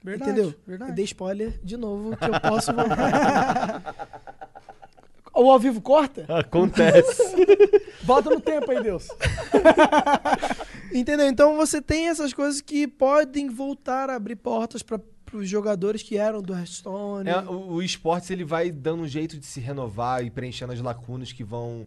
Verdade, 0.03 0.31
Entendeu? 0.31 0.55
verdade. 0.65 0.91
Eu 0.91 0.95
dei 0.95 1.05
spoiler 1.05 1.59
de 1.61 1.75
novo, 1.75 2.15
que 2.15 2.23
eu 2.23 2.39
posso 2.39 2.73
voltar. 2.73 3.95
o 5.35 5.51
ao 5.51 5.59
vivo 5.59 5.81
corta? 5.81 6.25
Acontece. 6.29 7.21
Volta 8.03 8.29
no 8.29 8.39
tempo 8.39 8.71
aí, 8.71 8.81
Deus. 8.81 9.09
Entendeu? 10.93 11.27
Então 11.27 11.57
você 11.57 11.81
tem 11.81 12.07
essas 12.07 12.33
coisas 12.33 12.61
que 12.61 12.87
podem 12.87 13.49
voltar 13.49 14.09
a 14.09 14.15
abrir 14.15 14.37
portas 14.37 14.81
para 14.81 15.01
os 15.33 15.47
jogadores 15.47 16.01
que 16.01 16.17
eram 16.17 16.41
do 16.41 16.53
Hearthstone. 16.53 17.29
É, 17.29 17.39
o, 17.41 17.73
o 17.73 17.83
esportes 17.83 18.29
ele 18.31 18.45
vai 18.45 18.71
dando 18.71 19.03
um 19.03 19.07
jeito 19.07 19.37
de 19.37 19.45
se 19.45 19.59
renovar 19.59 20.23
e 20.23 20.31
preenchendo 20.31 20.71
as 20.71 20.79
lacunas 20.79 21.33
que 21.33 21.43
vão 21.43 21.85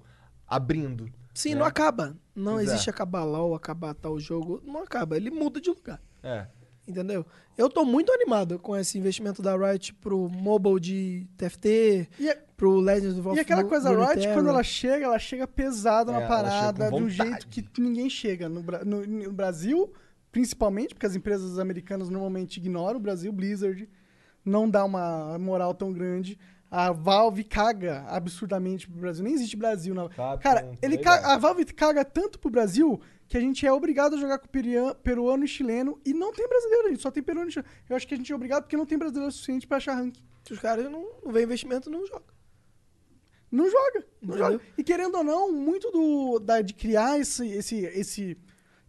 abrindo. 0.54 1.08
Sim, 1.34 1.50
né? 1.54 1.60
não 1.60 1.66
acaba. 1.66 2.16
Não 2.34 2.54
Pois 2.54 2.68
é. 2.68 2.72
existe 2.72 2.90
acabar 2.90 3.24
LOL, 3.24 3.54
acabar 3.54 3.94
tal 3.94 4.18
jogo. 4.18 4.60
Não 4.64 4.82
acaba. 4.82 5.16
Ele 5.16 5.30
muda 5.30 5.60
de 5.60 5.70
lugar. 5.70 6.00
É. 6.22 6.46
Entendeu? 6.86 7.24
Eu 7.56 7.68
tô 7.70 7.84
muito 7.84 8.12
animado 8.12 8.58
com 8.58 8.76
esse 8.76 8.98
investimento 8.98 9.40
da 9.40 9.56
Riot 9.56 9.94
pro 9.94 10.28
mobile 10.28 10.80
de 10.80 11.26
TFT, 11.36 12.08
E, 12.18 12.28
é- 12.28 12.42
pro 12.56 12.80
Legends 12.80 13.18
of 13.24 13.36
e 13.36 13.40
aquela 13.40 13.62
coisa, 13.64 13.88
a 13.90 14.12
Riot, 14.12 14.26
quando 14.34 14.48
ela 14.48 14.62
chega, 14.64 15.04
ela 15.04 15.18
chega 15.18 15.46
pesada 15.46 16.10
É, 16.12 16.20
na 16.20 16.26
parada, 16.26 16.90
de 16.90 16.94
um 16.96 17.08
jeito 17.08 17.46
que 17.46 17.64
ninguém 17.80 18.10
chega. 18.10 18.48
No, 18.48 18.62
no- 18.84 19.06
no 19.06 19.32
Brasil, 19.32 19.92
principalmente, 20.32 20.94
porque 20.94 21.06
as 21.06 21.14
empresas 21.14 21.58
americanas 21.58 22.08
normalmente 22.08 22.56
ignoram 22.56 22.98
o 22.98 23.02
Brasil, 23.02 23.32
Blizzard, 23.32 23.88
não 24.44 24.68
dá 24.68 24.84
uma 24.84 25.38
moral 25.38 25.74
tão 25.74 25.92
grande. 25.92 26.36
A 26.74 26.90
Valve 26.90 27.44
caga 27.44 28.02
absurdamente 28.08 28.88
pro 28.88 28.98
Brasil. 28.98 29.22
Nem 29.22 29.34
existe 29.34 29.56
Brasil. 29.58 29.94
Não. 29.94 30.08
Capcom, 30.08 30.38
Cara, 30.42 30.72
ele 30.80 30.96
legal. 30.96 31.16
caga- 31.16 31.34
a 31.34 31.36
Valve 31.36 31.64
caga 31.66 32.02
tanto 32.02 32.38
pro 32.38 32.48
Brasil 32.50 32.98
que 33.28 33.36
a 33.36 33.40
gente 33.40 33.66
é 33.66 33.70
obrigado 33.72 34.14
a 34.14 34.18
jogar 34.18 34.38
com 34.38 34.48
peruano 35.02 35.44
e 35.44 35.48
chileno 35.48 36.00
e 36.04 36.14
não 36.14 36.32
tem 36.32 36.48
brasileiro, 36.48 36.86
a 36.86 36.90
gente 36.90 37.02
só 37.02 37.10
tem 37.10 37.22
peruano 37.22 37.50
e 37.50 37.52
chileno. 37.52 37.70
Eu 37.90 37.94
acho 37.96 38.08
que 38.08 38.14
a 38.14 38.16
gente 38.16 38.32
é 38.32 38.34
obrigado 38.34 38.62
porque 38.62 38.76
não 38.76 38.86
tem 38.86 38.96
brasileiro 38.96 39.30
suficiente 39.30 39.66
pra 39.66 39.76
achar 39.76 39.94
ranking. 39.96 40.22
Se 40.44 40.54
os 40.54 40.58
caras 40.60 40.90
não, 40.90 41.06
não 41.22 41.30
vê 41.30 41.42
investimento, 41.42 41.90
não 41.90 42.06
joga. 42.06 42.24
Não 43.50 43.70
joga, 43.70 44.06
não 44.22 44.34
Entendeu? 44.36 44.52
joga. 44.52 44.64
E 44.78 44.82
querendo 44.82 45.14
ou 45.16 45.24
não, 45.24 45.52
muito 45.52 45.90
do, 45.90 46.38
da, 46.38 46.62
de 46.62 46.72
criar 46.72 47.20
esse, 47.20 47.46
esse, 47.48 47.76
esse. 47.84 48.38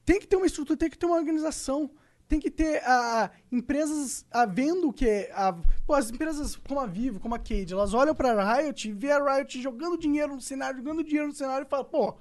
Tem 0.05 0.19
que 0.21 0.27
ter 0.27 0.37
uma 0.37 0.45
estrutura, 0.45 0.77
tem 0.77 0.89
que 0.89 0.97
ter 0.97 1.05
uma 1.05 1.17
organização. 1.17 1.91
Tem 2.33 2.39
que 2.39 2.49
ter 2.49 2.81
a, 2.83 3.29
empresas 3.51 4.25
a, 4.31 4.43
vendo 4.43 4.91
que. 4.91 5.29
A, 5.35 5.53
pô, 5.85 5.93
as 5.93 6.09
empresas 6.09 6.55
como 6.55 6.79
a 6.79 6.87
Vivo, 6.87 7.19
como 7.19 7.35
a 7.35 7.37
Cade, 7.37 7.73
elas 7.73 7.93
olham 7.93 8.15
pra 8.15 8.55
Riot, 8.55 8.91
vê 8.91 9.11
a 9.11 9.35
Riot 9.35 9.61
jogando 9.61 9.99
dinheiro 9.99 10.33
no 10.33 10.41
cenário, 10.41 10.79
jogando 10.79 11.03
dinheiro 11.03 11.27
no 11.27 11.33
cenário 11.35 11.63
e 11.63 11.69
falam, 11.69 11.85
pô, 11.85 12.17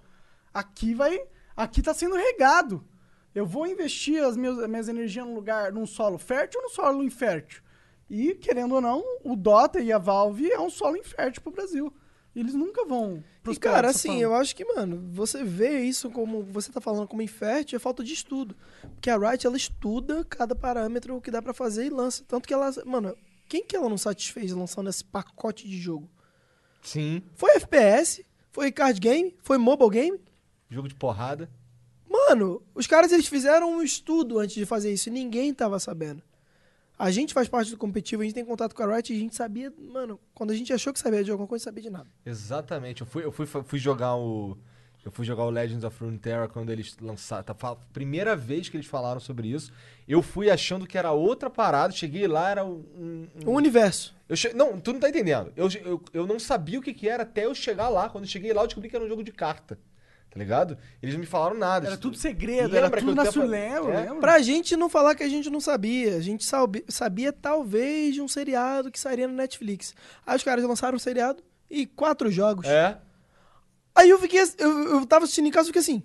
aqui 0.53 0.93
vai. 0.93 1.19
Aqui 1.57 1.81
tá 1.81 1.95
sendo 1.95 2.15
regado. 2.15 2.87
Eu 3.35 3.47
vou 3.47 3.67
investir 3.67 4.23
as 4.23 4.37
minhas, 4.37 4.59
as 4.59 4.69
minhas 4.69 4.87
energias 4.87 5.25
num 5.25 5.35
lugar, 5.35 5.73
num 5.73 5.87
solo 5.87 6.19
fértil 6.19 6.61
ou 6.61 6.67
num 6.67 6.75
solo 6.75 7.03
infértil? 7.03 7.63
E, 8.11 8.35
querendo 8.35 8.75
ou 8.75 8.83
não, 8.83 9.03
o 9.25 9.35
Dota 9.35 9.81
e 9.81 9.91
a 9.91 9.97
Valve 9.97 10.53
é 10.53 10.61
um 10.61 10.69
solo 10.69 10.99
infértil 10.99 11.41
pro 11.41 11.53
Brasil. 11.53 11.91
E 12.35 12.41
eles 12.41 12.53
nunca 12.53 12.85
vão 12.85 13.25
E, 13.43 13.45
prosperar 13.45 13.75
cara, 13.75 13.91
assim, 13.91 14.23
eu 14.23 14.35
acho 14.35 14.55
que, 14.55 14.65
mano, 14.65 15.03
você 15.13 15.43
vê 15.43 15.81
isso 15.81 16.09
como 16.11 16.45
você 16.45 16.71
tá 16.71 16.81
falando 16.81 17.09
como 17.09 17.23
infértil, 17.23 17.77
é 17.77 17.81
falta 17.81 18.05
de 18.05 18.13
estudo. 18.13 18.55
Porque 18.95 19.11
a 19.11 19.19
Riot, 19.19 19.45
ela 19.45 19.57
estuda 19.57 20.25
cada 20.25 20.55
parâmetro 20.55 21.21
que 21.21 21.31
dá 21.31 21.43
pra 21.43 21.53
fazer 21.53 21.87
e 21.87 21.91
lança. 21.91 22.25
Tanto 22.29 22.47
que 22.47 22.55
ela, 22.55 22.73
mano, 22.87 23.17
quem 23.49 23.65
que 23.65 23.75
ela 23.75 23.89
não 23.89 23.99
satisfez 23.99 24.53
lançando 24.53 24.89
esse 24.89 25.05
pacote 25.05 25.69
de 25.69 25.77
jogo? 25.77 26.09
Sim. 26.83 27.21
Foi 27.35 27.51
FPS, 27.57 28.25
foi 28.53 28.71
card 28.71 29.01
game, 29.01 29.37
foi 29.43 29.59
mobile 29.59 29.91
game. 29.91 30.21
Jogo 30.71 30.87
de 30.87 30.95
porrada. 30.95 31.51
Mano, 32.09 32.63
os 32.75 32.87
caras 32.87 33.11
eles 33.11 33.27
fizeram 33.27 33.73
um 33.73 33.83
estudo 33.83 34.39
antes 34.39 34.55
de 34.55 34.65
fazer 34.65 34.93
isso 34.93 35.09
e 35.09 35.13
ninguém 35.13 35.53
tava 35.53 35.81
sabendo. 35.81 36.23
A 36.99 37.11
gente 37.11 37.35
faz 37.35 37.49
parte 37.49 37.71
do 37.71 37.77
competitivo, 37.77 38.23
a 38.23 38.25
gente 38.25 38.35
tem 38.35 38.45
contato 38.45 38.75
com 38.75 38.83
a 38.83 38.87
Riot 38.95 39.13
e 39.13 39.17
a 39.17 39.19
gente 39.21 39.35
sabia, 39.35 39.73
mano, 39.77 40.21
quando 40.35 40.51
a 40.53 40.55
gente 40.55 40.73
achou 40.73 40.93
que 40.93 40.99
sabia 41.01 41.25
de 41.25 41.31
alguma 41.31 41.49
coisa, 41.49 41.65
sabia 41.65 41.83
de 41.83 41.91
nada. 41.91 42.07
Exatamente. 42.25 43.01
Eu 43.01 43.07
fui, 43.07 43.25
eu 43.25 43.33
fui, 43.33 43.47
fui 43.47 43.79
jogar 43.79 44.15
o. 44.17 44.57
Eu 45.05 45.11
fui 45.11 45.25
jogar 45.27 45.43
o 45.45 45.51
Legends 45.51 45.83
of 45.83 45.99
Runeterra 46.05 46.47
quando 46.47 46.71
eles 46.71 46.97
lançaram. 47.01 47.43
Tá, 47.43 47.75
primeira 47.93 48.37
vez 48.37 48.69
que 48.69 48.77
eles 48.77 48.87
falaram 48.87 49.19
sobre 49.19 49.49
isso. 49.49 49.73
Eu 50.07 50.23
fui 50.23 50.49
achando 50.49 50.87
que 50.87 50.97
era 50.97 51.11
outra 51.11 51.51
parada. 51.51 51.93
Cheguei 51.93 52.29
lá, 52.29 52.51
era 52.51 52.65
um. 52.65 52.85
um- 52.97 53.27
O 53.47 53.51
universo. 53.51 54.15
eu 54.29 54.37
che- 54.37 54.53
Não, 54.55 54.79
tu 54.81 54.93
não 54.93 55.01
tá 55.01 55.09
entendendo. 55.09 55.53
Eu, 55.57 55.67
eu, 55.85 56.01
eu 56.13 56.25
não 56.25 56.39
sabia 56.39 56.79
o 56.79 56.83
que, 56.83 56.95
que 56.95 57.09
era 57.09 57.25
até 57.25 57.47
eu 57.47 57.55
chegar 57.55 57.89
lá. 57.89 58.09
Quando 58.09 58.25
eu 58.25 58.31
cheguei 58.31 58.53
lá, 58.53 58.63
eu 58.63 58.67
descobri 58.69 58.89
que 58.89 58.95
era 58.95 59.05
um 59.05 59.09
jogo 59.09 59.25
de 59.25 59.33
carta. 59.33 59.77
Tá 60.33 60.39
ligado? 60.39 60.79
Eles 61.03 61.15
não 61.15 61.21
me 61.21 61.27
falaram 61.27 61.57
nada. 61.59 61.87
Era 61.87 61.95
Isso- 61.95 62.03
tudo 62.03 62.17
segredo, 62.17 62.75
era 62.77 62.91
tudo 62.91 63.11
eu 63.11 63.15
na 63.15 63.23
até 63.23 63.31
sua 63.31 63.45
lembro, 63.45 63.91
É? 63.93 64.01
lembro. 64.03 64.21
Pra 64.21 64.39
gente 64.41 64.77
não 64.77 64.89
falar 64.89 65.15
que 65.15 65.23
a 65.23 65.29
gente 65.29 65.51
não 65.51 65.61
sabia. 65.61 66.17
A 66.17 66.21
gente 66.21 66.45
sabe- 66.45 66.85
sabia 66.89 67.33
talvez 67.33 68.15
de 68.15 68.21
um 68.23 68.29
seriado 68.29 68.91
que 68.91 68.99
sairia 68.99 69.29
no 69.29 69.35
Netflix. 69.35 69.95
Aí 70.27 70.37
os 70.37 70.43
caras 70.43 70.65
lançaram 70.65 70.97
um 70.97 70.99
seriado 70.99 71.43
e 71.71 71.87
quatro 71.87 72.31
jogos. 72.31 72.67
É. 72.67 72.99
Aí 73.95 74.09
eu 74.09 74.19
fiquei. 74.19 74.41
Eu, 74.59 74.71
eu 75.01 75.07
tava 75.07 75.25
assistindo 75.25 75.47
em 75.49 75.51
casa 75.51 75.67
e 75.67 75.69
fiquei 75.69 75.81
assim. 75.81 76.03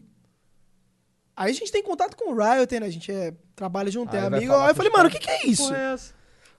Aí 1.35 1.51
a 1.51 1.53
gente 1.53 1.71
tem 1.71 1.83
contato 1.83 2.15
com 2.17 2.33
o 2.33 2.35
Riot, 2.35 2.79
né? 2.79 2.85
A 2.87 2.89
gente 2.89 3.11
é, 3.11 3.33
trabalha 3.55 3.89
junto, 3.91 4.13
é 4.15 4.19
Aí 4.19 4.29
vai 4.29 4.39
amigo. 4.39 4.53
Aí 4.55 4.71
eu 4.71 4.75
falei, 4.75 4.91
mano, 4.91 5.07
o 5.07 5.11
que, 5.11 5.19
que 5.19 5.29
é 5.29 5.45
isso? 5.45 5.73
É 5.73 5.93
essa? 5.93 6.13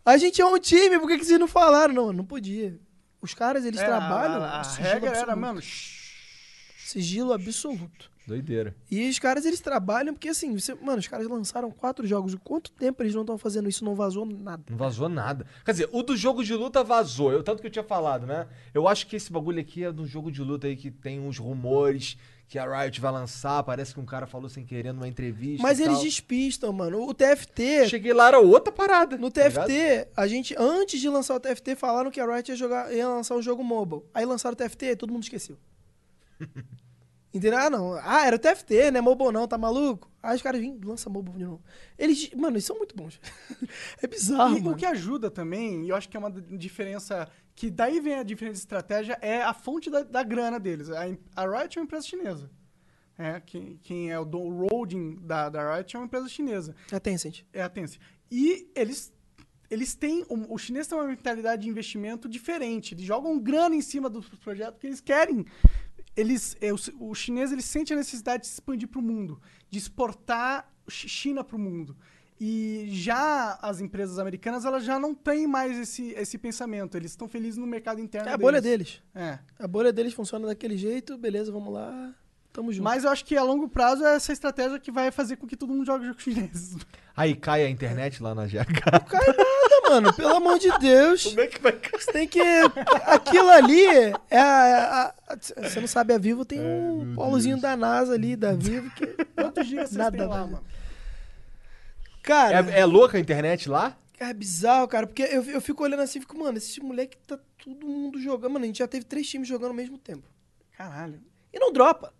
A 0.06 0.16
gente 0.16 0.40
é 0.40 0.46
um 0.46 0.58
time, 0.58 0.98
por 0.98 1.08
que, 1.08 1.18
que 1.18 1.24
vocês 1.24 1.38
não 1.38 1.48
falaram? 1.48 1.92
Não, 1.92 2.12
não 2.12 2.24
podia. 2.24 2.78
Os 3.20 3.34
caras, 3.34 3.64
eles 3.64 3.80
É, 3.80 3.84
trabalham. 3.84 4.42
A, 4.42 4.60
a 4.60 4.64
sigilo 4.64 4.88
regra 4.88 5.10
era, 5.18 5.36
mano, 5.36 5.60
shh. 5.60 5.97
Sigilo 6.88 7.34
absoluto. 7.34 8.10
Doideira. 8.26 8.74
E 8.90 9.08
os 9.08 9.18
caras, 9.18 9.44
eles 9.44 9.60
trabalham 9.60 10.12
porque, 10.14 10.28
assim, 10.28 10.58
você- 10.58 10.74
mano, 10.74 10.98
os 10.98 11.06
caras 11.08 11.26
lançaram 11.26 11.70
quatro 11.70 12.06
jogos. 12.06 12.34
Quanto 12.44 12.70
tempo 12.70 13.02
eles 13.02 13.14
não 13.14 13.22
estão 13.22 13.36
fazendo 13.36 13.68
isso? 13.68 13.84
Não 13.84 13.94
vazou 13.94 14.24
nada. 14.26 14.62
Não 14.70 14.76
vazou 14.76 15.08
nada. 15.08 15.46
Quer 15.64 15.72
dizer, 15.72 15.88
o 15.92 16.02
do 16.02 16.16
jogo 16.16 16.42
de 16.42 16.54
luta 16.54 16.82
vazou. 16.84 17.32
Eu, 17.32 17.42
tanto 17.42 17.60
que 17.60 17.66
eu 17.66 17.70
tinha 17.70 17.84
falado, 17.84 18.26
né? 18.26 18.46
Eu 18.72 18.88
acho 18.88 19.06
que 19.06 19.16
esse 19.16 19.30
bagulho 19.32 19.60
aqui 19.60 19.84
é 19.84 19.92
do 19.92 20.06
jogo 20.06 20.30
de 20.30 20.42
luta 20.42 20.66
aí 20.66 20.76
que 20.76 20.90
tem 20.90 21.20
uns 21.20 21.38
rumores 21.38 22.18
que 22.48 22.58
a 22.58 22.82
Riot 22.82 23.00
vai 23.00 23.12
lançar. 23.12 23.62
Parece 23.62 23.92
que 23.94 24.00
um 24.00 24.06
cara 24.06 24.26
falou 24.26 24.48
sem 24.48 24.64
querer 24.64 24.92
numa 24.92 25.08
entrevista. 25.08 25.62
Mas 25.62 25.80
eles 25.80 25.94
tal. 25.94 26.02
despistam, 26.02 26.72
mano. 26.72 27.06
O 27.08 27.14
TFT. 27.14 27.88
Cheguei 27.88 28.12
lá, 28.12 28.28
era 28.28 28.38
outra 28.40 28.72
parada. 28.72 29.16
No 29.16 29.30
tá? 29.30 29.42
TFT, 29.42 30.08
a 30.16 30.26
gente, 30.26 30.54
antes 30.58 31.00
de 31.00 31.08
lançar 31.08 31.34
o 31.34 31.40
TFT, 31.40 31.76
falaram 31.76 32.10
que 32.10 32.20
a 32.20 32.26
Riot 32.26 32.50
ia, 32.50 32.56
jogar, 32.56 32.92
ia 32.92 33.08
lançar 33.08 33.36
um 33.36 33.42
jogo 33.42 33.64
mobile. 33.64 34.02
Aí 34.12 34.26
lançaram 34.26 34.52
o 34.54 34.56
TFT 34.56 34.86
e 34.86 34.96
todo 34.96 35.12
mundo 35.12 35.22
esqueceu. 35.22 35.56
Entendeu? 37.32 37.58
Ah, 37.58 37.68
não. 37.68 37.92
Ah, 38.02 38.26
era 38.26 38.36
o 38.36 38.38
TFT, 38.38 38.90
né? 38.90 39.00
Mobile 39.02 39.32
não, 39.32 39.46
tá 39.46 39.58
maluco? 39.58 40.10
Aí 40.22 40.34
os 40.34 40.40
caras 40.42 40.60
vêm, 40.60 40.80
lança 40.82 41.10
mobile 41.10 41.36
de 41.36 41.44
novo. 41.44 41.62
Eles, 41.98 42.30
mano, 42.34 42.54
eles 42.56 42.64
são 42.64 42.76
muito 42.78 42.96
bons. 42.96 43.20
é 44.02 44.06
bizarro, 44.06 44.56
E 44.56 44.60
mano. 44.62 44.74
o 44.74 44.78
que 44.78 44.86
ajuda 44.86 45.30
também, 45.30 45.84
e 45.84 45.90
eu 45.90 45.96
acho 45.96 46.08
que 46.08 46.16
é 46.16 46.20
uma 46.20 46.30
diferença, 46.30 47.28
que 47.54 47.70
daí 47.70 48.00
vem 48.00 48.14
a 48.14 48.22
diferença 48.22 48.54
de 48.54 48.60
estratégia, 48.60 49.18
é 49.20 49.42
a 49.42 49.52
fonte 49.52 49.90
da, 49.90 50.02
da 50.02 50.22
grana 50.22 50.58
deles. 50.58 50.88
A, 50.90 51.02
a 51.36 51.46
Riot 51.60 51.78
é 51.78 51.80
uma 51.80 51.84
empresa 51.84 52.06
chinesa. 52.06 52.50
É, 53.18 53.40
quem, 53.40 53.78
quem 53.82 54.10
é 54.10 54.18
o 54.18 54.24
do- 54.24 54.38
o 54.40 54.66
holding 54.66 55.16
da, 55.20 55.48
da 55.50 55.74
Riot 55.76 55.94
é 55.94 55.98
uma 55.98 56.06
empresa 56.06 56.28
chinesa. 56.28 56.74
É 56.90 56.98
Tencent. 56.98 57.42
É 57.52 57.60
a 57.62 57.68
Tencent. 57.68 58.00
E 58.30 58.70
eles, 58.74 59.12
eles 59.70 59.94
têm, 59.94 60.24
o, 60.30 60.54
o 60.54 60.56
chinês 60.58 60.86
tem 60.86 60.96
uma 60.96 61.06
mentalidade 61.06 61.62
de 61.62 61.68
investimento 61.68 62.26
diferente. 62.28 62.94
Eles 62.94 63.04
jogam 63.04 63.38
grana 63.38 63.74
em 63.74 63.82
cima 63.82 64.08
dos 64.08 64.26
projetos 64.28 64.74
porque 64.74 64.86
eles 64.86 65.00
querem. 65.00 65.44
Eles, 66.18 66.56
é, 66.60 66.72
o, 66.72 66.76
o 67.00 67.14
chinês 67.14 67.52
ele 67.52 67.62
sente 67.62 67.92
a 67.92 67.96
necessidade 67.96 68.42
de 68.42 68.48
se 68.48 68.54
expandir 68.54 68.88
para 68.88 68.98
o 68.98 69.02
mundo, 69.02 69.40
de 69.70 69.78
exportar 69.78 70.68
Chi- 70.88 71.08
China 71.08 71.44
para 71.44 71.56
o 71.56 71.58
mundo. 71.58 71.96
E 72.40 72.86
já 72.90 73.58
as 73.60 73.80
empresas 73.80 74.18
americanas 74.18 74.64
elas 74.64 74.84
já 74.84 74.98
não 74.98 75.12
têm 75.14 75.46
mais 75.46 75.76
esse, 75.76 76.12
esse 76.16 76.38
pensamento. 76.38 76.96
Eles 76.96 77.10
estão 77.12 77.26
felizes 77.28 77.56
no 77.56 77.66
mercado 77.66 78.00
interno 78.00 78.28
É 78.28 78.32
a 78.32 78.38
bolha 78.38 78.60
deles. 78.60 79.02
É. 79.14 79.38
A 79.58 79.66
bolha 79.66 79.92
deles 79.92 80.12
funciona 80.14 80.46
daquele 80.46 80.76
jeito, 80.76 81.18
beleza, 81.18 81.50
vamos 81.50 81.72
lá. 81.72 82.14
Tamo 82.52 82.72
junto. 82.72 82.84
Mas 82.84 83.04
eu 83.04 83.10
acho 83.10 83.24
que 83.24 83.36
a 83.36 83.42
longo 83.42 83.68
prazo 83.68 84.04
é 84.04 84.14
essa 84.16 84.32
estratégia 84.32 84.78
que 84.78 84.90
vai 84.90 85.10
fazer 85.10 85.36
com 85.36 85.46
que 85.46 85.56
todo 85.56 85.72
mundo 85.72 85.84
jogue 85.84 86.06
jogos 86.06 86.22
chineses. 86.22 86.76
Aí 87.16 87.34
cai 87.36 87.64
a 87.64 87.68
internet 87.70 88.22
lá 88.22 88.34
na 88.34 88.46
GH. 88.46 88.80
cai 89.06 89.34
mano. 89.82 90.12
Pelo 90.14 90.36
amor 90.36 90.58
de 90.58 90.70
Deus. 90.78 91.24
Como 91.24 91.40
é 91.40 91.46
que 91.46 91.60
vai 91.60 91.72
cair? 91.72 92.02
Você 92.02 92.12
tem 92.12 92.28
que. 92.28 92.40
Aquilo 93.06 93.50
ali 93.50 93.84
é 94.30 94.38
a. 94.38 95.14
Você 95.56 95.80
não 95.80 95.86
sabe, 95.88 96.12
a 96.14 96.18
Vivo 96.18 96.44
tem 96.44 96.60
um 96.60 97.14
polozinho 97.14 97.60
da 97.60 97.76
NASA 97.76 98.14
ali, 98.14 98.36
da 98.36 98.52
Vivo, 98.52 98.90
que. 98.90 99.06
Quantos 99.34 99.66
gigas 99.66 99.90
vocês 99.90 99.98
Nada 99.98 100.16
têm 100.16 100.26
lá, 100.26 100.46
mano? 100.46 100.64
Cara, 102.22 102.70
É, 102.70 102.80
é 102.80 102.84
louca 102.84 103.16
a 103.16 103.20
internet 103.20 103.68
lá? 103.68 103.96
é, 104.20 104.34
bizarro, 104.34 104.88
cara, 104.88 105.06
porque 105.06 105.22
eu, 105.22 105.42
eu 105.44 105.60
fico 105.60 105.82
olhando 105.84 106.00
assim 106.00 106.18
e 106.18 106.22
fico, 106.22 106.36
mano, 106.36 106.58
esses 106.58 106.76
moleque 106.78 107.16
tá 107.18 107.38
todo 107.62 107.86
mundo 107.86 108.20
jogando. 108.20 108.52
Mano, 108.52 108.64
a 108.64 108.66
gente 108.66 108.78
já 108.78 108.88
teve 108.88 109.04
três 109.04 109.28
times 109.28 109.46
jogando 109.46 109.68
ao 109.70 109.76
mesmo 109.76 109.96
tempo. 109.96 110.28
Caralho. 110.76 111.20
E 111.52 111.58
não 111.58 111.72
dropa. 111.72 112.12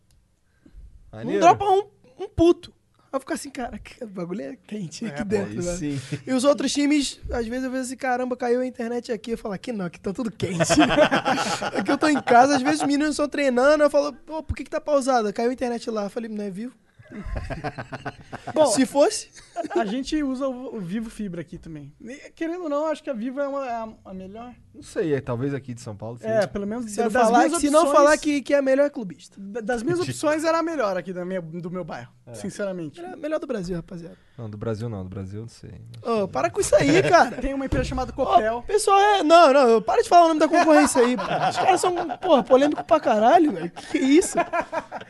Maneiro. 1.12 1.40
Não 1.44 1.48
dropa 1.56 1.64
um, 1.64 2.24
um 2.24 2.28
puto. 2.28 2.72
Eu 3.10 3.20
fico 3.20 3.32
assim, 3.32 3.48
cara, 3.50 3.80
o 4.02 4.06
bagulho 4.06 4.42
é 4.42 4.56
quente 4.66 5.06
aqui 5.06 5.22
É, 5.22 5.24
dentro, 5.24 5.62
velho. 5.62 5.78
sim. 5.78 6.00
E 6.26 6.32
os 6.32 6.44
outros 6.44 6.70
times, 6.72 7.18
às 7.32 7.46
vezes 7.46 7.64
eu 7.64 7.70
vejo 7.70 7.82
assim, 7.84 7.96
caramba, 7.96 8.36
caiu 8.36 8.60
a 8.60 8.66
internet 8.66 9.10
aqui. 9.10 9.30
Eu 9.30 9.38
falo, 9.38 9.54
aqui 9.54 9.72
não, 9.72 9.86
aqui 9.86 9.98
tá 9.98 10.12
tudo 10.12 10.30
quente. 10.30 10.58
aqui 11.74 11.90
eu 11.90 11.96
tô 11.96 12.06
em 12.08 12.20
casa, 12.20 12.56
às 12.56 12.62
vezes 12.62 12.80
os 12.82 12.86
meninos 12.86 13.10
estão 13.12 13.28
treinando, 13.28 13.82
eu 13.82 13.88
falo, 13.90 14.12
pô, 14.12 14.42
por 14.42 14.54
que 14.54 14.62
que 14.64 14.70
tá 14.70 14.80
pausada? 14.80 15.32
Caiu 15.32 15.48
a 15.50 15.52
internet 15.52 15.90
lá. 15.90 16.04
Eu 16.04 16.10
falei, 16.10 16.28
não 16.28 16.44
é 16.44 16.50
vivo? 16.50 16.74
Bom, 18.54 18.66
Se 18.66 18.86
fosse... 18.86 19.28
A 19.70 19.84
gente 19.84 20.22
usa 20.22 20.46
o, 20.48 20.76
o 20.76 20.80
Vivo 20.80 21.10
Fibra 21.10 21.40
aqui 21.40 21.58
também. 21.58 21.92
Querendo 22.36 22.62
ou 22.64 22.68
não, 22.68 22.86
acho 22.86 23.02
que 23.02 23.10
a 23.10 23.12
Vivo 23.12 23.40
é, 23.40 23.48
uma, 23.48 23.66
é 23.66 23.70
a, 23.72 23.88
a 24.04 24.14
melhor. 24.14 24.52
Não 24.72 24.82
sei, 24.82 25.14
é, 25.14 25.20
talvez 25.20 25.52
aqui 25.52 25.74
de 25.74 25.80
São 25.80 25.96
Paulo 25.96 26.16
seja. 26.18 26.32
É, 26.32 26.46
pelo 26.46 26.64
menos 26.66 26.88
Se 26.90 26.96
da- 26.96 27.04
não, 27.04 27.10
das 27.10 27.22
falar, 27.26 27.38
minhas 27.46 27.60
se 27.60 27.70
não 27.70 27.80
opções- 27.80 27.96
falar 27.98 28.18
que, 28.18 28.40
que 28.42 28.54
é 28.54 28.58
a 28.58 28.62
melhor 28.62 28.88
clubista. 28.90 29.34
da- 29.40 29.60
Das 29.60 29.82
minhas 29.82 29.98
opções 30.00 30.44
era 30.44 30.58
a 30.58 30.62
melhor 30.62 30.96
aqui 30.96 31.12
da 31.12 31.24
minha, 31.24 31.40
do 31.42 31.70
meu 31.70 31.82
bairro, 31.84 32.12
sinceramente. 32.34 33.00
É 33.00 33.12
a 33.14 33.16
melhor 33.16 33.40
do 33.40 33.46
Brasil, 33.48 33.74
rapaziada. 33.74 34.16
Não, 34.36 34.48
do 34.48 34.56
Brasil 34.56 34.88
não, 34.88 35.02
do 35.02 35.08
Brasil 35.10 35.40
não 35.40 35.48
sei. 35.48 35.80
Ô, 36.00 36.28
para 36.28 36.48
com 36.50 36.60
isso 36.60 36.76
aí, 36.76 37.02
cara. 37.02 37.32
Tem 37.42 37.52
uma 37.52 37.66
empresa 37.66 37.84
chamada 37.86 38.12
Copel. 38.12 38.62
pessoal, 38.62 39.00
é. 39.00 39.22
Não, 39.24 39.52
não, 39.52 39.82
para 39.82 40.00
de 40.02 40.08
falar 40.08 40.26
o 40.26 40.28
nome 40.28 40.38
da 40.40 40.46
concorrência 40.48 41.02
aí. 41.02 41.16
Os 41.16 41.56
caras 41.56 41.80
são, 41.80 41.94
porra, 42.18 42.44
polêmico 42.44 42.84
pra 42.84 43.00
caralho, 43.00 43.50
velho. 43.50 43.70
Que 43.72 43.98
isso? 43.98 44.38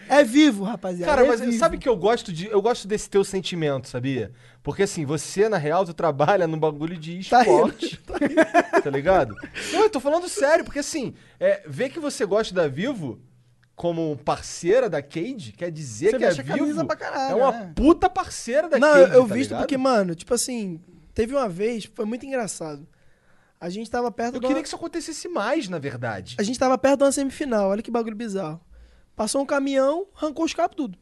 É 0.09 0.25
vivo, 0.25 0.65
rapaziada. 0.65 1.13
Cara, 1.13 1.27
é 1.27 1.29
mas 1.29 1.41
vivo. 1.41 1.53
sabe 1.59 1.77
que 1.77 1.88
eu 1.89 1.97
gosto 1.97 2.33
de. 2.33 2.47
Eu 2.47 2.61
gosto 2.63 2.87
desse 2.87 3.09
teu 3.11 3.25
sentimento, 3.25 3.89
sabia? 3.89 4.33
Porque 4.63 4.83
assim, 4.83 5.05
você, 5.05 5.49
na 5.49 5.57
real, 5.57 5.85
tu 5.85 5.95
trabalha 5.95 6.47
num 6.47 6.59
bagulho 6.59 6.97
de 6.97 7.29
Tá 7.29 7.43
rindo, 7.43 7.69
esporte. 7.69 8.01
Tá, 8.83 8.91
ligado? 8.91 9.35
Não, 9.73 9.81
eu 9.83 9.91
tô 9.91 9.99
falando 10.01 10.29
sério, 10.29 10.65
porque 10.65 10.79
assim, 10.79 11.15
é, 11.41 11.63
ver 11.67 11.89
que 11.91 11.99
você 11.99 12.25
gosta 12.25 12.55
da 12.55 12.69
Vivo 12.69 13.21
como 13.75 14.17
parceira 14.25 14.89
da 14.91 15.01
Cade 15.01 15.53
quer 15.57 15.71
dizer 15.71 16.11
Você 16.11 16.19
que 16.19 16.25
a 16.25 16.29
veste 16.29 16.41
a 16.41 16.45
camisa 16.45 16.67
Vivo 16.67 16.87
pra 16.87 16.97
caralho, 16.97 17.33
é 17.33 17.35
uma 17.35 17.53
né? 17.53 17.73
puta 17.77 18.11
parceira 18.11 18.69
da 18.69 18.79
Não, 18.79 18.93
Cade. 18.93 19.11
eu, 19.13 19.23
eu 19.23 19.29
tá 19.29 19.35
visto 19.35 19.49
ligado? 19.51 19.61
porque, 19.63 19.77
mano, 19.79 20.15
tipo 20.15 20.35
assim, 20.35 20.81
teve 21.15 21.35
uma 21.35 21.49
vez, 21.49 21.85
foi 21.95 22.05
muito 22.05 22.27
engraçado. 22.27 22.87
A 23.61 23.69
gente 23.71 23.91
tava 23.91 24.11
perto 24.11 24.35
Eu 24.37 24.41
de 24.41 24.47
uma- 24.47 24.49
queria 24.49 24.63
que 24.63 24.69
isso 24.69 24.77
acontecesse 24.77 25.29
mais, 25.29 25.69
na 25.69 25.79
verdade. 25.79 26.37
A 26.39 26.43
gente 26.43 26.59
tava 26.59 26.77
perto 26.79 26.99
de 26.99 27.05
uma 27.05 27.13
semifinal, 27.13 27.71
olha 27.71 27.83
que 27.83 27.91
bagulho 27.91 28.15
bizarro. 28.17 28.61
Passou 29.17 29.43
um 29.43 29.47
caminhão, 29.47 30.07
arrancou 30.17 30.45
os 30.45 30.55
cabos 30.55 30.77
tudo. 30.77 30.99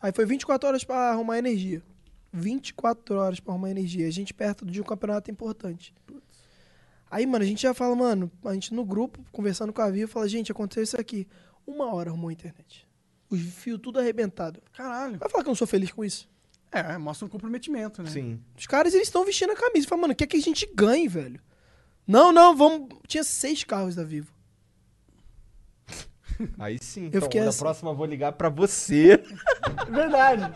Aí 0.00 0.12
foi 0.12 0.24
24 0.24 0.68
horas 0.68 0.84
pra 0.84 1.10
arrumar 1.10 1.38
energia. 1.38 1.82
24 2.32 3.16
horas 3.16 3.40
pra 3.40 3.52
arrumar 3.52 3.70
energia. 3.70 4.06
A 4.06 4.10
gente 4.10 4.32
perto 4.32 4.64
de 4.64 4.80
um 4.80 4.84
campeonato 4.84 5.30
importante. 5.30 5.94
Aí, 7.10 7.26
mano, 7.26 7.44
a 7.44 7.46
gente 7.46 7.62
já 7.62 7.74
fala, 7.74 7.94
mano, 7.96 8.30
a 8.44 8.54
gente 8.54 8.72
no 8.72 8.84
grupo, 8.84 9.18
conversando 9.32 9.72
com 9.72 9.82
a 9.82 9.90
Vivo, 9.90 10.10
fala, 10.10 10.28
gente, 10.28 10.52
aconteceu 10.52 10.82
isso 10.82 11.00
aqui. 11.00 11.26
Uma 11.66 11.92
hora 11.92 12.10
arrumou 12.10 12.30
a 12.30 12.32
internet. 12.32 12.86
Os 13.28 13.40
fios 13.40 13.80
tudo 13.80 13.98
arrebentado. 13.98 14.62
Caralho. 14.72 15.18
Vai 15.18 15.28
falar 15.28 15.42
que 15.42 15.48
eu 15.48 15.52
não 15.52 15.56
sou 15.56 15.66
feliz 15.66 15.90
com 15.90 16.04
isso? 16.04 16.28
É, 16.70 16.96
mostra 16.98 17.26
um 17.26 17.28
comprometimento, 17.28 18.00
né? 18.02 18.10
Sim. 18.10 18.40
Os 18.56 18.66
caras, 18.66 18.94
eles 18.94 19.08
estão 19.08 19.24
vestindo 19.24 19.50
a 19.50 19.56
camisa. 19.56 19.88
Fala, 19.88 20.02
mano, 20.02 20.14
quer 20.14 20.26
que 20.26 20.36
a 20.36 20.40
gente 20.40 20.68
ganhe, 20.72 21.08
velho? 21.08 21.40
Não, 22.06 22.32
não, 22.32 22.56
vamos... 22.56 22.88
Tinha 23.08 23.24
seis 23.24 23.64
carros 23.64 23.96
da 23.96 24.04
Vivo. 24.04 24.32
Aí 26.58 26.78
sim. 26.80 27.02
Eu 27.02 27.08
então, 27.08 27.22
fiquei 27.22 27.40
na 27.40 27.48
assim. 27.48 27.58
próxima 27.58 27.90
eu 27.90 27.94
vou 27.94 28.06
ligar 28.06 28.32
pra 28.32 28.48
você. 28.48 29.22
Verdade. 29.88 30.52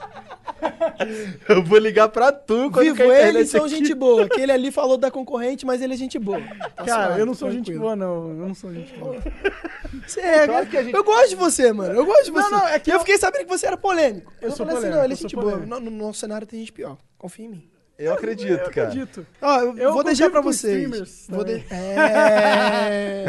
eu 1.49 1.62
vou 1.64 1.78
ligar 1.78 2.09
pra 2.09 2.32
tu 2.32 2.70
quando 2.70 2.85
Vivo, 2.95 3.03
eles 3.12 3.51
são 3.51 3.64
aqui. 3.64 3.76
gente 3.76 3.95
boa. 3.95 4.24
Aquele 4.24 4.53
ali 4.53 4.70
falou 4.70 4.97
da 4.97 5.11
concorrente, 5.11 5.66
mas 5.66 5.82
ele 5.82 5.95
é 5.95 5.97
gente 5.97 6.18
boa. 6.18 6.41
Tá 6.76 6.85
Cara, 6.85 7.05
suave, 7.07 7.20
eu 7.20 7.26
não 7.26 7.35
sou 7.35 7.51
gente 7.51 7.64
tranquilo. 7.66 7.82
boa, 7.82 7.97
não. 7.97 8.28
Eu 8.30 8.49
não 8.49 8.55
sou 8.55 8.72
gente 8.72 8.95
boa. 8.97 9.16
Você 10.07 10.20
é, 10.20 10.47
Claro 10.47 10.66
que 10.66 10.76
a 10.76 10.82
gente- 10.82 10.95
Eu 10.95 11.05
gosto 11.05 11.28
de 11.30 11.37
você, 11.37 11.72
mano. 11.72 11.95
Eu 11.95 12.05
gosto 12.05 12.24
de 12.24 12.30
Não, 12.32 12.43
você. 12.43 12.51
não, 12.51 12.68
é 12.68 12.78
que 12.78 12.91
eu 12.91 12.95
eu- 12.95 13.01
fiquei 13.01 13.16
sabendo 13.16 13.43
que 13.45 13.49
você 13.51 13.66
era 13.66 13.76
polêmico. 13.76 14.32
Eu 14.43 14.51
sou 14.51 14.66
falei 14.66 14.74
polêmico, 14.74 14.87
assim, 14.89 14.97
não, 14.99 15.05
ele 15.05 15.12
é 15.12 15.16
eu 15.16 15.18
gente 15.20 15.35
boa. 15.37 15.51
polêmico. 15.53 15.80
No, 15.80 15.80
no 15.80 15.91
nosso 16.07 16.18
cenário 16.20 16.47
tem 16.47 16.59
gente 16.61 16.72
pior. 16.72 16.99
Confia 17.16 17.47
em 17.47 17.49
mim. 17.49 17.68
Eu 17.97 18.12
acredito, 18.14 18.51
Eu 18.51 18.70
cara. 18.70 18.88
acredito. 18.88 19.26
Ó, 19.40 19.61
eu, 19.61 19.78
Eu 19.78 19.92
vou 19.92 20.03
deixar 20.03 20.28
com 20.30 20.42
vocês. 20.42 21.26
Vou 21.28 21.44
de... 21.44 21.64
É. 21.70 23.24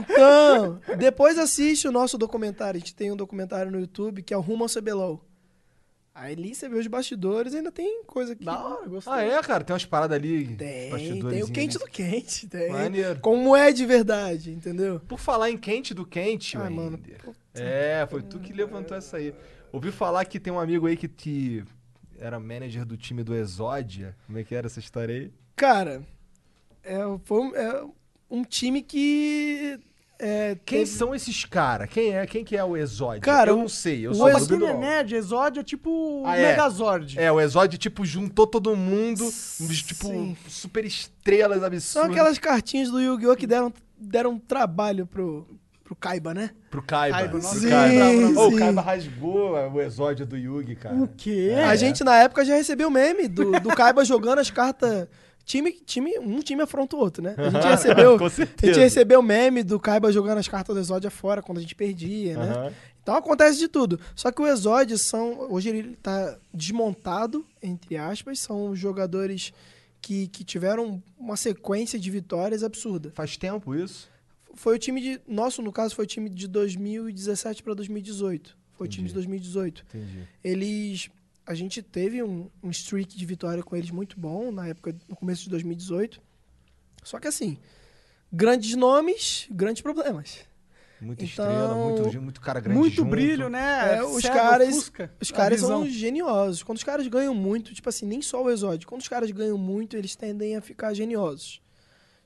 Então, 0.00 0.80
depois 0.98 1.38
assiste 1.38 1.86
o 1.88 1.92
nosso 1.92 2.18
documentário. 2.18 2.76
A 2.76 2.80
gente 2.80 2.94
tem 2.94 3.10
um 3.12 3.16
documentário 3.16 3.70
no 3.70 3.80
YouTube 3.80 4.22
que 4.22 4.34
é 4.34 4.36
o 4.36 4.40
Rumo 4.40 4.64
ao 4.64 4.68
CBLOL. 4.70 5.24
Aí 6.14 6.32
ali 6.32 6.54
você 6.54 6.68
vê 6.68 6.78
os 6.78 6.86
bastidores 6.86 7.54
ainda 7.56 7.72
tem 7.72 8.04
coisa 8.04 8.34
aqui. 8.34 8.44
Da 8.44 8.64
hora, 8.64 8.86
gostei. 8.86 9.12
Ah, 9.12 9.22
é, 9.24 9.42
cara? 9.42 9.64
Tem 9.64 9.74
umas 9.74 9.84
paradas 9.84 10.16
ali. 10.16 10.46
Tem, 10.54 10.90
bastidores 10.90 11.34
tem 11.38 11.42
o 11.42 11.52
quente 11.52 11.76
do 11.78 11.86
quente. 11.86 12.46
Tem. 12.46 12.70
Maneiro. 12.70 13.18
Como 13.20 13.56
é 13.56 13.72
de 13.72 13.84
verdade, 13.84 14.52
entendeu? 14.52 15.00
Por 15.08 15.18
falar 15.18 15.50
em 15.50 15.56
quente 15.58 15.92
do 15.92 16.06
quente, 16.06 16.56
Ah, 16.56 16.70
mano, 16.70 16.98
puta. 16.98 17.36
É, 17.54 18.06
foi 18.08 18.22
tu 18.22 18.38
que 18.38 18.52
levantou 18.52 18.96
essa 18.96 19.16
aí. 19.16 19.34
Ouvi 19.74 19.90
falar 19.90 20.24
que 20.24 20.38
tem 20.38 20.52
um 20.52 20.60
amigo 20.60 20.86
aí 20.86 20.96
que 20.96 21.08
te 21.08 21.64
era 22.18 22.38
manager 22.38 22.84
do 22.84 22.96
time 22.96 23.24
do 23.24 23.34
Exódia. 23.34 24.14
Como 24.26 24.38
é 24.38 24.44
que 24.44 24.54
era 24.54 24.66
essa 24.68 24.78
história 24.78 25.14
aí? 25.16 25.32
Cara, 25.56 26.02
é, 26.82 26.98
foi 27.24 27.40
um, 27.40 27.56
é 27.56 27.84
um 28.30 28.44
time 28.44 28.82
que 28.82 29.78
É, 30.16 30.56
Quem 30.64 30.78
teve- 30.84 30.86
são 30.92 31.12
esses 31.12 31.44
caras? 31.44 31.90
Quem 31.90 32.12
é? 32.16 32.24
Quem 32.24 32.44
que 32.44 32.56
é 32.56 32.62
o 32.64 32.76
Exódio? 32.76 33.20
Cara, 33.20 33.50
eu 33.50 33.56
o- 33.56 33.60
não 33.62 33.68
sei. 33.68 34.06
Eu 34.06 34.12
o 34.12 34.14
sou 34.14 34.46
do 34.58 34.64
é 34.64 34.72
nerd, 34.72 35.12
Exódio 35.12 35.58
é 35.60 35.64
tipo 35.64 36.22
Ah, 36.24 36.36
é. 36.36 36.50
Megazord. 36.50 37.18
É, 37.18 37.32
o 37.32 37.40
Exódio, 37.40 37.76
tipo, 37.76 38.06
juntou 38.06 38.46
todo 38.46 38.76
mundo, 38.76 39.24
tipo, 39.84 40.06
Sim. 40.06 40.36
super 40.48 40.84
estrelas 40.84 41.64
absurdas. 41.64 41.82
São 41.84 42.04
aquelas 42.04 42.38
cartinhas 42.38 42.90
do 42.92 43.00
Yu-Gi-Oh! 43.00 43.34
que 43.34 43.46
deram, 43.46 43.72
deram 43.98 44.38
trabalho 44.38 45.04
pro, 45.04 45.48
pro 45.94 45.96
Kaiba, 45.96 46.34
né? 46.34 46.50
Pro 46.70 46.82
Kaiba. 46.82 47.18
Kaiba, 47.18 47.38
nossa. 47.38 47.58
Sim, 47.58 47.70
Kaiba. 47.70 48.06
Sim. 48.06 48.34
o 48.34 48.58
Kaiba 48.58 48.80
rasgou 48.80 49.52
o 49.52 49.80
Exódio 49.80 50.26
do 50.26 50.36
Yugi, 50.36 50.74
cara. 50.74 50.96
O 50.96 51.08
quê? 51.08 51.50
É. 51.52 51.64
A 51.64 51.76
gente, 51.76 52.02
na 52.02 52.16
época, 52.16 52.44
já 52.44 52.54
recebeu 52.54 52.90
meme 52.90 53.28
do, 53.28 53.52
do 53.60 53.68
Kaiba 53.70 54.04
jogando 54.04 54.40
as 54.40 54.50
cartas. 54.50 55.08
Time, 55.44 55.72
time, 55.72 56.18
um 56.18 56.40
time 56.40 56.62
afronta 56.62 56.96
o 56.96 56.98
outro, 56.98 57.22
né? 57.22 57.34
A 57.36 57.50
gente 57.50 57.66
recebeu. 57.66 58.16
A 58.24 58.66
gente 58.66 58.78
recebeu 58.78 59.22
meme 59.22 59.62
do 59.62 59.78
Kaiba 59.78 60.10
jogando 60.10 60.38
as 60.38 60.48
cartas 60.48 60.74
do 60.74 60.80
Exódio 60.80 61.10
fora 61.10 61.42
quando 61.42 61.58
a 61.58 61.60
gente 61.60 61.74
perdia, 61.74 62.36
né? 62.36 62.50
Aham. 62.50 62.72
Então 63.02 63.14
acontece 63.16 63.58
de 63.58 63.68
tudo. 63.68 64.00
Só 64.16 64.32
que 64.32 64.40
o 64.40 64.46
Exódio 64.46 64.96
são. 64.96 65.46
Hoje 65.50 65.68
ele 65.68 65.96
tá 65.96 66.38
desmontado, 66.52 67.44
entre 67.62 67.98
aspas. 67.98 68.38
São 68.38 68.74
jogadores 68.74 69.52
que, 70.00 70.28
que 70.28 70.42
tiveram 70.42 71.02
uma 71.18 71.36
sequência 71.36 71.98
de 71.98 72.10
vitórias 72.10 72.62
absurda. 72.62 73.12
Faz 73.14 73.36
tempo 73.36 73.74
isso? 73.74 74.08
Foi 74.54 74.76
o 74.76 74.78
time 74.78 75.00
de. 75.00 75.20
Nosso, 75.26 75.60
no 75.62 75.72
caso, 75.72 75.94
foi 75.94 76.04
o 76.04 76.08
time 76.08 76.28
de 76.30 76.46
2017 76.48 77.62
para 77.62 77.74
2018. 77.74 78.56
Foi 78.72 78.86
o 78.86 78.90
time 78.90 79.08
de 79.08 79.14
2018. 79.14 79.84
Entendi. 79.88 80.28
Eles. 80.42 81.10
A 81.46 81.54
gente 81.54 81.82
teve 81.82 82.22
um, 82.22 82.48
um 82.62 82.70
streak 82.70 83.16
de 83.16 83.26
vitória 83.26 83.62
com 83.62 83.76
eles 83.76 83.90
muito 83.90 84.18
bom 84.18 84.50
na 84.50 84.68
época, 84.68 84.94
no 85.08 85.14
começo 85.14 85.42
de 85.44 85.50
2018. 85.50 86.20
Só 87.02 87.18
que 87.20 87.28
assim, 87.28 87.58
grandes 88.32 88.74
nomes, 88.74 89.46
grandes 89.50 89.82
problemas. 89.82 90.38
Muita 91.00 91.22
Então, 91.24 91.44
estrela, 91.44 91.74
muito, 91.74 92.22
muito 92.22 92.40
cara 92.40 92.60
grande 92.60 92.78
Muito 92.78 92.94
junto. 92.96 93.10
brilho, 93.10 93.50
né? 93.50 93.96
É, 93.96 94.02
os 94.02 94.22
caras- 94.22 94.90
Os 95.20 95.30
caras 95.30 95.60
são 95.60 95.86
geniosos. 95.86 96.62
Quando 96.62 96.78
os 96.78 96.84
caras 96.84 97.06
ganham 97.08 97.34
muito, 97.34 97.74
tipo 97.74 97.88
assim, 97.90 98.06
nem 98.06 98.22
só 98.22 98.42
o 98.42 98.48
exódio. 98.50 98.88
Quando 98.88 99.02
os 99.02 99.08
caras 99.08 99.30
ganham 99.30 99.58
muito, 99.58 99.96
eles 99.98 100.16
tendem 100.16 100.56
a 100.56 100.62
ficar 100.62 100.94
geniosos. 100.94 101.60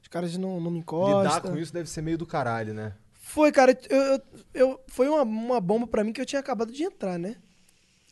Os 0.09 0.11
caras 0.11 0.37
não, 0.39 0.59
não 0.59 0.71
me 0.71 0.79
encostam. 0.79 1.23
Lidar 1.23 1.41
com 1.43 1.59
isso 1.59 1.71
deve 1.73 1.89
ser 1.91 2.01
meio 2.01 2.17
do 2.17 2.25
caralho, 2.27 2.73
né? 2.73 2.95
Foi, 3.13 3.53
cara, 3.53 3.79
eu, 3.91 3.99
eu, 4.03 4.23
eu- 4.55 4.81
foi 4.89 5.07
uma, 5.07 5.21
uma 5.23 5.61
bomba 5.61 5.87
pra 5.87 6.03
mim 6.03 6.15
que 6.15 6.21
eu 6.21 6.25
tinha 6.25 6.41
acabado 6.41 6.73
de 6.73 6.83
entrar, 6.83 7.19
né? 7.19 7.37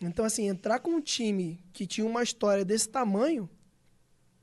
Então, 0.00 0.22
assim, 0.26 0.46
entrar 0.46 0.78
com 0.80 0.90
um 0.90 1.00
time 1.00 1.58
que 1.72 1.86
tinha 1.86 2.06
uma 2.06 2.22
história 2.22 2.66
desse 2.66 2.86
tamanho 2.88 3.48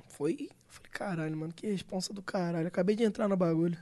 foi. 0.07 0.33
eu 0.49 0.49
Falei, 0.67 0.89
caralho, 0.91 1.37
mano, 1.37 1.53
que 1.53 1.67
responsa 1.67 2.11
do 2.11 2.23
caralho. 2.23 2.67
Acabei 2.67 2.95
de 2.95 3.03
entrar 3.03 3.27
no 3.27 3.37
bagulho. 3.37 3.77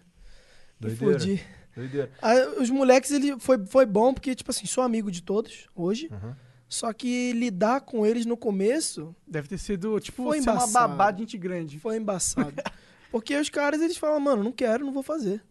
Me 0.79 0.89
Doideira. 0.89 1.19
fudi. 1.19 1.43
Doideira. 1.73 2.11
Ah, 2.21 2.33
os 2.59 2.69
moleques, 2.69 3.11
ele 3.11 3.39
foi, 3.39 3.65
foi 3.67 3.85
bom, 3.85 4.13
porque, 4.13 4.35
tipo 4.35 4.51
assim, 4.51 4.65
sou 4.65 4.83
amigo 4.83 5.09
de 5.09 5.23
todos 5.23 5.67
hoje. 5.73 6.09
Uhum. 6.11 6.33
Só 6.67 6.91
que 6.91 7.31
lidar 7.33 7.81
com 7.81 8.05
eles 8.05 8.25
no 8.25 8.35
começo 8.35 9.15
Deve 9.27 9.47
ter 9.47 9.57
sido, 9.57 9.97
tipo, 10.01 10.23
Foi 10.23 10.41
ser 10.41 10.49
uma 10.49 10.67
babá 10.67 11.11
de 11.11 11.19
gente 11.21 11.37
grande. 11.37 11.79
foi 11.79 11.95
embaçado. 11.95 12.53
porque 13.11 13.35
os 13.35 13.49
caras, 13.49 13.81
eles 13.81 13.97
falam, 13.97 14.19
mano, 14.21 14.41
não 14.41 14.53
quero, 14.53 14.85
não 14.85 14.93
vou 14.93 15.03
fazer. 15.03 15.43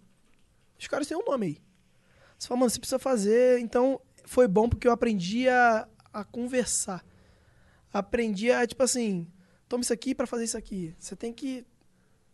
Os 0.78 0.88
caras 0.88 1.06
têm 1.06 1.16
um 1.16 1.24
nome 1.24 1.46
aí. 1.46 1.58
Você 2.38 2.48
fala, 2.48 2.60
mano, 2.60 2.70
você 2.70 2.78
precisa 2.78 2.98
fazer. 2.98 3.60
Então, 3.60 4.00
foi 4.24 4.48
bom 4.48 4.66
porque 4.66 4.88
eu 4.88 4.92
aprendi 4.92 5.46
a, 5.46 5.86
a 6.10 6.24
conversar. 6.24 7.04
Aprendi 7.92 8.50
a, 8.50 8.66
tipo 8.66 8.82
assim, 8.82 9.30
toma 9.68 9.82
isso 9.82 9.92
aqui 9.92 10.14
pra 10.14 10.26
fazer 10.26 10.44
isso 10.44 10.56
aqui. 10.56 10.94
Você 10.98 11.14
tem 11.14 11.34
que. 11.34 11.66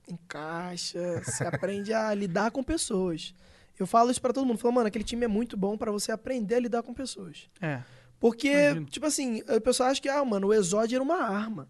Encaixa, 0.08 1.24
você 1.24 1.42
aprende 1.44 1.92
a 1.92 2.14
lidar 2.14 2.52
com 2.52 2.62
pessoas. 2.62 3.34
Eu 3.76 3.86
falo 3.86 4.12
isso 4.12 4.22
pra 4.22 4.32
todo 4.32 4.46
mundo. 4.46 4.58
Falo, 4.58 4.74
mano, 4.74 4.86
aquele 4.86 5.04
time 5.04 5.24
é 5.24 5.28
muito 5.28 5.56
bom 5.56 5.76
pra 5.76 5.90
você 5.90 6.12
aprender 6.12 6.54
a 6.54 6.60
lidar 6.60 6.84
com 6.84 6.94
pessoas. 6.94 7.50
É. 7.60 7.82
Porque, 8.20 8.48
Imagino. 8.48 8.86
tipo 8.86 9.06
assim, 9.06 9.42
o 9.42 9.60
pessoal 9.60 9.90
acha 9.90 10.00
que, 10.00 10.08
ah, 10.08 10.24
mano, 10.24 10.46
o 10.46 10.54
Exódio 10.54 10.94
era 10.94 11.02
uma 11.02 11.20
arma. 11.20 11.68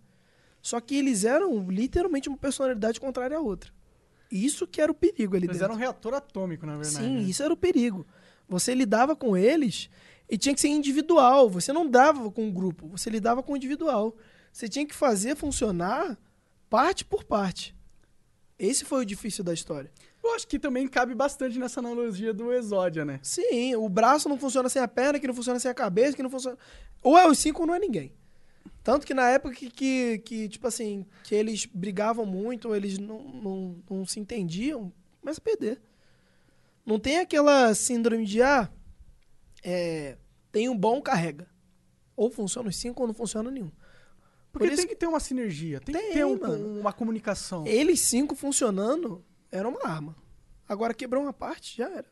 Só 0.66 0.80
que 0.80 0.96
eles 0.96 1.22
eram 1.22 1.70
literalmente 1.70 2.28
uma 2.28 2.36
personalidade 2.36 2.98
contrária 2.98 3.36
à 3.36 3.40
outra. 3.40 3.70
Isso 4.28 4.66
que 4.66 4.80
era 4.80 4.90
o 4.90 4.94
perigo 4.96 5.36
ali 5.36 5.46
Eles 5.46 5.58
dentro. 5.58 5.66
eram 5.66 5.76
um 5.76 5.78
reator 5.78 6.12
atômico, 6.12 6.66
na 6.66 6.72
verdade. 6.72 6.96
Sim, 6.96 7.18
né? 7.18 7.22
isso 7.22 7.40
era 7.40 7.54
o 7.54 7.56
perigo. 7.56 8.04
Você 8.48 8.74
lidava 8.74 9.14
com 9.14 9.36
eles 9.36 9.88
e 10.28 10.36
tinha 10.36 10.52
que 10.52 10.60
ser 10.60 10.66
individual. 10.66 11.48
Você 11.50 11.72
não 11.72 11.88
dava 11.88 12.32
com 12.32 12.48
um 12.48 12.52
grupo, 12.52 12.88
você 12.88 13.08
lidava 13.08 13.44
com 13.44 13.52
o 13.52 13.56
individual. 13.56 14.16
Você 14.52 14.68
tinha 14.68 14.84
que 14.84 14.92
fazer 14.92 15.36
funcionar 15.36 16.18
parte 16.68 17.04
por 17.04 17.22
parte. 17.22 17.72
Esse 18.58 18.84
foi 18.84 19.02
o 19.02 19.06
difícil 19.06 19.44
da 19.44 19.54
história. 19.54 19.88
Eu 20.20 20.34
acho 20.34 20.48
que 20.48 20.58
também 20.58 20.88
cabe 20.88 21.14
bastante 21.14 21.60
nessa 21.60 21.78
analogia 21.78 22.34
do 22.34 22.52
Exódia, 22.52 23.04
né? 23.04 23.20
Sim, 23.22 23.76
o 23.76 23.88
braço 23.88 24.28
não 24.28 24.36
funciona 24.36 24.68
sem 24.68 24.82
a 24.82 24.88
perna, 24.88 25.20
que 25.20 25.28
não 25.28 25.34
funciona 25.34 25.60
sem 25.60 25.70
a 25.70 25.74
cabeça, 25.74 26.16
que 26.16 26.24
não 26.24 26.30
funciona. 26.30 26.58
Ou 27.04 27.16
é 27.16 27.24
os 27.24 27.38
cinco 27.38 27.60
ou 27.60 27.68
não 27.68 27.74
é 27.76 27.78
ninguém. 27.78 28.12
Tanto 28.82 29.06
que 29.06 29.14
na 29.14 29.28
época 29.30 29.54
que, 29.54 29.70
que, 29.70 30.18
que, 30.18 30.48
tipo 30.48 30.66
assim, 30.66 31.04
que 31.24 31.34
eles 31.34 31.66
brigavam 31.66 32.24
muito, 32.26 32.68
ou 32.68 32.76
eles 32.76 32.98
não, 32.98 33.22
não, 33.22 33.82
não 33.90 34.06
se 34.06 34.20
entendiam, 34.20 34.92
começa 35.20 35.40
a 35.40 35.44
perder. 35.44 35.80
Não 36.84 36.98
tem 37.00 37.18
aquela 37.18 37.74
síndrome 37.74 38.24
de, 38.24 38.42
ah, 38.42 38.70
é, 39.62 40.16
tem 40.52 40.68
um 40.68 40.76
bom, 40.76 41.00
carrega. 41.02 41.48
Ou 42.16 42.30
funciona 42.30 42.68
os 42.68 42.76
cinco 42.76 43.02
ou 43.02 43.08
não 43.08 43.14
funciona 43.14 43.50
nenhum. 43.50 43.70
Porque 44.52 44.68
Por 44.68 44.72
isso 44.72 44.82
tem 44.82 44.88
que 44.88 44.96
ter 44.96 45.06
uma 45.06 45.20
sinergia, 45.20 45.80
tem, 45.80 45.94
que 45.94 46.00
Tem, 46.00 46.12
ter 46.12 46.24
um- 46.24 46.80
uma 46.80 46.92
comunicação. 46.92 47.66
Eles 47.66 48.00
cinco 48.00 48.34
funcionando 48.34 49.22
era 49.50 49.68
uma 49.68 49.86
arma. 49.86 50.16
Agora 50.68 50.94
quebrou 50.94 51.22
uma 51.22 51.32
parte, 51.32 51.76
já 51.76 51.90
era. 51.90 52.06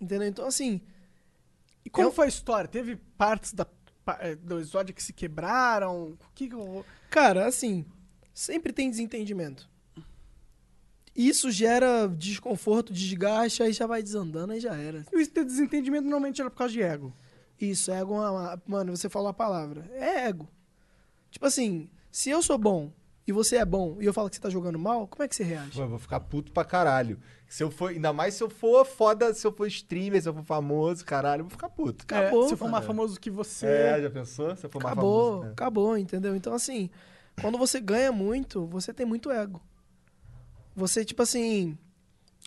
Entendeu? 0.00 0.28
Então, 0.28 0.46
assim, 0.46 0.80
E 1.84 1.88
como 1.88 2.08
Eu- 2.08 2.12
foi 2.12 2.26
a 2.26 2.28
história? 2.28 2.68
Teve 2.68 2.94
partes 2.94 3.54
da, 3.54 3.66
do 4.42 4.58
Exódia 4.58 4.94
que 4.94 5.02
se 5.02 5.12
quebraram? 5.12 6.10
O 6.12 6.18
que 6.34 6.48
que 6.48 6.54
eu... 6.54 6.84
Cara, 7.10 7.46
assim, 7.46 7.84
sempre 8.32 8.72
tem 8.72 8.90
desentendimento. 8.90 9.68
Isso 11.14 11.50
gera 11.50 12.08
desconforto, 12.08 12.92
desgaste, 12.92 13.62
aí 13.62 13.72
já 13.72 13.86
vai 13.86 14.02
desandando, 14.02 14.52
aí 14.52 14.60
já 14.60 14.74
era. 14.74 15.04
E 15.12 15.16
o 15.16 15.44
desentendimento 15.44 16.04
normalmente 16.04 16.40
era 16.40 16.50
por 16.50 16.56
causa 16.56 16.72
de 16.72 16.82
ego. 16.82 17.12
Isso, 17.60 17.90
ego 17.90 18.14
é 18.14 18.30
uma. 18.30 18.62
Mano, 18.66 18.96
você 18.96 19.08
falou 19.08 19.28
a 19.28 19.34
palavra. 19.34 19.90
É 19.92 20.26
ego. 20.28 20.48
Tipo 21.30 21.46
assim, 21.46 21.90
se 22.10 22.30
eu 22.30 22.42
sou 22.42 22.56
bom 22.56 22.92
e 23.30 23.32
você 23.32 23.56
é 23.56 23.64
bom 23.64 23.96
e 24.00 24.04
eu 24.06 24.12
falo 24.12 24.28
que 24.28 24.34
você 24.36 24.42
tá 24.42 24.50
jogando 24.50 24.78
mal, 24.78 25.06
como 25.06 25.22
é 25.22 25.28
que 25.28 25.36
você 25.36 25.44
reage? 25.44 25.70
Pô, 25.76 25.82
eu 25.82 25.88
vou 25.88 25.98
ficar 26.00 26.18
puto 26.20 26.50
pra 26.52 26.64
caralho. 26.64 27.18
Se 27.48 27.62
eu 27.62 27.70
for, 27.70 27.90
ainda 27.90 28.12
mais 28.12 28.34
se 28.34 28.42
eu 28.42 28.50
for 28.50 28.84
foda, 28.84 29.32
se 29.32 29.46
eu 29.46 29.52
for 29.52 29.66
streamer, 29.68 30.20
se 30.20 30.28
eu 30.28 30.34
for 30.34 30.42
famoso, 30.44 31.04
caralho, 31.04 31.40
eu 31.40 31.44
vou 31.44 31.50
ficar 31.50 31.68
puto. 31.68 32.02
Acabou, 32.04 32.44
É, 32.44 32.48
se 32.48 32.56
for 32.56 32.68
mais 32.68 32.84
famoso 32.84 33.18
que 33.20 33.30
você... 33.30 33.66
É, 33.66 34.02
já 34.02 34.10
pensou? 34.10 34.54
Se 34.56 34.66
eu 34.66 34.70
for 34.70 34.82
mais 34.82 34.92
Acabou, 34.92 35.30
famoso. 35.30 35.48
é. 35.48 35.52
acabou, 35.52 35.96
entendeu? 35.96 36.34
Então, 36.34 36.52
assim, 36.54 36.90
quando 37.40 37.56
você 37.56 37.80
ganha 37.80 38.10
muito, 38.12 38.66
você 38.66 38.92
tem 38.92 39.06
muito 39.06 39.30
ego. 39.30 39.60
Você, 40.74 41.04
tipo 41.04 41.22
assim, 41.22 41.76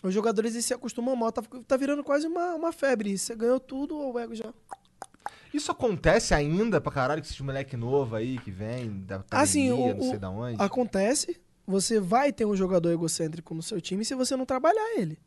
os 0.02 0.12
jogadores 0.12 0.52
eles 0.54 0.64
se 0.66 0.74
acostumam 0.74 1.16
mal, 1.16 1.32
tá, 1.32 1.42
tá 1.66 1.76
virando 1.76 2.04
quase 2.04 2.26
uma, 2.26 2.54
uma 2.54 2.72
febre. 2.72 3.16
Você 3.16 3.34
ganhou 3.34 3.60
tudo, 3.60 3.96
o 3.98 4.18
ego 4.18 4.34
já. 4.34 4.52
Isso 5.52 5.70
acontece 5.70 6.34
ainda 6.34 6.80
pra 6.80 6.90
caralho 6.92 7.20
com 7.22 7.26
esses 7.26 7.40
moleque 7.40 7.76
novo 7.76 8.16
aí 8.16 8.38
que 8.38 8.50
vem 8.50 9.00
da 9.04 9.16
academia, 9.16 9.42
Assim, 9.42 9.70
o- 9.70 9.94
não 9.94 10.02
sei 10.02 10.16
o- 10.16 10.20
da 10.20 10.30
onde. 10.30 10.56
Acontece, 10.60 11.40
você 11.66 12.00
vai 12.00 12.32
ter 12.32 12.44
um 12.44 12.56
jogador 12.56 12.90
egocêntrico 12.90 13.54
no 13.54 13.62
seu 13.62 13.80
time 13.80 14.04
se 14.04 14.14
você 14.14 14.36
não 14.36 14.44
trabalhar 14.44 14.98
ele. 14.98 15.18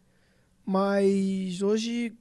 Mas 0.65 1.61
hoje 1.61 2.13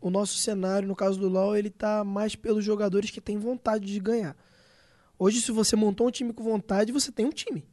o 0.00 0.10
nosso 0.10 0.36
cenário, 0.36 0.88
no 0.88 0.96
caso 0.96 1.18
do 1.20 1.28
LoL, 1.28 1.56
ele 1.56 1.70
tá 1.70 2.02
mais 2.02 2.34
pelos 2.34 2.64
jogadores 2.64 3.10
que 3.10 3.20
têm 3.20 3.38
vontade 3.38 3.86
de 3.86 4.00
ganhar. 4.00 4.36
Hoje, 5.16 5.40
se 5.40 5.52
você 5.52 5.76
montou 5.76 6.08
um 6.08 6.10
time 6.10 6.32
com 6.32 6.42
vontade, 6.42 6.90
você 6.90 7.12
tem 7.12 7.24
um 7.24 7.30
time. 7.30 7.64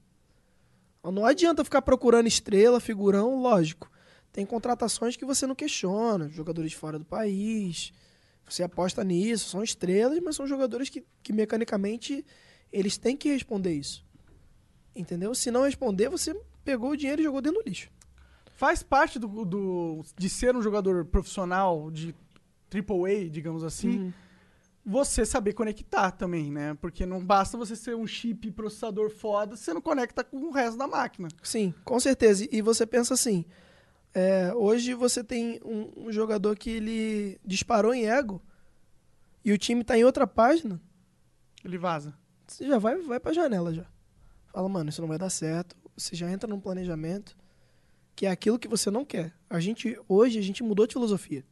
Não 1.04 1.26
adianta 1.26 1.64
ficar 1.64 1.82
procurando 1.82 2.28
estrela, 2.28 2.80
figurão, 2.80 3.42
lógico. 3.42 3.90
Tem 4.32 4.46
contratações 4.46 5.16
que 5.16 5.26
você 5.26 5.48
não 5.48 5.56
questiona, 5.56 6.30
jogadores 6.30 6.74
fora 6.74 7.00
do 7.00 7.06
país. 7.06 7.92
Você 8.50 8.64
aposta 8.64 9.04
nisso, 9.04 9.50
são 9.50 9.64
estrelas, 9.64 10.20
mas 10.24 10.36
são 10.36 10.48
jogadores 10.48 10.90
que, 10.90 11.04
que 11.22 11.32
mecanicamente 11.32 12.26
eles 12.72 12.98
têm 12.98 13.16
que 13.16 13.30
responder 13.30 13.74
isso. 13.74 14.04
Entendeu? 14.96 15.34
Se 15.36 15.52
não 15.52 15.64
responder, 15.64 16.10
você 16.10 16.34
pegou 16.64 16.92
o 16.92 16.98
dinheiro 16.98 17.22
e 17.22 17.26
jogou 17.26 17.42
dentro 17.42 17.62
do 17.62 17.68
lixo. 17.70 17.90
Faz 18.56 18.84
parte 18.84 19.18
do, 19.18 19.46
do- 19.46 20.04
de 20.18 20.30
ser 20.30 20.56
um 20.56 20.62
jogador 20.62 21.06
profissional 21.06 21.90
de 21.90 22.14
AAA, 22.74 23.30
digamos 23.30 23.64
assim, 23.64 24.00
Uhum. 24.00 24.14
você 24.86 25.26
saber 25.26 25.54
conectar 25.54 26.12
também, 26.12 26.52
né? 26.52 26.76
Porque 26.82 27.06
não 27.06 27.24
basta 27.24 27.58
você 27.58 27.76
ser 27.76 27.96
um 27.96 28.06
chip 28.06 28.52
processador 28.52 29.10
foda 29.10 29.56
você 29.56 29.74
não 29.74 29.82
conecta 29.82 30.24
com 30.24 30.38
o 30.38 30.52
resto 30.52 30.78
da 30.78 30.88
máquina. 30.88 31.30
Sim, 31.44 31.74
com 31.86 32.00
certeza. 32.00 32.48
E 32.52 32.62
você 32.62 32.86
pensa 32.86 33.14
assim: 33.14 33.46
é, 34.14 34.54
hoje 34.54 34.94
você 34.94 35.24
tem 35.24 35.60
um, 35.64 36.08
um 36.08 36.12
jogador 36.12 36.56
que 36.58 36.70
ele 36.70 37.40
disparou 37.46 37.94
em 37.94 38.08
ego 38.08 38.42
e 39.44 39.52
o 39.52 39.58
time 39.58 39.84
tá 39.84 39.98
em 39.98 40.04
outra 40.04 40.26
página, 40.28 40.82
Ele 41.64 41.78
vaza. 41.78 42.14
você 42.48 42.68
já 42.68 42.78
vai, 42.78 42.98
vai 42.98 43.20
pra 43.20 43.34
janela 43.34 43.74
já. 43.74 43.86
Fala, 44.48 44.68
mano, 44.68 44.90
isso 44.90 45.02
não 45.02 45.08
vai 45.08 45.18
dar 45.18 45.30
certo. 45.30 45.76
Você 45.96 46.16
já 46.16 46.30
entra 46.32 46.50
num 46.50 46.60
planejamento 46.60 47.38
que 48.16 48.26
é 48.26 48.32
aquilo 48.32 48.60
que 48.60 48.68
você 48.68 48.90
não 48.92 49.06
quer. 49.06 49.34
A 49.50 49.60
gente, 49.60 49.98
hoje, 50.08 50.40
a 50.40 50.42
gente 50.42 50.64
mudou 50.64 50.86
de 50.88 50.94
filosofia. 50.94 51.46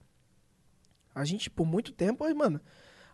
A 1.13 1.23
gente, 1.25 1.49
por 1.49 1.65
muito 1.65 1.91
tempo, 1.91 2.23
aí, 2.23 2.33
mano, 2.33 2.59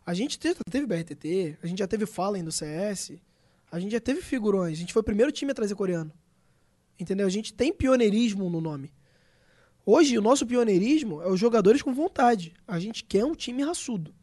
a 0.05 0.13
gente 0.13 0.37
te- 0.39 0.55
teve 0.69 0.85
BRTT, 0.85 1.57
a 1.61 1.67
gente 1.67 1.79
já 1.79 1.87
teve 1.87 2.05
Fallen 2.05 2.43
do 2.43 2.51
CS, 2.51 3.13
a 3.71 3.79
gente 3.79 3.91
já 3.91 3.99
teve 3.99 4.21
figurões, 4.21 4.77
a 4.77 4.81
gente 4.81 4.91
foi 4.93 5.01
o 5.01 5.05
primeiro 5.05 5.31
time 5.31 5.51
a 5.51 5.55
trazer 5.55 5.75
coreano. 5.75 6.11
Entendeu? 6.99 7.25
A 7.25 7.29
gente 7.29 7.53
tem 7.53 7.71
pioneirismo 7.73 8.49
no 8.49 8.59
nome. 8.61 8.91
Hoje, 9.85 10.17
o 10.17 10.21
nosso 10.21 10.45
pioneirismo 10.45 11.21
é 11.21 11.27
os 11.27 11.39
jogadores 11.39 11.81
com 11.81 11.93
vontade. 11.93 12.53
A 12.67 12.79
gente 12.79 13.03
quer 13.03 13.25
um 13.25 13.35
time 13.35 13.63
raçudo. 13.63 14.13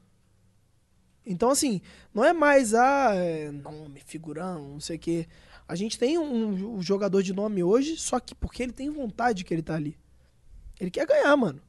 Então, 1.24 1.50
assim, 1.50 1.80
não 2.14 2.24
é 2.24 2.32
mais 2.32 2.74
a 2.74 3.12
nome, 3.52 4.00
figurão, 4.04 4.70
não 4.70 4.80
sei 4.80 4.96
o 4.96 4.98
quê. 4.98 5.28
A 5.68 5.74
gente 5.74 5.98
tem 5.98 6.18
um, 6.18 6.76
um 6.76 6.82
jogador 6.82 7.22
de 7.22 7.32
nome 7.32 7.62
hoje, 7.62 7.96
só 7.96 8.18
que 8.18 8.34
porque 8.34 8.62
ele 8.62 8.72
tem 8.72 8.90
vontade 8.90 9.44
que 9.44 9.52
ele 9.52 9.62
tá 9.62 9.74
ali. 9.74 9.96
Ele 10.80 10.90
quer 10.90 11.06
ganhar, 11.06 11.36
mano. 11.36 11.60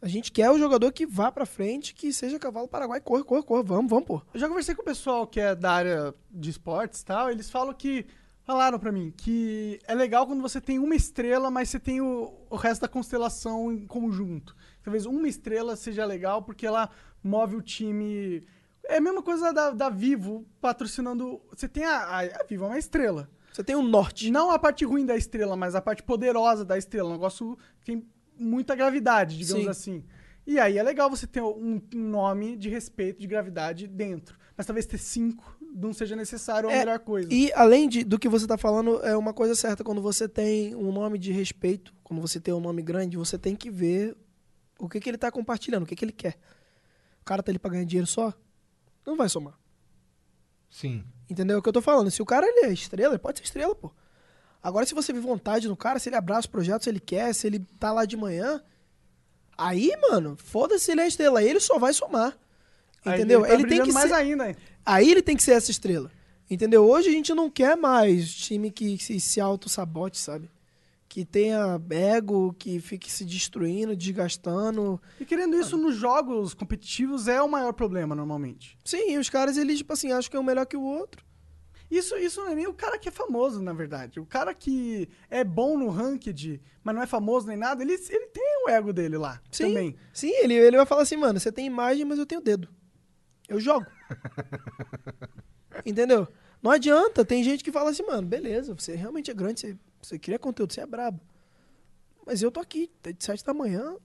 A 0.00 0.08
gente 0.08 0.32
quer 0.32 0.50
o 0.50 0.58
jogador 0.58 0.90
que 0.92 1.06
vá 1.06 1.30
pra 1.30 1.44
frente, 1.44 1.94
que 1.94 2.12
seja 2.12 2.38
cavalo 2.38 2.66
paraguai, 2.66 3.00
corre, 3.00 3.22
corre, 3.22 3.42
corre, 3.42 3.62
vamos, 3.62 3.90
vamos, 3.90 4.06
pô. 4.06 4.22
Eu 4.32 4.40
já 4.40 4.48
conversei 4.48 4.74
com 4.74 4.82
o 4.82 4.84
pessoal 4.84 5.26
que 5.26 5.38
é 5.38 5.54
da 5.54 5.72
área 5.72 6.14
de 6.30 6.50
esportes 6.50 7.00
e 7.00 7.04
tal, 7.04 7.30
eles 7.30 7.50
falam 7.50 7.74
que. 7.74 8.06
Falaram 8.44 8.78
pra 8.78 8.90
mim 8.90 9.12
que 9.16 9.78
é 9.86 9.94
legal 9.94 10.26
quando 10.26 10.42
você 10.42 10.60
tem 10.60 10.78
uma 10.78 10.96
estrela, 10.96 11.50
mas 11.50 11.68
você 11.68 11.78
tem 11.78 12.00
o, 12.00 12.32
o 12.50 12.56
resto 12.56 12.82
da 12.82 12.88
constelação 12.88 13.72
em 13.72 13.86
conjunto. 13.86 14.56
Talvez 14.82 15.06
uma 15.06 15.28
estrela 15.28 15.76
seja 15.76 16.04
legal 16.04 16.42
porque 16.42 16.66
ela 16.66 16.90
move 17.22 17.56
o 17.56 17.62
time. 17.62 18.42
É 18.84 18.96
a 18.96 19.00
mesma 19.00 19.22
coisa 19.22 19.52
da, 19.52 19.70
da 19.70 19.88
Vivo 19.88 20.44
patrocinando. 20.60 21.40
Você 21.50 21.68
tem 21.68 21.84
a, 21.84 21.98
a, 21.98 22.20
a 22.20 22.44
Vivo, 22.48 22.64
é 22.64 22.68
uma 22.68 22.78
estrela. 22.78 23.30
Você 23.52 23.62
tem 23.62 23.76
o 23.76 23.82
norte. 23.82 24.30
Não 24.30 24.50
a 24.50 24.58
parte 24.58 24.84
ruim 24.84 25.06
da 25.06 25.16
estrela, 25.16 25.56
mas 25.56 25.76
a 25.76 25.80
parte 25.80 26.02
poderosa 26.02 26.64
da 26.64 26.76
estrela. 26.76 27.10
Um 27.10 27.12
negócio 27.12 27.56
que 27.78 27.84
tem 27.84 28.04
muita 28.36 28.74
gravidade, 28.74 29.38
digamos 29.38 29.64
Sim. 29.64 29.70
assim. 29.70 30.04
E 30.44 30.58
aí 30.58 30.78
é 30.78 30.82
legal 30.82 31.08
você 31.08 31.28
ter 31.28 31.42
um 31.42 31.80
um 31.94 32.08
nome 32.08 32.56
de 32.56 32.68
respeito, 32.68 33.20
de 33.20 33.26
gravidade 33.28 33.86
dentro. 33.86 34.36
Mas 34.62 34.66
talvez 34.68 34.86
ter 34.86 34.98
cinco 34.98 35.56
não 35.74 35.92
seja 35.92 36.14
necessário 36.14 36.68
ou 36.68 36.72
a 36.72 36.76
É, 36.76 36.78
melhor 36.84 37.00
coisa. 37.00 37.28
E 37.34 37.52
além 37.52 37.88
de, 37.88 38.04
do 38.04 38.16
que 38.16 38.28
você 38.28 38.46
tá 38.46 38.56
falando, 38.56 39.04
é 39.04 39.16
uma 39.16 39.34
coisa 39.34 39.56
certa. 39.56 39.82
Quando 39.82 40.00
você 40.00 40.28
tem 40.28 40.72
um 40.76 40.92
nome 40.92 41.18
de 41.18 41.32
respeito, 41.32 41.92
quando 42.04 42.20
você 42.20 42.38
tem 42.38 42.54
um 42.54 42.60
nome 42.60 42.80
grande, 42.80 43.16
você 43.16 43.36
tem 43.36 43.56
que 43.56 43.68
ver 43.68 44.16
o 44.78 44.88
que, 44.88 45.00
que 45.00 45.10
ele 45.10 45.18
tá 45.18 45.32
compartilhando, 45.32 45.82
o 45.82 45.86
que, 45.86 45.96
que 45.96 46.04
ele 46.04 46.12
quer. 46.12 46.38
O 47.20 47.24
cara 47.24 47.42
tá 47.42 47.50
ali 47.50 47.58
pra 47.58 47.72
ganhar 47.72 47.84
dinheiro 47.84 48.06
só? 48.06 48.32
Não 49.04 49.16
vai 49.16 49.28
somar. 49.28 49.58
Sim. 50.70 51.02
Entendeu 51.28 51.58
o 51.58 51.62
que 51.62 51.68
eu 51.68 51.72
tô 51.72 51.82
falando? 51.82 52.08
Se 52.08 52.22
o 52.22 52.24
cara 52.24 52.46
ele 52.46 52.66
é 52.66 52.72
estrela, 52.72 53.14
ele 53.14 53.18
pode 53.18 53.38
ser 53.38 53.44
estrela, 53.44 53.74
pô. 53.74 53.90
Agora, 54.62 54.86
se 54.86 54.94
você 54.94 55.12
vê 55.12 55.18
vontade 55.18 55.66
no 55.66 55.76
cara, 55.76 55.98
se 55.98 56.08
ele 56.08 56.14
abraça 56.14 56.46
o 56.46 56.50
projeto, 56.52 56.84
se 56.84 56.88
ele 56.88 57.00
quer, 57.00 57.34
se 57.34 57.48
ele 57.48 57.58
tá 57.80 57.90
lá 57.90 58.04
de 58.04 58.16
manhã, 58.16 58.62
aí, 59.58 59.90
mano, 60.08 60.36
foda-se 60.36 60.84
se 60.84 60.92
ele 60.92 61.00
é 61.00 61.08
estrela. 61.08 61.40
Aí 61.40 61.48
ele 61.48 61.58
só 61.58 61.80
vai 61.80 61.92
somar. 61.92 62.38
Aí 63.04 63.14
Entendeu? 63.18 63.40
Ele, 63.40 63.48
tá 63.48 63.54
ele 63.54 63.66
tem 63.68 63.82
que 63.82 63.92
mais 63.92 64.08
ser. 64.08 64.14
ainda. 64.14 64.48
hein? 64.48 64.56
Aí 64.84 65.10
ele 65.10 65.22
tem 65.22 65.36
que 65.36 65.42
ser 65.42 65.52
essa 65.52 65.70
estrela. 65.70 66.10
Entendeu? 66.50 66.84
Hoje 66.88 67.08
a 67.08 67.12
gente 67.12 67.32
não 67.34 67.50
quer 67.50 67.76
mais 67.76 68.32
time 68.34 68.70
que 68.70 68.98
se, 68.98 69.18
se 69.18 69.40
auto-sabote, 69.40 70.18
sabe? 70.18 70.50
Que 71.08 71.24
tenha 71.24 71.80
ego, 71.90 72.54
que 72.58 72.78
fique 72.80 73.10
se 73.10 73.24
destruindo, 73.24 73.94
desgastando. 73.96 75.00
E 75.20 75.24
querendo 75.24 75.56
isso 75.56 75.76
nos 75.76 75.94
jogos 75.96 76.54
competitivos 76.54 77.28
é 77.28 77.40
o 77.42 77.48
maior 77.48 77.72
problema, 77.72 78.14
normalmente. 78.14 78.78
Sim, 78.84 79.18
os 79.18 79.28
caras, 79.28 79.56
eles, 79.56 79.78
tipo 79.78 79.92
assim, 79.92 80.12
acham 80.12 80.30
que 80.30 80.36
é 80.36 80.40
um 80.40 80.44
melhor 80.44 80.64
que 80.66 80.76
o 80.76 80.82
outro. 80.82 81.24
Isso, 81.90 82.16
isso 82.16 82.40
não 82.40 82.48
é 82.52 82.54
nem 82.54 82.66
o 82.66 82.72
cara 82.72 82.98
que 82.98 83.08
é 83.08 83.12
famoso, 83.12 83.60
na 83.60 83.74
verdade. 83.74 84.18
O 84.18 84.24
cara 84.24 84.54
que 84.54 85.06
é 85.28 85.44
bom 85.44 85.76
no 85.76 85.90
ranked, 85.90 86.58
mas 86.82 86.94
não 86.94 87.02
é 87.02 87.06
famoso 87.06 87.46
nem 87.46 87.56
nada, 87.58 87.82
ele, 87.82 87.92
ele 87.92 88.26
tem 88.28 88.64
o 88.64 88.70
ego 88.70 88.92
dele 88.94 89.18
lá 89.18 89.42
Sim, 89.50 89.64
também. 89.68 89.96
sim 90.14 90.30
ele, 90.42 90.54
ele 90.54 90.78
vai 90.78 90.86
falar 90.86 91.02
assim, 91.02 91.16
mano, 91.16 91.38
você 91.38 91.52
tem 91.52 91.66
imagem, 91.66 92.06
mas 92.06 92.18
eu 92.18 92.24
tenho 92.24 92.40
dedo. 92.40 92.66
Eu 93.52 93.60
jogo. 93.60 93.86
Entendeu? 95.84 96.26
Não 96.62 96.70
adianta, 96.70 97.24
tem 97.24 97.42
gente 97.42 97.62
que 97.64 97.72
fala 97.72 97.90
assim, 97.90 98.04
mano, 98.04 98.26
beleza, 98.26 98.74
você 98.74 98.94
realmente 98.94 99.30
é 99.30 99.34
grande, 99.34 99.60
você, 99.60 99.76
você 100.00 100.18
cria 100.18 100.38
conteúdo, 100.38 100.72
você 100.72 100.80
é 100.80 100.86
brabo. 100.86 101.20
Mas 102.24 102.40
eu 102.40 102.50
tô 102.52 102.60
aqui, 102.60 102.90
de 103.02 103.16
7 103.24 103.44
da 103.44 103.52
manhã 103.52 103.96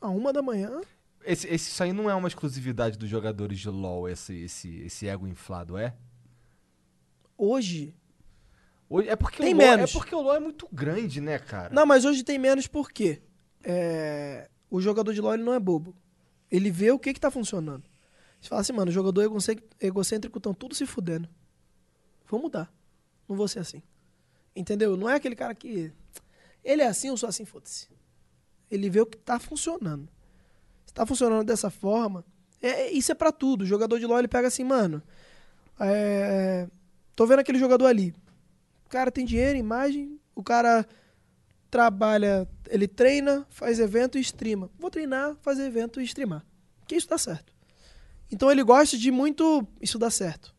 a 0.00 0.08
uma 0.10 0.32
da 0.32 0.42
manhã. 0.42 0.80
Esse, 1.24 1.46
esse- 1.48 1.70
isso 1.70 1.82
aí 1.82 1.92
não 1.92 2.10
é 2.10 2.14
uma 2.14 2.28
exclusividade 2.28 2.98
dos 2.98 3.08
jogadores 3.08 3.58
de 3.58 3.68
LoL, 3.70 4.08
esse, 4.08 4.34
esse, 4.44 4.76
esse 4.82 5.08
ego 5.08 5.26
inflado, 5.26 5.78
é? 5.78 5.94
Hoje. 7.38 7.94
Hoje- 8.90 9.08
É 9.08 9.16
porque, 9.16 9.42
Tem 9.42 9.54
o 9.54 9.56
LoL, 9.56 9.66
menos. 9.66 9.90
é 9.90 9.92
porque 9.98 10.14
o 10.14 10.20
LoL 10.20 10.36
é 10.36 10.40
muito 10.40 10.68
grande, 10.70 11.20
né, 11.20 11.38
cara? 11.38 11.74
Não, 11.74 11.86
mas 11.86 12.04
hoje 12.04 12.22
tem 12.22 12.38
menos 12.38 12.66
porque 12.66 13.22
é, 13.62 14.50
o 14.70 14.80
jogador 14.82 15.14
de 15.14 15.20
LoL 15.22 15.34
ele 15.34 15.42
não 15.42 15.54
é 15.54 15.58
bobo. 15.58 15.96
Ele 16.50 16.70
vê 16.70 16.90
o 16.92 16.98
que 16.98 17.14
que 17.14 17.20
tá 17.20 17.30
funcionando. 17.30 17.84
Você 18.44 18.50
fala 18.50 18.60
assim, 18.60 18.74
mano, 18.74 18.90
jogador 18.92 19.22
egocê- 19.22 19.56
egocêntrico 19.80 20.36
estão 20.36 20.52
tudo 20.52 20.74
se 20.74 20.84
fudendo. 20.84 21.26
Vou 22.28 22.38
mudar. 22.38 22.70
Não 23.26 23.34
vou 23.34 23.48
ser 23.48 23.60
assim. 23.60 23.82
Entendeu? 24.54 24.98
Não 24.98 25.08
é 25.08 25.14
aquele 25.14 25.34
cara 25.34 25.54
que. 25.54 25.90
Ele 26.62 26.82
é 26.82 26.86
assim, 26.86 27.08
eu 27.08 27.16
sou 27.16 27.26
assim, 27.26 27.46
foda-se. 27.46 27.88
Ele 28.70 28.90
vê 28.90 29.00
o 29.00 29.06
que 29.06 29.16
tá 29.16 29.38
funcionando. 29.38 30.06
Se 30.84 30.92
tá 30.92 31.06
funcionando 31.06 31.46
dessa 31.46 31.70
forma. 31.70 32.22
É, 32.60 32.68
é- 32.68 32.90
isso 32.92 33.10
é 33.12 33.14
pra 33.14 33.32
tudo. 33.32 33.62
O 33.62 33.66
jogador 33.66 33.98
de 33.98 34.04
LoL 34.04 34.18
ele 34.18 34.28
pega 34.28 34.48
assim, 34.48 34.62
mano. 34.62 35.02
É, 35.80 36.68
tô 37.16 37.26
vendo 37.26 37.38
aquele 37.38 37.58
jogador 37.58 37.86
ali. 37.86 38.14
O 38.84 38.90
cara 38.90 39.10
tem 39.10 39.24
dinheiro, 39.24 39.58
imagem. 39.58 40.20
O 40.34 40.42
cara 40.42 40.86
trabalha, 41.70 42.46
ele 42.68 42.86
treina, 42.86 43.46
faz 43.48 43.78
evento 43.80 44.18
e 44.18 44.20
streama. 44.20 44.70
Vou 44.78 44.90
treinar, 44.90 45.34
fazer 45.40 45.64
evento 45.64 45.98
e 45.98 46.04
streamar. 46.04 46.44
Que 46.86 46.94
isso 46.94 47.08
dá 47.08 47.16
certo. 47.16 47.53
Então 48.30 48.50
ele 48.50 48.62
gosta 48.62 48.96
de 48.96 49.10
muito 49.10 49.66
isso 49.80 49.98
dá 49.98 50.10
certo. 50.10 50.54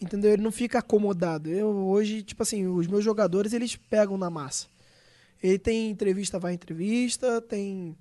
Entendeu? 0.00 0.32
Ele 0.32 0.42
não 0.42 0.52
fica 0.52 0.78
acomodado. 0.78 1.50
Eu 1.50 1.68
hoje, 1.88 2.22
tipo 2.22 2.42
assim, 2.42 2.66
os 2.66 2.86
meus 2.86 3.04
jogadores, 3.04 3.52
eles 3.52 3.76
pegam 3.76 4.16
na 4.16 4.30
massa. 4.30 4.66
Ele 5.42 5.58
tem 5.58 5.90
entrevista, 5.90 6.38
vai 6.38 6.52
em 6.52 6.54
entrevista, 6.54 7.40
tem 7.42 7.96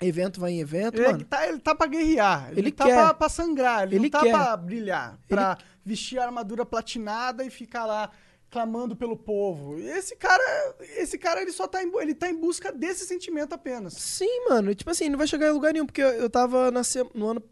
evento, 0.00 0.40
vai 0.40 0.52
em 0.52 0.60
evento, 0.60 0.96
Ele 0.96 1.06
mano. 1.06 1.24
tá, 1.24 1.46
ele 1.48 1.58
tá 1.58 1.74
pra 1.74 1.86
guerrear, 1.86 2.48
ele, 2.50 2.60
Ele 2.60 2.72
tá 2.72 2.84
quer. 2.84 2.94
pra, 2.94 3.14
pra 3.14 3.28
sangrar, 3.28 3.84
ele, 3.84 3.96
Ele 3.96 4.10
tá 4.10 4.20
quer. 4.22 4.32
pra 4.32 4.56
brilhar, 4.56 5.18
pra 5.28 5.56
vestir 5.84 6.18
a 6.18 6.24
armadura 6.24 6.66
platinada 6.66 7.44
e 7.44 7.50
ficar 7.50 7.86
lá 7.86 8.10
clamando 8.50 8.94
pelo 8.96 9.16
povo. 9.16 9.78
Esse 9.78 10.14
cara, 10.16 10.76
esse 10.96 11.16
cara 11.18 11.42
ele 11.42 11.52
só 11.52 11.66
tá 11.66 11.82
em, 11.82 11.90
ele 12.00 12.14
tá 12.14 12.28
em 12.28 12.36
busca 12.36 12.72
desse 12.72 13.06
sentimento 13.06 13.52
apenas. 13.52 13.94
Sim, 13.94 14.48
mano. 14.48 14.74
Tipo 14.74 14.90
assim, 14.90 15.08
não 15.08 15.18
vai 15.18 15.26
chegar 15.26 15.48
em 15.48 15.52
lugar 15.52 15.72
nenhum, 15.72 15.86
porque 15.86 16.02
eu, 16.02 16.08
eu 16.10 16.30
tava 16.30 16.70
na 16.70 16.82
no 17.14 17.26
ano. 17.28 17.42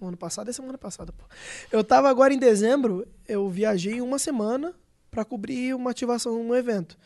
No 0.00 0.08
ano 0.08 0.16
passado 0.16 0.48
é 0.48 0.52
semana 0.52 0.78
passada, 0.78 1.12
pô. 1.12 1.24
Eu 1.70 1.84
tava 1.84 2.08
agora 2.08 2.32
em 2.32 2.38
dezembro, 2.38 3.06
eu 3.28 3.48
viajei 3.50 4.00
uma 4.00 4.18
semana 4.18 4.74
pra 5.10 5.24
cobrir 5.24 5.74
uma 5.74 5.90
ativação 5.90 6.42
num 6.42 6.54
evento. 6.54 6.96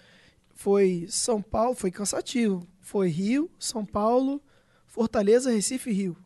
Foi 0.54 1.06
São 1.08 1.42
Paulo, 1.42 1.74
foi 1.74 1.90
cansativo. 1.90 2.66
Foi 2.80 3.08
Rio, 3.08 3.50
São 3.58 3.84
Paulo, 3.84 4.40
Fortaleza, 4.86 5.50
Recife 5.50 5.90
Rio. 5.90 6.16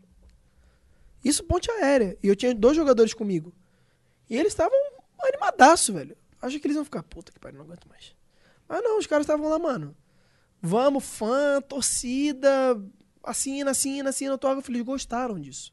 Isso 1.24 1.42
ponte 1.44 1.70
aérea. 1.70 2.18
E 2.22 2.28
eu 2.28 2.36
tinha 2.36 2.54
dois 2.54 2.76
jogadores 2.76 3.14
comigo. 3.14 3.52
E 4.28 4.36
eles 4.36 4.52
estavam 4.52 4.78
animadaço, 5.20 5.94
velho. 5.94 6.16
Acho 6.40 6.60
que 6.60 6.66
eles 6.66 6.76
iam 6.76 6.84
ficar, 6.84 7.02
puta 7.02 7.32
que 7.32 7.38
pariu, 7.40 7.58
não 7.58 7.64
aguento 7.64 7.88
mais. 7.88 8.14
Mas 8.68 8.82
não, 8.82 8.98
os 8.98 9.06
caras 9.06 9.24
estavam 9.24 9.48
lá, 9.48 9.58
mano. 9.58 9.96
Vamos, 10.60 11.04
fã, 11.04 11.62
torcida, 11.62 12.48
assina, 13.22 13.70
assina, 13.70 14.10
assina 14.10 14.32
autógrafo. 14.32 14.70
Eles 14.70 14.82
gostaram 14.82 15.40
disso. 15.40 15.72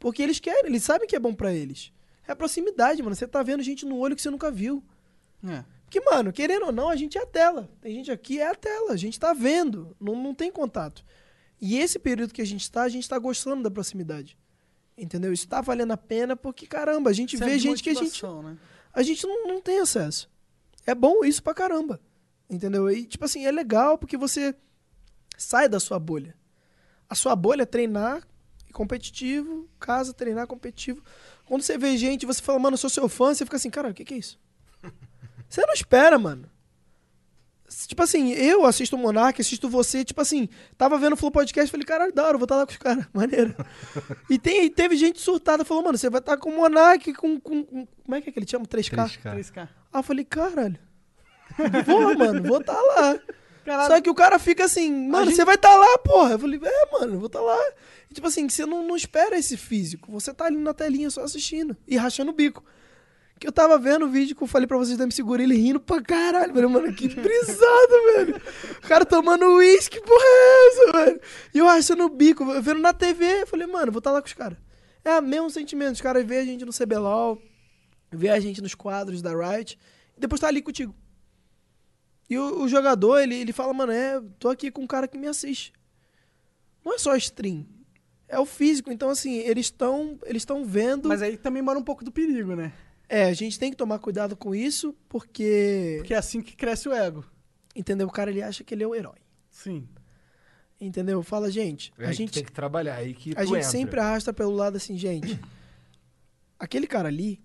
Porque 0.00 0.22
eles 0.22 0.40
querem, 0.40 0.66
eles 0.66 0.82
sabem 0.82 1.06
que 1.06 1.14
é 1.14 1.20
bom 1.20 1.34
pra 1.34 1.52
eles. 1.52 1.92
É 2.26 2.32
a 2.32 2.36
proximidade, 2.36 3.02
mano. 3.02 3.14
Você 3.14 3.28
tá 3.28 3.42
vendo 3.42 3.62
gente 3.62 3.84
no 3.86 3.98
olho 3.98 4.16
que 4.16 4.22
você 4.22 4.30
nunca 4.30 4.50
viu. 4.50 4.82
É. 5.46 5.62
Porque, 5.84 6.00
mano, 6.00 6.32
querendo 6.32 6.66
ou 6.66 6.72
não, 6.72 6.88
a 6.88 6.96
gente 6.96 7.18
é 7.18 7.22
a 7.22 7.26
tela. 7.26 7.68
Tem 7.80 7.94
gente 7.94 8.10
aqui, 8.10 8.40
é 8.40 8.48
a 8.48 8.54
tela. 8.54 8.92
A 8.92 8.96
gente 8.96 9.20
tá 9.20 9.32
vendo. 9.32 9.94
Não, 10.00 10.16
não 10.16 10.34
tem 10.34 10.50
contato. 10.50 11.04
E 11.60 11.78
esse 11.78 11.98
período 11.98 12.32
que 12.32 12.40
a 12.40 12.46
gente 12.46 12.70
tá, 12.70 12.82
a 12.82 12.88
gente 12.88 13.08
tá 13.08 13.18
gostando 13.18 13.62
da 13.62 13.70
proximidade. 13.70 14.38
Entendeu? 14.96 15.32
Isso 15.32 15.46
tá 15.46 15.60
valendo 15.60 15.92
a 15.92 15.96
pena 15.96 16.34
porque, 16.34 16.66
caramba, 16.66 17.10
a 17.10 17.12
gente 17.12 17.36
Serve 17.36 17.52
vê 17.52 17.58
gente 17.58 17.82
que 17.82 17.90
a 17.90 17.94
gente 17.94 18.24
né? 18.24 18.56
a 18.92 19.02
gente 19.02 19.26
não, 19.26 19.48
não 19.48 19.60
tem 19.60 19.80
acesso. 19.80 20.30
É 20.86 20.94
bom 20.94 21.24
isso 21.24 21.42
pra 21.42 21.52
caramba. 21.52 22.00
Entendeu? 22.48 22.90
E, 22.90 23.04
tipo 23.04 23.24
assim, 23.24 23.44
é 23.44 23.50
legal 23.50 23.98
porque 23.98 24.16
você 24.16 24.54
sai 25.36 25.68
da 25.68 25.78
sua 25.78 25.98
bolha. 25.98 26.34
A 27.08 27.14
sua 27.14 27.34
bolha 27.34 27.62
é 27.62 27.66
treinar 27.66 28.26
e 28.70 28.72
competitivo, 28.72 29.68
casa, 29.78 30.12
treinar 30.14 30.46
competitivo. 30.46 31.02
Quando 31.46 31.62
você 31.62 31.76
vê 31.76 31.96
gente, 31.96 32.24
você 32.24 32.40
fala, 32.40 32.58
mano, 32.58 32.74
eu 32.74 32.78
sou 32.78 32.88
seu 32.88 33.08
fã, 33.08 33.34
você 33.34 33.44
fica 33.44 33.56
assim, 33.56 33.68
cara, 33.70 33.88
o 33.90 33.94
que, 33.94 34.04
que 34.04 34.14
é 34.14 34.18
isso? 34.18 34.38
Você 35.48 35.60
não 35.66 35.74
espera, 35.74 36.16
mano. 36.16 36.48
Tipo 37.88 38.02
assim, 38.04 38.30
eu 38.32 38.64
assisto 38.66 38.94
o 38.96 38.98
Monark, 38.98 39.40
assisto 39.40 39.68
você, 39.68 40.04
tipo 40.04 40.20
assim, 40.20 40.48
tava 40.78 40.96
vendo 40.98 41.12
o 41.12 41.16
Flow 41.16 41.30
Podcast, 41.30 41.70
falei, 41.70 41.84
caralho, 41.86 42.12
da 42.12 42.22
hora, 42.24 42.34
eu 42.34 42.38
vou 42.38 42.44
estar 42.44 42.56
lá 42.56 42.66
com 42.66 42.72
os 42.72 42.78
caras, 42.78 43.04
maneiro. 43.14 43.54
e 44.28 44.38
tem, 44.38 44.68
teve 44.70 44.96
gente 44.96 45.20
surtada, 45.20 45.64
falou, 45.64 45.82
mano, 45.84 45.96
você 45.98 46.08
vai 46.10 46.20
estar 46.20 46.36
com 46.36 46.50
o 46.50 46.56
Monark, 46.56 47.12
com, 47.14 47.38
com, 47.40 47.64
com- 47.64 47.86
Como 48.04 48.14
é 48.14 48.20
que 48.20 48.28
é 48.28 48.32
que 48.32 48.38
ele 48.40 48.46
chama? 48.48 48.64
3K? 48.66 49.20
3K. 49.20 49.34
3K. 49.36 49.68
Ah, 49.92 49.98
eu 49.98 50.02
falei, 50.02 50.24
caralho. 50.24 50.78
Vou, 51.86 52.16
mano, 52.16 52.42
vou 52.44 52.60
estar 52.60 52.80
lá. 52.80 53.18
Caralho. 53.64 53.88
Só 53.94 54.00
que 54.00 54.10
o 54.10 54.14
cara 54.14 54.38
fica 54.38 54.64
assim, 54.64 55.08
mano, 55.08 55.26
gente- 55.26 55.36
você 55.36 55.44
vai 55.44 55.54
estar 55.56 55.74
lá, 55.76 55.98
porra. 55.98 56.32
Eu 56.32 56.38
falei, 56.38 56.60
é, 56.62 56.92
mano, 56.92 57.14
eu 57.14 57.18
vou 57.18 57.26
estar 57.26 57.40
lá. 57.40 57.58
E, 58.10 58.14
tipo 58.14 58.26
assim, 58.26 58.48
você 58.48 58.66
não, 58.66 58.86
não 58.86 58.96
espera 58.96 59.38
esse 59.38 59.56
físico. 59.56 60.10
Você 60.10 60.34
tá 60.34 60.46
ali 60.46 60.56
na 60.56 60.74
telinha 60.74 61.10
só 61.10 61.22
assistindo 61.22 61.76
e 61.86 61.96
rachando 61.96 62.32
o 62.32 62.34
bico. 62.34 62.64
Que 63.38 63.46
eu 63.46 63.52
tava 63.52 63.78
vendo 63.78 64.04
o 64.04 64.10
vídeo 64.10 64.36
que 64.36 64.42
eu 64.42 64.46
falei 64.46 64.66
pra 64.66 64.76
vocês 64.76 64.98
da 64.98 65.04
MC 65.04 65.22
Gorila 65.22 65.54
ele 65.54 65.62
rindo 65.62 65.80
pra 65.80 66.02
caralho. 66.02 66.52
Falei, 66.52 66.68
mano, 66.68 66.92
que 66.92 67.08
brisado, 67.08 67.94
velho. 68.16 68.42
O 68.76 68.80
cara 68.86 69.06
tomando 69.06 69.46
uísque, 69.56 69.98
porra 70.00 70.24
é 70.24 70.68
essa, 70.68 70.92
velho? 70.92 71.20
E 71.54 71.58
eu 71.58 71.64
rachando 71.64 72.04
o 72.04 72.08
bico, 72.08 72.44
vendo 72.60 72.80
na 72.80 72.92
TV. 72.92 73.46
Falei, 73.46 73.66
mano, 73.66 73.92
vou 73.92 74.00
estar 74.00 74.10
lá 74.10 74.20
com 74.20 74.26
os 74.26 74.34
caras. 74.34 74.58
É 75.02 75.18
o 75.18 75.22
mesmo 75.22 75.48
sentimento. 75.48 75.94
Os 75.94 76.00
caras 76.02 76.26
veem 76.26 76.40
a 76.40 76.44
gente 76.44 76.64
no 76.66 76.72
CBLOL, 76.72 77.40
vê 78.10 78.28
a 78.28 78.40
gente 78.40 78.60
nos 78.60 78.74
quadros 78.74 79.22
da 79.22 79.30
Riot, 79.30 79.78
e 80.16 80.20
depois 80.20 80.40
tá 80.40 80.48
ali 80.48 80.60
contigo. 80.60 80.94
E 82.28 82.36
o, 82.36 82.62
o 82.62 82.68
jogador, 82.68 83.20
ele, 83.20 83.36
ele 83.36 83.52
fala, 83.52 83.72
mano, 83.72 83.92
é, 83.92 84.20
tô 84.38 84.50
aqui 84.50 84.70
com 84.70 84.82
um 84.82 84.86
cara 84.86 85.08
que 85.08 85.16
me 85.16 85.26
assiste. 85.26 85.72
Não 86.84 86.94
é 86.94 86.98
só 86.98 87.16
stream. 87.16 87.66
É 88.30 88.38
o 88.38 88.46
físico. 88.46 88.92
Então, 88.92 89.10
assim, 89.10 89.38
eles 89.38 89.66
estão 89.66 90.18
eles 90.24 90.42
estão 90.42 90.64
vendo. 90.64 91.08
Mas 91.08 91.20
aí 91.20 91.36
também 91.36 91.60
mora 91.62 91.78
um 91.78 91.82
pouco 91.82 92.04
do 92.04 92.12
perigo, 92.12 92.54
né? 92.54 92.72
É, 93.08 93.24
a 93.24 93.32
gente 93.32 93.58
tem 93.58 93.72
que 93.72 93.76
tomar 93.76 93.98
cuidado 93.98 94.36
com 94.36 94.54
isso, 94.54 94.94
porque. 95.08 95.96
Porque 95.98 96.14
é 96.14 96.16
assim 96.16 96.40
que 96.40 96.54
cresce 96.54 96.88
o 96.88 96.92
ego. 96.92 97.24
Entendeu? 97.74 98.06
O 98.06 98.12
cara 98.12 98.30
ele 98.30 98.40
acha 98.42 98.62
que 98.62 98.72
ele 98.72 98.84
é 98.84 98.86
o 98.86 98.94
herói. 98.94 99.18
Sim. 99.50 99.88
Entendeu? 100.80 101.22
Fala, 101.22 101.50
gente, 101.50 101.92
É 101.98 102.04
a 102.06 102.08
que 102.08 102.14
gente, 102.14 102.32
tem 102.32 102.44
que 102.44 102.52
trabalhar 102.52 102.94
aí 102.96 103.12
que 103.12 103.32
a 103.32 103.42
tu 103.42 103.48
gente 103.48 103.56
entra. 103.56 103.62
sempre 103.68 104.00
arrasta 104.00 104.32
pelo 104.32 104.52
lado 104.52 104.76
assim, 104.76 104.96
gente. 104.96 105.38
Aquele 106.58 106.86
cara 106.86 107.08
ali, 107.08 107.42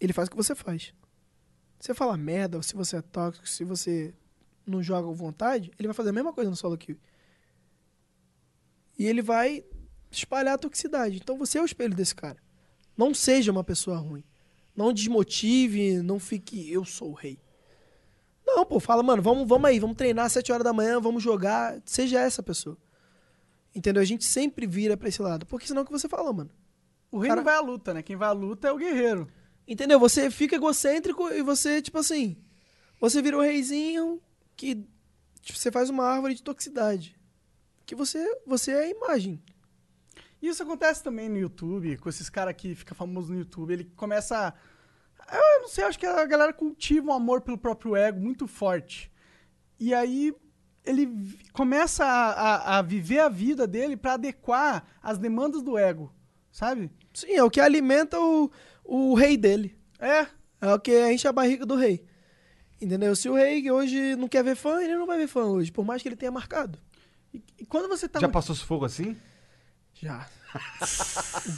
ele 0.00 0.12
faz 0.12 0.28
o 0.28 0.30
que 0.30 0.36
você 0.36 0.54
faz. 0.54 0.94
Se 1.80 1.86
você 1.88 1.94
fala 1.94 2.16
merda, 2.16 2.56
ou 2.56 2.62
se 2.62 2.74
você 2.74 2.96
é 2.96 3.02
tóxico, 3.02 3.46
se 3.48 3.64
você 3.64 4.14
não 4.64 4.80
joga 4.82 5.06
com 5.08 5.14
vontade, 5.14 5.70
ele 5.78 5.88
vai 5.88 5.94
fazer 5.94 6.10
a 6.10 6.12
mesma 6.12 6.32
coisa 6.32 6.48
no 6.48 6.56
solo 6.56 6.78
kill. 6.78 6.96
E 8.98 9.06
ele 9.06 9.20
vai 9.20 9.64
espalhar 10.18 10.54
a 10.54 10.58
toxicidade. 10.58 11.16
Então 11.16 11.36
você 11.38 11.58
é 11.58 11.62
o 11.62 11.64
espelho 11.64 11.94
desse 11.94 12.14
cara. 12.14 12.36
Não 12.96 13.14
seja 13.14 13.50
uma 13.52 13.64
pessoa 13.64 13.96
ruim. 13.96 14.24
Não 14.74 14.92
desmotive, 14.92 15.98
não 16.02 16.18
fique 16.18 16.70
eu 16.70 16.84
sou 16.84 17.10
o 17.10 17.14
rei. 17.14 17.38
Não, 18.46 18.64
pô, 18.66 18.80
fala, 18.80 19.02
mano, 19.02 19.22
vamos, 19.22 19.46
vamos 19.46 19.68
aí, 19.68 19.78
vamos 19.78 19.96
treinar 19.96 20.26
às 20.26 20.32
7 20.32 20.52
horas 20.52 20.64
da 20.64 20.72
manhã, 20.72 21.00
vamos 21.00 21.22
jogar. 21.22 21.80
Seja 21.84 22.20
essa 22.20 22.42
pessoa. 22.42 22.76
Entendeu? 23.74 24.02
A 24.02 24.04
gente 24.04 24.24
sempre 24.24 24.66
vira 24.66 24.96
pra 24.96 25.08
esse 25.08 25.22
lado. 25.22 25.46
Porque 25.46 25.66
senão 25.66 25.80
é 25.80 25.82
o 25.82 25.86
que 25.86 25.92
você 25.92 26.08
falou, 26.08 26.32
mano. 26.32 26.50
O 27.10 27.18
rei 27.18 27.28
Cara- 27.28 27.40
não 27.40 27.44
vai 27.44 27.54
à 27.54 27.60
luta, 27.60 27.94
né? 27.94 28.02
Quem 28.02 28.16
vai 28.16 28.28
à 28.28 28.32
luta 28.32 28.68
é 28.68 28.72
o 28.72 28.76
guerreiro. 28.76 29.28
Entendeu? 29.66 29.98
Você 30.00 30.30
fica 30.30 30.56
egocêntrico 30.56 31.28
e 31.30 31.42
você, 31.42 31.80
tipo 31.80 31.98
assim, 31.98 32.36
você 33.00 33.22
vira 33.22 33.36
o 33.38 33.40
reizinho 33.42 34.20
que 34.56 34.84
tipo, 35.40 35.58
você 35.58 35.70
faz 35.70 35.88
uma 35.88 36.04
árvore 36.04 36.34
de 36.34 36.42
toxicidade. 36.42 37.16
Que 37.86 37.94
você, 37.94 38.40
você 38.46 38.72
é 38.72 38.80
a 38.84 38.88
imagem. 38.88 39.42
Isso 40.42 40.62
acontece 40.62 41.02
também 41.04 41.28
no 41.28 41.38
YouTube, 41.38 41.96
com 41.98 42.08
esses 42.08 42.28
caras 42.28 42.54
que 42.56 42.74
fica 42.74 42.94
famoso 42.94 43.32
no 43.32 43.38
YouTube. 43.38 43.72
Ele 43.72 43.84
começa. 43.96 44.48
a- 44.48 45.36
Eu 45.36 45.62
não 45.62 45.68
sei, 45.68 45.84
acho 45.84 45.98
que 45.98 46.04
a 46.06 46.24
galera 46.26 46.52
cultiva 46.52 47.10
um 47.10 47.14
amor 47.14 47.40
pelo 47.42 47.56
próprio 47.56 47.94
ego 47.94 48.20
muito 48.20 48.46
forte. 48.48 49.10
E 49.78 49.94
aí 49.94 50.34
ele 50.84 51.08
começa 51.52 52.04
a, 52.04 52.30
a- 52.74 52.78
a 52.78 52.82
viver 52.82 53.20
a 53.20 53.28
vida 53.28 53.66
dele 53.66 53.96
pra 53.96 54.14
adequar 54.14 54.84
as 55.00 55.16
demandas 55.16 55.62
do 55.62 55.78
ego, 55.78 56.12
sabe? 56.50 56.90
Sim, 57.14 57.32
é 57.34 57.44
o 57.44 57.50
que 57.50 57.60
alimenta 57.60 58.18
o, 58.20 58.50
o 58.84 59.14
rei 59.14 59.36
dele. 59.36 59.76
É. 60.00 60.26
É 60.60 60.74
o 60.74 60.78
que 60.80 61.10
enche 61.12 61.26
a 61.28 61.32
barriga 61.32 61.64
do 61.64 61.76
rei. 61.76 62.04
Entendeu? 62.80 63.14
Se 63.14 63.28
o 63.28 63.34
rei 63.34 63.70
hoje 63.70 64.16
não 64.16 64.26
quer 64.26 64.42
ver 64.42 64.56
fã, 64.56 64.82
ele 64.82 64.96
não 64.96 65.06
vai 65.06 65.18
ver 65.18 65.28
fã 65.28 65.44
hoje, 65.44 65.70
por 65.70 65.84
mais 65.84 66.02
que 66.02 66.08
ele 66.08 66.16
tenha 66.16 66.32
marcado. 66.32 66.78
E, 67.32 67.40
e 67.60 67.64
quando 67.66 67.88
você 67.88 68.08
tá. 68.08 68.18
Já 68.18 68.26
no- 68.26 68.32
passou 68.32 68.54
sufoco 68.56 68.84
assim? 68.84 69.16
Já. 70.02 70.28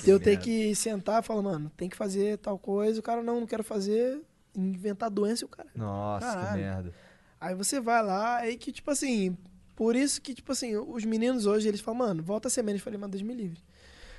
de 0.02 0.10
eu 0.10 0.20
ter 0.20 0.38
que 0.38 0.74
sentar 0.74 1.22
e 1.22 1.26
falar, 1.26 1.42
mano, 1.42 1.70
tem 1.76 1.88
que 1.88 1.96
fazer 1.96 2.38
tal 2.38 2.58
coisa, 2.58 3.00
o 3.00 3.02
cara 3.02 3.22
não, 3.22 3.40
não 3.40 3.46
quero 3.46 3.64
fazer, 3.64 4.20
inventar 4.54 5.10
doença 5.10 5.44
o 5.44 5.48
cara. 5.48 5.68
Nossa, 5.74 6.26
que 6.26 6.32
Caralho. 6.34 6.60
merda. 6.62 6.94
Aí 7.40 7.54
você 7.54 7.80
vai 7.80 8.02
lá, 8.02 8.36
aí 8.38 8.56
que, 8.56 8.70
tipo 8.70 8.90
assim, 8.90 9.36
por 9.74 9.96
isso 9.96 10.20
que, 10.20 10.34
tipo 10.34 10.52
assim, 10.52 10.76
os 10.76 11.04
meninos 11.04 11.46
hoje, 11.46 11.66
eles 11.68 11.80
falam, 11.80 11.98
mano, 11.98 12.22
volta 12.22 12.48
a 12.48 12.50
ser 12.50 12.62
menos. 12.62 12.80
Eu 12.80 12.84
falei, 12.84 12.98
mano, 12.98 13.10
Deus 13.10 13.22
me 13.22 13.34
livre. 13.34 13.60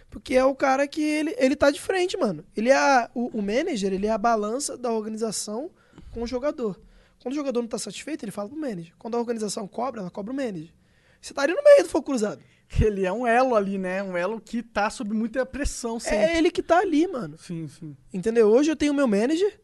Porque 0.10 0.36
é 0.36 0.44
o 0.46 0.54
cara 0.56 0.88
que 0.88 1.02
ele, 1.02 1.34
ele 1.38 1.56
tá 1.56 1.72
de 1.72 1.80
frente, 1.82 2.18
mano. 2.18 2.44
Ele 2.56 2.70
é 2.70 2.76
a- 2.78 3.10
o, 3.16 3.28
o 3.40 3.42
manager, 3.42 3.92
ele 3.94 4.06
é 4.08 4.12
a 4.12 4.18
balança 4.18 4.78
da 4.78 4.92
organização 4.92 5.72
com 6.12 6.22
o 6.24 6.28
jogador. 6.28 6.80
Quando 7.20 7.34
o 7.34 7.36
jogador 7.36 7.62
não 7.62 7.68
tá 7.68 7.80
satisfeito, 7.80 8.24
ele 8.24 8.32
fala 8.32 8.50
pro 8.50 8.58
manager. 8.58 8.94
Quando 9.00 9.16
a 9.16 9.20
organização 9.20 9.68
cobra, 9.68 10.02
ela 10.02 10.12
cobra 10.12 10.32
o 10.32 10.36
manager. 10.36 10.72
Você 11.20 11.34
tá 11.34 11.42
ali 11.42 11.54
no 11.54 11.64
meio 11.64 11.84
do 11.84 11.90
fogo 11.90 12.06
cruzado. 12.06 12.42
Ele 12.82 13.06
é 13.06 13.12
um 13.12 13.26
elo 13.26 13.56
ali, 13.56 13.78
né? 13.78 14.02
Um 14.04 14.18
elo 14.18 14.40
que 14.42 14.64
tá 14.64 14.90
sob 14.90 15.14
muita 15.14 15.46
pressão 15.46 16.00
sempre. 16.00 16.18
É 16.18 16.38
ele 16.38 16.50
que 16.50 16.64
tá 16.64 16.80
ali, 16.80 17.08
mano. 17.08 17.38
Sim, 17.38 17.68
sim. 17.68 17.96
Entendeu? 18.14 18.50
Hoje 18.50 18.72
eu 18.72 18.76
tenho 18.76 18.92
o 18.92 18.96
meu 18.96 19.08
manager 19.08 19.60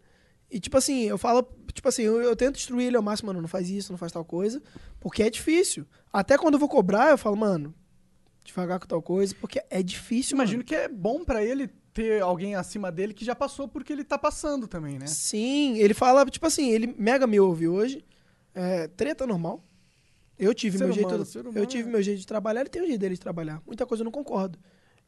e, 0.49 0.59
tipo 0.59 0.77
assim, 0.77 1.03
eu 1.03 1.17
falo, 1.17 1.47
tipo 1.73 1.87
assim, 1.87 2.03
eu, 2.03 2.21
eu 2.21 2.35
tento 2.35 2.57
instruir 2.57 2.87
ele 2.87 2.97
ao 2.97 3.01
máximo, 3.03 3.27
mano, 3.27 3.41
não 3.41 3.47
faz 3.47 3.69
isso, 3.69 3.91
não 3.91 3.97
faz 3.97 4.11
tal 4.11 4.25
coisa, 4.25 4.61
porque 4.99 5.23
é 5.23 5.29
difícil. 5.29 5.85
Até 6.11 6.37
quando 6.37 6.55
eu 6.55 6.59
vou 6.59 6.69
cobrar, 6.69 7.09
eu 7.09 7.17
falo, 7.17 7.37
mano, 7.37 7.73
devagar 8.43 8.79
com 8.79 8.85
tal 8.85 9.01
coisa, 9.01 9.33
porque 9.39 9.63
é 9.69 9.81
difícil, 9.81 10.35
Imagino 10.35 10.57
mano. 10.57 10.67
que 10.67 10.75
é 10.75 10.87
bom 10.87 11.23
pra 11.23 11.43
ele 11.43 11.69
ter 11.93 12.21
alguém 12.21 12.55
acima 12.55 12.91
dele 12.91 13.13
que 13.13 13.25
já 13.25 13.35
passou 13.35 13.67
porque 13.67 13.91
ele 13.93 14.03
tá 14.03 14.17
passando 14.17 14.67
também, 14.67 14.99
né? 14.99 15.07
Sim, 15.07 15.77
ele 15.77 15.93
fala, 15.93 16.25
tipo 16.25 16.45
assim, 16.45 16.69
ele 16.69 16.93
mega 16.97 17.25
me 17.25 17.39
ouve 17.39 17.67
hoje, 17.67 18.05
é, 18.53 18.87
treta 18.89 19.25
normal. 19.25 19.63
Eu 20.41 20.55
tive 20.55 20.75
Ser 20.75 20.85
meu 20.85 20.93
humano, 20.95 21.09
jeito, 21.09 21.25
ser 21.25 21.45
eu 21.45 21.51
humano, 21.51 21.65
tive 21.67 21.87
é. 21.87 21.91
meu 21.91 22.01
jeito 22.01 22.19
de 22.19 22.25
trabalhar, 22.25 22.61
ele 22.61 22.69
tem 22.69 22.81
o 22.81 22.87
jeito 22.87 22.99
dele 22.99 23.13
de 23.13 23.21
trabalhar. 23.21 23.61
Muita 23.63 23.85
coisa 23.85 24.01
eu 24.01 24.05
não 24.05 24.11
concordo, 24.11 24.57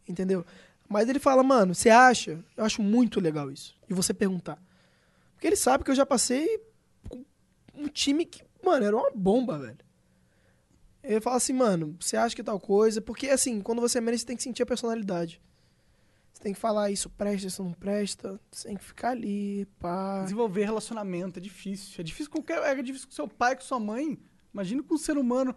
entendeu? 0.08 0.46
Mas 0.88 1.10
ele 1.10 1.18
fala, 1.18 1.42
mano, 1.42 1.74
você 1.74 1.90
acha? 1.90 2.44
Eu 2.56 2.64
acho 2.64 2.84
muito 2.84 3.20
legal 3.20 3.50
isso. 3.50 3.76
E 3.90 3.96
você 3.96 4.14
perguntar. 4.14 4.62
Porque 5.34 5.48
ele 5.48 5.56
sabe 5.56 5.84
que 5.84 5.90
eu 5.90 5.96
já 5.96 6.06
passei 6.06 6.62
com 7.10 7.26
um 7.74 7.88
time 7.88 8.26
que, 8.26 8.44
mano, 8.64 8.86
era 8.86 8.96
uma 8.96 9.10
bomba, 9.10 9.58
velho. 9.58 9.80
Ele 11.04 11.20
fala 11.20 11.38
assim, 11.38 11.54
mano, 11.54 11.98
você 12.00 12.16
acha 12.16 12.36
que 12.36 12.44
tal 12.44 12.60
coisa? 12.60 13.02
Porque, 13.02 13.28
assim, 13.28 13.60
quando 13.60 13.82
você 13.82 13.98
é 13.98 14.02
menos, 14.02 14.22
você 14.22 14.28
tem 14.28 14.38
que 14.38 14.44
sentir 14.44 14.62
a 14.62 14.68
personalidade. 14.68 15.42
Você 16.32 16.44
tem 16.44 16.54
que 16.54 16.60
falar 16.60 16.92
isso 16.92 17.10
presta, 17.10 17.48
isso 17.48 17.64
não 17.64 17.74
presta. 17.74 18.40
Você 18.52 18.68
tem 18.68 18.78
que 18.78 18.84
ficar 18.84 19.10
ali, 19.10 19.66
pá. 19.80 20.22
Desenvolver 20.22 20.64
relacionamento 20.64 21.40
é 21.40 21.42
difícil. 21.42 21.96
É 22.00 22.04
difícil 22.04 22.32
com 22.32 22.42
qualquer, 22.42 22.78
é 22.78 22.84
difícil 22.84 23.08
com 23.08 23.16
seu 23.16 23.28
pai, 23.28 23.56
com 23.56 23.64
sua 23.64 23.80
mãe. 23.80 24.20
Imagina 24.54 24.84
com 24.84 24.96
um 24.96 24.98
ser 24.98 25.18
humano 25.18 25.56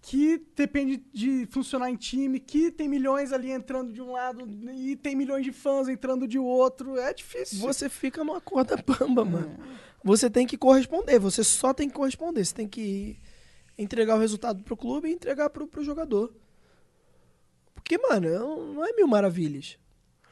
que 0.00 0.40
depende 0.56 0.98
de 1.12 1.46
funcionar 1.50 1.90
em 1.90 1.96
time, 1.96 2.38
que 2.38 2.70
tem 2.70 2.88
milhões 2.88 3.32
ali 3.32 3.50
entrando 3.50 3.92
de 3.92 4.00
um 4.00 4.12
lado 4.12 4.48
e 4.72 4.94
tem 4.96 5.14
milhões 5.16 5.44
de 5.44 5.52
fãs 5.52 5.88
entrando 5.88 6.26
de 6.26 6.38
outro. 6.38 6.96
É 6.98 7.12
difícil. 7.12 7.58
Você 7.60 7.88
fica 7.88 8.22
numa 8.24 8.40
corda 8.40 8.76
bamba, 8.76 9.24
mano. 9.24 9.58
Você 10.04 10.30
tem 10.30 10.46
que 10.46 10.56
corresponder, 10.56 11.18
você 11.18 11.42
só 11.42 11.74
tem 11.74 11.88
que 11.88 11.94
corresponder. 11.96 12.44
Você 12.44 12.54
tem 12.54 12.68
que 12.68 13.18
entregar 13.76 14.14
o 14.16 14.20
resultado 14.20 14.62
pro 14.62 14.76
clube 14.76 15.08
e 15.08 15.12
entregar 15.12 15.50
pro, 15.50 15.66
pro 15.66 15.82
jogador. 15.84 16.32
Porque, 17.74 17.98
mano, 17.98 18.28
não 18.30 18.74
não 18.74 18.84
é 18.86 18.92
mil 18.92 19.06
maravilhas. 19.08 19.76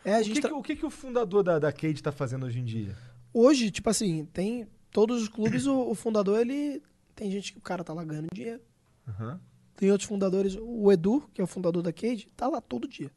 É, 0.04 0.14
a 0.16 0.20
O 0.20 0.22
gente 0.22 0.40
que, 0.40 0.48
que- 0.48 0.54
o 0.54 0.62
que, 0.62 0.76
que 0.76 0.86
o 0.86 0.90
fundador 0.90 1.42
da, 1.42 1.58
da 1.58 1.72
Cade 1.72 2.02
tá 2.02 2.12
fazendo 2.12 2.46
hoje 2.46 2.60
em 2.60 2.64
dia? 2.64 2.96
Hoje, 3.34 3.70
tipo 3.70 3.90
assim, 3.90 4.24
tem 4.32 4.68
todos 4.90 5.22
os 5.22 5.28
clubes, 5.28 5.66
o, 5.66 5.90
o 5.90 5.94
fundador, 5.94 6.40
ele. 6.40 6.82
Tem 7.16 7.30
gente 7.30 7.52
que 7.52 7.58
o 7.58 7.62
cara 7.62 7.82
tá 7.82 7.92
lá 7.92 8.04
ganhando 8.04 8.28
dinheiro. 8.32 8.60
Aham. 9.08 9.40
Tem 9.76 9.90
outros 9.90 10.08
fundadores. 10.08 10.56
O 10.60 10.92
Edu, 10.92 11.28
que 11.34 11.40
é 11.40 11.44
o 11.44 11.46
fundador 11.46 11.82
da 11.82 11.92
Cade, 11.92 12.28
tá 12.36 12.46
lá 12.46 12.60
todo 12.60 12.86
dia. 12.86 13.10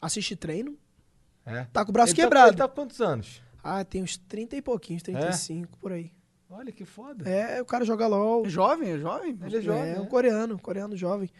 Assiste 0.00 0.34
treino, 0.34 0.76
É. 1.46 1.64
tá 1.72 1.84
com 1.84 1.90
o 1.90 1.92
braço 1.92 2.10
Ele 2.12 2.16
tá- 2.16 2.22
quebrado. 2.24 2.48
ele 2.50 2.56
tá 2.56 2.66
com 2.68 2.74
quantos 2.74 3.00
anos? 3.00 3.40
Ah, 3.62 3.84
tem 3.84 4.02
uns 4.02 4.16
30 4.16 4.56
e 4.56 4.62
pouquinhos, 4.62 5.02
35, 5.04 5.78
por 5.78 5.92
aí. 5.92 6.10
Olha 6.50 6.72
que 6.72 6.84
foda. 6.84 7.28
É, 7.28 7.62
o 7.62 7.64
cara 7.64 7.84
joga 7.84 8.06
LOL. 8.08 8.44
É 8.44 8.48
jovem, 8.48 8.90
é 8.90 8.98
jovem? 8.98 9.38
Ele 9.42 9.56
é 9.56 9.60
jovem. 9.60 9.92
É, 9.92 9.98
um 9.98 10.02
né? 10.02 10.08
coreano, 10.08 10.58
coreano 10.58 10.96
jovem. 10.96 11.30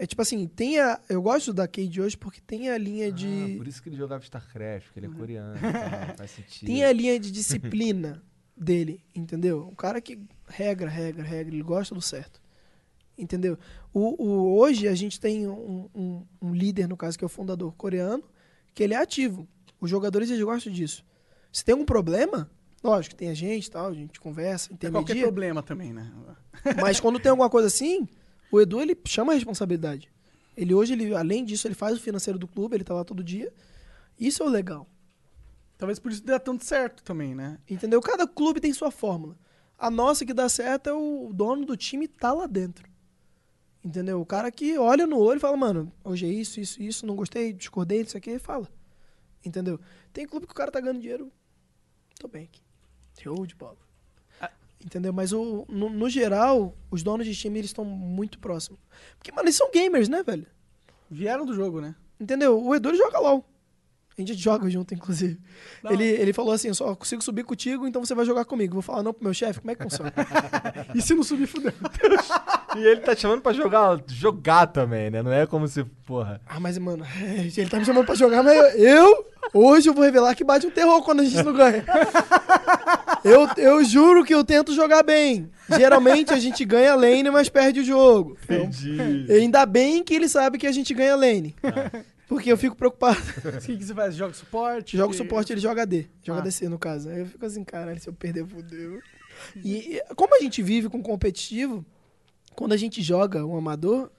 É 0.00 0.06
tipo 0.06 0.22
assim, 0.22 0.46
tem 0.48 0.80
a. 0.80 1.00
Eu 1.08 1.20
gosto 1.22 1.52
da 1.52 1.68
Cade 1.68 2.00
hoje 2.00 2.16
porque 2.16 2.40
tem 2.40 2.70
a 2.70 2.78
linha 2.78 3.08
Ah, 3.08 3.10
de. 3.10 3.54
por 3.56 3.68
isso 3.68 3.82
que 3.82 3.88
ele 3.88 3.96
jogava 3.96 4.22
StarCraft, 4.24 4.86
porque 4.86 4.98
ele 5.00 5.06
é 5.06 5.10
coreano. 5.10 5.56
e 5.56 5.60
tal, 6.06 6.16
faz 6.16 6.30
sentido. 6.32 6.66
Tem 6.66 6.84
a 6.84 6.92
linha 6.92 7.18
de 7.20 7.30
disciplina 7.30 8.22
dele, 8.56 9.00
entendeu? 9.14 9.68
Um 9.68 9.74
cara 9.74 10.00
que 10.00 10.18
regra, 10.48 10.88
regra, 10.88 11.22
regra, 11.22 11.54
ele 11.54 11.62
gosta 11.62 11.94
do 11.94 12.00
certo. 12.02 12.40
Entendeu? 13.16 13.58
O, 13.92 14.22
o- 14.24 14.58
hoje 14.58 14.86
a 14.86 14.94
gente 14.94 15.18
tem 15.20 15.48
um, 15.48 15.88
um- 15.94 16.26
um 16.40 16.54
líder, 16.54 16.88
no 16.88 16.96
caso, 16.96 17.18
que 17.18 17.24
é 17.24 17.26
o 17.26 17.28
fundador 17.28 17.72
coreano, 17.74 18.22
que 18.74 18.82
ele 18.82 18.94
é 18.94 18.96
ativo. 18.96 19.46
Os 19.80 19.90
jogadores 19.90 20.30
eles 20.30 20.42
gostam 20.42 20.72
disso. 20.72 21.04
Se 21.52 21.64
tem 21.64 21.74
um 21.74 21.84
problema, 21.84 22.48
lógico, 22.82 23.14
tem 23.16 23.28
a 23.30 23.34
gente 23.34 23.66
e 23.66 23.70
tal, 23.70 23.88
a 23.88 23.94
gente 23.94 24.20
conversa, 24.20 24.66
É 24.72 24.76
qualquer 24.76 24.88
intermedia. 25.02 25.22
problema 25.24 25.62
também, 25.62 25.92
né? 25.92 26.12
Mas 26.80 27.00
quando 27.00 27.18
tem 27.18 27.30
alguma 27.30 27.50
coisa 27.50 27.66
assim, 27.66 28.06
o 28.52 28.60
Edu 28.60 28.80
ele 28.80 28.96
chama 29.04 29.32
a 29.32 29.34
responsabilidade. 29.34 30.08
Ele 30.56 30.74
hoje, 30.74 30.92
ele, 30.92 31.14
além 31.14 31.44
disso, 31.44 31.66
ele 31.68 31.74
faz 31.74 31.96
o 31.96 32.00
financeiro 32.00 32.38
do 32.38 32.46
clube, 32.48 32.76
ele 32.76 32.84
tá 32.84 32.92
lá 32.94 33.04
todo 33.04 33.22
dia. 33.22 33.52
Isso 34.18 34.42
é 34.42 34.46
o 34.46 34.48
legal. 34.48 34.86
Talvez 35.76 35.98
por 36.00 36.10
isso 36.10 36.24
dê 36.24 36.36
tanto 36.40 36.64
certo 36.64 37.02
também, 37.04 37.34
né? 37.34 37.58
Entendeu? 37.70 38.00
Cada 38.00 38.26
clube 38.26 38.60
tem 38.60 38.72
sua 38.72 38.90
fórmula. 38.90 39.36
A 39.78 39.90
nossa 39.90 40.26
que 40.26 40.34
dá 40.34 40.48
certo 40.48 40.90
é 40.90 40.92
o 40.92 41.30
dono 41.32 41.64
do 41.64 41.76
time 41.76 42.08
tá 42.08 42.32
lá 42.32 42.46
dentro. 42.46 42.88
Entendeu? 43.84 44.20
O 44.20 44.26
cara 44.26 44.50
que 44.50 44.76
olha 44.76 45.06
no 45.06 45.18
olho 45.18 45.38
e 45.38 45.40
fala, 45.40 45.56
mano, 45.56 45.92
hoje 46.02 46.26
é 46.26 46.28
isso, 46.28 46.58
isso, 46.58 46.82
isso, 46.82 47.06
não 47.06 47.14
gostei, 47.14 47.52
discordei, 47.52 48.00
isso 48.00 48.16
aqui, 48.16 48.38
fala. 48.38 48.68
Entendeu? 49.44 49.78
Tem 50.12 50.26
clube 50.26 50.46
que 50.46 50.52
o 50.52 50.56
cara 50.56 50.72
tá 50.72 50.80
ganhando 50.80 51.00
dinheiro. 51.00 51.32
Tô 52.18 52.26
bem 52.26 52.44
aqui. 52.44 52.60
Show 53.20 53.46
de 53.46 53.54
bola. 53.54 53.78
Entendeu? 54.84 55.12
Mas 55.12 55.32
o, 55.32 55.64
no, 55.68 55.90
no 55.90 56.08
geral, 56.08 56.76
os 56.90 57.02
donos 57.02 57.26
de 57.26 57.34
time 57.34 57.58
eles 57.58 57.70
estão 57.70 57.84
muito 57.84 58.38
próximos. 58.38 58.80
Porque, 59.16 59.32
mano, 59.32 59.46
eles 59.46 59.56
são 59.56 59.70
gamers, 59.72 60.08
né, 60.08 60.22
velho? 60.22 60.46
Vieram 61.10 61.44
do 61.44 61.54
jogo, 61.54 61.80
né? 61.80 61.96
Entendeu? 62.18 62.62
O 62.62 62.74
Edu 62.74 62.90
ele 62.90 62.98
joga 62.98 63.18
LOL. 63.18 63.44
A 64.18 64.20
gente 64.20 64.34
joga 64.34 64.68
junto, 64.68 64.92
inclusive. 64.92 65.38
Não. 65.80 65.92
Ele, 65.92 66.04
ele 66.04 66.32
falou 66.32 66.52
assim: 66.52 66.66
eu 66.66 66.74
só 66.74 66.92
consigo 66.96 67.22
subir 67.22 67.44
contigo, 67.44 67.86
então 67.86 68.04
você 68.04 68.16
vai 68.16 68.24
jogar 68.26 68.44
comigo. 68.44 68.72
Vou 68.74 68.82
falar 68.82 69.00
não 69.04 69.12
pro 69.14 69.22
meu 69.22 69.32
chefe, 69.32 69.60
como 69.60 69.70
é 69.70 69.76
que 69.76 69.82
funciona? 69.84 70.12
E 70.94 71.00
se 71.00 71.14
não 71.14 71.22
subir, 71.22 71.46
fudeu. 71.46 71.72
E 72.76 72.78
ele 72.80 73.00
tá 73.00 73.14
te 73.14 73.22
chamando 73.22 73.40
pra 73.42 73.52
jogar, 73.52 74.00
jogar 74.08 74.66
também, 74.66 75.10
né? 75.10 75.22
Não 75.22 75.32
é 75.32 75.46
como 75.46 75.68
se, 75.68 75.84
porra. 76.04 76.40
ah, 76.48 76.58
mas, 76.58 76.76
mano, 76.78 77.06
ele 77.56 77.68
tá 77.68 77.78
me 77.78 77.84
chamando 77.84 78.06
pra 78.06 78.14
jogar, 78.16 78.42
mas 78.42 78.74
eu, 78.74 79.24
hoje 79.54 79.88
eu 79.88 79.94
vou 79.94 80.02
revelar 80.04 80.34
que 80.34 80.42
bate 80.42 80.66
um 80.66 80.70
terror 80.70 81.00
quando 81.02 81.20
a 81.20 81.24
gente 81.24 81.42
não 81.42 81.52
ganha. 81.52 81.84
Eu, 83.24 83.48
eu 83.56 83.84
juro 83.84 84.24
que 84.24 84.32
eu 84.32 84.44
tento 84.44 84.72
jogar 84.72 85.02
bem. 85.02 85.50
Geralmente 85.76 86.32
a 86.32 86.38
gente 86.38 86.64
ganha 86.64 86.94
lane, 86.94 87.28
mas 87.30 87.48
perde 87.48 87.80
o 87.80 87.84
jogo. 87.84 88.38
Entendi. 88.44 89.26
E 89.28 89.32
ainda 89.32 89.66
bem 89.66 90.04
que 90.04 90.14
ele 90.14 90.28
sabe 90.28 90.56
que 90.56 90.66
a 90.66 90.72
gente 90.72 90.94
ganha 90.94 91.16
lane. 91.16 91.54
Porque 92.28 92.52
eu 92.52 92.56
fico 92.58 92.76
preocupado. 92.76 93.18
O 93.56 93.60
que, 93.64 93.76
que 93.76 93.84
você 93.84 93.94
faz? 93.94 94.14
Joga 94.14 94.34
suporte? 94.34 94.96
Joga 94.96 95.14
suporte, 95.14 95.52
ele 95.52 95.60
joga 95.60 95.82
AD. 95.82 96.08
Joga 96.22 96.40
Ah. 96.40 96.42
DC, 96.42 96.68
no 96.68 96.78
caso. 96.78 97.08
Aí 97.08 97.20
eu 97.20 97.26
fico 97.26 97.44
assim, 97.46 97.64
caralho, 97.64 97.98
se 98.00 98.08
eu 98.08 98.12
perder, 98.12 98.46
fudeu. 98.46 99.00
E 99.56 100.00
como 100.14 100.36
a 100.36 100.40
gente 100.40 100.62
vive 100.62 100.88
com 100.88 101.02
competitivo, 101.02 101.84
quando 102.54 102.72
a 102.72 102.76
gente 102.76 103.00
joga 103.02 103.46
um 103.46 103.56
amador, 103.56 104.10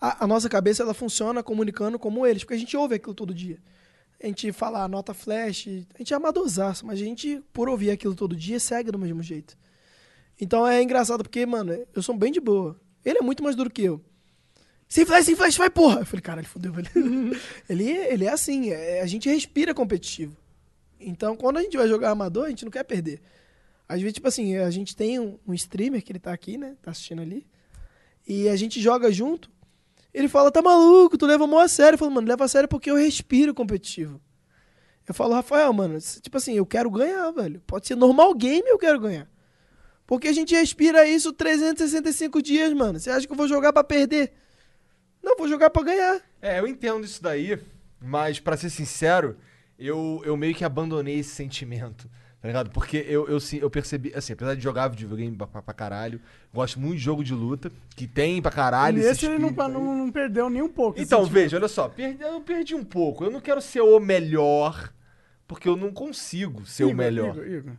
a, 0.00 0.24
a 0.24 0.26
nossa 0.26 0.48
cabeça 0.48 0.82
ela 0.82 0.94
funciona 0.94 1.42
comunicando 1.42 1.98
como 1.98 2.24
eles, 2.26 2.44
porque 2.44 2.54
a 2.54 2.58
gente 2.58 2.76
ouve 2.76 2.94
aquilo 2.94 3.14
todo 3.14 3.34
dia. 3.34 3.58
A 4.22 4.26
gente 4.26 4.52
fala 4.52 4.82
a 4.84 4.88
nota 4.88 5.12
flash, 5.12 5.66
a 5.94 5.98
gente 5.98 6.12
é 6.12 6.16
amadorzaço, 6.16 6.86
mas 6.86 7.00
a 7.00 7.04
gente, 7.04 7.42
por 7.52 7.68
ouvir 7.68 7.90
aquilo 7.90 8.14
todo 8.14 8.36
dia, 8.36 8.60
segue 8.60 8.90
do 8.90 8.98
mesmo 8.98 9.22
jeito. 9.22 9.58
Então 10.40 10.66
é 10.66 10.80
engraçado 10.82 11.22
porque, 11.22 11.44
mano, 11.44 11.72
eu 11.94 12.02
sou 12.02 12.16
bem 12.16 12.30
de 12.30 12.40
boa. 12.40 12.78
Ele 13.04 13.18
é 13.18 13.22
muito 13.22 13.42
mais 13.42 13.56
duro 13.56 13.70
que 13.70 13.82
eu. 13.82 14.00
Sem 14.88 15.04
flash, 15.04 15.26
sem 15.26 15.34
flash, 15.34 15.56
vai 15.56 15.68
porra! 15.68 16.00
Eu 16.00 16.06
falei, 16.06 16.22
caralho, 16.22 16.46
fodeu, 16.46 16.72
velho. 16.72 16.88
ele, 17.68 17.90
ele 17.90 18.24
é 18.24 18.30
assim, 18.30 18.70
é- 18.70 19.00
a 19.00 19.06
gente 19.06 19.28
respira 19.28 19.74
competitivo. 19.74 20.36
Então, 20.98 21.36
quando 21.36 21.58
a 21.58 21.62
gente 21.62 21.76
vai 21.76 21.88
jogar 21.88 22.10
amador, 22.10 22.46
a 22.46 22.48
gente 22.48 22.64
não 22.64 22.70
quer 22.70 22.84
perder. 22.84 23.20
Às 23.88 24.00
vezes, 24.00 24.14
tipo 24.14 24.26
assim, 24.28 24.56
a 24.56 24.70
gente 24.70 24.96
tem 24.96 25.18
um, 25.20 25.38
um 25.46 25.54
streamer 25.54 26.02
que 26.02 26.12
ele 26.12 26.18
tá 26.18 26.32
aqui, 26.32 26.56
né? 26.56 26.76
Tá 26.82 26.90
assistindo 26.90 27.22
ali. 27.22 27.46
E 28.26 28.48
a 28.48 28.56
gente 28.56 28.80
joga 28.80 29.12
junto. 29.12 29.50
Ele 30.12 30.28
fala, 30.28 30.50
tá 30.50 30.62
maluco, 30.62 31.18
tu 31.18 31.26
leva 31.26 31.46
mó 31.46 31.60
a 31.60 31.68
sério. 31.68 31.94
Eu 31.94 31.98
falo, 31.98 32.10
mano, 32.10 32.26
leva 32.26 32.44
a 32.44 32.48
sério 32.48 32.68
porque 32.68 32.90
eu 32.90 32.96
respiro 32.96 33.54
competitivo. 33.54 34.20
Eu 35.06 35.14
falo, 35.14 35.34
Rafael, 35.34 35.72
mano, 35.72 35.98
tipo 36.20 36.36
assim, 36.36 36.54
eu 36.54 36.66
quero 36.66 36.90
ganhar, 36.90 37.30
velho. 37.30 37.62
Pode 37.66 37.86
ser 37.86 37.94
normal 37.94 38.34
game, 38.34 38.68
eu 38.68 38.78
quero 38.78 38.98
ganhar. 38.98 39.30
Porque 40.04 40.26
a 40.26 40.32
gente 40.32 40.54
respira 40.54 41.06
isso 41.06 41.32
365 41.32 42.42
dias, 42.42 42.72
mano. 42.72 42.98
Você 42.98 43.10
acha 43.10 43.26
que 43.26 43.32
eu 43.32 43.36
vou 43.36 43.46
jogar 43.46 43.72
pra 43.72 43.84
perder? 43.84 44.32
Não, 45.26 45.36
vou 45.36 45.48
jogar 45.48 45.70
pra 45.70 45.82
ganhar. 45.82 46.20
É, 46.40 46.60
eu 46.60 46.68
entendo 46.68 47.04
isso 47.04 47.20
daí, 47.20 47.58
mas 48.00 48.38
pra 48.38 48.56
ser 48.56 48.70
sincero, 48.70 49.36
eu, 49.76 50.22
eu 50.24 50.36
meio 50.36 50.54
que 50.54 50.64
abandonei 50.64 51.18
esse 51.18 51.30
sentimento, 51.30 52.08
tá 52.40 52.46
ligado? 52.46 52.70
Porque 52.70 53.04
eu, 53.08 53.26
eu, 53.28 53.38
eu 53.60 53.68
percebi, 53.68 54.12
assim, 54.14 54.34
apesar 54.34 54.54
de 54.54 54.62
jogar 54.62 54.86
videogame 54.86 55.36
pra, 55.36 55.48
pra, 55.48 55.60
pra 55.62 55.74
caralho, 55.74 56.20
gosto 56.54 56.78
muito 56.78 56.98
de 56.98 57.02
jogo 57.02 57.24
de 57.24 57.34
luta, 57.34 57.72
que 57.96 58.06
tem 58.06 58.40
pra 58.40 58.52
caralho. 58.52 58.98
esse 59.00 59.08
Nesse 59.08 59.26
ele 59.26 59.38
não, 59.38 59.50
não, 59.68 59.94
não 59.98 60.12
perdeu 60.12 60.48
nem 60.48 60.62
um 60.62 60.68
pouco. 60.68 61.00
Então, 61.00 61.24
veja, 61.24 61.56
olha 61.56 61.66
só, 61.68 61.88
perdi- 61.88 62.22
eu 62.22 62.40
perdi 62.40 62.76
um 62.76 62.84
pouco. 62.84 63.24
Eu 63.24 63.30
não 63.32 63.40
quero 63.40 63.60
ser 63.60 63.80
o 63.80 63.98
melhor, 63.98 64.92
porque 65.48 65.68
eu 65.68 65.76
não 65.76 65.90
consigo 65.92 66.64
ser 66.66 66.84
o 66.84 66.90
Igor, 66.90 66.96
melhor. 66.96 67.30
Igor, 67.36 67.46
Igor. 67.48 67.72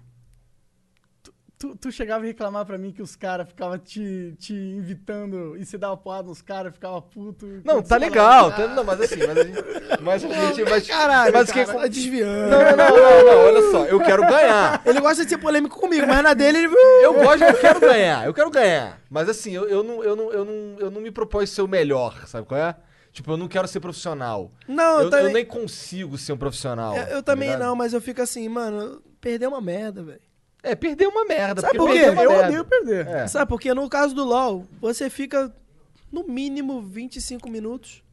Tu, 1.59 1.75
tu, 1.75 1.91
chegava 1.91 2.23
a 2.23 2.27
reclamar 2.27 2.67
pra 2.67 2.77
mim 2.77 2.91
que 2.91 3.01
os 3.01 3.15
caras 3.15 3.47
ficavam 3.47 3.79
te, 3.79 4.35
te 4.38 4.53
invitando 4.53 5.57
e 5.57 5.65
você 5.65 5.75
dava 5.75 5.97
porrada 5.97 6.27
nos 6.27 6.39
caras, 6.39 6.71
ficava 6.71 7.01
puto. 7.01 7.47
Não, 7.65 7.81
tá 7.81 7.97
legal, 7.97 8.51
tá- 8.51 8.67
não, 8.67 8.84
mas 8.84 9.01
assim, 9.01 9.25
mas 9.25 9.38
a 9.39 9.43
gente. 9.43 9.63
Mas 10.03 10.23
a 10.23 10.27
gente. 10.27 10.69
Mas, 10.69 10.85
Caralho, 10.88 11.34
mas 11.34 11.51
cara, 11.51 11.65
que- 11.65 11.73
tá 11.73 11.88
desviando. 11.88 12.51
Não, 12.51 12.59
não, 12.59 12.77
não, 12.77 12.95
não, 12.95 13.25
não, 13.25 13.38
olha 13.39 13.71
só, 13.71 13.85
eu 13.85 13.99
quero 13.99 14.21
ganhar. 14.27 14.81
Ele 14.85 15.01
gosta 15.01 15.23
de 15.23 15.29
ser 15.31 15.39
polêmico 15.39 15.79
comigo, 15.79 16.05
mas 16.05 16.21
na 16.21 16.35
dele 16.35 16.59
ele... 16.59 16.75
Eu 17.01 17.13
gosto, 17.15 17.43
eu 17.43 17.57
quero 17.59 17.79
ganhar, 17.79 18.25
eu 18.27 18.34
quero 18.35 18.51
ganhar. 18.51 19.01
Mas 19.09 19.27
assim, 19.27 19.51
eu, 19.53 19.67
eu, 19.67 19.84
não, 19.84 20.03
eu, 20.03 20.15
não, 20.15 20.31
eu, 20.31 20.45
não, 20.45 20.79
eu 20.79 20.91
não 20.91 21.01
me 21.01 21.09
propõe 21.09 21.47
ser 21.47 21.63
o 21.63 21.67
melhor, 21.67 22.27
sabe 22.27 22.45
qual 22.45 22.59
é? 22.59 22.75
Tipo, 23.11 23.31
eu 23.31 23.38
não 23.38 23.47
quero 23.47 23.67
ser 23.67 23.79
profissional. 23.79 24.51
Não, 24.67 24.99
eu, 24.99 25.05
eu 25.05 25.09
também- 25.09 25.25
eu 25.25 25.34
nem 25.34 25.45
consigo 25.45 26.19
ser 26.19 26.34
um 26.34 26.38
profissional. 26.38 26.95
Eu, 26.95 27.03
eu 27.05 27.23
tá 27.23 27.31
também 27.34 27.49
ligado? 27.49 27.67
não, 27.67 27.75
mas 27.75 27.93
eu 27.93 27.99
fico 28.01 28.21
assim, 28.21 28.47
mano, 28.47 29.01
perder 29.19 29.45
é 29.45 29.47
uma 29.47 29.59
merda, 29.61 30.03
velho. 30.03 30.26
É, 30.63 30.75
perder 30.75 31.07
uma 31.07 31.25
merda. 31.25 31.61
Sabe 31.61 31.77
por 31.77 31.91
quê? 31.91 31.99
Eu 31.99 32.15
merda. 32.15 32.47
odeio 32.47 32.65
perder. 32.65 33.07
É. 33.07 33.27
Sabe, 33.27 33.47
porque 33.47 33.73
no 33.73 33.88
caso 33.89 34.13
do 34.13 34.23
LoL, 34.23 34.65
você 34.81 35.09
fica 35.09 35.53
no 36.11 36.23
mínimo 36.23 36.81
25 36.81 37.49
minutos 37.49 38.03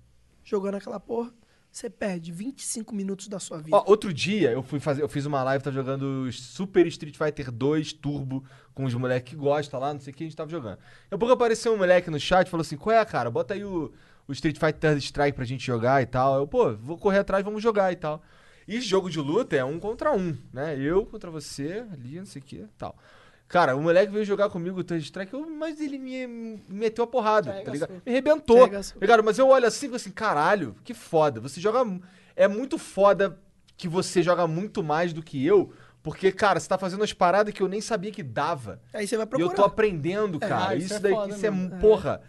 jogando 0.44 0.76
aquela 0.76 1.00
porra, 1.00 1.32
você 1.74 1.90
perde 1.90 2.30
25 2.30 2.94
minutos 2.94 3.26
da 3.26 3.40
sua 3.40 3.58
vida. 3.58 3.76
Ó, 3.76 3.84
outro 3.86 4.12
dia 4.12 4.52
eu 4.52 4.62
fui 4.62 4.78
fazer, 4.78 5.02
eu 5.02 5.08
fiz 5.08 5.26
uma 5.26 5.42
live, 5.42 5.64
tava 5.64 5.74
jogando 5.74 6.30
Super 6.30 6.86
Street 6.86 7.16
Fighter 7.16 7.50
2 7.50 7.94
Turbo 7.94 8.44
com 8.72 8.84
os 8.84 8.94
moleques 8.94 9.30
que 9.30 9.36
gostam 9.36 9.80
lá, 9.80 9.92
não 9.92 10.00
sei 10.00 10.12
o 10.12 10.16
que, 10.16 10.22
a 10.22 10.26
gente 10.26 10.36
tava 10.36 10.50
jogando. 10.50 10.76
Daqui 10.76 11.14
a 11.14 11.18
pouco 11.18 11.34
apareceu 11.34 11.72
um 11.74 11.76
moleque 11.76 12.10
no 12.10 12.20
chat 12.20 12.46
e 12.46 12.50
falou 12.50 12.62
assim: 12.62 12.76
Qual 12.76 12.94
é, 12.94 13.04
cara? 13.04 13.28
Bota 13.28 13.54
aí 13.54 13.64
o, 13.64 13.92
o 14.28 14.32
Street 14.32 14.56
Fighter 14.56 14.96
Strike 14.98 15.34
pra 15.34 15.44
gente 15.44 15.66
jogar 15.66 16.00
e 16.00 16.06
tal. 16.06 16.36
Eu, 16.36 16.46
pô, 16.46 16.74
vou 16.76 16.96
correr 16.96 17.18
atrás, 17.18 17.44
vamos 17.44 17.60
jogar 17.60 17.90
e 17.92 17.96
tal. 17.96 18.22
E 18.66 18.80
jogo 18.80 19.10
de 19.10 19.18
luta 19.20 19.54
é 19.56 19.64
um 19.64 19.78
contra 19.78 20.12
um, 20.12 20.36
né? 20.52 20.76
Eu 20.78 21.04
contra 21.06 21.30
você, 21.30 21.84
ali, 21.92 22.18
não 22.18 22.26
sei 22.26 22.40
o 22.40 22.44
que 22.44 22.56
e 22.56 22.68
tal. 22.78 22.96
Cara, 23.46 23.76
o 23.76 23.82
moleque 23.82 24.10
veio 24.12 24.24
jogar 24.24 24.48
comigo 24.48 24.80
o 24.80 24.84
Third 24.84 25.04
Strike, 25.04 25.32
eu- 25.34 25.48
mas 25.50 25.80
ele 25.80 25.98
me, 25.98 26.26
me 26.26 26.60
meteu 26.68 27.04
a 27.04 27.06
porrada, 27.06 27.52
tá 27.62 27.70
ligado? 27.70 27.92
Me 28.04 28.12
arrebentou. 28.12 28.66
Ligado? 29.00 29.22
Mas 29.22 29.38
eu 29.38 29.48
olho 29.48 29.66
assim 29.66 29.90
e 29.92 29.94
assim, 29.94 30.10
caralho, 30.10 30.74
que 30.82 30.94
foda. 30.94 31.40
Você 31.40 31.60
joga. 31.60 31.84
É 32.34 32.48
muito 32.48 32.78
foda 32.78 33.38
que 33.76 33.86
você 33.86 34.22
joga 34.22 34.46
muito 34.46 34.82
mais 34.82 35.12
do 35.12 35.22
que 35.22 35.44
eu. 35.44 35.72
Porque, 36.02 36.32
cara, 36.32 36.58
você 36.58 36.68
tá 36.68 36.76
fazendo 36.76 37.00
umas 37.00 37.12
paradas 37.12 37.52
que 37.54 37.62
eu 37.62 37.68
nem 37.68 37.80
sabia 37.80 38.10
que 38.10 38.22
dava. 38.22 38.80
Aí 38.92 39.06
você 39.06 39.16
vai 39.16 39.24
E 39.24 39.28
procurar. 39.28 39.50
eu 39.52 39.54
tô 39.56 39.64
aprendendo, 39.64 40.38
cara. 40.38 40.68
ah, 40.68 40.74
isso 40.76 40.86
isso 40.86 40.94
é 40.94 40.98
daí, 41.00 41.12
foda 41.12 41.34
isso 41.34 41.46
é, 41.46 41.50
mesmo. 41.50 41.70
porra. 41.78 42.22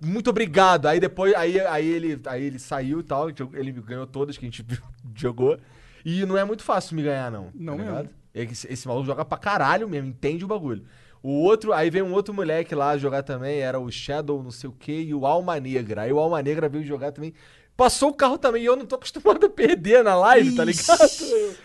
Muito 0.00 0.30
obrigado. 0.30 0.86
Aí 0.86 0.98
depois, 0.98 1.32
aí, 1.34 1.60
aí, 1.60 1.86
ele, 1.86 2.20
aí 2.26 2.42
ele 2.44 2.58
saiu 2.58 3.00
e 3.00 3.02
tal. 3.04 3.28
Ele 3.54 3.72
ganhou 3.72 4.06
todas 4.06 4.36
que 4.36 4.44
a 4.44 4.48
gente 4.50 4.66
jogou. 5.14 5.58
E 6.04 6.24
não 6.26 6.36
é 6.36 6.44
muito 6.44 6.62
fácil 6.62 6.96
me 6.96 7.02
ganhar, 7.02 7.30
não. 7.30 7.50
Não 7.54 7.76
tá 7.76 7.82
mesmo. 7.82 7.98
ligado? 7.98 8.14
Esse, 8.34 8.72
esse 8.72 8.88
maluco 8.88 9.06
joga 9.06 9.24
pra 9.24 9.38
caralho 9.38 9.88
mesmo, 9.88 10.08
entende 10.08 10.44
o 10.44 10.48
bagulho. 10.48 10.84
O 11.22 11.30
outro, 11.30 11.72
aí 11.72 11.88
veio 11.88 12.04
um 12.04 12.12
outro 12.12 12.34
moleque 12.34 12.74
lá 12.74 12.96
jogar 12.96 13.22
também, 13.22 13.60
era 13.60 13.78
o 13.78 13.90
Shadow, 13.90 14.42
não 14.42 14.50
sei 14.50 14.68
o 14.68 14.72
que, 14.72 14.92
e 14.92 15.14
o 15.14 15.24
Alma 15.24 15.60
Negra. 15.60 16.02
Aí 16.02 16.12
o 16.12 16.18
Alma 16.18 16.42
Negra 16.42 16.68
veio 16.68 16.84
jogar 16.84 17.12
também. 17.12 17.32
Passou 17.76 18.10
o 18.10 18.14
carro 18.14 18.36
também, 18.36 18.62
e 18.62 18.66
eu 18.66 18.76
não 18.76 18.84
tô 18.84 18.96
acostumado 18.96 19.46
a 19.46 19.48
perder 19.48 20.02
na 20.02 20.16
live, 20.16 20.54
tá 20.54 20.64
ligado? 20.64 21.08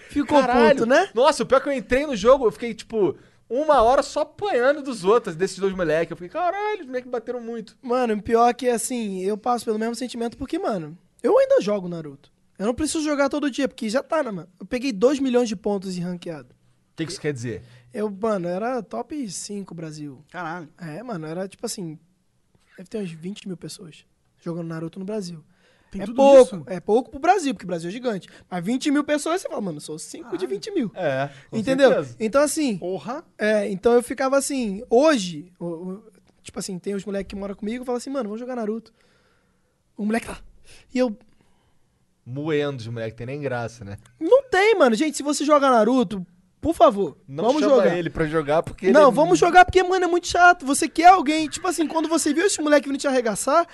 Ficou 0.09 0.41
puto, 0.43 0.85
né? 0.85 1.09
Nossa, 1.13 1.43
o 1.43 1.45
pior 1.45 1.57
é 1.57 1.61
que 1.61 1.69
eu 1.69 1.73
entrei 1.73 2.05
no 2.05 2.15
jogo, 2.15 2.45
eu 2.45 2.51
fiquei, 2.51 2.73
tipo, 2.73 3.17
uma 3.49 3.81
hora 3.81 4.03
só 4.03 4.21
apanhando 4.21 4.81
dos 4.81 5.03
outros, 5.03 5.35
desses 5.35 5.57
dois 5.57 5.73
moleques. 5.73 6.11
Eu 6.11 6.17
fiquei, 6.17 6.29
caralho, 6.29 6.81
os 6.81 6.87
moleques 6.87 7.09
bateram 7.09 7.41
muito. 7.41 7.77
Mano, 7.81 8.13
o 8.13 8.21
pior 8.21 8.47
é 8.47 8.53
que, 8.53 8.69
assim, 8.69 9.21
eu 9.21 9.37
passo 9.37 9.65
pelo 9.65 9.79
mesmo 9.79 9.95
sentimento 9.95 10.37
porque, 10.37 10.59
mano, 10.59 10.97
eu 11.23 11.37
ainda 11.37 11.61
jogo 11.61 11.89
Naruto. 11.89 12.31
Eu 12.57 12.65
não 12.65 12.73
preciso 12.73 13.03
jogar 13.03 13.29
todo 13.29 13.51
dia, 13.51 13.67
porque 13.67 13.89
já 13.89 14.01
tá, 14.01 14.23
né, 14.23 14.31
mano? 14.31 14.49
Eu 14.59 14.65
peguei 14.65 14.91
2 14.91 15.19
milhões 15.19 15.47
de 15.47 15.55
pontos 15.55 15.97
em 15.97 16.01
ranqueado. 16.01 16.49
O 16.93 16.95
que, 16.97 17.05
que 17.05 17.11
isso 17.11 17.21
quer 17.21 17.31
dizer? 17.33 17.63
Eu, 17.93 18.09
mano, 18.09 18.47
era 18.47 18.81
top 18.81 19.29
5 19.29 19.73
Brasil. 19.75 20.23
Caralho. 20.31 20.67
É, 20.77 21.01
mano, 21.03 21.27
era 21.27 21.47
tipo 21.47 21.65
assim. 21.65 21.99
Deve 22.75 22.89
ter 22.89 22.97
umas 22.97 23.11
20 23.11 23.47
mil 23.47 23.57
pessoas 23.57 24.05
jogando 24.43 24.67
Naruto 24.67 24.97
no 24.99 25.05
Brasil. 25.05 25.43
Tem 25.91 26.01
é 26.01 26.05
tudo 26.05 26.15
pouco, 26.17 26.55
isso? 26.57 26.63
é 26.67 26.79
pouco 26.79 27.09
pro 27.11 27.19
Brasil, 27.19 27.53
porque 27.53 27.65
o 27.65 27.67
Brasil 27.67 27.89
é 27.89 27.93
gigante. 27.93 28.27
Mas 28.49 28.63
20 28.65 28.91
mil 28.91 29.03
pessoas, 29.03 29.41
você 29.41 29.47
fala, 29.47 29.61
mano, 29.61 29.77
eu 29.77 29.81
sou 29.81 29.97
5 29.97 30.37
de 30.37 30.45
20 30.45 30.71
mil. 30.71 30.91
É, 30.95 31.29
Entendeu? 31.53 32.05
Então, 32.19 32.41
assim, 32.41 32.77
Porra. 32.77 33.23
é, 33.37 33.69
então 33.69 33.93
eu 33.93 34.03
ficava 34.03 34.37
assim, 34.37 34.83
hoje, 34.89 35.53
o- 35.57 35.65
o- 35.65 36.03
tipo 36.43 36.59
assim, 36.59 36.77
tem 36.77 36.93
os 36.93 37.05
moleques 37.05 37.29
que 37.29 37.35
moram 37.35 37.55
comigo, 37.55 37.85
falam 37.85 37.97
assim, 37.97 38.09
mano, 38.09 38.25
vamos 38.29 38.39
jogar 38.39 38.55
Naruto. 38.55 38.93
O 39.95 40.05
moleque 40.05 40.27
lá. 40.27 40.39
E 40.93 40.97
eu, 40.99 41.17
Moendo 42.29 42.81
os 42.81 42.87
moleques, 42.87 43.15
tem 43.15 43.25
nem 43.25 43.39
graça, 43.39 43.85
né? 43.85 43.97
não 44.19 44.43
tem, 44.49 44.75
mano. 44.77 44.95
Gente, 44.95 45.15
se 45.15 45.23
você 45.23 45.45
joga 45.45 45.69
Naruto, 45.69 46.25
por 46.59 46.75
favor, 46.75 47.17
Não 47.25 47.45
vamos 47.45 47.61
jogar. 47.61 47.97
ele 47.97 48.09
pra 48.09 48.25
jogar 48.25 48.61
porque 48.63 48.87
ele 48.87 48.93
Não, 48.93 49.07
é- 49.09 49.13
vamos 49.13 49.39
jogar 49.39 49.63
porque, 49.63 49.81
mano, 49.81 50.03
é 50.03 50.07
muito 50.09 50.27
chato. 50.27 50.65
Você 50.65 50.89
quer 50.89 51.05
alguém, 51.07 51.47
tipo 51.47 51.65
assim, 51.67 51.87
quando 51.87 52.09
você 52.09 52.33
viu 52.33 52.45
esse 52.45 52.61
moleque 52.61 52.89
vindo 52.89 52.99
te 52.99 53.07
arregaçar, 53.07 53.65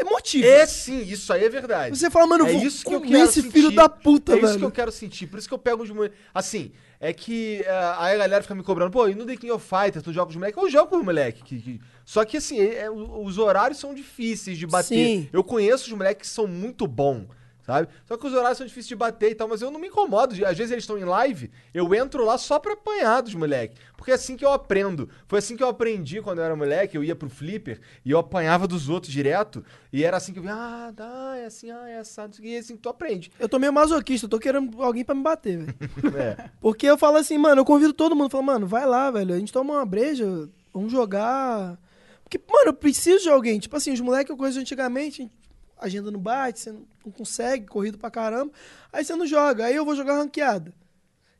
é 0.00 0.02
motivo. 0.04 0.44
É 0.48 0.66
sim, 0.66 1.00
isso 1.02 1.32
aí 1.32 1.44
é 1.44 1.48
verdade. 1.48 1.96
Você 1.96 2.10
fala, 2.10 2.26
mano, 2.26 2.46
é 2.48 2.52
vou 2.54 2.62
isso 2.62 2.84
que 2.84 2.92
eu 2.92 3.00
quero 3.00 3.18
esse 3.24 3.34
sentir. 3.42 3.52
filho 3.52 3.70
da 3.70 3.88
puta, 3.88 4.32
É 4.32 4.36
isso 4.38 4.46
velho. 4.46 4.58
que 4.58 4.64
eu 4.64 4.70
quero 4.72 4.90
sentir. 4.90 5.28
Por 5.28 5.38
isso 5.38 5.46
que 5.46 5.54
eu 5.54 5.58
pego 5.58 5.84
os 5.84 5.90
moleques. 5.90 6.18
Assim, 6.34 6.72
é 6.98 7.12
que 7.12 7.62
é, 7.64 7.70
aí 7.98 8.14
a 8.16 8.18
galera 8.18 8.42
fica 8.42 8.54
me 8.56 8.64
cobrando, 8.64 8.90
pô, 8.90 9.06
e 9.06 9.14
no 9.14 9.24
The 9.24 9.36
King 9.36 9.52
of 9.52 9.64
Fighters, 9.64 10.02
tu 10.02 10.12
joga 10.12 10.26
com 10.26 10.30
os 10.30 10.36
moleques? 10.36 10.60
Eu 10.60 10.68
jogo 10.70 10.90
com 10.90 10.96
os 10.96 11.04
moleques. 11.04 11.42
Que, 11.44 11.60
que- 11.60 11.80
Só 12.04 12.24
que 12.24 12.36
assim, 12.38 12.58
é- 12.58 12.84
é, 12.84 12.90
os 12.90 13.38
horários 13.38 13.78
são 13.78 13.94
difíceis 13.94 14.58
de 14.58 14.66
bater. 14.66 14.88
Sim. 14.96 15.28
Eu 15.32 15.44
conheço 15.44 15.84
os 15.86 15.92
moleques 15.92 16.28
que 16.28 16.34
são 16.34 16.46
muito 16.48 16.86
bons, 16.86 17.26
sabe? 17.66 17.88
Só 18.04 18.16
que 18.16 18.26
os 18.26 18.32
horários 18.32 18.58
são 18.58 18.66
difíceis 18.66 18.88
de 18.88 18.96
bater 18.96 19.32
e 19.32 19.34
tal, 19.34 19.48
mas 19.48 19.60
eu 19.60 19.70
não 19.70 19.80
me 19.80 19.88
incomodo. 19.88 20.34
Às 20.46 20.56
vezes 20.56 20.70
eles 20.70 20.84
estão 20.84 20.96
em 20.96 21.04
live, 21.04 21.50
eu 21.74 21.92
entro 21.94 22.24
lá 22.24 22.38
só 22.38 22.58
pra 22.58 22.74
apanhar 22.74 23.20
dos 23.22 23.34
moleques. 23.34 23.78
Porque 23.96 24.10
é 24.12 24.14
assim 24.14 24.36
que 24.36 24.44
eu 24.44 24.52
aprendo. 24.52 25.08
Foi 25.26 25.40
assim 25.40 25.56
que 25.56 25.62
eu 25.62 25.68
aprendi 25.68 26.22
quando 26.22 26.38
eu 26.38 26.44
era 26.44 26.54
moleque, 26.54 26.96
eu 26.96 27.02
ia 27.02 27.16
pro 27.16 27.28
flipper 27.28 27.80
e 28.04 28.10
eu 28.12 28.18
apanhava 28.18 28.68
dos 28.68 28.88
outros 28.88 29.12
direto. 29.12 29.64
E 29.92 30.04
era 30.04 30.16
assim 30.16 30.32
que 30.32 30.38
eu 30.38 30.42
via, 30.42 30.54
ah, 30.54 30.92
dá, 30.94 31.36
é 31.36 31.46
assim, 31.46 31.70
ah, 31.70 31.88
é 31.88 32.00
isso 32.00 32.20
aqui", 32.20 32.48
e 32.48 32.54
é 32.54 32.58
assim 32.58 32.76
tu 32.76 32.88
aprende. 32.88 33.32
Eu 33.38 33.48
tô 33.48 33.58
meio 33.58 33.72
masoquista, 33.72 34.26
eu 34.26 34.30
tô 34.30 34.38
querendo 34.38 34.82
alguém 34.82 35.04
pra 35.04 35.14
me 35.14 35.22
bater, 35.22 35.58
velho. 35.58 35.76
É. 36.16 36.50
Porque 36.60 36.86
eu 36.86 36.96
falo 36.96 37.16
assim, 37.16 37.36
mano, 37.36 37.60
eu 37.60 37.64
convido 37.64 37.92
todo 37.92 38.14
mundo. 38.14 38.26
Eu 38.26 38.30
falo, 38.30 38.44
mano, 38.44 38.66
vai 38.66 38.86
lá, 38.86 39.10
velho. 39.10 39.34
A 39.34 39.38
gente 39.38 39.52
toma 39.52 39.74
uma 39.74 39.84
breja, 39.84 40.48
vamos 40.72 40.92
jogar. 40.92 41.78
Porque, 42.22 42.40
mano, 42.50 42.68
eu 42.68 42.74
preciso 42.74 43.24
de 43.24 43.28
alguém. 43.28 43.58
Tipo 43.58 43.76
assim, 43.76 43.92
os 43.92 44.00
moleques 44.00 44.26
que 44.26 44.32
eu 44.32 44.36
conheço 44.36 44.58
antigamente, 44.58 45.30
agenda 45.78 46.10
não 46.10 46.20
bate, 46.20 46.60
você 46.60 46.72
não 46.72 46.86
não 47.06 47.12
consegue, 47.12 47.66
corrido 47.66 47.96
pra 47.98 48.10
caramba. 48.10 48.52
Aí 48.92 49.04
você 49.04 49.14
não 49.16 49.26
joga. 49.26 49.64
Aí 49.66 49.74
eu 49.76 49.84
vou 49.84 49.94
jogar 49.96 50.16
ranqueada. 50.18 50.72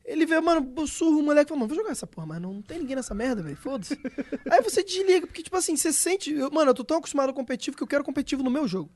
Ele 0.05 0.25
vê, 0.25 0.41
mano, 0.41 0.87
surro 0.87 1.19
o 1.19 1.23
moleque 1.23 1.47
e 1.47 1.49
fala, 1.49 1.59
mano, 1.61 1.69
vou 1.69 1.77
jogar 1.77 1.91
essa 1.91 2.07
porra, 2.07 2.27
mas 2.29 2.41
não, 2.41 2.53
não 2.55 2.63
tem 2.63 2.79
ninguém 2.79 2.95
nessa 2.95 3.13
merda, 3.13 3.43
velho. 3.43 3.57
Foda-se. 3.57 3.99
Aí 4.51 4.63
você 4.63 4.85
desliga, 4.85 5.27
porque, 5.27 5.43
tipo 5.43 5.57
assim, 5.57 5.77
você 5.77 5.93
sente. 5.93 6.33
eu- 6.33 6.51
mano, 6.51 6.71
eu 6.71 6.75
tô 6.75 6.85
tão 6.85 6.99
acostumado 6.99 7.29
ao 7.31 7.35
competitivo 7.35 7.77
que 7.77 7.83
eu 7.83 7.87
quero 7.89 8.05
competitivo 8.05 8.43
no 8.43 8.51
meu 8.51 8.69
jogo. 8.69 8.89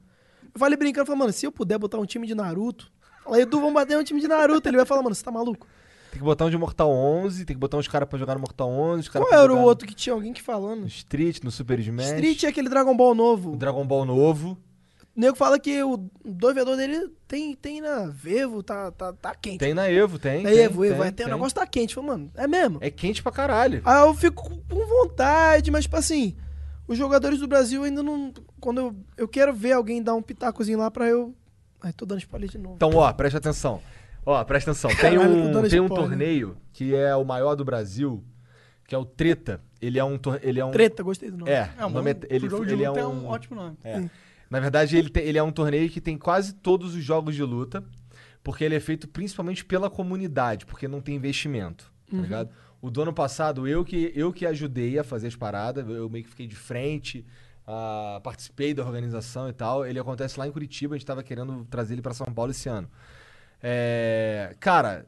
Eu 0.54 0.58
falei 0.58 0.76
brincando, 0.76 1.06
falei, 1.06 1.18
mano, 1.18 1.32
se 1.32 1.44
eu 1.44 1.50
puder 1.52 1.78
botar 1.78 1.98
um 1.98 2.06
time 2.06 2.26
de 2.26 2.34
Naruto. 2.34 2.92
Fala, 3.24 3.40
Edu, 3.40 3.58
vamos 3.58 3.74
bater 3.74 3.98
um 3.98 4.04
time 4.04 4.20
de 4.20 4.28
Naruto. 4.28 4.68
Ele 4.68 4.76
vai 4.76 4.86
falar, 4.86 5.02
mano, 5.02 5.14
você 5.14 5.22
tá 5.24 5.30
maluco? 5.32 5.66
Tem 6.10 6.18
que 6.18 6.24
botar 6.24 6.44
um 6.44 6.50
de 6.50 6.58
Mortal 6.58 6.90
11, 6.90 7.44
tem 7.44 7.54
que 7.54 7.60
botar 7.60 7.76
uns 7.76 7.86
caras 7.86 8.08
pra 8.08 8.18
jogar 8.18 8.34
no 8.34 8.40
Mortal 8.40 8.68
11, 8.68 9.00
os 9.02 9.08
caras 9.08 9.28
Qual 9.28 9.40
era 9.44 9.52
o 9.54 9.60
outro 9.60 9.86
que 9.86 9.94
tinha 9.94 10.12
alguém 10.12 10.32
que 10.32 10.42
falando? 10.42 10.80
No 10.80 10.86
Street, 10.88 11.38
no 11.44 11.52
Super 11.52 11.78
Smash. 11.78 12.06
Street 12.06 12.42
é 12.44 12.48
aquele 12.48 12.68
Dragon 12.68 12.96
Ball 12.96 13.12
O 13.12 13.14
novo. 13.14 13.56
Dragon 13.56 13.86
Ball 13.86 14.04
novo. 14.04 14.58
O 15.20 15.22
nego 15.22 15.36
fala 15.36 15.58
que 15.58 15.82
o 15.82 15.98
2v2 16.26 16.76
dele 16.78 17.10
tem, 17.28 17.54
tem 17.54 17.82
na 17.82 18.06
Vevo, 18.06 18.62
tá, 18.62 18.90
tá, 18.90 19.12
tá 19.12 19.34
quente. 19.34 19.58
Tem 19.58 19.74
na 19.74 19.86
Evo, 19.86 20.18
tem. 20.18 20.46
É 20.46 20.50
tem, 20.50 20.58
Evo, 20.60 20.82
Evo. 20.82 20.94
tem, 20.94 21.02
Aí 21.04 21.12
tem, 21.12 21.26
o 21.26 21.28
tem. 21.28 21.34
negócio 21.36 21.54
tá 21.54 21.66
quente. 21.66 21.94
Fala, 21.94 22.06
mano, 22.06 22.30
é 22.34 22.46
mesmo. 22.46 22.78
É 22.80 22.90
quente 22.90 23.22
pra 23.22 23.30
caralho. 23.30 23.82
Aí 23.84 24.00
eu 24.00 24.14
fico 24.14 24.48
com 24.66 24.86
vontade, 24.86 25.70
mas 25.70 25.84
tipo 25.84 25.94
assim, 25.96 26.34
os 26.88 26.96
jogadores 26.96 27.38
do 27.38 27.46
Brasil 27.46 27.84
ainda 27.84 28.02
não. 28.02 28.32
Quando 28.58 28.78
eu, 28.80 28.96
eu 29.18 29.28
quero 29.28 29.52
ver 29.52 29.72
alguém 29.72 30.02
dar 30.02 30.14
um 30.14 30.22
pitacozinho 30.22 30.78
lá 30.78 30.90
pra 30.90 31.06
eu. 31.06 31.34
Ai, 31.82 31.92
tô 31.92 32.06
dando 32.06 32.20
spoiler 32.20 32.48
de 32.48 32.56
novo. 32.56 32.76
Então, 32.76 32.88
ó, 32.94 33.12
presta 33.12 33.36
atenção. 33.36 33.82
Ó, 34.24 34.42
presta 34.44 34.70
atenção. 34.70 34.88
Tem 34.90 35.18
Caralho, 35.18 35.20
um, 35.58 35.68
tem 35.68 35.80
um 35.80 35.88
torneio 35.90 36.56
que 36.72 36.94
é 36.94 37.14
o 37.14 37.24
maior 37.26 37.54
do 37.56 37.64
Brasil, 37.64 38.24
que 38.88 38.94
é 38.94 38.98
o 38.98 39.04
Treta. 39.04 39.60
Ele 39.82 39.98
é 39.98 40.04
um. 40.04 40.18
Ele 40.40 40.60
é 40.60 40.64
um 40.64 40.70
Treta, 40.70 41.02
gostei 41.02 41.30
do 41.30 41.36
nome. 41.36 41.50
É, 41.50 41.68
É, 41.78 41.84
o 41.84 41.88
um 41.88 41.90
nome 41.90 42.10
é- 42.12 42.16
ele, 42.30 42.46
ele 42.46 42.84
é 42.84 42.88
luta 42.90 43.06
um. 43.06 43.26
ótimo 43.26 43.56
nome. 43.56 43.76
É. 43.84 44.02
Na 44.50 44.58
verdade, 44.60 44.96
ele, 44.96 45.08
tem- 45.08 45.22
ele 45.22 45.38
é 45.38 45.42
um 45.42 45.52
torneio 45.52 45.88
que 45.88 46.00
tem 46.00 46.18
quase 46.18 46.52
todos 46.54 46.94
os 46.94 47.02
jogos 47.04 47.34
de 47.36 47.42
luta, 47.44 47.82
porque 48.42 48.64
ele 48.64 48.74
é 48.74 48.80
feito 48.80 49.06
principalmente 49.08 49.64
pela 49.64 49.88
comunidade, 49.88 50.66
porque 50.66 50.88
não 50.88 51.00
tem 51.00 51.14
investimento, 51.14 51.90
tá 52.10 52.16
ligado? 52.22 52.50
O 52.82 52.90
do 52.90 53.02
ano 53.02 53.12
passado, 53.12 53.68
eu 53.68 53.84
que, 53.84 54.10
eu 54.14 54.32
que 54.32 54.44
ajudei 54.46 54.98
a 54.98 55.04
fazer 55.04 55.28
as 55.28 55.36
paradas, 55.36 55.86
eu 55.88 56.08
meio 56.10 56.24
que 56.24 56.30
fiquei 56.30 56.46
de 56.46 56.56
frente, 56.56 57.24
ah, 57.66 58.18
participei 58.24 58.72
da 58.74 58.82
organização 58.84 59.48
e 59.48 59.52
tal. 59.52 59.86
Ele 59.86 59.98
acontece 60.00 60.38
lá 60.38 60.48
em 60.48 60.50
Curitiba, 60.50 60.94
a 60.94 60.98
gente 60.98 61.06
tava 61.06 61.22
querendo 61.22 61.64
trazer 61.70 61.94
ele 61.94 62.02
pra 62.02 62.14
São 62.14 62.26
Paulo 62.26 62.50
esse 62.50 62.68
ano. 62.68 62.88
É, 63.62 64.56
cara, 64.58 65.06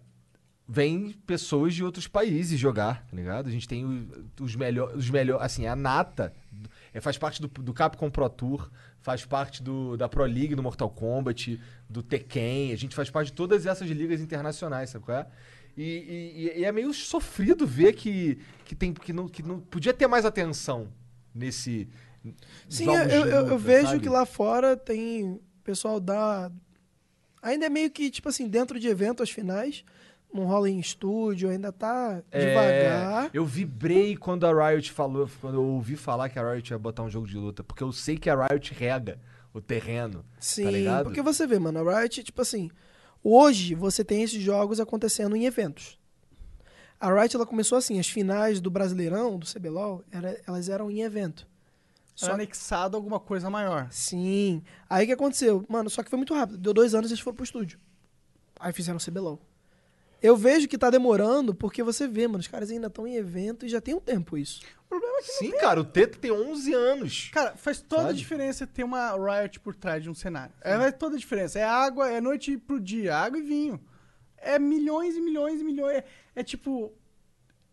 vem 0.68 1.12
pessoas 1.26 1.74
de 1.74 1.82
outros 1.82 2.06
países 2.06 2.60
jogar, 2.60 3.04
tá 3.06 3.16
ligado? 3.16 3.48
A 3.48 3.50
gente 3.50 3.66
tem 3.66 4.08
os 4.40 4.54
melhores, 4.54 4.94
os 4.96 5.10
melhor, 5.10 5.42
assim, 5.42 5.66
a 5.66 5.74
nata, 5.74 6.32
é, 6.92 7.00
faz 7.00 7.16
parte 7.16 7.40
do, 7.40 7.48
do 7.48 7.72
Capcom 7.72 8.10
Pro 8.10 8.28
Tour, 8.28 8.70
faz 9.02 9.24
parte 9.24 9.62
do, 9.62 9.96
da 9.96 10.08
Pro 10.08 10.24
League 10.24 10.54
do 10.54 10.62
Mortal 10.62 10.88
Kombat, 10.88 11.60
do 11.88 12.02
Tekken, 12.02 12.72
a 12.72 12.76
gente 12.76 12.94
faz 12.94 13.10
parte 13.10 13.26
de 13.28 13.32
todas 13.34 13.66
essas 13.66 13.88
ligas 13.90 14.20
internacionais, 14.20 14.90
sabe 14.90 15.04
qual 15.04 15.18
é? 15.18 15.26
E, 15.76 15.82
e- 16.54 16.60
e 16.60 16.64
é 16.64 16.70
meio 16.72 16.92
sofrido 16.94 17.66
ver 17.66 17.94
que, 17.94 18.38
que, 18.64 18.74
tem, 18.74 18.92
que, 18.92 19.12
não, 19.12 19.26
que 19.28 19.42
não 19.42 19.58
podia 19.60 19.92
ter 19.92 20.06
mais 20.06 20.24
atenção 20.24 20.88
nesse. 21.34 21.88
Sim, 22.68 22.86
eu, 22.94 23.06
de 23.08 23.14
eu- 23.14 23.42
luta, 23.42 23.58
vejo 23.58 23.86
sabe? 23.88 24.00
que 24.00 24.08
lá 24.08 24.24
fora 24.24 24.76
tem 24.76 25.40
pessoal 25.64 25.98
da. 25.98 26.50
Ainda 27.42 27.66
é 27.66 27.68
meio 27.68 27.90
que, 27.90 28.08
tipo 28.10 28.28
assim, 28.28 28.46
dentro 28.48 28.78
de 28.78 28.86
evento, 28.86 29.22
as 29.22 29.30
finais, 29.30 29.84
não 30.32 30.46
rola 30.46 30.68
em 30.70 30.78
estúdio, 30.78 31.50
ainda 31.50 31.70
tá 31.72 32.22
É, 32.30 32.46
devagar. 32.46 33.30
eu 33.34 33.44
vibrei 33.44 34.16
quando 34.16 34.46
a 34.46 34.70
Riot 34.70 34.90
falou, 34.92 35.28
quando 35.40 35.54
eu 35.56 35.64
ouvi 35.64 35.96
falar 35.96 36.28
que 36.28 36.38
a 36.38 36.52
Riot 36.52 36.72
ia 36.72 36.78
botar 36.78 37.02
um 37.02 37.10
jogo 37.10 37.26
de 37.26 37.36
luta, 37.36 37.62
porque 37.62 37.82
eu 37.82 37.92
sei 37.92 38.16
que 38.16 38.30
a 38.30 38.46
Riot 38.46 38.72
rega 38.74 39.20
o 39.52 39.60
terreno. 39.60 40.24
Sim, 40.40 40.64
tá 40.64 40.70
ligado? 40.70 41.04
porque 41.04 41.20
você 41.22 41.46
vê, 41.46 41.58
mano, 41.58 41.86
a 41.88 42.00
Riot, 42.00 42.22
tipo 42.24 42.40
assim, 42.40 42.70
hoje 43.22 43.74
você 43.74 44.02
tem 44.04 44.22
esses 44.22 44.42
jogos 44.42 44.80
acontecendo 44.80 45.36
em 45.36 45.44
eventos. 45.44 45.98
A 46.98 47.12
Riot, 47.12 47.34
ela 47.36 47.44
começou 47.44 47.76
assim, 47.76 47.98
as 47.98 48.08
finais 48.08 48.60
do 48.60 48.70
Brasileirão, 48.70 49.38
do 49.38 49.44
CBLOL, 49.46 50.04
era, 50.10 50.40
elas 50.46 50.68
eram 50.68 50.90
em 50.90 51.02
evento. 51.02 51.46
Só 52.14 52.26
Só 52.26 52.32
anexado 52.34 52.96
a 52.96 52.98
alguma 52.98 53.18
coisa 53.18 53.50
maior. 53.50 53.88
Sim. 53.90 54.62
Aí 54.88 55.04
o 55.04 55.06
que 55.08 55.12
aconteceu? 55.14 55.64
Mano, 55.68 55.90
só 55.90 56.02
que 56.02 56.10
foi 56.10 56.16
muito 56.18 56.32
rápido. 56.34 56.58
Deu 56.58 56.72
dois 56.72 56.94
anos 56.94 57.10
e 57.10 57.14
eles 57.14 57.20
foram 57.20 57.34
pro 57.34 57.44
estúdio. 57.44 57.78
Aí 58.60 58.72
fizeram 58.72 58.98
o 58.98 59.00
CBLOL. 59.04 59.40
Eu 60.22 60.36
vejo 60.36 60.68
que 60.68 60.78
tá 60.78 60.88
demorando 60.88 61.52
porque 61.54 61.82
você 61.82 62.06
vê, 62.06 62.26
mano, 62.28 62.38
os 62.38 62.46
caras 62.48 62.70
ainda 62.70 62.86
estão 62.86 63.06
em 63.06 63.16
evento 63.16 63.66
e 63.66 63.68
já 63.68 63.80
tem 63.80 63.94
um 63.94 64.00
tempo 64.00 64.38
isso. 64.38 64.60
O 64.86 64.88
problema 64.88 65.18
é 65.18 65.22
que 65.22 65.32
Sim, 65.32 65.50
cara, 65.58 65.80
o 65.80 65.84
Teta 65.84 66.18
tem 66.18 66.30
11 66.30 66.72
anos. 66.74 67.30
Cara, 67.32 67.56
faz 67.56 67.80
toda 67.80 68.02
a 68.02 68.06
Sabe? 68.06 68.18
diferença 68.18 68.66
ter 68.66 68.84
uma 68.84 69.12
Riot 69.16 69.58
por 69.60 69.74
trás 69.74 70.02
de 70.02 70.08
um 70.08 70.14
cenário. 70.14 70.54
É, 70.60 70.76
faz 70.78 70.94
toda 70.96 71.16
a 71.16 71.18
diferença. 71.18 71.58
É 71.58 71.64
água, 71.64 72.08
é 72.10 72.20
noite 72.20 72.56
pro 72.56 72.78
dia, 72.78 73.16
água 73.16 73.38
e 73.38 73.42
vinho. 73.42 73.80
É 74.36 74.58
milhões 74.58 75.16
e 75.16 75.20
milhões 75.20 75.60
e 75.60 75.64
milhões. 75.64 75.96
É, 75.98 76.04
é 76.36 76.42
tipo. 76.44 76.92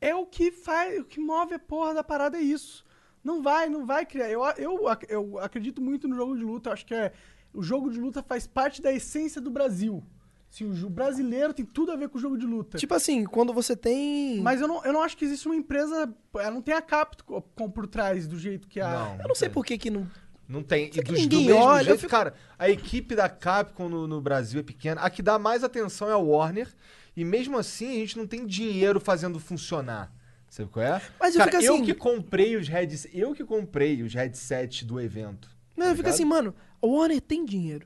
É 0.01 0.15
o 0.15 0.25
que 0.25 0.51
faz. 0.51 0.99
O 0.99 1.03
que 1.03 1.19
move 1.19 1.53
a 1.53 1.59
porra 1.59 1.93
da 1.93 2.03
parada 2.03 2.37
é 2.37 2.41
isso. 2.41 2.85
Não 3.23 3.41
vai, 3.43 3.67
não 3.69 3.85
vai 3.85 4.05
criar. 4.05 4.29
Eu, 4.29 4.41
eu, 4.57 4.87
ac- 4.87 5.05
eu 5.09 5.37
acredito 5.39 5.81
muito 5.81 6.07
no 6.07 6.15
jogo 6.15 6.35
de 6.37 6.43
luta. 6.43 6.69
Eu 6.69 6.73
acho 6.73 6.85
que 6.85 6.95
é. 6.95 7.11
O 7.53 7.61
jogo 7.61 7.91
de 7.91 7.99
luta 7.99 8.23
faz 8.23 8.47
parte 8.47 8.81
da 8.81 8.93
essência 8.93 9.41
do 9.41 9.51
Brasil. 9.51 10.01
Se 10.49 10.63
o 10.63 10.89
brasileiro 10.89 11.53
tem 11.53 11.63
tudo 11.63 11.91
a 11.91 11.95
ver 11.95 12.09
com 12.09 12.17
o 12.17 12.21
jogo 12.21 12.35
de 12.37 12.45
luta. 12.45 12.77
Tipo 12.77 12.95
assim, 12.95 13.23
quando 13.23 13.53
você 13.53 13.75
tem. 13.75 14.41
Mas 14.41 14.59
eu 14.59 14.67
não, 14.67 14.83
eu 14.83 14.91
não 14.91 15.03
acho 15.03 15.15
que 15.15 15.23
existe 15.23 15.47
uma 15.47 15.55
empresa. 15.55 16.11
Ela 16.35 16.51
não 16.51 16.61
tem 16.61 16.73
a 16.73 16.81
Capcom 16.81 17.69
por 17.69 17.85
trás 17.87 18.25
do 18.27 18.37
jeito 18.37 18.67
que 18.67 18.79
a. 18.81 18.89
Não. 18.89 19.21
eu 19.21 19.27
não 19.27 19.35
sei 19.35 19.47
por 19.47 19.63
que 19.63 19.77
que 19.77 19.89
não. 19.91 20.09
Não 20.47 20.63
tem. 20.63 20.87
E 20.87 21.01
dos, 21.03 21.03
do 21.03 21.13
ninguém 21.13 21.45
mesmo 21.45 21.61
olha? 21.61 21.81
Eu 21.81 21.85
jeito, 21.85 21.99
fico- 21.99 22.09
cara, 22.11 22.33
a 22.57 22.67
equipe 22.67 23.15
da 23.15 23.29
Capcom 23.29 23.87
no, 23.87 24.07
no 24.07 24.19
Brasil 24.19 24.59
é 24.59 24.63
pequena. 24.63 25.01
A 25.01 25.09
que 25.11 25.21
dá 25.21 25.37
mais 25.37 25.63
atenção 25.63 26.09
é 26.09 26.13
a 26.13 26.17
Warner. 26.17 26.67
E 27.15 27.23
mesmo 27.23 27.55
assim, 27.57 27.87
a 27.97 27.99
gente 27.99 28.17
não 28.17 28.25
tem 28.25 28.47
dinheiro 28.47 28.99
fazendo 28.99 29.39
funcionar. 29.39 30.11
Sabe 30.49 30.69
qual 30.69 30.83
é? 30.83 30.99
Mas 31.19 31.35
eu 31.35 31.39
cara, 31.39 31.51
fico 31.51 31.63
eu 31.63 31.75
assim- 31.75 31.85
que 31.85 31.93
comprei 31.93 32.55
os 32.55 32.67
headsets. 32.67 33.07
Eu 33.13 33.35
que 33.35 33.43
comprei 33.45 34.01
os 34.01 34.15
headsets 34.15 34.81
do 34.83 34.99
evento. 34.99 35.47
Não, 35.77 35.85
tá 35.85 35.91
eu 35.91 35.95
fico 35.95 36.09
assim, 36.09 36.25
mano, 36.25 36.55
a 36.81 36.87
Warner 36.87 37.21
tem 37.21 37.45
dinheiro. 37.45 37.85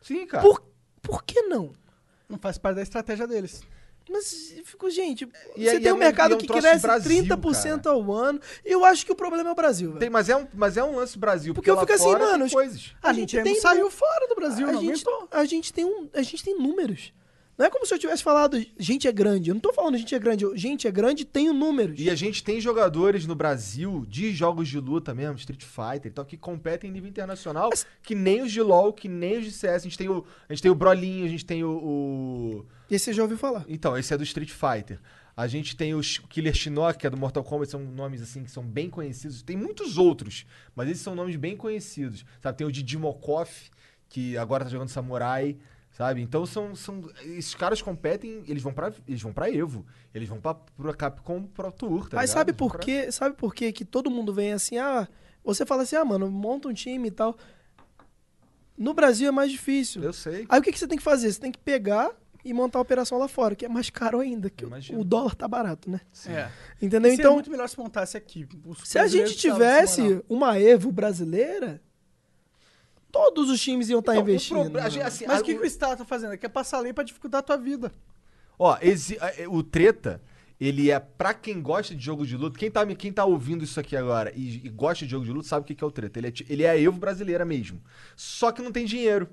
Sim, 0.00 0.26
cara. 0.26 0.42
Por, 0.42 0.62
por 1.04 1.22
que 1.22 1.42
não? 1.42 1.72
Não 2.28 2.38
faz 2.38 2.58
parte 2.58 2.76
da 2.76 2.82
estratégia 2.82 3.26
deles. 3.26 3.62
Mas 4.10 4.52
eu 4.56 4.64
fico, 4.64 4.90
gente, 4.90 5.26
E 5.56 5.64
você 5.64 5.76
e 5.76 5.80
tem 5.80 5.88
é 5.88 5.94
um 5.94 5.96
mercado 5.96 6.32
é 6.32 6.34
um 6.34 6.38
que 6.38 6.46
cresce 6.46 6.82
Brasil, 6.82 7.24
30% 7.24 7.86
ao 7.86 8.12
ano. 8.12 8.40
E 8.64 8.70
eu 8.70 8.84
acho 8.84 9.04
que 9.06 9.12
o 9.12 9.14
problema 9.14 9.48
é 9.48 9.52
o 9.52 9.54
Brasil, 9.54 9.88
velho. 9.88 10.00
Tem, 10.00 10.10
mas, 10.10 10.28
é 10.28 10.36
um, 10.36 10.46
mas 10.52 10.76
é 10.76 10.84
um 10.84 10.96
lance 10.96 11.18
Brasil. 11.18 11.54
Porque 11.54 11.70
eu 11.70 11.74
lá 11.74 11.80
fico 11.82 11.92
assim, 11.94 12.12
mano, 12.12 12.50
Coisas. 12.50 12.94
A, 13.02 13.10
A 13.10 13.12
gente 13.12 13.40
tem- 13.40 13.60
saiu 13.60 13.90
fora 13.90 14.28
do 14.28 14.34
Brasil, 14.34 14.68
a 14.68 14.72
não 14.72 14.80
gente, 14.80 15.04
a 15.30 15.44
gente 15.44 15.72
tem 15.72 15.84
um, 15.84 16.08
a 16.12 16.22
gente 16.22 16.44
tem 16.44 16.58
números. 16.58 17.12
Não 17.56 17.66
é 17.66 17.70
como 17.70 17.86
se 17.86 17.94
eu 17.94 17.98
tivesse 17.98 18.22
falado, 18.22 18.60
gente 18.78 19.06
é 19.06 19.12
grande. 19.12 19.50
Eu 19.50 19.54
não 19.54 19.60
tô 19.60 19.72
falando 19.72 19.96
gente 19.96 20.14
é 20.14 20.18
grande, 20.18 20.44
eu, 20.44 20.56
gente 20.56 20.88
é 20.88 20.90
grande, 20.90 21.24
tenho 21.24 21.52
números. 21.52 22.00
E 22.00 22.10
a 22.10 22.14
gente 22.14 22.42
tem 22.42 22.60
jogadores 22.60 23.26
no 23.26 23.34
Brasil 23.34 24.04
de 24.08 24.32
jogos 24.32 24.68
de 24.68 24.80
luta 24.80 25.14
mesmo, 25.14 25.36
Street 25.36 25.62
Fighter 25.62 26.10
e 26.10 26.14
tal, 26.14 26.24
que 26.24 26.36
competem 26.36 26.90
em 26.90 26.92
nível 26.92 27.08
internacional, 27.08 27.70
que 28.02 28.14
nem 28.14 28.42
os 28.42 28.50
de 28.50 28.60
LoL, 28.60 28.92
que 28.92 29.08
nem 29.08 29.38
os 29.38 29.44
de 29.44 29.52
CS. 29.52 29.82
A 29.82 29.84
gente 29.84 29.98
tem 29.98 30.08
o, 30.08 30.24
a 30.48 30.52
gente 30.52 30.62
tem 30.62 30.70
o 30.70 30.74
Brolinho, 30.74 31.24
a 31.24 31.28
gente 31.28 31.44
tem 31.46 31.62
o, 31.62 31.70
o- 31.70 32.66
Esse 32.90 33.06
você 33.06 33.12
já 33.12 33.22
ouviu 33.22 33.38
falar. 33.38 33.64
Então, 33.68 33.96
esse 33.96 34.12
é 34.12 34.16
do 34.18 34.24
Street 34.24 34.50
Fighter. 34.50 34.98
A 35.36 35.46
gente 35.48 35.76
tem 35.76 35.94
o 35.94 36.00
Killer 36.28 36.54
Shinnok, 36.54 36.96
que 36.98 37.06
é 37.06 37.10
do 37.10 37.16
Mortal 37.16 37.42
Kombat, 37.42 37.70
são 37.70 37.80
nomes 37.80 38.22
assim 38.22 38.44
que 38.44 38.50
são 38.50 38.64
bem 38.64 38.88
conhecidos. 38.88 39.42
Tem 39.42 39.56
muitos 39.56 39.98
outros, 39.98 40.46
mas 40.76 40.88
esses 40.88 41.02
são 41.02 41.14
nomes 41.14 41.34
bem 41.36 41.56
conhecidos. 41.56 42.24
Sabe, 42.40 42.58
tem 42.58 42.66
o 42.66 42.70
Didi 42.72 42.96
Mokoff, 42.96 43.68
que 44.08 44.36
agora 44.36 44.64
tá 44.64 44.70
jogando 44.70 44.88
Samurai, 44.90 45.56
sabe? 45.94 46.20
Então 46.20 46.44
são, 46.44 46.74
são 46.76 47.02
esses 47.22 47.54
caras 47.54 47.80
competem, 47.80 48.42
eles 48.46 48.62
vão 48.62 48.74
para 48.74 48.92
eles 49.08 49.22
vão 49.22 49.32
para 49.32 49.50
Evo, 49.50 49.86
eles 50.14 50.28
vão 50.28 50.38
para 50.38 50.92
Capcom 50.94 51.44
Pro 51.44 51.72
Tour, 51.72 52.08
tá 52.10 52.16
Mas 52.18 52.28
ligado? 52.30 52.34
sabe 52.34 52.50
Eles 52.50 52.58
por 52.58 52.72
pra- 52.72 52.80
quê? 52.80 53.10
Sabe 53.10 53.34
por 53.36 53.54
quê 53.54 53.72
que 53.72 53.84
todo 53.86 54.10
mundo 54.10 54.34
vem 54.34 54.52
assim, 54.52 54.76
ah, 54.76 55.08
você 55.42 55.64
fala 55.64 55.82
assim, 55.84 55.96
ah, 55.96 56.04
mano, 56.04 56.30
monta 56.30 56.68
um 56.68 56.74
time 56.74 57.08
e 57.08 57.10
tal. 57.10 57.36
No 58.76 58.92
Brasil 58.92 59.28
é 59.28 59.30
mais 59.30 59.50
difícil. 59.52 60.02
Eu 60.02 60.12
sei. 60.12 60.46
Aí 60.48 60.58
o 60.58 60.62
que, 60.62 60.72
que 60.72 60.78
você 60.78 60.88
tem 60.88 60.98
que 60.98 61.04
fazer? 61.04 61.32
Você 61.32 61.40
tem 61.40 61.52
que 61.52 61.58
pegar 61.58 62.10
e 62.44 62.52
montar 62.52 62.78
a 62.78 62.82
operação 62.82 63.16
lá 63.18 63.28
fora, 63.28 63.54
que 63.54 63.64
é 63.64 63.68
mais 63.68 63.88
caro 63.88 64.20
ainda, 64.20 64.50
que 64.50 64.64
o- 64.94 65.04
dólar 65.04 65.34
tá 65.34 65.46
barato, 65.48 65.88
né? 65.88 66.00
É. 66.26 66.50
Entendeu? 66.82 67.10
Seria 67.10 67.22
Então, 67.22 67.34
muito 67.34 67.50
melhor 67.50 67.68
se 67.68 67.78
montasse 67.78 68.16
aqui. 68.16 68.46
Os 68.66 68.80
se 68.86 68.98
a 68.98 69.06
gente 69.06 69.36
tivesse 69.36 70.22
uma 70.28 70.58
Evo 70.58 70.90
brasileira, 70.92 71.80
todos 73.14 73.48
os 73.48 73.60
times 73.62 73.88
iam 73.88 74.00
estar 74.00 74.12
Então, 74.12 74.24
o 74.24 74.28
investindo. 74.28 74.56
mano. 74.72 74.78
assim, 74.80 75.24
Mas 75.26 75.38
a- 75.38 75.40
o 75.40 75.44
que, 75.44 75.54
que 75.54 75.60
o 75.60 75.64
Estado 75.64 75.98
tá 75.98 76.04
fazendo? 76.04 76.36
Quer 76.36 76.48
passar 76.48 76.78
a 76.78 76.80
lei 76.80 76.92
pra 76.92 77.04
dificultar 77.04 77.38
a 77.38 77.42
tua 77.42 77.56
vida. 77.56 77.92
Ó, 78.58 78.76
exi- 78.82 79.16
a- 79.20 79.48
o 79.48 79.62
treta, 79.62 80.20
ele 80.60 80.90
é 80.90 80.98
pra 80.98 81.32
quem 81.32 81.62
gosta 81.62 81.94
de 81.94 82.04
jogo 82.04 82.26
de 82.26 82.36
luta. 82.36 82.58
Quem 82.58 82.70
tá, 82.70 82.84
me- 82.84 82.96
quem 82.96 83.12
tá 83.12 83.24
ouvindo 83.24 83.62
isso 83.62 83.78
aqui 83.78 83.96
agora 83.96 84.32
e, 84.34 84.66
e 84.66 84.68
gosta 84.68 85.04
de 85.04 85.10
jogo 85.12 85.24
de 85.24 85.30
luta 85.30 85.46
sabe 85.46 85.62
o 85.62 85.66
que, 85.66 85.74
que 85.76 85.84
é 85.84 85.86
o 85.86 85.90
treta. 85.92 86.18
Ele 86.18 86.26
é, 86.28 86.32
ele 86.48 86.62
é 86.64 86.70
a 86.70 86.76
Evo 86.80 86.98
brasileira 86.98 87.44
mesmo. 87.44 87.80
Só 88.16 88.50
que 88.50 88.60
não 88.62 88.72
tem 88.72 88.84
dinheiro. 88.84 89.28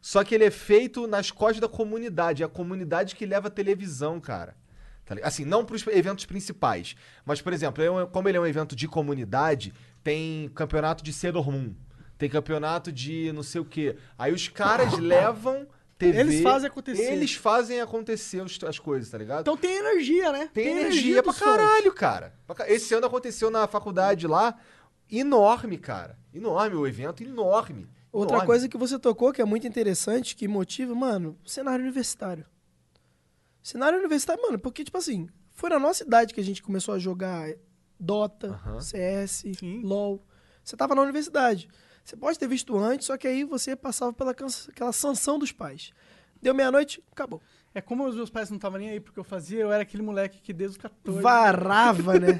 Só 0.00 0.24
que 0.24 0.34
ele 0.34 0.44
é 0.44 0.50
feito 0.50 1.06
nas 1.06 1.30
costas 1.30 1.60
da 1.60 1.68
comunidade. 1.68 2.42
É 2.42 2.46
a 2.46 2.48
comunidade 2.48 3.14
que 3.16 3.26
leva 3.26 3.48
a 3.48 3.50
televisão, 3.50 4.18
cara. 4.20 4.56
Tá 5.04 5.14
assim, 5.22 5.44
não 5.44 5.64
pros 5.64 5.86
eventos 5.86 6.24
principais. 6.26 6.96
Mas, 7.24 7.40
por 7.40 7.52
exemplo, 7.52 7.82
é 7.82 8.06
como 8.06 8.28
ele 8.28 8.38
é 8.38 8.40
um 8.40 8.46
evento 8.46 8.74
de 8.74 8.88
comunidade, 8.88 9.72
tem 10.02 10.48
campeonato 10.54 11.02
de 11.04 11.12
Sailor 11.12 11.50
Moon. 11.50 11.74
Tem 12.18 12.28
campeonato 12.28 12.90
de 12.90 13.30
não 13.32 13.42
sei 13.42 13.60
o 13.60 13.64
quê. 13.64 13.96
Aí 14.18 14.32
os 14.32 14.48
caras 14.48 14.92
levam 14.98 15.66
TV. 15.98 16.18
Eles 16.20 16.42
fazem 16.42 16.68
acontecer. 16.68 17.12
Eles 17.12 17.32
fazem 17.34 17.80
acontecer 17.80 18.42
as 18.66 18.78
coisas, 18.78 19.10
tá 19.10 19.16
ligado? 19.18 19.40
Então 19.42 19.56
tem 19.56 19.76
energia, 19.76 20.30
né? 20.32 20.50
Tem, 20.52 20.66
energia, 20.78 21.22
pra 21.22 21.32
dos 21.32 21.38
fãs. 21.40 21.48
caralho, 21.56 21.92
cara. 21.92 22.34
Pra 22.46 22.54
ca- 22.56 22.68
Esse 22.70 22.94
ano 22.94 23.06
aconteceu 23.06 23.50
na 23.50 23.66
faculdade 23.66 24.26
lá. 24.26 24.58
Enorme, 25.10 25.78
cara. 25.78 26.18
Enorme 26.34 26.76
o 26.76 26.86
evento, 26.86 27.22
enorme. 27.22 27.88
Outra 28.12 28.36
Enorme. 28.36 28.46
coisa 28.46 28.68
que 28.68 28.76
você 28.78 28.98
tocou 28.98 29.32
que 29.32 29.40
é 29.42 29.44
muito 29.44 29.66
interessante, 29.66 30.34
que 30.36 30.48
motiva, 30.48 30.94
mano, 30.94 31.38
cenário 31.46 31.82
universitário. 31.84 32.44
Cenário 33.62 33.98
universitário, 33.98 34.42
mano, 34.42 34.58
porque, 34.58 34.84
tipo 34.84 34.96
assim, 34.96 35.28
foi 35.52 35.70
na 35.70 35.78
nossa 35.78 36.02
idade 36.04 36.32
que 36.32 36.40
a 36.40 36.44
gente 36.44 36.62
começou 36.62 36.94
a 36.94 36.98
jogar 36.98 37.48
Dota. 37.98 38.58
CS, 38.80 39.44
Sim. 39.58 39.82
LOL. 39.82 40.24
Você 40.62 40.76
tava 40.76 40.94
na 40.94 41.02
universidade. 41.02 41.68
Você 42.06 42.16
pode 42.16 42.38
ter 42.38 42.46
visto 42.46 42.78
antes, 42.78 43.08
só 43.08 43.16
que 43.16 43.26
aí 43.26 43.42
você 43.42 43.74
passava 43.74 44.12
pela 44.12 44.30
aquela 44.30 44.92
sanção 44.92 45.40
dos 45.40 45.50
pais. 45.50 45.90
Deu 46.40 46.54
meia-noite, 46.54 47.02
acabou. 47.10 47.42
É 47.76 47.80
como 47.82 48.06
os 48.06 48.16
meus 48.16 48.30
pais 48.30 48.48
não 48.48 48.56
estavam 48.56 48.78
nem 48.78 48.88
aí 48.88 49.00
porque 49.00 49.20
eu 49.20 49.24
fazia, 49.24 49.60
eu 49.60 49.70
era 49.70 49.82
aquele 49.82 50.02
moleque 50.02 50.40
que 50.40 50.50
desde 50.50 50.78
os 50.78 50.82
14... 50.82 51.20
Varava, 51.20 52.18
né? 52.18 52.28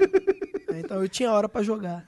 É, 0.69 0.79
Então 0.79 1.01
eu 1.01 1.07
tinha 1.07 1.31
hora 1.31 1.47
pra 1.47 1.63
jogar. 1.63 2.05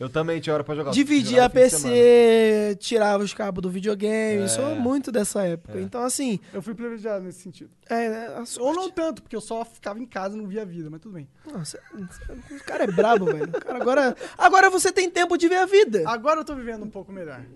Eu 0.00 0.08
também 0.08 0.40
tinha 0.40 0.52
hora 0.54 0.64
pra 0.64 0.74
jogar. 0.74 0.90
Dividia 0.90 1.44
a. 1.44 1.50
PC, 1.50 2.76
tirava 2.80 3.22
os 3.22 3.32
cabos 3.32 3.62
do 3.62 3.70
videogame. 3.70 4.42
É. 4.42 4.48
Sou 4.48 4.74
muito 4.74 5.12
dessa 5.12 5.46
época. 5.46 5.80
Então, 5.80 6.02
assim, 6.02 6.40
Eu 6.52 6.60
fui 6.60 6.74
privilegiado 6.74 7.24
nesse 7.24 7.40
sentido. 7.40 7.70
é, 7.88 8.08
né, 8.08 8.44
Ou 8.58 8.74
não 8.74 8.90
tanto, 8.90 9.22
porque 9.22 9.36
eu 9.36 9.40
só 9.40 9.64
ficava 9.64 10.00
em 10.00 10.06
casa 10.06 10.36
e 10.36 10.40
não 10.40 10.48
via 10.48 10.62
a 10.62 10.64
vida, 10.64 10.90
mas 10.90 11.00
tudo 11.00 11.14
bem. 11.14 11.28
Nossa, 11.50 11.78
o 11.94 12.64
cara 12.64 12.84
é 12.84 12.88
brabo, 12.88 13.26
velho. 13.26 13.52
Cara 13.52 13.80
agora, 13.80 14.16
agora 14.36 14.68
você 14.68 14.90
tem 14.90 15.08
tempo 15.08 15.38
de 15.38 15.48
ver 15.48 15.58
a 15.58 15.66
vida. 15.66 16.02
Agora 16.06 16.40
eu 16.40 16.44
tô 16.44 16.56
vivendo 16.56 16.84
um 16.84 16.90
pouco 16.90 17.12
melhor. 17.12 17.40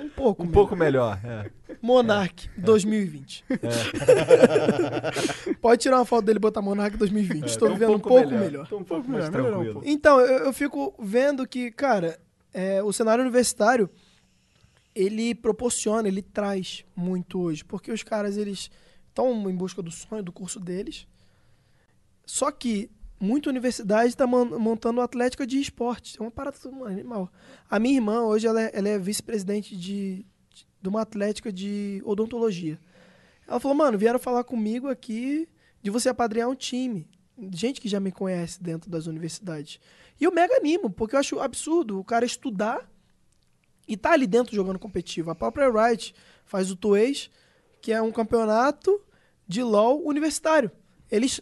Um 0.00 0.08
pouco. 0.08 0.42
Um 0.42 0.46
mesmo. 0.46 0.54
pouco 0.54 0.76
melhor, 0.76 1.18
é. 1.24 1.50
Monark 1.82 2.48
2020. 2.56 3.44
Pode 5.60 5.82
tirar 5.82 5.98
uma 5.98 6.04
foto 6.04 6.24
dele 6.24 6.38
e 6.38 6.40
botar 6.40 6.62
Monark 6.62 6.96
2020. 6.96 7.46
Estou 7.46 7.70
vivendo 7.70 7.94
um 7.94 7.98
pouco 7.98 8.30
melhor. 8.30 8.68
Tô 8.68 8.78
um 8.78 8.84
pouco 8.84 9.10
mais 9.10 9.28
melhor, 9.28 9.40
um 9.40 9.50
tranquilo. 9.50 9.72
pouco. 9.74 9.88
Então, 9.88 10.20
eu, 10.20 10.46
eu 10.46 10.52
fico 10.52 10.94
vendo 10.98 11.46
que, 11.46 11.70
cara, 11.70 12.18
é, 12.52 12.82
o 12.82 12.92
cenário 12.92 13.22
universitário, 13.22 13.88
ele 14.94 15.34
proporciona, 15.34 16.08
ele 16.08 16.22
traz 16.22 16.84
muito 16.94 17.40
hoje. 17.40 17.64
Porque 17.64 17.92
os 17.92 18.02
caras, 18.02 18.36
eles 18.36 18.70
estão 19.08 19.48
em 19.48 19.54
busca 19.54 19.82
do 19.82 19.90
sonho, 19.90 20.22
do 20.22 20.32
curso 20.32 20.60
deles. 20.60 21.06
Só 22.26 22.50
que 22.50 22.90
muita 23.20 23.50
universidade 23.50 24.08
está 24.08 24.26
montando 24.26 25.02
atlética 25.02 25.46
de 25.46 25.60
esporte. 25.60 26.16
É 26.18 26.22
uma 26.22 26.30
parada 26.30 26.56
animal. 26.86 27.30
A 27.68 27.78
minha 27.78 27.96
irmã, 27.96 28.22
hoje, 28.22 28.46
ela 28.46 28.62
é, 28.62 28.70
ela 28.72 28.88
é 28.88 28.98
vice-presidente 28.98 29.76
de, 29.76 30.24
de, 30.48 30.66
de 30.80 30.88
uma 30.88 31.02
atlética 31.02 31.52
de 31.52 32.00
odontologia. 32.04 32.80
Ela 33.46 33.60
falou, 33.60 33.76
mano, 33.76 33.98
vieram 33.98 34.18
falar 34.18 34.42
comigo 34.44 34.88
aqui 34.88 35.46
de 35.82 35.90
você 35.90 36.08
apadrinhar 36.08 36.48
um 36.48 36.54
time. 36.54 37.06
Gente 37.52 37.80
que 37.80 37.88
já 37.88 38.00
me 38.00 38.10
conhece 38.10 38.62
dentro 38.62 38.90
das 38.90 39.06
universidades. 39.06 39.78
E 40.18 40.24
eu 40.24 40.32
mega 40.32 40.56
animo, 40.56 40.88
porque 40.88 41.14
eu 41.14 41.20
acho 41.20 41.40
absurdo 41.40 41.98
o 41.98 42.04
cara 42.04 42.24
estudar 42.24 42.90
e 43.86 43.96
tá 43.96 44.12
ali 44.12 44.26
dentro 44.26 44.54
jogando 44.54 44.78
competitivo. 44.78 45.30
A 45.30 45.34
própria 45.34 45.68
Wright 45.68 46.14
faz 46.44 46.70
o 46.70 46.76
Tuês, 46.76 47.30
que 47.82 47.92
é 47.92 48.00
um 48.00 48.12
campeonato 48.12 49.00
de 49.48 49.62
LoL 49.62 50.06
universitário. 50.06 50.70
Eles 51.10 51.40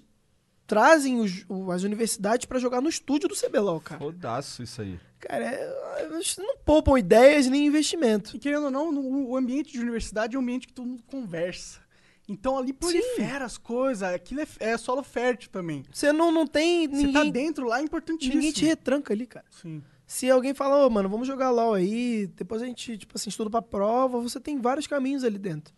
trazem 0.68 1.18
os- 1.20 1.44
o- 1.48 1.72
as 1.72 1.82
universidades 1.82 2.46
para 2.46 2.60
jogar 2.60 2.80
no 2.80 2.88
estúdio 2.88 3.28
do 3.28 3.34
CBLOL, 3.34 3.80
cara. 3.80 3.98
Fodaço 3.98 4.62
isso 4.62 4.80
aí. 4.82 5.00
Cara, 5.18 5.44
é, 5.44 6.04
eles 6.04 6.36
não 6.36 6.56
poupam 6.58 6.96
ideias 6.96 7.48
nem 7.48 7.66
investimento. 7.66 8.36
E 8.36 8.38
querendo 8.38 8.66
ou 8.66 8.70
não, 8.70 8.92
no- 8.92 9.28
o 9.30 9.36
ambiente 9.36 9.72
de 9.72 9.80
universidade 9.80 10.36
é 10.36 10.38
um 10.38 10.42
ambiente 10.42 10.68
que 10.68 10.72
todo 10.72 10.86
mundo 10.86 11.02
conversa. 11.04 11.80
Então 12.28 12.58
ali 12.58 12.74
prolifera 12.74 13.46
as 13.46 13.56
coisas, 13.56 14.02
aquilo 14.02 14.42
é, 14.42 14.46
é 14.60 14.76
solo 14.76 15.02
fértil 15.02 15.50
também. 15.50 15.82
Você 15.90 16.12
não, 16.12 16.30
não 16.30 16.46
tem 16.46 16.86
Você 16.86 16.96
ninguém, 16.98 17.12
tá 17.12 17.24
dentro 17.24 17.66
lá 17.66 17.80
é 17.80 17.82
importantíssimo. 17.82 18.34
ninguém 18.34 18.52
te 18.52 18.64
retranca 18.66 19.14
ali, 19.14 19.26
cara. 19.26 19.46
Sim. 19.50 19.82
Se 20.06 20.30
alguém 20.30 20.52
fala, 20.54 20.86
ô, 20.86 20.90
mano, 20.90 21.08
vamos 21.08 21.26
jogar 21.26 21.50
LOL 21.50 21.72
aí, 21.74 22.26
depois 22.36 22.60
a 22.62 22.66
gente, 22.66 22.96
tipo 22.98 23.14
assim, 23.16 23.30
estuda 23.30 23.48
pra 23.50 23.62
prova, 23.62 24.20
você 24.20 24.38
tem 24.38 24.60
vários 24.60 24.86
caminhos 24.86 25.24
ali 25.24 25.38
dentro. 25.38 25.74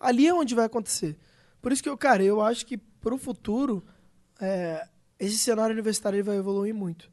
Ali 0.00 0.26
é 0.26 0.32
onde 0.34 0.54
vai 0.54 0.64
acontecer. 0.64 1.16
Por 1.62 1.70
isso 1.70 1.82
que 1.82 1.88
eu, 1.88 1.96
cara, 1.96 2.22
eu 2.22 2.40
acho 2.40 2.64
que 2.66 2.76
pro 2.76 3.16
futuro, 3.18 3.84
é, 4.44 4.88
esse 5.18 5.38
cenário 5.38 5.72
universitário 5.72 6.22
vai 6.24 6.36
evoluir 6.36 6.74
muito. 6.74 7.10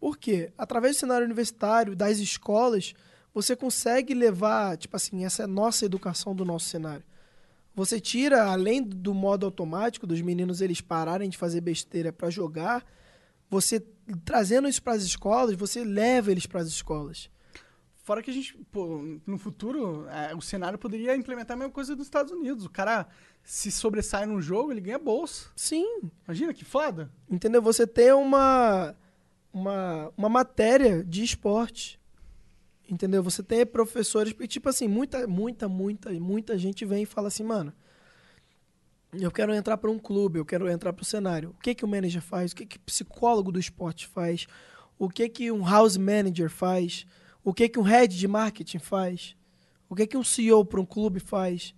Por 0.00 0.18
quê? 0.18 0.52
Através 0.56 0.96
do 0.96 1.00
cenário 1.00 1.24
universitário, 1.24 1.96
das 1.96 2.18
escolas, 2.18 2.94
você 3.32 3.56
consegue 3.56 4.14
levar, 4.14 4.76
tipo 4.76 4.96
assim, 4.96 5.24
essa 5.24 5.44
é 5.44 5.46
nossa 5.46 5.84
educação 5.84 6.34
do 6.34 6.44
nosso 6.44 6.68
cenário. 6.68 7.04
Você 7.74 8.00
tira, 8.00 8.44
além 8.44 8.82
do 8.82 9.12
modo 9.12 9.46
automático, 9.46 10.06
dos 10.06 10.20
meninos 10.20 10.60
eles 10.60 10.80
pararem 10.80 11.28
de 11.28 11.36
fazer 11.36 11.60
besteira 11.60 12.12
pra 12.12 12.30
jogar, 12.30 12.84
você 13.50 13.80
trazendo 14.24 14.68
isso 14.68 14.82
para 14.82 14.92
as 14.92 15.02
escolas, 15.02 15.56
você 15.56 15.84
leva 15.84 16.30
eles 16.30 16.46
para 16.46 16.60
as 16.60 16.68
escolas. 16.68 17.28
Fora 18.04 18.22
que 18.22 18.30
a 18.30 18.34
gente, 18.34 18.54
pô, 18.70 19.02
no 19.26 19.38
futuro, 19.38 20.06
é, 20.08 20.34
o 20.34 20.40
cenário 20.40 20.78
poderia 20.78 21.16
implementar 21.16 21.56
a 21.56 21.58
mesma 21.58 21.72
coisa 21.72 21.96
dos 21.96 22.06
Estados 22.06 22.30
Unidos. 22.30 22.66
O 22.66 22.70
cara 22.70 23.08
se 23.44 23.70
sobressai 23.70 24.24
num 24.24 24.40
jogo, 24.40 24.72
ele 24.72 24.80
ganha 24.80 24.98
bolsa. 24.98 25.50
Sim, 25.54 26.10
Imagina 26.26 26.54
que 26.54 26.64
foda. 26.64 27.10
entendeu? 27.30 27.60
Você 27.60 27.86
ter 27.86 28.14
uma, 28.14 28.96
uma, 29.52 30.12
uma 30.16 30.28
matéria 30.30 31.04
de 31.04 31.22
esporte, 31.22 32.00
entendeu? 32.88 33.22
Você 33.22 33.42
ter 33.42 33.66
professores, 33.66 34.34
e 34.40 34.48
tipo 34.48 34.68
assim, 34.68 34.88
muita, 34.88 35.26
muita, 35.26 35.68
muita, 35.68 36.10
muita 36.12 36.58
gente 36.58 36.86
vem 36.86 37.02
e 37.02 37.06
fala 37.06 37.28
assim, 37.28 37.44
mano, 37.44 37.72
eu 39.12 39.30
quero 39.30 39.54
entrar 39.54 39.76
para 39.76 39.90
um 39.90 39.98
clube, 39.98 40.38
eu 40.38 40.44
quero 40.44 40.68
entrar 40.68 40.92
para 40.92 41.02
o 41.02 41.06
cenário. 41.06 41.50
O 41.50 41.62
que 41.62 41.74
que 41.74 41.84
o 41.84 41.88
manager 41.88 42.22
faz? 42.22 42.52
O 42.52 42.56
que 42.56 42.66
que 42.66 42.78
o 42.78 42.80
psicólogo 42.80 43.52
do 43.52 43.60
esporte 43.60 44.06
faz? 44.06 44.46
O 44.98 45.08
que 45.08 45.28
que 45.28 45.52
um 45.52 45.64
house 45.64 45.96
manager 45.96 46.48
faz? 46.50 47.06
O 47.44 47.52
que 47.52 47.68
que 47.68 47.78
um 47.78 47.82
head 47.82 48.16
de 48.16 48.26
marketing 48.26 48.78
faz? 48.78 49.36
O 49.88 49.94
que 49.94 50.06
que 50.06 50.16
um 50.16 50.24
CEO 50.24 50.64
para 50.64 50.80
um 50.80 50.86
clube 50.86 51.20
faz? 51.20 51.74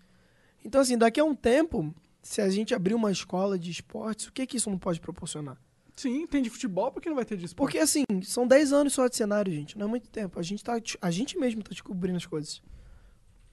Então 0.66 0.80
assim, 0.80 0.98
daqui 0.98 1.20
a 1.20 1.24
um 1.24 1.34
tempo, 1.34 1.94
se 2.20 2.40
a 2.40 2.50
gente 2.50 2.74
abrir 2.74 2.92
uma 2.92 3.12
escola 3.12 3.56
de 3.56 3.70
esportes, 3.70 4.26
o 4.26 4.32
que 4.32 4.44
que 4.44 4.56
isso 4.56 4.68
não 4.68 4.78
pode 4.78 5.00
proporcionar? 5.00 5.56
Sim, 5.94 6.26
tem 6.26 6.42
de 6.42 6.50
futebol, 6.50 6.90
por 6.90 7.00
que 7.00 7.08
não 7.08 7.14
vai 7.14 7.24
ter 7.24 7.36
de 7.36 7.46
esporte? 7.46 7.72
Porque 7.72 7.78
assim, 7.78 8.02
são 8.24 8.46
10 8.46 8.72
anos 8.72 8.92
só 8.92 9.06
de 9.06 9.16
cenário, 9.16 9.52
gente. 9.52 9.78
Não 9.78 9.86
é 9.86 9.88
muito 9.88 10.10
tempo. 10.10 10.38
A 10.38 10.42
gente, 10.42 10.62
tá, 10.62 10.74
a 11.00 11.10
gente 11.10 11.38
mesmo 11.38 11.62
tá 11.62 11.70
descobrindo 11.70 12.16
as 12.16 12.26
coisas. 12.26 12.60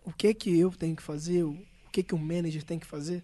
O 0.03 0.11
que 0.11 0.34
que 0.34 0.60
eu 0.60 0.72
tenho 0.72 0.95
que 0.95 1.03
fazer? 1.03 1.44
O 1.44 1.56
que 1.91 2.02
que 2.02 2.15
o 2.15 2.18
manager 2.18 2.64
tem 2.64 2.80
que 2.80 2.85
fazer? 2.88 3.23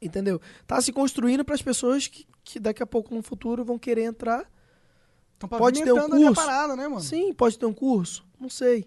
Entendeu? 0.00 0.38
Tá 0.66 0.80
se 0.80 0.92
construindo 0.92 1.44
para 1.44 1.54
as 1.54 1.62
pessoas 1.62 2.06
que, 2.06 2.26
que 2.44 2.60
daqui 2.60 2.82
a 2.82 2.86
pouco 2.86 3.14
no 3.14 3.22
futuro 3.22 3.64
vão 3.64 3.78
querer 3.78 4.02
entrar. 4.02 4.48
Então, 5.36 5.48
pode 5.48 5.82
ter 5.82 5.92
um 5.92 6.08
curso. 6.08 6.34
parada, 6.34 6.76
né, 6.76 6.86
mano? 6.86 7.00
Sim, 7.00 7.32
pode 7.32 7.58
ter 7.58 7.66
um 7.66 7.74
curso. 7.74 8.24
Não 8.38 8.50
sei. 8.50 8.86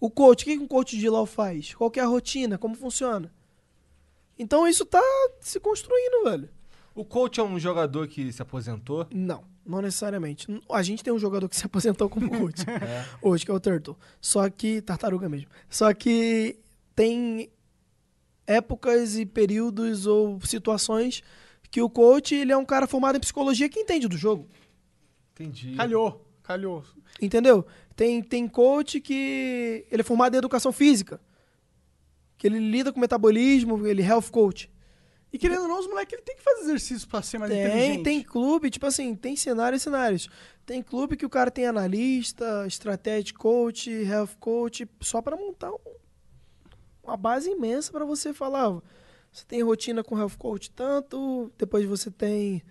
O 0.00 0.10
coach, 0.10 0.42
o 0.42 0.44
que 0.44 0.58
um 0.58 0.66
coach 0.66 0.96
de 0.96 1.08
LOL 1.08 1.26
faz? 1.26 1.74
Qual 1.74 1.90
que 1.90 1.98
é 1.98 2.02
a 2.02 2.06
rotina? 2.06 2.56
Como 2.56 2.74
funciona? 2.74 3.32
Então 4.38 4.66
isso 4.66 4.86
tá 4.86 5.02
se 5.40 5.58
construindo, 5.58 6.24
velho. 6.24 6.48
O 6.94 7.04
coach 7.04 7.40
é 7.40 7.42
um 7.42 7.58
jogador 7.58 8.06
que 8.06 8.32
se 8.32 8.40
aposentou. 8.40 9.06
Não, 9.12 9.44
não 9.64 9.80
necessariamente. 9.80 10.46
A 10.70 10.82
gente 10.82 11.02
tem 11.02 11.12
um 11.12 11.18
jogador 11.18 11.48
que 11.48 11.56
se 11.56 11.64
aposentou 11.66 12.08
como 12.08 12.30
coach 12.30 12.64
hoje, 13.22 13.44
que 13.44 13.50
é 13.50 13.54
o 13.54 13.60
Turtle. 13.60 13.96
Só 14.20 14.48
que. 14.48 14.80
Tartaruga 14.82 15.28
mesmo. 15.28 15.48
Só 15.68 15.92
que 15.92 16.58
tem 16.94 17.50
épocas 18.46 19.18
e 19.18 19.26
períodos 19.26 20.06
ou 20.06 20.40
situações 20.40 21.22
que 21.70 21.82
o 21.82 21.90
coach 21.90 22.34
ele 22.34 22.50
é 22.50 22.56
um 22.56 22.64
cara 22.64 22.86
formado 22.86 23.16
em 23.16 23.20
psicologia 23.20 23.68
que 23.68 23.80
entende 23.80 24.08
do 24.08 24.16
jogo. 24.16 24.48
Entendi. 25.34 25.74
Calhou, 25.76 26.24
calhou. 26.42 26.82
Entendeu? 27.20 27.66
Tem, 27.98 28.22
tem 28.22 28.46
coach 28.46 29.00
que 29.00 29.84
ele 29.90 30.02
é 30.02 30.04
formado 30.04 30.32
em 30.32 30.38
educação 30.38 30.70
física. 30.70 31.20
que 32.36 32.46
ele 32.46 32.60
lida 32.60 32.92
com 32.92 33.00
metabolismo, 33.00 33.84
ele 33.84 34.00
é 34.00 34.06
health 34.06 34.30
coach. 34.30 34.70
E 35.32 35.36
querendo 35.38 35.62
ou 35.62 35.68
não, 35.68 35.80
os 35.80 35.88
moleques 35.88 36.12
ele 36.14 36.22
tem 36.22 36.36
que 36.36 36.42
fazer 36.44 36.60
exercício 36.60 37.08
pra 37.08 37.20
ser 37.22 37.38
mais 37.38 37.50
Tem, 37.50 37.60
inteligente. 37.66 38.02
tem 38.04 38.22
clube, 38.22 38.70
tipo 38.70 38.86
assim, 38.86 39.16
tem 39.16 39.34
cenários 39.34 39.82
e 39.82 39.84
cenários. 39.84 40.28
Tem 40.64 40.80
clube 40.80 41.16
que 41.16 41.26
o 41.26 41.28
cara 41.28 41.50
tem 41.50 41.66
analista, 41.66 42.64
strategy 42.68 43.34
coach, 43.34 43.90
health 43.90 44.36
coach, 44.38 44.86
só 45.00 45.20
pra 45.20 45.36
montar 45.36 45.72
um- 45.72 45.78
uma 47.02 47.16
base 47.16 47.50
imensa 47.50 47.90
pra 47.90 48.04
você 48.04 48.32
falar. 48.32 48.70
Você 49.32 49.44
tem 49.44 49.60
rotina 49.64 50.04
com 50.04 50.16
health 50.16 50.36
coach 50.38 50.70
tanto, 50.70 51.50
depois 51.58 51.84
você 51.84 52.08
tem 52.12 52.62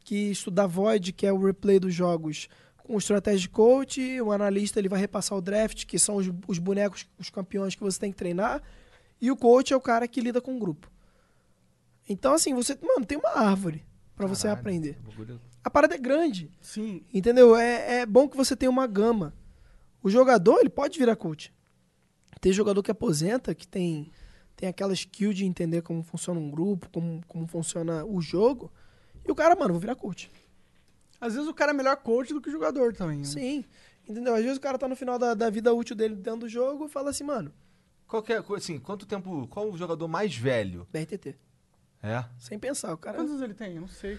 que 0.00 0.30
estudar 0.30 0.66
void, 0.66 1.12
que 1.12 1.26
é 1.26 1.32
o 1.32 1.38
replay 1.44 1.78
dos 1.78 1.92
jogos, 1.92 2.48
com 2.88 2.96
o 2.96 2.98
strategy 2.98 3.50
coach, 3.50 4.00
o 4.22 4.32
analista 4.32 4.78
ele 4.78 4.88
vai 4.88 4.98
repassar 4.98 5.36
o 5.36 5.42
draft, 5.42 5.84
que 5.84 5.98
são 5.98 6.16
os, 6.16 6.30
os 6.46 6.58
bonecos, 6.58 7.06
os 7.18 7.28
campeões 7.28 7.74
que 7.74 7.82
você 7.82 8.00
tem 8.00 8.10
que 8.10 8.16
treinar, 8.16 8.62
e 9.20 9.30
o 9.30 9.36
coach 9.36 9.74
é 9.74 9.76
o 9.76 9.80
cara 9.80 10.08
que 10.08 10.22
lida 10.22 10.40
com 10.40 10.56
o 10.56 10.58
grupo. 10.58 10.90
Então, 12.08 12.32
assim, 12.32 12.54
você, 12.54 12.78
mano, 12.80 13.04
tem 13.04 13.18
uma 13.18 13.36
árvore 13.36 13.84
pra 14.16 14.26
você 14.26 14.48
aprender. 14.48 14.98
A 15.62 15.68
parada 15.68 15.96
é 15.96 15.98
grande, 15.98 16.50
Sim. 16.62 17.04
entendeu? 17.12 17.54
É, 17.54 18.00
é 18.00 18.06
bom 18.06 18.26
que 18.26 18.38
você 18.38 18.56
tenha 18.56 18.70
uma 18.70 18.86
gama. 18.86 19.34
O 20.02 20.08
jogador, 20.08 20.58
ele 20.60 20.70
pode 20.70 20.98
virar 20.98 21.14
coach. 21.14 21.52
Tem 22.40 22.52
jogador 22.52 22.82
que 22.82 22.90
aposenta, 22.90 23.54
que 23.54 23.68
tem, 23.68 24.10
tem 24.56 24.66
aquela 24.66 24.94
skill 24.94 25.34
de 25.34 25.44
entender 25.44 25.82
como 25.82 26.02
funciona 26.02 26.40
um 26.40 26.50
grupo, 26.50 26.88
como, 26.88 27.20
como 27.28 27.46
funciona 27.46 28.02
o 28.06 28.18
jogo. 28.22 28.72
E 29.26 29.30
o 29.30 29.34
cara, 29.34 29.54
mano, 29.54 29.74
vou 29.74 29.80
virar 29.80 29.94
coach. 29.94 30.30
Às 31.20 31.34
vezes 31.34 31.48
o 31.48 31.54
cara 31.54 31.70
é 31.72 31.74
melhor 31.74 31.96
coach 31.96 32.32
do 32.32 32.40
que 32.40 32.50
jogador 32.50 32.94
também. 32.94 33.18
né? 33.18 33.24
Sim, 33.24 33.64
entendeu? 34.08 34.34
Às 34.34 34.42
vezes 34.42 34.58
o 34.58 34.60
cara 34.60 34.78
tá 34.78 34.86
no 34.88 34.96
final 34.96 35.18
da, 35.18 35.34
da 35.34 35.50
vida 35.50 35.72
útil 35.74 35.96
dele 35.96 36.14
dentro 36.14 36.40
do 36.40 36.48
jogo 36.48 36.86
e 36.86 36.88
fala 36.88 37.10
assim, 37.10 37.24
mano, 37.24 37.52
Qualquer 38.08 38.42
coisa, 38.42 38.64
assim, 38.64 38.78
quanto 38.78 39.04
tempo. 39.04 39.46
Qual 39.48 39.70
o 39.70 39.76
jogador 39.76 40.08
mais 40.08 40.34
velho? 40.34 40.88
BRTT. 40.90 41.36
É. 42.02 42.24
Sem 42.38 42.58
pensar, 42.58 42.94
o 42.94 42.96
cara... 42.96 43.18
Quantos 43.18 43.32
anos 43.32 43.42
ele 43.42 43.52
tem? 43.52 43.74
Eu 43.74 43.82
não 43.82 43.88
sei. 43.88 44.18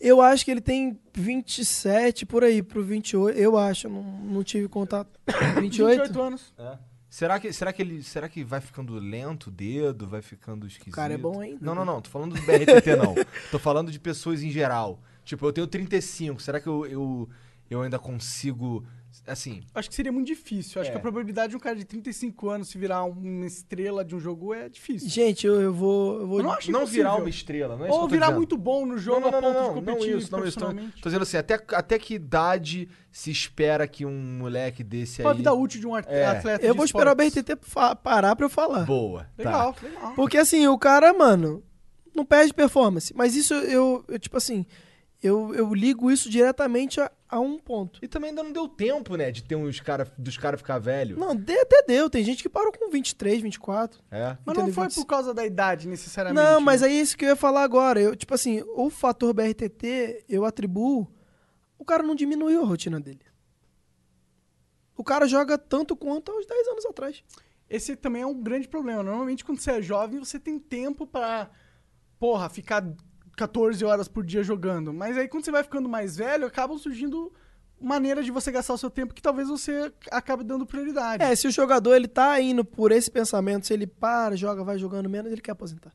Eu 0.00 0.20
acho 0.22 0.44
que 0.44 0.52
ele 0.52 0.60
tem 0.60 0.96
27, 1.12 2.26
por 2.26 2.44
aí, 2.44 2.62
pro 2.62 2.82
28. 2.84 3.36
Eu 3.36 3.58
acho, 3.58 3.88
eu 3.88 3.90
não, 3.90 4.02
não 4.02 4.44
tive 4.44 4.68
contato. 4.68 5.18
28? 5.60 6.02
28 6.02 6.22
anos. 6.22 6.54
É. 6.56 6.78
Será 7.08 7.38
que, 7.40 7.52
será 7.52 7.72
que 7.72 7.82
ele. 7.82 8.02
Será 8.02 8.28
que 8.28 8.42
vai 8.44 8.60
ficando 8.60 8.94
lento 8.94 9.48
o 9.48 9.50
dedo? 9.50 10.06
Vai 10.06 10.20
ficando 10.20 10.66
esquisito? 10.66 10.94
cara 10.94 11.14
é 11.14 11.18
bom 11.18 11.40
ainda, 11.40 11.58
Não, 11.60 11.74
não, 11.74 11.84
né? 11.84 11.92
não. 11.92 12.00
Tô 12.00 12.10
falando 12.10 12.34
do 12.34 12.42
BRTT, 12.42 12.96
não. 12.96 13.14
Tô 13.52 13.58
falando 13.58 13.90
de 13.90 13.98
pessoas 14.00 14.42
em 14.42 14.50
geral. 14.50 15.00
Tipo, 15.24 15.46
eu 15.46 15.52
tenho 15.52 15.66
35. 15.66 16.40
Será 16.42 16.60
que 16.60 16.66
eu, 16.66 16.86
eu, 16.86 17.28
eu 17.70 17.82
ainda 17.82 17.98
consigo. 17.98 18.84
Assim. 19.28 19.62
Acho 19.72 19.88
que 19.88 19.94
seria 19.94 20.10
muito 20.10 20.26
difícil. 20.26 20.80
Acho 20.80 20.90
É. 20.90 20.92
que 20.92 20.98
a 20.98 21.00
probabilidade 21.00 21.50
de 21.50 21.56
um 21.56 21.60
cara 21.60 21.76
de 21.76 21.84
35 21.84 22.50
anos 22.50 22.68
se 22.68 22.76
virar 22.76 23.04
uma 23.04 23.46
estrela 23.46 24.04
de 24.04 24.12
um 24.14 24.18
jogo 24.18 24.52
é 24.52 24.68
difícil. 24.68 25.08
Gente, 25.08 25.46
eu, 25.46 25.60
eu 25.62 25.72
vou. 25.72 26.20
Eu 26.20 26.26
vou 26.26 26.38
Eu 26.40 26.44
não 26.44 26.50
acho 26.52 26.70
não 26.72 26.84
virar 26.84 27.14
uma 27.14 27.28
estrela, 27.28 27.76
não 27.76 27.86
é 27.86 27.90
Ou 27.92 28.08
virar 28.08 28.26
dizendo. 28.26 28.38
muito 28.38 28.56
bom 28.58 28.84
no 28.84 28.98
jogo 28.98 29.20
não, 29.20 29.30
não, 29.30 29.38
a 29.38 29.40
não, 29.40 29.48
ponto 29.52 29.54
não, 29.54 29.62
de 29.62 29.68
não, 29.68 29.74
competir 29.94 30.10
não 30.12 30.18
isso, 30.18 30.32
não 30.32 30.44
isso. 30.44 30.58
Tô, 30.58 30.66
tô 30.66 31.08
dizendo 31.08 31.22
assim, 31.22 31.36
até, 31.36 31.54
até 31.74 31.96
que 31.96 32.14
idade 32.14 32.88
se 33.12 33.30
espera 33.30 33.86
que 33.86 34.04
um 34.04 34.20
moleque 34.38 34.82
desse 34.82 35.20
aí. 35.22 35.24
Qual 35.24 35.32
a 35.32 35.36
vida 35.36 35.54
útil 35.54 35.80
de 35.80 35.86
um 35.86 35.94
ar- 35.94 36.04
É. 36.08 36.26
atleta 36.26 36.66
Eu 36.66 36.72
de 36.72 36.76
vou 36.76 36.84
esperar 36.84 37.16
o 37.16 37.22
esportes? 37.22 37.44
BRTT 37.56 37.96
parar 38.02 38.34
pra 38.34 38.46
eu 38.46 38.50
falar. 38.50 38.84
Boa. 38.84 39.22
tá. 39.22 39.28
Legal, 39.38 39.76
legal. 39.80 40.12
Porque 40.16 40.36
assim, 40.38 40.66
o 40.66 40.76
cara, 40.76 41.14
mano, 41.14 41.62
não 42.14 42.24
perde 42.26 42.52
performance. 42.52 43.14
Mas 43.16 43.36
isso 43.36 43.54
eu, 43.54 44.04
eu, 44.08 44.18
tipo 44.18 44.36
assim, 44.36 44.66
eu, 45.24 45.54
eu 45.54 45.72
ligo 45.72 46.10
isso 46.10 46.28
diretamente 46.28 47.00
a, 47.00 47.10
a 47.26 47.40
um 47.40 47.58
ponto. 47.58 47.98
E 48.02 48.06
também 48.06 48.28
ainda 48.28 48.42
não 48.42 48.52
deu 48.52 48.68
tempo, 48.68 49.16
né, 49.16 49.30
de 49.32 49.42
ter 49.42 49.56
uns 49.56 49.80
cara, 49.80 50.06
dos 50.18 50.36
caras 50.36 50.60
ficar 50.60 50.78
velho. 50.78 51.18
Não, 51.18 51.34
de- 51.34 51.58
até 51.58 51.82
deu. 51.82 52.10
Tem 52.10 52.22
gente 52.22 52.42
que 52.42 52.48
parou 52.48 52.70
com 52.70 52.90
23, 52.90 53.40
24. 53.40 54.02
É. 54.10 54.36
Mas 54.44 54.56
não 54.58 54.70
foi 54.70 54.84
25. 54.84 55.00
por 55.00 55.08
causa 55.08 55.32
da 55.32 55.46
idade, 55.46 55.88
necessariamente. 55.88 56.44
Não, 56.44 56.60
mas 56.60 56.82
né? 56.82 56.88
é 56.88 56.92
isso 56.92 57.16
que 57.16 57.24
eu 57.24 57.30
ia 57.30 57.36
falar 57.36 57.62
agora. 57.62 57.98
Eu, 57.98 58.14
tipo 58.14 58.34
assim, 58.34 58.62
o 58.76 58.90
fator 58.90 59.32
BRTT, 59.32 60.26
eu 60.28 60.44
atribuo. 60.44 61.10
O 61.78 61.86
cara 61.86 62.02
não 62.02 62.14
diminuiu 62.14 62.60
a 62.62 62.66
rotina 62.66 63.00
dele. 63.00 63.24
O 64.94 65.02
cara 65.02 65.26
joga 65.26 65.56
tanto 65.56 65.96
quanto 65.96 66.32
aos 66.32 66.44
10 66.44 66.68
anos 66.68 66.84
atrás. 66.84 67.24
Esse 67.68 67.96
também 67.96 68.20
é 68.20 68.26
um 68.26 68.42
grande 68.42 68.68
problema. 68.68 69.02
Normalmente, 69.02 69.42
quando 69.42 69.58
você 69.58 69.70
é 69.70 69.80
jovem, 69.82 70.18
você 70.18 70.38
tem 70.38 70.58
tempo 70.58 71.06
pra, 71.06 71.50
porra, 72.18 72.50
ficar 72.50 72.84
14 73.36 73.84
horas 73.84 74.08
por 74.08 74.24
dia 74.24 74.42
jogando. 74.42 74.92
Mas 74.92 75.16
aí, 75.16 75.28
quando 75.28 75.44
você 75.44 75.50
vai 75.50 75.62
ficando 75.62 75.88
mais 75.88 76.16
velho, 76.16 76.46
acabam 76.46 76.78
surgindo 76.78 77.32
maneiras 77.80 78.24
de 78.24 78.30
você 78.30 78.50
gastar 78.50 78.74
o 78.74 78.78
seu 78.78 78.90
tempo 78.90 79.14
que 79.14 79.22
talvez 79.22 79.48
você 79.48 79.92
acabe 80.10 80.44
dando 80.44 80.64
prioridade. 80.64 81.22
É, 81.22 81.34
se 81.34 81.46
o 81.46 81.50
jogador 81.50 81.94
ele 81.94 82.08
tá 82.08 82.40
indo 82.40 82.64
por 82.64 82.92
esse 82.92 83.10
pensamento, 83.10 83.66
se 83.66 83.74
ele 83.74 83.86
para, 83.86 84.36
joga, 84.36 84.64
vai 84.64 84.78
jogando 84.78 85.08
menos, 85.08 85.30
ele 85.30 85.40
quer 85.40 85.52
aposentar. 85.52 85.92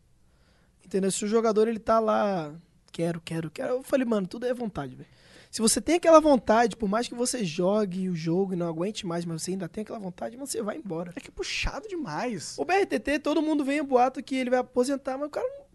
Entendeu? 0.86 1.12
Se 1.12 1.26
o 1.26 1.28
jogador 1.28 1.68
ele 1.68 1.80
tá 1.80 2.00
lá, 2.00 2.54
quero, 2.92 3.22
quero, 3.22 3.50
quero. 3.50 3.76
Eu 3.76 3.84
falei, 3.84 4.06
mano, 4.06 4.28
tudo 4.28 4.46
é 4.46 4.54
vontade, 4.54 4.96
velho. 4.96 5.10
Se 5.52 5.62
você 5.62 5.82
tem 5.82 5.96
aquela 5.96 6.20
vontade, 6.20 6.76
por 6.76 6.88
mais 6.88 7.08
que 7.08 7.16
você 7.16 7.44
jogue 7.44 8.08
o 8.08 8.16
jogo 8.16 8.54
e 8.54 8.56
não 8.56 8.68
aguente 8.68 9.06
mais, 9.08 9.26
mas 9.26 9.42
você 9.42 9.52
ainda 9.52 9.68
tem 9.68 9.82
aquela 9.82 9.98
vontade, 9.98 10.38
você 10.38 10.62
vai 10.62 10.78
embora. 10.78 11.12
É 11.16 11.20
que 11.20 11.30
é 11.30 11.32
puxado 11.32 11.88
demais. 11.88 12.56
O 12.60 12.64
BRTT, 12.64 13.18
todo 13.20 13.42
mundo 13.42 13.66
vem 13.66 13.80
em 13.80 13.84
boato 13.84 14.22
que 14.22 14.36
ele 14.36 14.52
vai 14.52 14.60
aposentar, 14.60 15.18
mas 15.18 15.28
o 15.28 15.32
cara 15.32 15.48
não, 15.48 15.66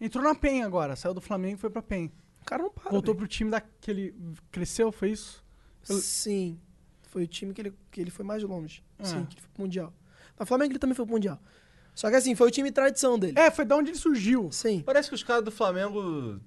Entrou 0.00 0.22
na 0.24 0.34
PEN 0.34 0.62
agora. 0.62 0.94
Saiu 0.96 1.14
do 1.14 1.20
Flamengo 1.20 1.56
e 1.56 1.58
foi 1.60 1.70
pra 1.70 1.82
PEN. 1.82 2.10
o 2.42 2.44
cara 2.44 2.62
não 2.62 2.70
para. 2.70 2.90
Voltou 2.90 3.14
velho. 3.14 3.18
pro 3.18 3.28
time 3.28 3.50
daquele... 3.50 4.14
Cresceu, 4.50 4.90
foi 4.92 5.10
isso? 5.10 5.44
Eu- 5.88 5.96
Sim. 5.98 6.58
Foi 7.08 7.24
o 7.24 7.26
time 7.26 7.54
que 7.54 7.60
ele, 7.62 7.72
que 7.90 8.00
ele 8.00 8.10
foi 8.10 8.24
mais 8.24 8.42
longe. 8.42 8.82
Ah. 8.98 9.04
Sim, 9.04 9.24
que 9.24 9.34
ele 9.34 9.40
foi 9.40 9.50
pro 9.54 9.62
Mundial. 9.62 9.92
No 10.38 10.44
Flamengo 10.46 10.72
ele 10.72 10.78
também 10.78 10.94
foi 10.94 11.04
pro 11.06 11.14
Mundial. 11.14 11.40
Só 11.94 12.10
que 12.10 12.16
assim, 12.16 12.34
foi 12.34 12.46
o 12.48 12.50
time 12.50 12.70
tradição 12.70 13.18
dele. 13.18 13.38
É, 13.38 13.50
foi 13.50 13.64
da 13.64 13.76
onde 13.76 13.90
ele 13.90 13.98
surgiu. 13.98 14.52
Sim. 14.52 14.82
Parece 14.84 15.08
que 15.08 15.14
os 15.14 15.22
caras 15.24 15.42
do 15.44 15.50
Flamengo 15.50 16.38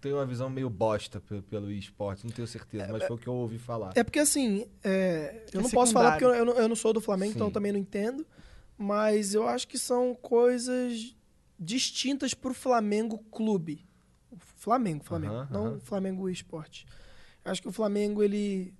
têm 0.00 0.12
uma 0.12 0.24
visão 0.24 0.48
meio 0.48 0.70
bosta 0.70 1.20
pe- 1.20 1.42
pelo 1.42 1.70
esporte, 1.72 2.24
não 2.24 2.30
tenho 2.32 2.46
certeza, 2.48 2.86
mas 2.92 3.04
foi 3.04 3.16
o 3.16 3.18
que 3.18 3.26
eu 3.26 3.34
ouvi 3.34 3.58
falar. 3.58 3.92
É 3.96 4.02
porque 4.04 4.20
assim, 4.20 4.64
é, 4.84 5.44
eu 5.52 5.60
É 5.60 5.62
não 5.62 5.68
posso 5.70 5.92
falar 5.92 6.12
porque 6.12 6.24
eu, 6.24 6.30
eu 6.34 6.44
não, 6.46 6.54
eu 6.54 6.68
não 6.68 6.76
sou 6.76 6.92
do 6.92 7.00
Flamengo, 7.00 7.32
então 7.34 7.46
Sim. 7.46 7.50
eu 7.50 7.52
também 7.54 7.72
não 7.72 7.78
entendo. 7.80 8.24
Mas 8.78 9.34
eu 9.34 9.46
acho 9.48 9.66
que 9.68 9.76
são 9.78 10.14
coisas 10.14 11.14
distintas 11.58 12.34
pro 12.34 12.52
Flamengo 12.54 13.18
clube. 13.30 13.84
O 14.30 14.36
Flamengo, 14.56 15.04
Flamengo, 15.04 15.34
Aham, 15.34 15.48
não 15.50 15.76
o 15.76 15.80
Flamengo 15.80 16.28
esporte. 16.28 16.86
Eu 17.44 17.50
acho 17.52 17.62
que 17.62 17.68
o 17.68 17.72
Flamengo 17.72 18.22
ele 18.22 18.74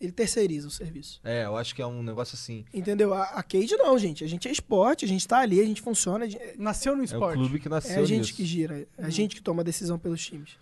ele 0.00 0.10
terceiriza 0.10 0.66
o 0.66 0.70
serviço. 0.70 1.20
É, 1.22 1.44
eu 1.44 1.56
acho 1.56 1.76
que 1.76 1.80
é 1.80 1.86
um 1.86 2.02
negócio 2.02 2.34
assim. 2.34 2.64
Entendeu? 2.74 3.14
A, 3.14 3.22
a 3.22 3.42
Cade 3.42 3.76
não, 3.76 3.96
gente. 3.96 4.24
A 4.24 4.26
gente 4.26 4.48
é 4.48 4.50
esporte, 4.50 5.04
a 5.04 5.08
gente 5.08 5.28
tá 5.28 5.38
ali, 5.38 5.60
a 5.60 5.64
gente 5.64 5.80
funciona, 5.80 6.24
a 6.24 6.28
gente- 6.28 6.58
Nasceu 6.58 6.96
no 6.96 7.02
É 7.02 7.02
o 7.02 7.04
esporte. 7.04 7.38
clube 7.38 7.60
que 7.60 7.68
nasceu 7.68 7.98
é 7.98 8.00
a 8.00 8.04
gente 8.04 8.18
nisso. 8.22 8.34
que 8.34 8.44
gira, 8.44 8.74
Uhum. 8.74 8.86
é 8.98 9.04
a 9.06 9.10
gente 9.10 9.36
que 9.36 9.40
toma 9.42 9.62
a 9.62 9.64
decisão 9.64 10.00
pelos 10.00 10.20
times. 10.24 10.58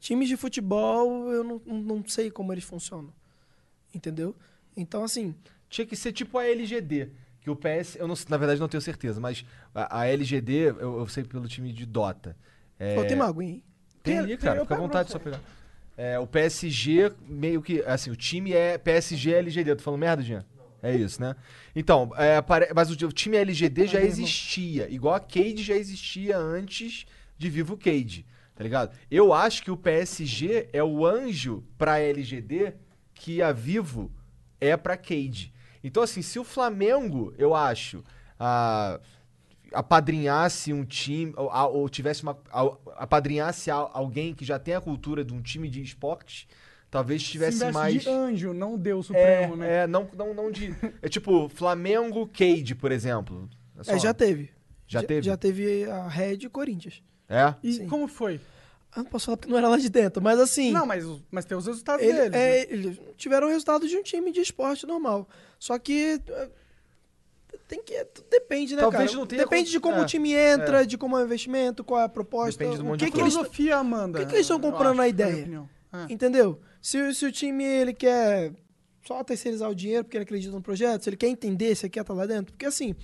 Times 0.00 0.28
de 0.28 0.36
futebol, 0.36 1.30
eu 1.30 1.44
não, 1.44 1.62
não, 1.64 1.78
não 1.80 2.08
sei 2.08 2.28
como 2.28 2.52
eles 2.52 2.64
funcionam. 2.64 3.12
Entendeu? 3.94 4.34
Então, 4.76 5.04
assim, 5.04 5.34
Tinha 5.70 5.86
que 5.86 5.94
ser 5.96 6.12
tipo 6.12 6.36
a 6.36 6.44
LGD. 6.44 7.08
Que 7.42 7.50
o 7.50 7.56
PS, 7.56 7.96
eu 7.96 8.06
não, 8.06 8.14
na 8.28 8.36
verdade 8.36 8.60
não 8.60 8.68
tenho 8.68 8.80
certeza, 8.80 9.20
mas 9.20 9.44
a, 9.74 10.00
a 10.00 10.06
LGD, 10.06 10.52
eu, 10.52 10.98
eu 11.00 11.06
sei 11.08 11.24
pelo 11.24 11.48
time 11.48 11.72
de 11.72 11.84
Dota. 11.84 12.36
É, 12.78 12.94
Pô, 12.94 13.04
tem 13.04 13.16
uma 13.16 13.26
aguinha, 13.26 13.54
hein? 13.54 13.64
Tem 14.02 14.14
Tem- 14.14 14.18
ali, 14.18 14.28
tem, 14.36 14.38
cara, 14.38 14.58
eu 14.60 14.64
fica 14.64 14.74
à 14.76 14.78
vontade 14.78 15.10
só 15.10 15.18
pegar. 15.18 15.40
É, 15.96 16.18
o 16.18 16.26
PSG, 16.26 17.12
meio 17.28 17.60
que. 17.60 17.82
Assim, 17.82 18.10
o 18.10 18.16
time 18.16 18.52
é 18.52 18.78
PSG 18.78 19.34
LGD. 19.34 19.70
Eu 19.72 19.76
tô 19.76 19.82
falando 19.82 20.00
merda, 20.00 20.22
Jean? 20.22 20.44
É 20.82 20.96
isso, 20.96 21.20
né? 21.20 21.36
Então, 21.76 22.10
é, 22.16 22.42
mas 22.74 22.90
o, 22.90 23.06
o 23.06 23.12
time 23.12 23.36
LGD 23.36 23.86
já 23.86 24.00
existia. 24.00 24.88
Igual 24.90 25.14
a 25.14 25.20
Cade 25.20 25.62
já 25.62 25.74
existia 25.76 26.38
antes 26.38 27.06
de 27.38 27.50
Vivo 27.50 27.76
Cade. 27.76 28.24
Tá 28.54 28.64
ligado? 28.64 28.96
Eu 29.10 29.32
acho 29.32 29.62
que 29.62 29.70
o 29.70 29.76
PSG 29.76 30.68
é 30.72 30.82
o 30.82 31.06
anjo 31.06 31.64
pra 31.78 31.98
LGD 32.00 32.74
que 33.14 33.40
a 33.42 33.52
Vivo 33.52 34.10
é 34.60 34.76
pra 34.76 34.96
Cade. 34.96 35.51
Então, 35.84 36.02
assim, 36.02 36.22
se 36.22 36.38
o 36.38 36.44
Flamengo, 36.44 37.34
eu 37.38 37.54
acho, 37.54 38.02
a 38.38 39.00
apadrinhasse 39.72 40.72
um 40.72 40.84
time, 40.84 41.32
ou, 41.36 41.50
ou 41.74 41.88
tivesse 41.88 42.22
uma. 42.22 42.36
apadrinhasse 42.96 43.70
alguém 43.70 44.34
que 44.34 44.44
já 44.44 44.58
tem 44.58 44.74
a 44.74 44.80
cultura 44.80 45.24
de 45.24 45.32
um 45.32 45.40
time 45.40 45.68
de 45.68 45.82
esportes, 45.82 46.46
talvez 46.90 47.22
tivesse 47.22 47.70
mais. 47.72 48.02
de 48.02 48.08
anjo, 48.08 48.52
não 48.52 48.76
Deus 48.78 49.06
É, 49.06 49.08
supremo, 49.08 49.56
né? 49.56 49.82
é, 49.82 49.86
não, 49.86 50.08
não, 50.16 50.34
não 50.34 50.50
de. 50.50 50.74
É 51.00 51.08
tipo, 51.08 51.48
Flamengo 51.48 52.26
Cade, 52.26 52.74
por 52.74 52.92
exemplo. 52.92 53.48
só- 53.80 53.92
É, 53.92 53.98
já 53.98 54.12
teve. 54.14 54.50
Já 54.86 55.02
teve? 55.02 55.22
Já 55.26 55.36
teve 55.38 55.84
a 55.90 56.06
Red 56.06 56.38
e 56.42 56.48
Corinthians. 56.50 57.02
É? 57.28 57.54
E 57.62 57.72
Sim. 57.72 57.86
como 57.88 58.06
foi? 58.06 58.38
Ah, 58.94 58.98
não 59.02 59.04
posso 59.06 59.26
falar 59.26 59.36
porque 59.38 59.50
não 59.50 59.58
era 59.58 59.68
lá 59.68 59.78
de 59.78 59.88
dentro, 59.88 60.22
mas 60.22 60.38
assim. 60.38 60.70
Não, 60.70 60.84
mas, 60.84 61.04
mas 61.30 61.44
tem 61.46 61.56
os 61.56 61.66
resultados 61.66 62.04
ele- 62.04 62.12
deles. 62.12 62.30
né? 62.32 62.58
é, 62.58 62.72
eles 62.72 63.00
tiveram 63.16 63.46
o 63.46 63.50
resultado 63.50 63.88
de 63.88 63.96
um 63.96 64.02
time 64.02 64.30
de 64.30 64.40
esporte 64.40 64.86
normal. 64.86 65.26
Só 65.58 65.78
que. 65.78 66.20
é, 66.28 66.48
Tem 67.68 67.82
que. 67.82 68.06
Depende, 68.30 68.74
né, 68.76 68.82
Talvez 68.82 69.04
cara? 69.10 69.16
não 69.18 69.26
tenha 69.26 69.42
Depende 69.44 69.70
de 69.70 69.80
como 69.80 69.96
é, 69.96 70.02
o 70.02 70.06
time 70.06 70.32
entra, 70.34 70.84
de 70.86 70.98
como 70.98 71.16
é 71.16 71.22
o 71.22 71.24
investimento, 71.24 71.82
qual 71.82 72.00
é 72.00 72.04
a 72.04 72.08
proposta. 72.08 72.58
Depende 72.58 72.76
de 72.76 72.82
um 72.82 72.86
o 72.86 72.88
monte 72.90 72.98
que 73.00 73.06
de 73.06 73.12
que 73.12 73.20
eles 73.20 73.32
filosofia, 73.32 73.76
Amanda. 73.76 74.18
o 74.18 74.22
que 74.22 74.28
que 74.28 74.34
eles 74.36 74.44
estão 74.44 74.58
eu 74.58 74.60
comprando 74.62 74.96
na 74.96 75.04
acho, 75.04 75.14
minha 75.14 75.26
ideia? 75.28 75.40
opinião. 75.42 75.70
É. 75.92 76.12
Entendeu? 76.12 76.60
Se, 76.80 77.14
se 77.14 77.24
o 77.26 77.32
time 77.32 77.64
ele 77.64 77.94
quer 77.94 78.52
só 79.06 79.22
terceirizar 79.24 79.70
o 79.70 79.74
dinheiro 79.74 80.04
porque 80.04 80.16
ele 80.18 80.24
acredita 80.24 80.54
no 80.54 80.60
projeto, 80.62 81.02
se 81.02 81.08
ele 81.10 81.16
quer 81.16 81.28
entender, 81.28 81.74
se 81.74 81.86
ele 81.86 81.90
quer 81.90 82.00
estar 82.02 82.12
lá 82.14 82.26
dentro. 82.26 82.52
Porque 82.52 82.66
assim, 82.66 82.94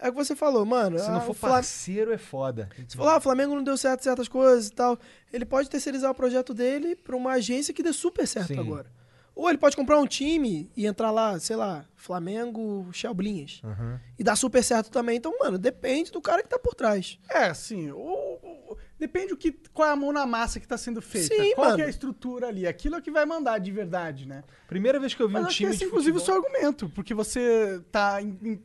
É 0.00 0.08
o 0.08 0.12
que 0.12 0.16
você 0.18 0.36
falou, 0.36 0.64
mano. 0.64 0.98
Se 0.98 1.08
não 1.10 1.16
ah, 1.18 1.20
for 1.20 1.32
o 1.32 1.34
Fla- 1.34 1.48
parceiro, 1.50 2.12
é 2.12 2.18
foda. 2.18 2.68
Você 2.86 2.96
falou, 2.96 3.12
ah, 3.12 3.16
o 3.16 3.20
Flamengo 3.20 3.54
não 3.54 3.64
deu 3.64 3.76
certo 3.76 4.04
certas 4.04 4.28
coisas 4.28 4.68
e 4.68 4.72
tal. 4.72 4.96
Ele 5.32 5.44
pode 5.44 5.68
terceirizar 5.68 6.10
o 6.10 6.14
projeto 6.14 6.54
dele 6.54 6.94
pra 6.94 7.16
uma 7.16 7.32
agência 7.32 7.74
que 7.74 7.82
dê 7.82 7.92
super 7.92 8.26
certo 8.26 8.48
Sim. 8.54 8.60
agora. 8.60 8.86
Ou 9.34 9.48
ele 9.48 9.58
pode 9.58 9.76
comprar 9.76 9.98
um 9.98 10.06
time 10.06 10.70
e 10.76 10.84
entrar 10.86 11.10
lá, 11.12 11.38
sei 11.38 11.54
lá, 11.56 11.84
Flamengo, 11.94 12.88
Chelblinhas. 12.92 13.60
Aham. 13.64 14.00
E 14.18 14.24
dar 14.24 14.34
super 14.36 14.62
certo 14.64 14.90
também. 14.90 15.16
Então, 15.16 15.32
mano, 15.38 15.56
depende 15.58 16.10
do 16.10 16.20
cara 16.20 16.42
que 16.42 16.48
tá 16.48 16.58
por 16.58 16.74
trás. 16.74 17.18
É, 17.30 17.44
assim, 17.44 17.90
o- 17.92 17.98
o- 18.42 18.76
depende 18.98 19.32
o 19.32 19.36
que, 19.36 19.52
qual 19.72 19.88
é 19.88 19.92
a 19.92 19.96
mão 19.96 20.12
na 20.12 20.26
massa 20.26 20.58
que 20.58 20.66
tá 20.66 20.76
sendo 20.76 21.00
feita. 21.00 21.34
Sim, 21.34 21.54
qual 21.54 21.66
que 21.68 21.72
mano. 21.72 21.82
é 21.82 21.86
a 21.86 21.90
estrutura 21.90 22.48
ali. 22.48 22.66
Aquilo 22.66 22.96
é 22.96 23.00
que 23.00 23.10
vai 23.12 23.24
mandar 23.26 23.58
de 23.58 23.70
verdade, 23.70 24.26
né? 24.26 24.42
Primeira 24.66 24.98
vez 24.98 25.14
que 25.14 25.22
eu 25.22 25.28
vi 25.28 25.34
Mas 25.34 25.42
um 25.44 25.46
acho 25.46 25.56
que 25.56 25.62
time 25.64 25.70
esse, 25.70 25.78
de 25.80 25.84
inclusive, 25.86 26.16
o 26.16 26.20
futebol... 26.20 26.42
seu 26.42 26.50
argumento, 26.52 26.88
porque 26.90 27.14
você 27.14 27.80
tá 27.92 28.20
em- 28.22 28.60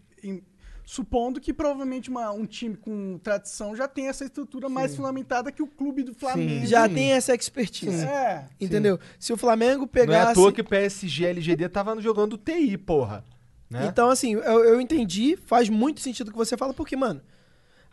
supondo 0.86 1.40
que 1.40 1.54
provavelmente 1.54 2.10
uma- 2.10 2.32
um 2.32 2.46
time 2.46 2.76
com 2.76 3.18
tradição 3.20 3.76
já 3.76 3.88
tem 3.88 4.08
essa 4.10 4.26
estrutura 4.26 4.68
mais 4.70 4.96
fundamentada 4.96 5.52
que 5.52 5.62
o 5.64 5.68
clube 5.68 6.04
do 6.04 6.14
Flamengo. 6.14 6.66
Já 6.66 6.88
Sim. 6.88 6.94
tem 6.96 7.12
essa 7.14 7.34
expertise. 7.34 8.06
É. 8.06 8.48
Entendeu? 8.60 9.00
Se 9.20 9.32
o 9.32 9.38
Flamengo 9.38 9.80
Não 9.80 9.86
é 9.86 9.88
pegasse. 9.88 10.32
à 10.32 10.34
toa 10.34 10.52
que 10.52 10.62
o 10.62 10.66
PSG 10.66 11.24
e 11.24 11.28
LGD 11.28 11.70
tava 11.70 12.00
jogando 12.02 12.38
TI, 12.38 12.78
porra. 12.78 13.24
Né? 13.70 13.88
Então, 13.88 14.10
assim, 14.10 14.34
eu, 14.34 14.42
eu 14.42 14.82
entendi, 14.82 15.36
faz 15.38 15.68
muito 15.70 16.00
sentido 16.02 16.28
o 16.28 16.32
que 16.32 16.38
você 16.38 16.56
fala, 16.56 16.74
porque, 16.74 16.96
mano, 16.96 17.22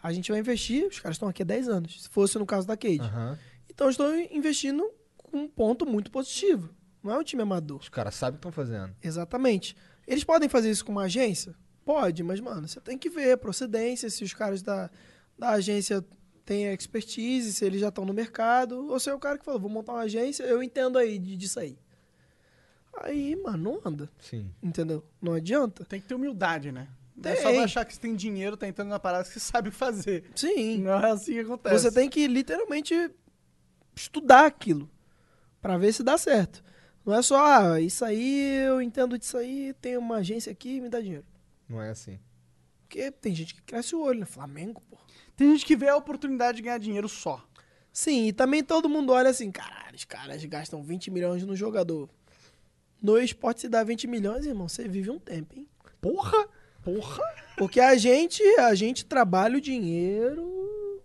a 0.02 0.12
gente 0.12 0.30
vai 0.30 0.40
investir, 0.40 0.86
os 0.86 0.98
caras 0.98 1.14
estão 1.16 1.28
aqui 1.28 1.42
há 1.42 1.46
10 1.46 1.68
anos, 1.68 2.02
se 2.02 2.08
fosse 2.08 2.38
no 2.38 2.44
caso 2.44 2.66
da 2.66 2.76
Cade. 2.76 3.00
Aham. 3.00 3.38
Então, 3.68 3.86
eu 3.86 3.90
estou 3.90 4.14
investindo 4.30 4.84
com 5.16 5.38
um 5.38 5.48
ponto 5.48 5.86
muito 5.86 6.10
positivo. 6.10 6.68
Não 7.02 7.12
é 7.12 7.18
um 7.18 7.22
time 7.22 7.42
amador. 7.42 7.78
Os 7.78 7.88
caras 7.88 8.14
sabem 8.14 8.34
o 8.34 8.40
que 8.40 8.46
estão 8.48 8.52
fazendo. 8.52 8.94
Exatamente. 9.02 9.74
Eles 10.06 10.22
podem 10.24 10.48
fazer 10.50 10.70
isso 10.70 10.84
com 10.84 10.92
uma 10.92 11.04
agência? 11.04 11.54
Pode, 11.92 12.22
mas, 12.22 12.38
mano, 12.38 12.68
você 12.68 12.80
tem 12.80 12.96
que 12.96 13.10
ver 13.10 13.32
a 13.32 13.36
procedência, 13.36 14.08
se 14.08 14.22
os 14.22 14.32
caras 14.32 14.62
da, 14.62 14.88
da 15.36 15.50
agência 15.50 16.04
têm 16.44 16.66
expertise, 16.72 17.52
se 17.52 17.64
eles 17.64 17.80
já 17.80 17.88
estão 17.88 18.04
no 18.04 18.14
mercado, 18.14 18.86
ou 18.88 19.00
se 19.00 19.10
é 19.10 19.14
o 19.14 19.18
cara 19.18 19.36
que 19.36 19.44
falou, 19.44 19.58
vou 19.60 19.68
montar 19.70 19.92
uma 19.94 20.02
agência, 20.02 20.44
eu 20.44 20.62
entendo 20.62 20.96
aí 20.98 21.18
de- 21.18 21.36
disso 21.36 21.58
aí. 21.58 21.76
Aí, 23.02 23.34
mano, 23.36 23.58
não 23.74 23.80
anda. 23.84 24.08
Sim. 24.20 24.50
Entendeu? 24.62 25.04
Não 25.20 25.32
adianta. 25.32 25.84
Tem 25.84 26.00
que 26.00 26.06
ter 26.06 26.14
humildade, 26.14 26.70
né? 26.70 26.86
Não 27.16 27.30
é 27.30 27.34
Tem. 27.34 27.42
só 27.42 27.64
achar 27.64 27.84
que 27.84 27.92
você 27.94 28.00
tem 28.00 28.14
dinheiro, 28.14 28.56
tá 28.56 28.68
entrando 28.68 28.88
na 28.88 28.98
parada 29.00 29.24
que 29.24 29.30
você 29.32 29.40
sabe 29.40 29.70
fazer. 29.72 30.24
Sim. 30.34 30.78
Não 30.78 30.92
é 30.92 31.10
assim 31.10 31.32
que 31.34 31.40
acontece. 31.40 31.74
Você 31.78 31.90
tem 31.92 32.08
que 32.08 32.26
literalmente 32.26 32.94
estudar 33.96 34.46
aquilo 34.46 34.88
pra 35.60 35.76
ver 35.76 35.92
se 35.92 36.02
dá 36.02 36.16
certo. 36.16 36.62
Não 37.04 37.14
é 37.14 37.22
só, 37.22 37.36
ah, 37.44 37.80
isso 37.80 38.04
aí, 38.04 38.56
eu 38.66 38.80
entendo 38.80 39.18
disso 39.18 39.36
aí, 39.36 39.74
tem 39.80 39.96
uma 39.96 40.16
agência 40.16 40.52
aqui 40.52 40.80
me 40.80 40.88
dá 40.88 41.00
dinheiro. 41.00 41.24
Não 41.70 41.80
é 41.80 41.90
assim. 41.90 42.18
Porque 42.80 43.10
tem 43.12 43.32
gente 43.32 43.54
que 43.54 43.62
cresce 43.62 43.94
o 43.94 44.00
olho, 44.00 44.20
né? 44.20 44.26
Flamengo, 44.26 44.82
pô. 44.90 44.98
Tem 45.36 45.52
gente 45.52 45.64
que 45.64 45.76
vê 45.76 45.88
a 45.88 45.96
oportunidade 45.96 46.56
de 46.56 46.62
ganhar 46.64 46.78
dinheiro 46.78 47.08
só. 47.08 47.46
Sim, 47.92 48.26
e 48.26 48.32
também 48.32 48.62
todo 48.62 48.88
mundo 48.88 49.12
olha 49.12 49.30
assim, 49.30 49.50
caralho, 49.50 49.94
os 49.94 50.04
caras 50.04 50.44
gastam 50.44 50.82
20 50.82 51.10
milhões 51.10 51.44
no 51.44 51.54
jogador. 51.54 52.10
No 53.00 53.18
esporte 53.18 53.62
se 53.62 53.68
dá 53.68 53.82
20 53.82 54.06
milhões, 54.08 54.44
irmão, 54.44 54.68
você 54.68 54.86
vive 54.88 55.10
um 55.10 55.18
tempo, 55.18 55.56
hein? 55.56 55.68
Porra! 56.00 56.48
Porra! 56.82 57.22
Porque 57.56 57.78
a 57.80 57.96
gente, 57.96 58.42
a 58.58 58.74
gente 58.74 59.04
trabalha 59.04 59.56
o 59.56 59.60
dinheiro 59.60 61.02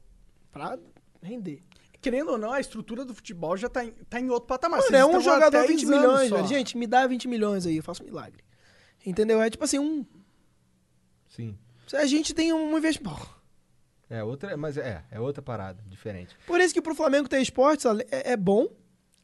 pra 0.51 0.79
render. 1.21 1.61
Querendo 2.01 2.31
ou 2.31 2.37
não, 2.37 2.51
a 2.51 2.59
estrutura 2.59 3.03
do 3.03 3.13
futebol 3.13 3.57
já 3.57 3.67
tá 3.69 3.83
em, 3.83 3.91
tá 4.09 4.19
em 4.19 4.29
outro 4.29 4.47
patamar. 4.47 4.79
Mano, 4.79 4.89
Vocês 4.89 5.01
é 5.01 5.05
um 5.05 5.19
jogador 5.19 5.57
há 5.57 5.61
20 5.61 5.67
10 5.67 5.83
anos 5.83 6.01
milhões, 6.01 6.29
velho. 6.29 6.47
Gente, 6.47 6.77
me 6.77 6.87
dá 6.87 7.05
20 7.07 7.27
milhões 7.27 7.65
aí, 7.65 7.77
eu 7.77 7.83
faço 7.83 8.03
um 8.03 8.05
milagre. 8.05 8.43
Entendeu? 9.05 9.41
É 9.41 9.49
tipo 9.49 9.63
assim, 9.63 9.79
um. 9.79 10.05
Sim. 11.35 11.57
A 11.93 12.05
gente 12.05 12.33
tem 12.33 12.51
um 12.53 12.77
investimento. 12.77 13.35
É 14.09 14.23
outra, 14.23 14.55
mas 14.55 14.77
é, 14.77 15.03
é 15.11 15.19
outra 15.19 15.41
parada, 15.41 15.81
diferente. 15.87 16.35
Por 16.45 16.59
isso 16.59 16.73
que 16.73 16.81
pro 16.81 16.93
Flamengo 16.95 17.27
ter 17.27 17.41
esportes 17.41 17.85
é, 18.11 18.31
é 18.33 18.37
bom, 18.37 18.67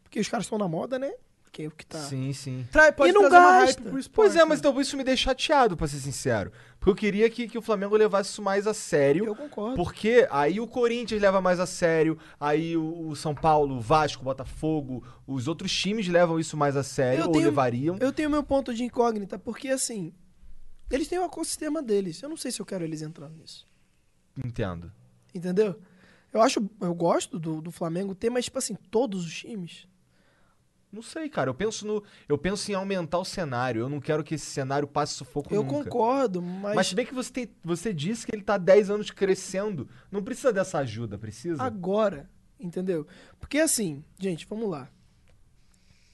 porque 0.04 0.20
os 0.20 0.28
caras 0.28 0.46
estão 0.46 0.58
na 0.58 0.68
moda, 0.68 0.98
né? 0.98 1.12
Que 1.52 1.64
é 1.64 1.68
o 1.68 1.72
que 1.72 1.86
tá. 1.86 2.00
Sim, 2.00 2.32
sim. 2.32 2.66
Trai, 2.72 2.94
pode 2.94 3.10
E 3.10 3.14
não 3.14 3.30
gasta. 3.30 3.66
hype 3.66 3.82
pro 3.90 4.00
esporte, 4.00 4.16
Pois 4.16 4.36
é, 4.38 4.46
mas 4.46 4.62
né? 4.62 4.70
então 4.70 4.82
isso 4.82 4.96
me 4.96 5.04
deixa 5.04 5.24
chateado, 5.26 5.76
pra 5.76 5.86
ser 5.86 5.98
sincero. 5.98 6.50
Porque 6.80 6.90
eu 6.92 6.96
queria 6.96 7.30
que, 7.30 7.48
que 7.48 7.58
o 7.58 7.62
Flamengo 7.62 7.96
levasse 7.98 8.30
isso 8.30 8.42
mais 8.42 8.66
a 8.66 8.74
sério. 8.74 9.26
Eu 9.26 9.36
concordo. 9.36 9.76
Porque 9.76 10.26
aí 10.32 10.62
o 10.62 10.66
Corinthians 10.68 11.22
leva 11.22 11.42
mais 11.42 11.60
a 11.60 11.66
sério, 11.66 12.18
aí 12.40 12.78
o, 12.78 13.10
o 13.10 13.16
São 13.18 13.36
Paulo, 13.36 13.76
o 13.76 13.82
Vasco, 13.82 14.22
o 14.22 14.26
Botafogo, 14.26 15.04
os 15.28 15.48
outros 15.50 15.72
times 15.76 16.08
levam 16.08 16.40
isso 16.40 16.56
mais 16.56 16.78
a 16.78 16.84
sério, 16.84 17.20
Eu 17.24 17.26
ou 17.28 17.32
tenho- 17.34 17.46
levariam. 17.46 17.98
Eu 18.00 18.14
tenho 18.14 18.30
meu 18.30 18.44
ponto 18.44 18.74
de 18.74 18.84
incógnita, 18.86 19.38
porque 19.38 19.68
assim, 19.68 20.14
eles 20.92 21.08
têm 21.08 21.20
o 21.20 21.24
ecossistema 21.24 21.82
deles. 21.82 22.22
Eu 22.22 22.30
não 22.30 22.38
sei 22.38 22.52
se 22.52 22.62
eu 22.62 22.66
quero 22.66 22.84
eles 22.84 23.02
entrando 23.02 23.36
nisso. 23.38 23.68
Entendo. 24.44 24.92
Entendeu? 25.34 25.80
Eu 26.34 26.42
acho, 26.42 26.70
eu 26.80 26.94
gosto 26.94 27.38
do, 27.38 27.62
do 27.62 27.72
Flamengo 27.72 28.16
ter, 28.16 28.30
mas 28.30 28.46
tipo 28.46 28.58
assim, 28.58 28.76
todos 28.90 29.26
os 29.26 29.34
times. 29.34 29.88
Não 30.92 31.02
sei, 31.02 31.30
cara. 31.30 31.50
Eu 31.50 31.54
penso 31.54 31.88
no. 31.88 32.04
Eu 32.28 32.38
penso 32.38 32.70
em 32.70 32.76
aumentar 32.76 33.18
o 33.18 33.24
cenário. 33.26 33.80
Eu 33.82 33.90
não 33.90 34.02
quero 34.02 34.24
que 34.24 34.36
esse 34.36 34.46
cenário 34.46 34.88
passe 34.88 35.14
sufoco 35.14 35.54
Eu 35.54 35.64
nunca. 35.64 35.86
concordo, 35.86 36.42
mas, 36.42 36.76
Mas 36.76 36.88
se 36.88 36.96
bem 36.96 37.06
que 37.06 37.14
você, 37.14 37.32
tem, 37.32 37.50
você 37.64 37.94
disse 37.94 38.26
que 38.26 38.36
ele 38.36 38.44
tá 38.44 38.56
há 38.56 38.58
10 38.58 38.90
anos 38.90 39.10
crescendo. 39.10 39.88
Não 40.12 40.22
precisa 40.22 40.52
dessa 40.52 40.80
ajuda, 40.80 41.18
precisa? 41.18 41.64
agora, 41.64 42.30
entendeu? 42.60 43.08
Porque 43.40 43.58
assim, 43.60 44.04
gente, 44.20 44.46
vamos 44.46 44.70
lá. 44.70 44.90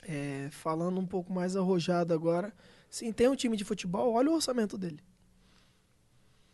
É, 0.03 0.47
falando 0.51 0.99
um 0.99 1.07
pouco 1.07 1.33
mais 1.33 1.55
arrojado 1.55 2.13
agora, 2.13 2.53
sim, 2.89 3.11
tem 3.11 3.27
um 3.27 3.35
time 3.35 3.57
de 3.57 3.64
futebol, 3.64 4.14
olha 4.14 4.30
o 4.30 4.35
orçamento 4.35 4.77
dele. 4.77 4.99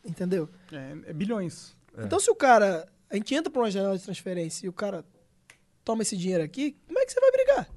Entendeu? 0.04 0.50
É, 0.72 1.10
é 1.10 1.14
bilhões. 1.14 1.76
É. 1.98 2.04
Então 2.04 2.20
se 2.20 2.30
o 2.30 2.36
cara, 2.36 2.88
a 3.10 3.16
gente 3.16 3.34
entra 3.34 3.52
pra 3.52 3.62
uma 3.62 3.72
janela 3.72 3.98
de 3.98 4.04
transferência 4.04 4.66
e 4.66 4.70
o 4.70 4.74
cara 4.74 5.06
toma 5.84 6.02
esse 6.02 6.18
dinheiro 6.18 6.44
aqui, 6.44 6.78
como 6.88 7.00
é 7.00 7.06
que 7.06 7.12
você 7.12 7.20
vai 7.20 7.32
brigar? 7.32 7.70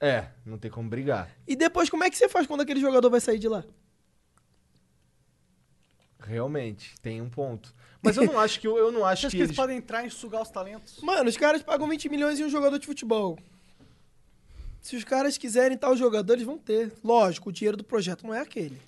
É, 0.00 0.28
não 0.46 0.58
tem 0.58 0.70
como 0.70 0.88
brigar. 0.88 1.30
E 1.46 1.56
depois 1.56 1.90
como 1.90 2.04
é 2.04 2.10
que 2.10 2.16
você 2.16 2.28
faz 2.28 2.46
quando 2.46 2.60
aquele 2.60 2.80
jogador 2.80 3.10
vai 3.10 3.20
sair 3.20 3.38
de 3.38 3.48
lá? 3.48 3.64
Realmente, 6.20 6.94
tem 7.00 7.22
um 7.22 7.30
ponto. 7.30 7.74
Mas 8.02 8.16
eu 8.16 8.24
não 8.24 8.38
acho 8.38 8.60
que 8.60 8.66
eu, 8.66 8.76
eu 8.76 8.92
não 8.92 9.04
acho 9.06 9.22
Você 9.22 9.26
acha 9.26 9.30
que 9.30 9.36
que 9.36 9.42
eles 9.42 9.50
eles... 9.50 9.56
podem 9.56 9.78
entrar 9.78 10.04
e 10.04 10.10
sugar 10.10 10.42
os 10.42 10.50
talentos? 10.50 11.00
Mano, 11.00 11.28
os 11.28 11.36
caras 11.36 11.62
pagam 11.62 11.88
20 11.88 12.08
milhões 12.08 12.38
em 12.38 12.44
um 12.44 12.50
jogador 12.50 12.78
de 12.78 12.86
futebol. 12.86 13.38
Se 14.88 14.96
os 14.96 15.04
caras 15.04 15.36
quiserem 15.36 15.76
tal 15.76 15.94
jogador, 15.94 16.32
eles 16.32 16.46
vão 16.46 16.56
ter. 16.56 16.90
Lógico, 17.04 17.50
o 17.50 17.52
dinheiro 17.52 17.76
do 17.76 17.84
projeto 17.84 18.26
não 18.26 18.32
é 18.32 18.40
aquele. 18.40 18.80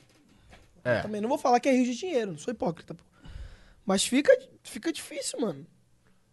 É. 0.82 1.00
Também 1.02 1.20
não 1.20 1.28
vou 1.28 1.36
falar 1.36 1.60
que 1.60 1.68
é 1.68 1.72
rio 1.72 1.84
de 1.84 1.94
dinheiro, 1.94 2.30
não 2.30 2.38
sou 2.38 2.50
hipócrita. 2.50 2.94
pô. 2.94 3.04
Mas 3.84 4.02
fica, 4.06 4.34
fica 4.62 4.90
difícil, 4.90 5.38
mano. 5.38 5.66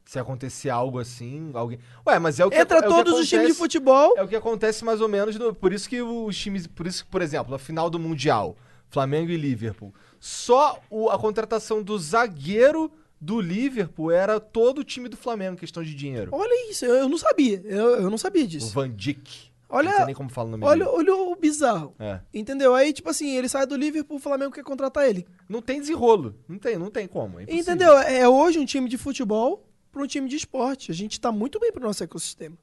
Se 0.06 0.18
acontecer 0.18 0.70
algo 0.70 1.00
assim, 1.00 1.52
alguém. 1.54 1.80
Ué, 2.08 2.18
mas 2.18 2.40
é 2.40 2.46
o 2.46 2.50
que 2.50 2.56
Entra 2.56 2.78
é 2.78 2.80
o 2.80 2.84
que 2.84 2.88
todos 2.88 3.12
os 3.20 3.28
times 3.28 3.30
de 3.30 3.36
acontece- 3.52 3.60
futebol. 3.60 4.14
É 4.18 4.24
o 4.24 4.28
que 4.30 4.38
acontece 4.38 4.86
mais 4.86 5.02
ou 5.02 5.10
menos. 5.10 5.36
no- 5.36 5.54
por 5.54 5.74
isso 5.74 5.90
que 5.90 6.02
os 6.02 6.38
times. 6.38 6.66
Por 6.66 6.88
isso 6.88 7.04
que, 7.04 7.12
por 7.12 7.22
exemplo, 7.22 7.52
na 7.52 7.58
final 7.60 7.90
do 7.90 8.00
Mundial, 8.00 8.56
Flamengo 8.90 9.32
e 9.32 9.36
Liverpool. 9.36 9.94
Só 10.18 10.80
o- 10.90 11.10
a 11.10 11.20
contratação 11.20 11.84
do 11.84 12.00
zagueiro 12.00 12.90
do 13.20 13.42
Liverpool 13.42 14.12
era 14.12 14.40
todo 14.40 14.80
o 14.80 14.84
time 14.86 15.10
do 15.10 15.18
Flamengo, 15.18 15.58
questão 15.58 15.84
de 15.84 15.94
dinheiro. 15.94 16.30
Olha 16.34 16.72
isso, 16.72 16.86
eu, 16.86 16.96
eu 16.96 17.10
não 17.10 17.18
sabia. 17.18 17.62
Eu, 17.66 17.96
eu 18.04 18.10
não 18.10 18.18
sabia 18.18 18.46
O 18.46 18.48
disso. 18.48 18.72
Van 18.74 18.90
Dijk. 18.90 19.47
Olha- 19.70 19.90
Não 19.90 19.98
sei 19.98 20.06
nem 20.06 20.16
como 20.16 20.30
fala 20.30 20.48
o 20.48 20.52
nome 20.52 20.64
Olha, 20.66 20.90
olha 20.90 21.14
o 21.16 21.36
bizarro. 21.36 21.94
É. 22.00 22.22
Entendeu? 22.34 22.74
Aí, 22.74 22.94
tipo 22.94 23.10
assim, 23.10 23.36
ele 23.36 23.50
sai 23.50 23.66
do 23.66 23.76
Liverpool, 23.76 24.18
o 24.18 24.20
Flamengo 24.20 24.52
quer 24.54 24.64
contratar 24.64 25.08
ele. 25.10 25.28
Não 25.50 25.62
tem 25.62 25.80
desenrolo. 25.82 26.36
Não 26.48 26.58
tem, 26.58 26.78
não 26.78 26.90
tem 26.90 27.08
como. 27.08 27.40
é. 27.40 27.44
Entendeu? 27.50 27.98
É 27.98 28.20
é 28.20 28.30
hoje 28.30 28.60
um 28.60 28.66
time 28.66 28.88
de 28.88 28.98
futebol 28.98 29.68
para 29.92 30.02
um 30.02 30.08
time 30.08 30.30
de 30.30 30.36
esporte. 30.38 30.90
A 30.92 30.94
gente 30.94 31.20
tá 31.20 31.32
muito 31.32 31.60
bem 31.60 31.72
pro 31.72 31.84
nosso 31.84 32.04
ecossistema. 32.04 32.58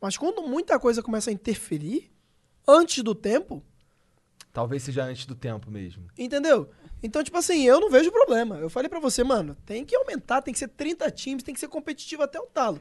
Mas 0.00 0.16
quando 0.16 0.42
muita 0.42 0.78
coisa 0.78 1.02
começa 1.02 1.28
a 1.30 1.32
interferir, 1.32 2.10
antes 2.66 3.02
do 3.04 3.14
tempo, 3.14 3.62
Talvez 4.52 4.82
seja 4.82 5.04
antes 5.04 5.24
do 5.26 5.34
tempo 5.34 5.70
mesmo. 5.70 6.06
entendeu? 6.18 6.68
Então, 7.02 7.22
tipo 7.24 7.36
assim, 7.38 7.62
eu 7.64 7.80
não 7.80 7.90
vejo 7.90 8.12
problema. 8.12 8.56
Eu 8.58 8.68
falei 8.70 8.88
pra 8.88 9.00
você, 9.00 9.24
mano, 9.24 9.56
tem 9.66 9.84
que 9.84 9.96
aumentar, 9.96 10.40
tem 10.42 10.52
que 10.52 10.58
ser 10.58 10.68
30 10.68 11.10
times, 11.10 11.42
tem 11.42 11.52
que 11.54 11.58
ser 11.60 11.68
competitivo 11.68 12.22
até 12.22 12.38
o 12.38 12.46
talo. 12.46 12.80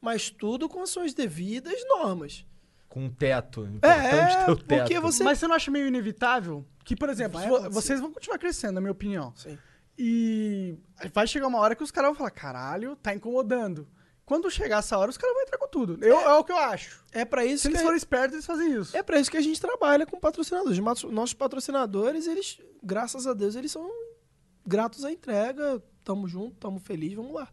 Mas 0.00 0.30
tudo 0.30 0.68
com 0.68 0.80
as 0.82 0.90
suas 0.90 1.12
devidas 1.12 1.74
normas. 1.88 2.44
Com 2.92 3.04
um 3.06 3.10
teto. 3.10 3.62
É, 3.64 3.66
Importante 3.68 4.44
ter 4.44 4.50
o 4.50 4.56
teto. 4.56 4.78
porque 4.80 5.00
você- 5.00 5.24
Mas 5.24 5.38
você 5.38 5.46
não 5.48 5.54
acha 5.56 5.70
meio 5.70 5.86
inevitável? 5.86 6.62
Que, 6.84 6.94
por 6.94 7.08
exemplo, 7.08 7.40
vocês 7.70 7.98
vão 8.00 8.12
continuar 8.12 8.38
crescendo, 8.38 8.74
na 8.74 8.80
minha 8.82 8.92
opinião. 8.92 9.32
Sim. 9.34 9.56
E 9.98 10.76
vai 11.14 11.26
chegar 11.26 11.46
uma 11.46 11.58
hora 11.58 11.74
que 11.74 11.82
os 11.82 11.90
caras 11.90 12.08
vão 12.10 12.16
falar, 12.16 12.30
caralho, 12.30 12.94
tá 12.96 13.14
incomodando. 13.14 13.88
Quando 14.26 14.50
chegar 14.50 14.78
essa 14.78 14.96
hora, 14.98 15.10
os 15.10 15.16
caras 15.16 15.34
vão 15.34 15.42
entrar 15.42 15.58
com 15.58 15.68
tudo. 15.68 16.04
Eu, 16.04 16.18
é. 16.18 16.34
o 16.34 16.44
que 16.44 16.52
eu 16.52 16.56
acho. 16.58 17.02
É 17.12 17.24
pra 17.24 17.44
isso 17.46 17.62
Se 17.62 17.68
que 17.68 17.74
eles 17.74 17.80
a- 17.80 17.84
forem 17.84 17.96
espertos, 17.96 18.32
eles 18.34 18.46
fazem 18.46 18.72
isso. 18.78 18.96
É 18.96 19.02
pra 19.02 19.18
isso 19.18 19.30
que 19.30 19.36
a 19.36 19.40
gente 19.42 19.60
trabalha 19.60 20.04
com 20.06 20.18
patrocinadores. 20.20 20.78
Nossos 20.78 21.34
patrocinadores, 21.34 22.26
eles, 22.26 22.60
graças 22.82 23.26
a 23.26 23.32
Deus, 23.34 23.54
eles 23.54 23.72
são 23.72 23.90
gratos 24.66 25.04
à 25.04 25.10
entrega. 25.10 25.82
Tamo 26.04 26.26
junto, 26.28 26.56
tamo 26.56 26.78
feliz, 26.78 27.14
vamos 27.14 27.32
lá. 27.32 27.48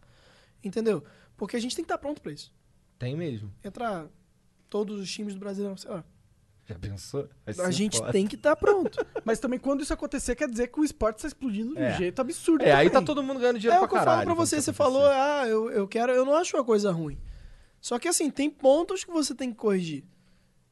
Entendeu? 0.64 1.04
Porque 1.38 1.56
a 1.56 1.60
gente 1.62 1.76
tem 1.76 1.84
que 1.86 1.92
estar 1.92 1.98
pronto 1.98 2.22
pra 2.22 2.32
isso. 2.32 2.54
Tem 2.98 3.16
mesmo. 3.16 3.54
Entra 3.64 4.10
todos 4.70 5.00
os 5.00 5.12
times 5.12 5.34
do 5.34 5.40
Brasileirão, 5.40 5.76
sei 5.78 5.90
lá. 5.92 6.04
Já 6.66 6.78
pensou? 6.78 7.28
Vai 7.46 7.66
A 7.66 7.72
gente 7.72 7.98
foda. 7.98 8.12
tem 8.12 8.28
que 8.28 8.36
estar 8.36 8.56
pronto. 8.56 9.04
Mas 9.26 9.40
também 9.40 9.58
quando 9.58 9.82
isso 9.82 9.92
acontecer, 9.92 10.36
quer 10.36 10.48
dizer 10.48 10.68
que 10.68 10.80
o 10.80 10.84
esporte 10.84 11.18
está 11.18 11.28
explodindo 11.28 11.74
de 11.74 11.80
um 11.82 11.84
É. 11.84 11.98
jeito 11.98 12.20
absurdo. 12.22 12.64
É, 12.64 12.72
aí 12.72 12.88
tá 12.90 12.94
também. 12.96 13.06
todo 13.08 13.24
mundo 13.24 13.40
ganhando 13.40 13.56
É 13.56 13.60
dinheiro 13.60 13.84
o 13.84 13.88
que 13.88 13.90
pra 13.90 14.02
eu 14.02 14.06
caralho. 14.06 14.26
falo 14.28 14.36
pra 14.36 14.46
você. 14.46 14.62
Você 14.62 14.72
falou, 14.72 15.04
ah, 15.06 15.48
eu, 15.48 15.72
eu 15.72 15.88
quero. 15.88 16.12
Eu 16.12 16.24
não 16.26 16.36
acho 16.36 16.56
uma 16.56 16.64
coisa 16.64 16.92
ruim. 16.92 17.18
Só 17.82 17.98
que 17.98 18.08
assim, 18.08 18.30
tem 18.30 18.50
pontos 18.52 19.04
que 19.04 19.10
você 19.12 19.34
tem 19.34 19.50
que 19.52 19.58
corrigir. 19.58 20.04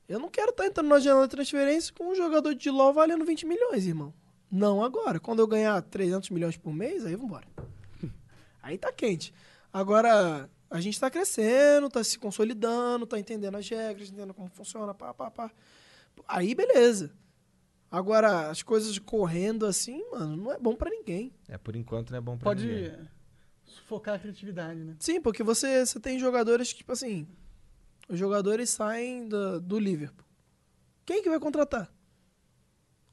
Eu 0.07 0.19
não 0.19 0.29
quero 0.29 0.51
estar 0.51 0.65
entrando 0.67 0.87
na 0.87 0.99
janela 0.99 1.25
de 1.27 1.31
transferência 1.31 1.91
com 1.97 2.11
um 2.11 2.15
jogador 2.15 2.53
de 2.53 2.69
LOL 2.69 2.93
valendo 2.93 3.25
20 3.25 3.45
milhões, 3.47 3.87
irmão. 3.87 4.13
Não 4.51 4.83
agora. 4.83 5.19
Quando 5.19 5.39
eu 5.39 5.47
ganhar 5.47 5.81
300 5.81 6.29
milhões 6.29 6.55
por 6.55 6.71
mês, 6.71 7.05
aí 7.05 7.15
vambora. 7.15 7.47
Aí 8.61 8.77
tá 8.77 8.91
quente. 8.91 9.33
Agora, 9.73 10.49
a 10.69 10.79
gente 10.81 10.99
tá 10.99 11.09
crescendo, 11.09 11.89
tá 11.89 12.03
se 12.03 12.17
consolidando, 12.19 13.05
tá 13.05 13.19
entendendo 13.19 13.55
as 13.55 13.67
regras, 13.69 14.09
entendendo 14.09 14.33
como 14.33 14.49
funciona, 14.49 14.93
pá, 14.93 15.13
pá, 15.13 15.31
pá. 15.31 15.51
Aí, 16.27 16.53
beleza. 16.55 17.11
Agora, 17.89 18.49
as 18.49 18.61
coisas 18.61 18.97
correndo 18.99 19.65
assim, 19.65 20.03
mano, 20.11 20.35
não 20.35 20.51
é 20.51 20.59
bom 20.59 20.75
pra 20.75 20.89
ninguém. 20.89 21.33
É, 21.47 21.57
por 21.57 21.75
enquanto 21.75 22.11
não 22.11 22.17
é 22.17 22.21
bom 22.21 22.37
pra 22.37 22.43
Pode 22.49 22.65
ninguém. 22.67 23.07
sufocar 23.63 24.15
a 24.15 24.19
criatividade, 24.19 24.83
né? 24.83 24.95
Sim, 24.99 25.21
porque 25.21 25.41
você, 25.41 25.85
você 25.85 25.99
tem 25.99 26.19
jogadores 26.19 26.71
que, 26.71 26.79
tipo 26.79 26.91
assim, 26.91 27.25
os 28.09 28.19
jogadores 28.19 28.69
saem 28.69 29.27
do, 29.29 29.61
do 29.61 29.79
Liverpool. 29.79 30.25
Quem 31.05 31.23
que 31.23 31.29
vai 31.29 31.39
contratar? 31.39 31.89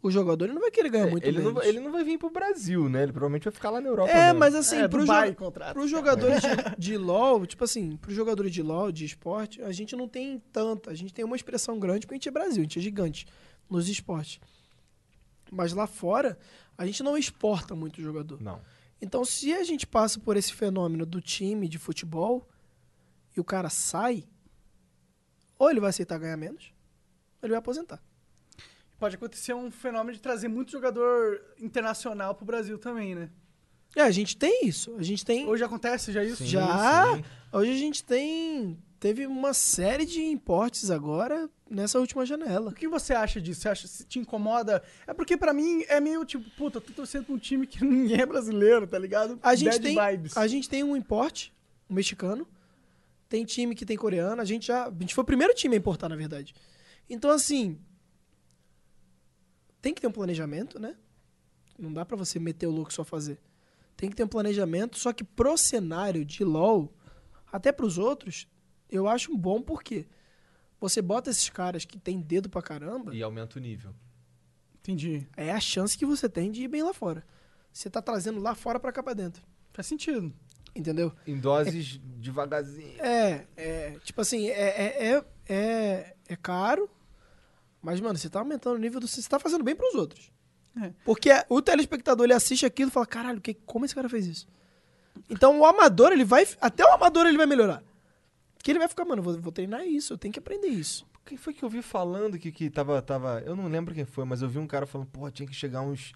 O 0.06 0.10
jogador 0.10 0.44
ele 0.44 0.52
não 0.52 0.60
vai 0.60 0.70
querer 0.70 0.90
ganhar 0.90 1.06
É, 1.08 1.10
muito 1.10 1.26
ele, 1.26 1.38
não, 1.38 1.44
menos. 1.46 1.58
vai- 1.60 1.66
ele 1.68 1.80
não 1.80 1.90
vai 1.90 2.04
vir 2.04 2.18
pro 2.18 2.28
Brasil, 2.28 2.90
né? 2.90 3.04
Ele 3.04 3.12
provavelmente 3.12 3.44
vai 3.44 3.52
ficar 3.54 3.70
lá 3.70 3.80
na 3.80 3.88
Europa. 3.88 4.10
É, 4.10 4.26
mesmo. 4.26 4.38
mas 4.38 4.54
assim, 4.54 4.76
É, 4.76 4.86
pro 4.86 5.00
Dubai 5.00 5.30
jo 5.30 5.34
contrata, 5.36 5.72
pros 5.72 5.90
jogadores 5.90 6.42
de, 6.42 6.48
de 6.78 6.98
LoL, 6.98 7.46
tipo 7.46 7.64
assim, 7.64 7.96
pros 7.96 8.14
jogadores 8.14 8.52
de 8.52 8.62
LoL, 8.62 8.92
de 8.92 9.06
esporte, 9.06 9.62
a 9.62 9.72
gente 9.72 9.96
não 9.96 10.06
tem 10.06 10.38
tanta, 10.52 10.90
a 10.90 10.94
gente 10.94 11.14
tem 11.14 11.24
uma 11.24 11.36
expressão 11.36 11.78
grande 11.78 12.00
porque 12.00 12.14
a 12.14 12.18
gente 12.18 12.28
é 12.28 12.32
Brasil, 12.32 12.60
a 12.60 12.64
gente 12.64 12.78
é 12.78 12.82
gigante 12.82 13.26
nos 13.70 13.88
esportes. 13.88 14.38
Mas 15.50 15.72
lá 15.72 15.86
fora, 15.86 16.38
a 16.76 16.84
gente 16.84 17.02
não 17.02 17.16
exporta 17.16 17.74
muito 17.74 18.02
jogador. 18.02 18.42
Não. 18.42 18.60
Então, 19.00 19.24
se 19.24 19.54
a 19.54 19.64
gente 19.64 19.86
passa 19.86 20.20
por 20.20 20.36
esse 20.36 20.52
fenômeno 20.52 21.06
do 21.06 21.20
time 21.20 21.66
de 21.66 21.78
futebol 21.78 22.46
e 23.34 23.40
o 23.40 23.44
cara 23.44 23.70
sai, 23.70 24.24
ou 25.58 25.70
ele 25.70 25.80
vai 25.80 25.88
aceitar 25.90 26.18
ganhar 26.18 26.36
menos, 26.36 26.72
ou 27.40 27.46
ele 27.46 27.52
vai 27.52 27.58
aposentar. 27.58 28.02
Pode 28.98 29.16
acontecer 29.16 29.54
um 29.54 29.70
fenômeno 29.70 30.12
de 30.12 30.20
trazer 30.20 30.48
muito 30.48 30.70
jogador 30.70 31.40
internacional 31.60 32.34
pro 32.34 32.44
Brasil 32.44 32.78
também, 32.78 33.14
né? 33.14 33.28
É, 33.96 34.02
a 34.02 34.10
gente 34.10 34.36
tem 34.36 34.66
isso. 34.66 34.94
A 34.98 35.02
gente 35.02 35.24
tem. 35.24 35.46
Hoje 35.46 35.62
acontece 35.62 36.12
já 36.12 36.24
isso? 36.24 36.38
Sim, 36.38 36.46
já. 36.46 37.14
sim. 37.14 37.24
Hoje 37.52 37.70
a 37.70 37.76
gente 37.76 38.02
tem. 38.04 38.76
Teve 38.98 39.26
uma 39.26 39.52
série 39.52 40.06
de 40.06 40.22
importes 40.22 40.90
agora 40.90 41.48
nessa 41.68 41.98
última 41.98 42.24
janela. 42.24 42.70
O 42.70 42.74
que 42.74 42.88
você 42.88 43.12
acha 43.12 43.40
disso? 43.40 43.60
Você 43.60 43.68
acha 43.68 43.86
se 43.86 44.04
te 44.04 44.18
incomoda? 44.18 44.82
É 45.06 45.12
porque 45.12 45.36
pra 45.36 45.52
mim 45.52 45.84
é 45.88 46.00
meio 46.00 46.24
tipo, 46.24 46.48
puta, 46.56 46.80
tô 46.80 46.92
torcendo 46.92 47.26
pra 47.26 47.34
um 47.34 47.38
time 47.38 47.66
que 47.66 47.84
ninguém 47.84 48.20
é 48.20 48.26
brasileiro, 48.26 48.86
tá 48.86 48.98
ligado? 48.98 49.38
A 49.42 49.54
gente, 49.54 49.72
Bad 49.72 49.82
tem, 49.82 49.94
vibes. 49.94 50.36
a 50.36 50.46
gente 50.46 50.68
tem 50.68 50.82
um 50.82 50.96
importe, 50.96 51.52
um 51.88 51.94
mexicano. 51.94 52.48
Tem 53.28 53.44
time 53.44 53.74
que 53.74 53.84
tem 53.84 53.96
coreano. 53.96 54.40
A 54.40 54.44
gente 54.44 54.68
já. 54.68 54.86
A 54.86 54.92
gente 54.98 55.14
foi 55.14 55.22
o 55.22 55.26
primeiro 55.26 55.54
time 55.54 55.74
a 55.74 55.78
importar, 55.78 56.08
na 56.08 56.16
verdade. 56.16 56.54
Então, 57.08 57.30
assim. 57.30 57.78
Tem 59.84 59.92
que 59.92 60.00
ter 60.00 60.06
um 60.06 60.12
planejamento, 60.12 60.78
né? 60.78 60.96
Não 61.78 61.92
dá 61.92 62.06
pra 62.06 62.16
você 62.16 62.38
meter 62.38 62.66
o 62.66 62.70
louco 62.70 62.90
e 62.90 62.94
só 62.94 63.04
fazer. 63.04 63.38
Tem 63.94 64.08
que 64.08 64.16
ter 64.16 64.24
um 64.24 64.28
planejamento, 64.28 64.98
só 64.98 65.12
que 65.12 65.22
pro 65.22 65.58
cenário 65.58 66.24
de 66.24 66.42
LoL, 66.42 66.90
até 67.52 67.70
pros 67.70 67.98
outros, 67.98 68.48
eu 68.90 69.06
acho 69.06 69.30
um 69.30 69.36
bom 69.36 69.60
porque 69.60 70.06
você 70.80 71.02
bota 71.02 71.28
esses 71.28 71.50
caras 71.50 71.84
que 71.84 71.98
tem 71.98 72.18
dedo 72.18 72.48
pra 72.48 72.62
caramba, 72.62 73.14
E 73.14 73.22
aumenta 73.22 73.58
o 73.58 73.60
nível. 73.60 73.94
Entendi. 74.76 75.28
é 75.36 75.52
a 75.52 75.60
chance 75.60 75.98
que 75.98 76.06
você 76.06 76.30
tem 76.30 76.50
de 76.50 76.62
ir 76.62 76.68
bem 76.68 76.82
lá 76.82 76.94
fora. 76.94 77.22
Você 77.70 77.90
tá 77.90 78.00
trazendo 78.00 78.40
lá 78.40 78.54
fora 78.54 78.80
pra 78.80 78.90
cá 78.90 79.02
pra 79.02 79.12
dentro. 79.12 79.42
Faz 79.74 79.86
sentido. 79.86 80.32
Entendeu? 80.74 81.12
Em 81.26 81.38
doses 81.38 82.00
devagarzinho. 82.16 83.02
É, 83.02 83.46
é, 83.54 83.98
tipo 84.02 84.22
assim, 84.22 84.48
é, 84.48 84.52
é, 84.62 85.12
é, 85.12 85.24
é, 85.46 86.16
é 86.26 86.36
caro, 86.36 86.88
mas, 87.84 88.00
mano, 88.00 88.18
você 88.18 88.30
tá 88.30 88.38
aumentando 88.38 88.76
o 88.76 88.78
nível 88.78 88.98
do. 88.98 89.06
Você 89.06 89.28
tá 89.28 89.38
fazendo 89.38 89.62
bem 89.62 89.76
pros 89.76 89.94
outros. 89.94 90.32
É. 90.82 90.90
Porque 91.04 91.28
o 91.50 91.60
telespectador, 91.60 92.24
ele 92.24 92.32
assiste 92.32 92.64
aquilo 92.64 92.88
e 92.88 92.92
fala, 92.92 93.06
caralho, 93.06 93.42
que, 93.42 93.52
como 93.52 93.84
esse 93.84 93.94
cara 93.94 94.08
fez 94.08 94.26
isso? 94.26 94.48
Então 95.28 95.60
o 95.60 95.66
amador, 95.66 96.10
ele 96.10 96.24
vai. 96.24 96.48
Até 96.62 96.82
o 96.82 96.94
amador 96.94 97.26
ele 97.26 97.36
vai 97.36 97.46
melhorar. 97.46 97.82
Porque 98.54 98.70
ele 98.70 98.78
vai 98.78 98.88
ficar, 98.88 99.04
mano, 99.04 99.22
vou, 99.22 99.38
vou 99.38 99.52
treinar 99.52 99.86
isso, 99.86 100.14
eu 100.14 100.18
tenho 100.18 100.32
que 100.32 100.38
aprender 100.38 100.68
isso. 100.68 101.06
Quem 101.26 101.36
foi 101.36 101.52
que 101.52 101.62
eu 101.62 101.68
vi 101.68 101.82
falando 101.82 102.38
que, 102.38 102.50
que 102.50 102.70
tava, 102.70 103.00
tava. 103.02 103.42
Eu 103.44 103.54
não 103.54 103.68
lembro 103.68 103.94
quem 103.94 104.06
foi, 104.06 104.24
mas 104.24 104.40
eu 104.40 104.48
vi 104.48 104.58
um 104.58 104.66
cara 104.66 104.86
falando, 104.86 105.08
pô, 105.08 105.30
tinha 105.30 105.46
que 105.46 105.54
chegar 105.54 105.82
uns, 105.82 106.12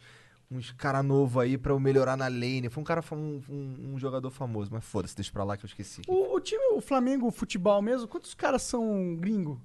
uns 0.51 0.73
cara 0.73 1.03
novo 1.03 1.39
aí 1.39 1.59
pra 1.59 1.73
eu 1.73 1.79
melhorar 1.79 2.17
na 2.17 2.29
lane. 2.29 2.71
Foi 2.71 2.81
um 2.81 2.85
cara, 2.85 3.05
um, 3.13 3.43
um, 3.49 3.93
um 3.93 3.99
jogador 3.99 4.31
famoso, 4.31 4.71
mas 4.73 4.85
foda-se, 4.85 5.15
deixa 5.15 5.31
pra 5.31 5.45
lá 5.45 5.55
que 5.59 5.67
eu 5.67 5.69
esqueci. 5.69 6.01
O, 6.09 6.35
o 6.35 6.41
time, 6.41 6.63
o 6.73 6.81
Flamengo, 6.81 7.27
o 7.27 7.31
futebol 7.31 7.83
mesmo, 7.83 8.09
quantos 8.09 8.35
caras 8.35 8.63
são 8.63 9.15
gringo? 9.17 9.61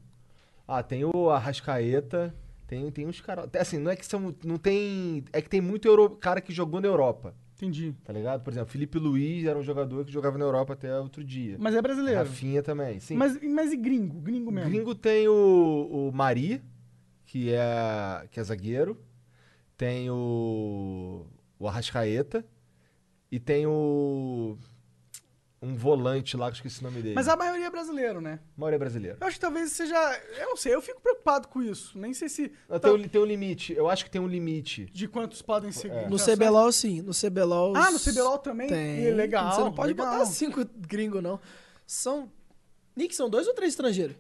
Ah, 0.68 0.82
tem 0.82 1.04
o 1.04 1.30
Arrascaeta, 1.30 2.34
tem, 2.68 2.90
tem 2.92 3.06
uns 3.06 3.20
caras. 3.22 3.50
Assim, 3.60 3.78
não 3.78 3.92
é 3.92 3.96
que 3.96 4.06
são. 4.06 4.34
Não 4.44 4.58
tem. 4.58 5.24
É 5.34 5.42
que 5.42 5.50
tem 5.50 5.62
muito 5.62 5.88
euro, 5.88 6.10
cara 6.12 6.42
que 6.42 6.54
jogou 6.54 6.80
na 6.80 6.88
Europa, 6.88 7.36
Entendi. 7.56 7.94
tá 8.04 8.12
ligado? 8.14 8.42
Por 8.44 8.52
exemplo, 8.52 8.70
Felipe 8.70 8.98
Luiz 8.98 9.46
era 9.46 9.58
um 9.58 9.64
jogador 9.64 10.06
que 10.06 10.12
jogava 10.12 10.38
na 10.38 10.46
Europa 10.46 10.74
até 10.74 10.98
outro 11.00 11.24
dia. 11.24 11.58
Mas 11.60 11.76
é 11.76 11.82
brasileiro. 11.82 12.20
Rafinha 12.20 12.64
também, 12.64 13.00
sim. 13.00 13.16
Mas, 13.16 13.40
mas 13.42 13.72
e 13.74 13.78
gringo? 13.78 14.20
Gringo 14.22 14.52
mesmo? 14.52 14.70
Gringo 14.70 14.96
tem 14.96 15.28
o, 15.28 16.10
o 16.10 16.12
Mari, 16.14 16.64
que 17.26 17.54
é, 17.54 18.28
que 18.32 18.40
é 18.40 18.44
zagueiro. 18.44 18.98
Tem 19.78 20.10
o, 20.10 21.26
o 21.60 21.68
Arrascaeta. 21.68 22.46
E 23.32 23.40
tem 23.40 23.66
o. 23.66 24.58
Um 25.64 25.76
volante 25.76 26.36
lá, 26.36 26.48
que 26.48 26.52
eu 26.52 26.58
esqueci 26.58 26.82
o 26.82 26.84
nome 26.84 27.02
dele. 27.02 27.16
Mas 27.16 27.28
a 27.28 27.36
maioria 27.38 27.66
é 27.68 27.70
brasileiro, 27.70 28.20
né? 28.20 28.40
maioria 28.58 28.76
é 28.76 28.80
brasileiro. 28.80 29.18
Eu 29.22 29.28
acho 29.28 29.38
que 29.38 29.42
talvez 29.42 29.72
seja. 29.72 29.96
Eu 30.40 30.50
não 30.50 30.58
sei, 30.58 30.76
eu 30.76 30.82
fico 30.82 31.00
preocupado 31.02 31.48
com 31.48 31.62
isso. 31.62 31.98
Nem 31.98 32.14
sei 32.14 32.28
se. 32.28 32.52
Não, 32.68 32.80
tá- 32.80 32.90
Tem, 32.90 32.98
um, 33.00 33.08
tem 33.08 33.22
um 33.22 33.26
limite. 33.26 33.74
Eu 33.74 33.90
acho 33.90 34.04
que 34.04 34.12
tem 34.12 34.20
um 34.20 34.28
limite. 34.28 34.86
De 34.94 35.08
quantos 35.08 35.42
podem 35.42 35.72
ser 35.72 35.90
É. 35.92 36.10
No 36.10 36.18
CBLOL, 36.18 36.72
sim. 36.72 37.02
No 37.02 37.14
CBLOL. 37.14 37.76
Ah, 37.76 37.90
no 37.92 38.00
CBLOL 38.00 38.38
também? 38.40 38.68
Tem. 38.68 39.06
Ih, 39.06 39.12
legal, 39.12 39.52
Você 39.56 39.62
não 39.62 39.74
pode 39.74 39.88
legal. 39.90 40.12
botar 40.12 40.26
cinco 40.26 40.66
gringos, 40.88 41.24
não. 41.24 41.40
São. 41.88 42.30
Nick, 42.96 43.16
são 43.16 43.30
dois 43.30 43.48
ou 43.48 43.54
três 43.54 43.72
estrangeiros? 43.74 44.16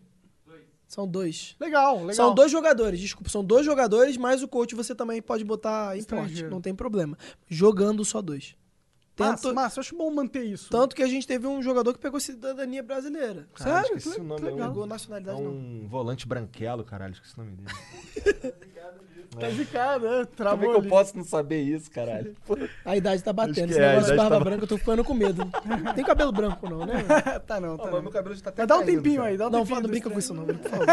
São 0.87 1.07
dois. 1.07 1.55
Legal, 1.59 1.97
legal. 2.01 2.13
São 2.13 2.35
dois 2.35 2.51
jogadores, 2.51 2.99
desculpa, 2.99 3.27
são 3.27 3.43
dois 3.43 3.65
jogadores, 3.65 4.15
mas 4.15 4.43
o 4.43 4.47
coach 4.47 4.75
você 4.75 4.93
também 4.93 5.23
pode 5.23 5.43
botar 5.43 5.97
em 5.97 6.03
porte, 6.03 6.43
não 6.43 6.61
tem 6.61 6.75
problema. 6.75 7.17
Jogando 7.49 8.05
só 8.05 8.21
dois. 8.21 8.55
Massa, 9.17 9.43
Tanto, 9.43 9.53
massa, 9.55 9.79
eu 9.79 9.81
acho 9.81 9.95
bom 9.95 10.09
manter 10.09 10.43
isso. 10.43 10.69
tanto 10.71 10.95
que 10.95 11.03
a 11.03 11.07
gente 11.07 11.27
teve 11.27 11.45
um 11.45 11.61
jogador 11.61 11.93
que 11.93 11.99
pegou 11.99 12.19
cidadania 12.19 12.81
brasileira. 12.81 13.47
Caralho, 13.53 13.83
Sério? 13.85 13.97
esqueci 13.97 14.15
Que 14.15 14.21
o 14.21 14.23
nome. 14.23 14.41
le- 14.41 14.49
É 14.49 14.53
um, 14.53 14.67
Pegou 14.69 14.83
é 14.85 14.87
nacionalidade, 14.87 15.41
não. 15.41 15.51
um 15.51 15.87
volante 15.87 16.27
branquelo, 16.27 16.83
caralho. 16.83 17.13
Esqueci 17.13 17.35
o 17.39 17.43
nome 17.43 17.57
dele. 17.57 18.53
Tá 19.39 19.49
zicado, 19.49 20.05
né? 20.05 20.11
Como 20.11 20.21
é 20.21 20.25
Travou 20.25 20.71
que 20.71 20.85
eu 20.85 20.89
posso 20.89 21.17
não 21.17 21.23
saber 21.23 21.61
isso, 21.61 21.89
caralho? 21.89 22.35
A 22.85 22.95
idade 22.95 23.23
tá 23.23 23.33
batendo. 23.33 23.71
Esse 23.71 23.79
é, 23.79 23.89
negócio 23.89 24.11
de 24.11 24.17
barba 24.17 24.37
tá- 24.37 24.43
branca, 24.43 24.63
eu 24.63 24.67
tô 24.67 24.77
ficando 24.77 25.03
com 25.03 25.13
medo. 25.13 25.49
Tem 25.95 26.03
cabelo 26.03 26.31
branco, 26.31 26.69
não, 26.69 26.85
né? 26.85 27.03
tá 27.47 27.59
não, 27.59 27.77
tá 27.77 27.85
não. 27.85 27.91
mas 27.93 28.01
meu 28.03 28.11
cabelo 28.11 28.35
já 28.35 28.41
tá 28.41 28.49
até 28.49 28.61
Mas 28.61 28.67
dá 28.67 28.77
um 28.77 28.85
tempinho 28.85 29.17
cara. 29.17 29.29
aí, 29.29 29.37
dá 29.37 29.47
um 29.47 29.49
Não, 29.49 29.59
tempinho. 29.59 29.75
fala, 29.75 29.81
não 29.81 29.89
desse 29.89 30.01
brinca 30.01 30.09
com 30.09 30.19
isso, 30.19 30.33
não, 30.33 30.45
por 30.45 30.55
favor. 30.57 30.85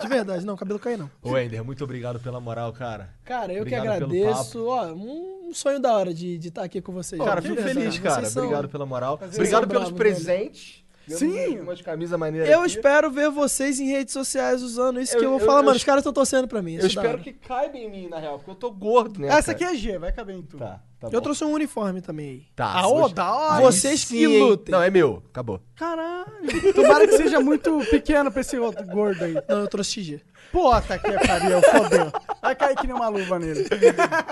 De 0.00 0.08
verdade, 0.08 0.46
não, 0.46 0.56
cabelo 0.56 0.78
cai 0.78 0.96
não. 0.96 1.10
Ô, 1.22 1.36
Ender, 1.36 1.64
muito 1.64 1.82
obrigado 1.84 2.20
pela 2.20 2.40
moral, 2.40 2.72
cara. 2.72 3.10
Cara, 3.24 3.52
eu 3.52 3.62
Obrigado 3.62 3.82
que 3.82 3.88
agradeço. 3.88 4.66
Ó, 4.66 4.92
um 4.92 5.50
sonho 5.52 5.80
da 5.80 5.92
hora 5.96 6.12
de 6.12 6.36
estar 6.36 6.62
aqui 6.62 6.80
com 6.80 6.92
vocês. 6.92 7.22
Cara, 7.22 7.40
De 7.40 7.48
fico 7.48 7.62
feliz, 7.62 7.98
cara. 7.98 8.28
Obrigado 8.28 8.68
pela 8.68 8.86
moral. 8.86 9.14
Obrigado 9.22 9.66
pelos 9.66 9.90
bravos, 9.90 9.92
presentes. 9.92 10.84
Sim. 11.08 11.60
Umas 11.60 11.80
camisas 11.80 12.18
maneiras 12.18 12.48
Eu 12.50 12.60
aqui. 12.60 12.68
espero 12.70 13.10
ver 13.10 13.30
vocês 13.30 13.78
em 13.78 13.86
redes 13.86 14.12
sociais 14.12 14.62
usando 14.62 15.00
isso 15.00 15.14
Eu- 15.14 15.18
que 15.20 15.24
eu 15.26 15.30
vou 15.30 15.40
eu- 15.40 15.46
falar, 15.46 15.60
eu 15.60 15.64
mano. 15.64 15.76
Os 15.76 15.84
caras 15.84 16.00
estão 16.00 16.12
torcendo 16.12 16.48
pra 16.48 16.60
mim. 16.62 16.74
Eu 16.74 16.84
é 16.84 16.86
espero 16.86 17.18
que 17.18 17.32
caiba 17.32 17.76
em 17.76 17.90
mim, 17.90 18.08
na 18.08 18.18
real, 18.18 18.36
porque 18.38 18.50
eu 18.50 18.54
tô 18.54 18.70
gordo, 18.70 19.20
né? 19.20 19.28
Essa 19.28 19.54
cara? 19.54 19.70
aqui 19.70 19.76
é 19.76 19.78
G, 19.78 19.98
vai 19.98 20.12
caber 20.12 20.36
em 20.36 20.42
tudo. 20.42 20.60
Tá, 20.60 20.80
tá 21.00 21.06
Eu 21.08 21.10
bom. 21.12 21.20
trouxe 21.20 21.44
um 21.44 21.52
uniforme 21.52 22.00
também 22.00 22.28
aí. 22.28 22.46
Tá, 22.54 22.66
Ah, 22.80 22.88
ô, 22.88 23.00
você- 23.02 23.14
da 23.14 23.32
hora. 23.34 23.60
Vocês 23.62 24.00
sim, 24.00 24.16
que 24.16 24.26
lutem. 24.38 24.72
Não, 24.72 24.82
é 24.82 24.90
meu. 24.90 25.22
Acabou. 25.30 25.60
Caralho. 25.76 26.26
Tomara 26.74 27.06
que 27.06 27.16
seja 27.16 27.40
muito 27.40 27.78
pequeno 27.90 28.30
pra 28.30 28.40
esse 28.40 28.58
outro 28.58 28.84
gordo 28.86 29.22
aí. 29.24 29.34
Não, 29.48 29.60
eu 29.60 29.68
trouxe 29.68 30.02
XG. 30.02 30.20
Puta 30.52 30.98
que 30.98 31.26
pariu, 31.26 31.60
fodeu. 31.60 32.12
Vai 32.40 32.54
cair 32.54 32.76
que 32.76 32.86
nem 32.86 32.94
uma 32.94 33.08
luva 33.08 33.38
nele. 33.38 33.66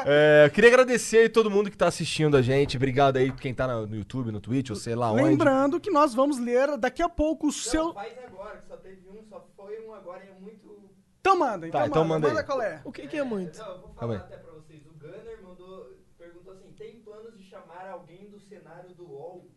É, 0.07 0.45
eu 0.47 0.51
queria 0.51 0.71
agradecer 0.71 1.19
aí 1.19 1.29
todo 1.29 1.51
mundo 1.51 1.71
que 1.71 1.77
tá 1.77 1.89
assistindo 1.89 2.37
a 2.37 2.43
gente. 2.43 2.77
Obrigado 2.77 3.17
aí 3.17 3.33
quem 3.33 3.53
tá 3.53 3.67
no 3.67 3.95
YouTube, 3.97 4.31
no 4.33 4.41
Twitch, 4.41 4.71
ou 4.71 4.77
sei 4.77 4.95
lá 4.95 5.11
onde. 5.11 5.23
Lembrando 5.25 5.81
que 5.81 5.91
nós 5.91 6.15
vamos 6.15 6.39
ler 6.39 6.79
daqui 6.79 7.03
a 7.03 7.09
pouco 7.09 7.49
o 7.49 7.53
seu... 7.53 7.93
faz 7.93 8.13
agora, 8.27 8.57
que 8.59 8.69
só 8.69 8.77
teve 8.77 9.03
um, 9.09 9.23
só 9.29 9.45
foi 9.57 9.81
um 9.87 9.93
agora 9.93 10.23
e 10.25 10.29
é 10.29 10.41
muito. 10.41 10.83
Então 11.21 11.39
manda, 11.39 11.67
então, 11.67 11.81
Tá, 11.81 11.87
então 11.89 12.05
manda. 12.05 12.15
manda 12.15 12.29
aí. 12.29 12.35
Manda 12.35 12.45
qual 12.47 12.63
é. 12.63 12.81
O 12.85 12.93
que, 12.93 13.07
que 13.09 13.17
é 13.17 13.25
muito? 13.25 13.59
Não, 13.59 13.67
eu 13.67 13.81
vou 13.81 13.91
Calma 13.91 13.97
falar 13.97 14.15
aí. 14.15 14.19
até 14.19 14.37
pra 14.37 14.53
vocês. 14.53 14.81
O 14.87 14.95
Alguém 17.93 18.29
do 18.31 18.41
cenário 18.41 18.91
do 18.95 19.05
UOL? 19.05 19.49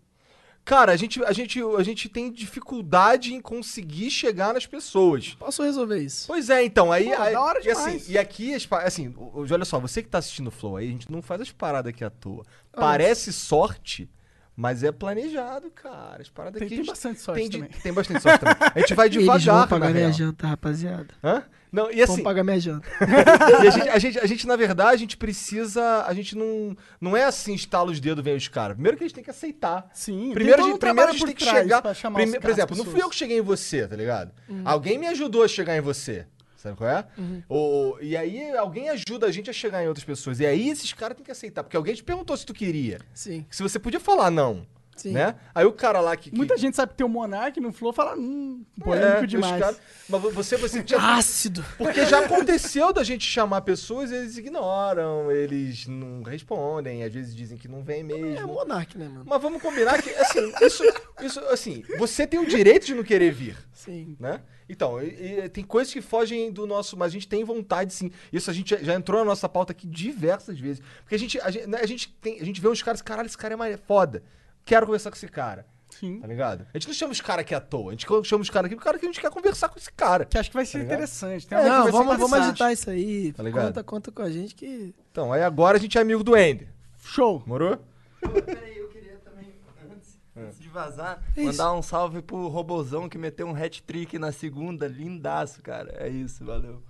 Cara, 0.66 0.92
a 0.92 0.98
gente, 0.98 1.24
a, 1.24 1.32
gente, 1.32 1.62
a 1.62 1.82
gente 1.84 2.10
tem 2.10 2.30
dificuldade 2.30 3.34
em 3.34 3.40
conseguir 3.40 4.12
chegar 4.12 4.54
nas 4.54 4.66
pessoas. 4.66 5.34
Posso 5.40 5.64
resolver 5.64 5.98
isso? 6.00 6.28
Pois 6.28 6.50
é, 6.50 6.62
então, 6.66 6.92
aí. 6.92 7.06
Pô, 7.06 7.22
aí- 7.22 7.34
da 7.34 7.42
hora 7.42 7.62
e, 7.66 7.70
assim, 7.72 8.04
e 8.12 8.18
aqui, 8.18 8.54
assim, 8.84 9.16
olha 9.18 9.64
só, 9.64 9.80
você 9.80 10.04
que 10.04 10.10
tá 10.10 10.18
assistindo 10.18 10.48
o 10.48 10.52
Flow 10.52 10.76
aí, 10.76 10.90
a 10.90 10.92
gente 10.92 11.10
não 11.10 11.22
faz 11.22 11.40
as 11.40 11.52
paradas 11.54 11.90
aqui 11.90 12.04
à 12.04 12.10
toa. 12.10 12.46
Parece 12.74 13.32
sorte, 13.32 14.10
mas 14.58 14.84
é 14.84 14.92
planejado, 14.92 15.72
cara. 15.72 16.22
As 16.22 16.30
paradas 16.30 16.60
Tem- 16.60 16.66
aqui. 16.66 16.76
tem 16.76 16.80
a 16.80 16.84
gente 16.84 16.92
bastante 16.92 17.22
sorte 17.22 17.42
tem, 17.42 17.50
também. 17.50 17.70
tem 17.82 17.94
bastante 17.94 18.22
sorte 18.22 18.40
também. 18.40 18.56
A 18.76 18.80
gente 18.80 18.94
vai 18.94 19.08
Eles 19.08 19.26
vão 19.26 19.38
devagar, 19.38 19.70
pagar 19.70 19.94
minha 19.94 20.12
janta, 20.12 20.48
rapaziada. 20.48 21.08
Hã? 21.24 21.44
Não, 21.78 21.92
e 21.92 22.02
assim, 22.02 22.24
pagar 22.24 22.44
minha 22.44 22.60
janta. 22.60 22.88
a, 23.00 23.70
gente, 23.70 23.90
a, 23.90 24.00
gente, 24.00 24.20
a 24.20 24.26
gente, 24.26 24.48
na 24.48 24.56
verdade, 24.56 24.94
a 24.94 24.98
gente 24.98 25.16
precisa. 25.16 26.04
A 26.08 26.14
gente 26.14 26.36
não. 26.36 26.76
Não 27.00 27.16
é 27.16 27.24
assim, 27.24 27.54
estala 27.54 27.92
os 27.92 28.00
dedos, 28.00 28.24
vem 28.24 28.36
os 28.36 28.48
caras. 28.48 28.74
Primeiro 28.76 28.98
que 28.98 29.04
a 29.04 29.08
gente 29.08 29.16
tem 29.16 29.24
que 29.24 29.30
aceitar. 29.30 29.90
Sim, 29.94 30.32
Primeiro, 30.34 30.62
a 30.62 30.66
gente, 30.66 30.76
um 30.76 30.78
primeiro 30.80 31.10
a 31.10 31.14
gente 31.14 31.26
tem 31.26 31.36
que 31.36 31.46
chegar. 31.46 31.82
prime- 31.82 32.40
por 32.40 32.50
exemplo, 32.50 32.76
não 32.76 32.86
fui 32.86 33.02
eu 33.02 33.10
que 33.10 33.16
cheguei 33.16 33.38
em 33.38 33.42
você, 33.42 33.88
tá 33.88 33.96
ligado? 33.96 34.32
Alguém 34.66 34.98
me 34.98 35.08
ajudou 35.08 35.44
a 35.44 35.48
chegar 35.48 35.78
em 35.78 35.82
você. 35.82 36.26
Sabe 36.58 36.76
qual 36.76 36.90
é? 36.90 37.06
O- 37.48 37.98
e 38.02 38.18
aí 38.18 38.52
alguém 38.58 38.90
ajuda 38.90 39.28
a 39.28 39.32
gente 39.32 39.50
a 39.50 39.54
chegar 39.54 39.84
em 39.84 39.88
outras 39.88 40.04
pessoas. 40.04 40.40
E 40.40 40.46
aí 40.46 40.70
esses 40.70 40.92
caras 40.92 41.16
têm 41.16 41.24
que 41.24 41.32
aceitar. 41.32 41.64
Porque 41.64 41.78
alguém 41.78 41.94
te 41.94 42.04
perguntou 42.04 42.36
se 42.36 42.44
tu 42.46 42.54
queria. 42.54 42.98
Sim. 43.14 43.46
Se 43.52 43.62
você 43.62 43.78
podia 43.78 44.00
falar 44.00 44.32
não. 44.32 44.66
Sim. 44.98 45.12
Né? 45.12 45.36
Aí 45.54 45.66
o 45.66 45.72
cara 45.72 46.00
lá 46.02 46.16
que. 46.18 46.30
que 46.32 46.36
Muita 46.36 46.58
gente 46.58 46.76
sabe 46.76 46.92
que 46.92 46.98
tem 46.98 47.06
o 47.06 47.10
Monark 47.10 47.60
no 47.60 47.72
Flow 47.72 47.94
fala, 47.94 48.16
hum, 48.18 48.66
é, 48.80 48.84
polêmico 48.84 49.22
os 49.24 49.28
demais. 49.30 49.60
caras- 49.62 49.80
mas 50.10 50.22
você, 50.34 50.58
você 50.58 50.84
já, 50.86 51.16
Ácido. 51.16 51.64
porque 51.78 52.06
já 52.06 52.20
aconteceu 52.26 52.92
da 52.92 53.04
gente 53.04 53.24
chamar 53.26 53.62
pessoas, 53.62 54.12
eles 54.12 54.38
ignoram, 54.38 55.32
eles 55.32 55.86
não 55.88 56.24
respondem, 56.24 57.04
às 57.04 57.14
vezes 57.14 57.36
dizem 57.36 57.58
que 57.58 57.68
não 57.68 57.84
vem 57.84 58.00
É 58.00 58.04
mesmo. 58.04 58.48
monarque, 58.48 58.98
né, 58.98 59.08
mano? 59.08 59.24
Mas 59.28 59.42
vamos 59.42 59.62
combinar 59.62 60.02
que, 60.02 60.10
assim, 60.10 60.52
isso, 60.62 60.84
isso, 61.22 61.40
assim, 61.46 61.84
você 61.98 62.26
tem 62.26 62.40
o 62.40 62.46
direito 62.48 62.86
de 62.86 62.94
não 62.96 63.04
querer 63.04 63.32
vir, 63.32 63.58
Sim. 63.74 64.16
né? 64.20 64.42
Então, 64.70 65.02
e- 65.02 65.40
e 65.46 65.50
tem 65.50 65.64
coisas 65.64 65.94
que 65.94 66.02
fogem 66.02 66.52
do 66.52 66.68
nosso, 66.68 66.98
mas 66.98 67.08
a 67.08 67.14
gente 67.14 67.28
tem 67.28 67.42
vontade, 67.44 67.94
sim. 67.94 68.12
Isso 68.34 68.50
a 68.52 68.54
gente 68.54 68.76
já- 68.84 68.94
entrou 68.94 69.20
na 69.20 69.26
nossa 69.26 69.48
pauta 69.48 69.72
aqui 69.72 69.88
diversas 69.88 70.60
vezes. 70.60 70.82
Porque 71.04 71.16
a 71.16 71.20
gente, 71.20 71.40
a 71.40 71.50
gente, 71.50 71.68
né, 71.68 71.80
a 71.82 71.86
gente, 71.86 72.10
tem, 72.20 72.42
a 72.42 72.44
gente 72.44 72.60
vê 72.60 72.68
uns 72.68 72.82
caras, 72.84 73.02
caralho, 73.02 73.28
esse 73.28 73.38
cara 73.38 73.54
é 73.54 73.58
mais 73.58 73.80
foda. 73.88 74.24
Quero 74.68 74.86
conversar 74.86 75.10
com 75.10 75.16
esse 75.16 75.28
cara. 75.30 75.66
Sim. 75.90 76.20
Tá 76.20 76.28
ligado? 76.28 76.68
A 76.74 76.78
gente 76.78 76.88
não 76.88 76.94
chama 76.94 77.14
os 77.14 77.22
caras 77.22 77.42
aqui 77.42 77.56
à 77.56 77.62
toa. 77.62 77.88
A 77.88 77.92
gente 77.92 78.06
chama 78.26 78.42
os 78.42 78.50
caras 78.50 78.66
aqui 78.68 78.76
porque 78.76 78.88
o 78.88 78.92
cara 78.92 79.00
que 79.00 79.06
a 79.06 79.10
gente 79.10 79.22
quer 79.22 79.32
conversar 79.32 79.70
com 79.70 79.80
esse 79.80 79.92
cara. 79.92 80.26
Que 80.26 80.38
acho 80.38 80.50
que 80.50 80.56
vai 80.58 80.66
ser 80.66 80.80
ligado? 80.80 80.94
interessante. 80.94 81.48
Tem 81.48 81.58
É, 81.58 81.64
Não, 81.64 81.90
vamos, 81.92 82.18
vamos 82.18 82.34
agitar 82.34 82.72
isso 82.74 82.90
aí. 82.90 83.32
Tá 83.32 83.42
ligado? 83.42 83.68
conta, 83.68 83.84
conta 83.84 84.12
com 84.12 84.22
a 84.22 84.30
gente 84.30 84.54
que. 84.54 84.94
Então, 85.10 85.32
aí 85.32 85.42
agora 85.42 85.78
a 85.78 85.80
gente 85.80 85.98
é 85.98 86.02
amigo 86.02 86.22
do 86.24 86.36
Ender. 86.38 86.68
Show. 87.02 87.42
Morou? 87.48 87.78
Pô, 88.22 88.30
peraí, 88.42 88.78
eu 88.78 88.90
queria 88.90 89.18
também, 89.24 89.54
antes, 89.90 90.20
antes 90.36 90.60
de 90.60 90.68
vazar, 90.68 91.24
É 91.36 91.44
mandar 91.44 91.74
um 91.74 91.82
salve 91.82 92.22
pro 92.22 92.48
Robozão 92.48 93.08
que 93.08 93.18
meteu 93.18 93.48
um 93.48 93.56
hat-trick 93.56 94.20
na 94.20 94.34
segunda, 94.34 94.86
lindaço, 94.88 95.62
cara. 95.62 95.96
É 95.98 96.10
isso, 96.10 96.44
valeu. 96.44 96.84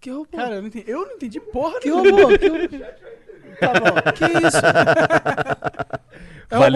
Que 0.00 0.10
robô? 0.10 0.36
Cara, 0.36 0.56
eu 0.56 0.62
não 0.62 0.68
entendi, 0.68 0.90
eu 0.90 1.06
não 1.06 1.12
entendi 1.12 1.38
porra 1.40 1.78
que 1.78 1.88
robô? 1.90 2.10
Que, 2.36 2.48
robô? 2.48 2.84
Tá 3.60 3.72
bom. 3.74 4.12
que 4.12 4.24
isso? 4.46 4.60
É 6.50 6.56
um 6.56 6.58
Valeu. 6.58 6.72